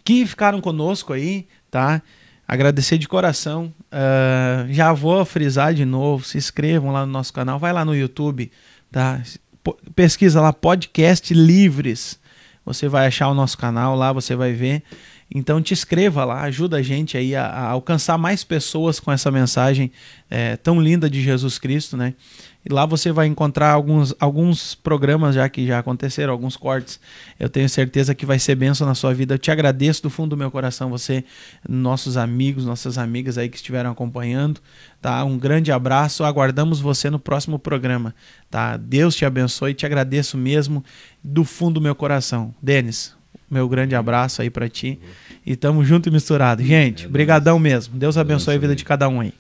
que 0.04 0.26
ficaram 0.26 0.60
conosco 0.60 1.12
aí, 1.12 1.46
tá? 1.70 2.02
Agradecer 2.46 2.98
de 2.98 3.08
coração. 3.08 3.72
Ah, 3.90 4.66
já 4.68 4.92
vou 4.92 5.24
frisar 5.24 5.72
de 5.72 5.84
novo. 5.84 6.24
Se 6.24 6.36
inscrevam 6.36 6.92
lá 6.92 7.06
no 7.06 7.12
nosso 7.12 7.32
canal. 7.32 7.58
Vai 7.58 7.72
lá 7.72 7.84
no 7.84 7.96
YouTube, 7.96 8.50
tá? 8.92 9.22
Pesquisa 9.94 10.40
lá 10.40 10.52
podcast 10.52 11.32
livres. 11.32 12.18
Você 12.66 12.88
vai 12.88 13.06
achar 13.06 13.28
o 13.28 13.34
nosso 13.34 13.58
canal 13.58 13.94
lá, 13.94 14.12
você 14.12 14.34
vai 14.34 14.52
ver. 14.52 14.82
Então 15.32 15.60
te 15.60 15.72
inscreva 15.72 16.24
lá, 16.24 16.42
ajuda 16.42 16.78
a 16.78 16.82
gente 16.82 17.16
aí 17.16 17.34
a, 17.34 17.46
a 17.46 17.70
alcançar 17.70 18.18
mais 18.18 18.44
pessoas 18.44 19.00
com 19.00 19.10
essa 19.10 19.30
mensagem 19.30 19.90
é, 20.30 20.56
tão 20.56 20.80
linda 20.80 21.08
de 21.08 21.22
Jesus 21.22 21.58
Cristo, 21.58 21.96
né? 21.96 22.14
E 22.66 22.72
lá 22.72 22.86
você 22.86 23.12
vai 23.12 23.26
encontrar 23.26 23.72
alguns, 23.72 24.14
alguns 24.18 24.74
programas 24.74 25.34
já 25.34 25.46
que 25.50 25.66
já 25.66 25.78
aconteceram, 25.78 26.32
alguns 26.32 26.56
cortes. 26.56 26.98
Eu 27.38 27.50
tenho 27.50 27.68
certeza 27.68 28.14
que 28.14 28.24
vai 28.24 28.38
ser 28.38 28.54
bênção 28.54 28.86
na 28.86 28.94
sua 28.94 29.12
vida. 29.12 29.34
Eu 29.34 29.38
te 29.38 29.50
agradeço 29.50 30.02
do 30.02 30.08
fundo 30.08 30.30
do 30.30 30.36
meu 30.36 30.50
coração, 30.50 30.88
você, 30.88 31.24
nossos 31.68 32.16
amigos, 32.16 32.64
nossas 32.64 32.96
amigas 32.96 33.36
aí 33.36 33.50
que 33.50 33.56
estiveram 33.56 33.90
acompanhando. 33.90 34.62
Tá? 35.00 35.22
Um 35.24 35.36
grande 35.36 35.70
abraço. 35.70 36.24
Aguardamos 36.24 36.80
você 36.80 37.10
no 37.10 37.18
próximo 37.18 37.58
programa. 37.58 38.14
Tá? 38.50 38.78
Deus 38.78 39.14
te 39.14 39.26
abençoe. 39.26 39.74
Te 39.74 39.84
agradeço 39.84 40.38
mesmo 40.38 40.82
do 41.22 41.44
fundo 41.44 41.74
do 41.74 41.80
meu 41.82 41.94
coração. 41.94 42.54
Denis, 42.62 43.14
meu 43.54 43.68
grande 43.68 43.94
abraço 43.94 44.42
aí 44.42 44.50
para 44.50 44.68
ti. 44.68 44.98
E 45.46 45.54
tamo 45.54 45.84
junto 45.84 46.08
e 46.08 46.12
misturado. 46.12 46.62
Gente, 46.62 47.06
É 47.06 47.08
brigadão 47.08 47.58
mesmo. 47.58 47.96
Deus 47.96 48.18
abençoe 48.18 48.56
a 48.56 48.58
vida 48.58 48.74
de 48.74 48.84
cada 48.84 49.08
um 49.08 49.20
aí. 49.20 49.32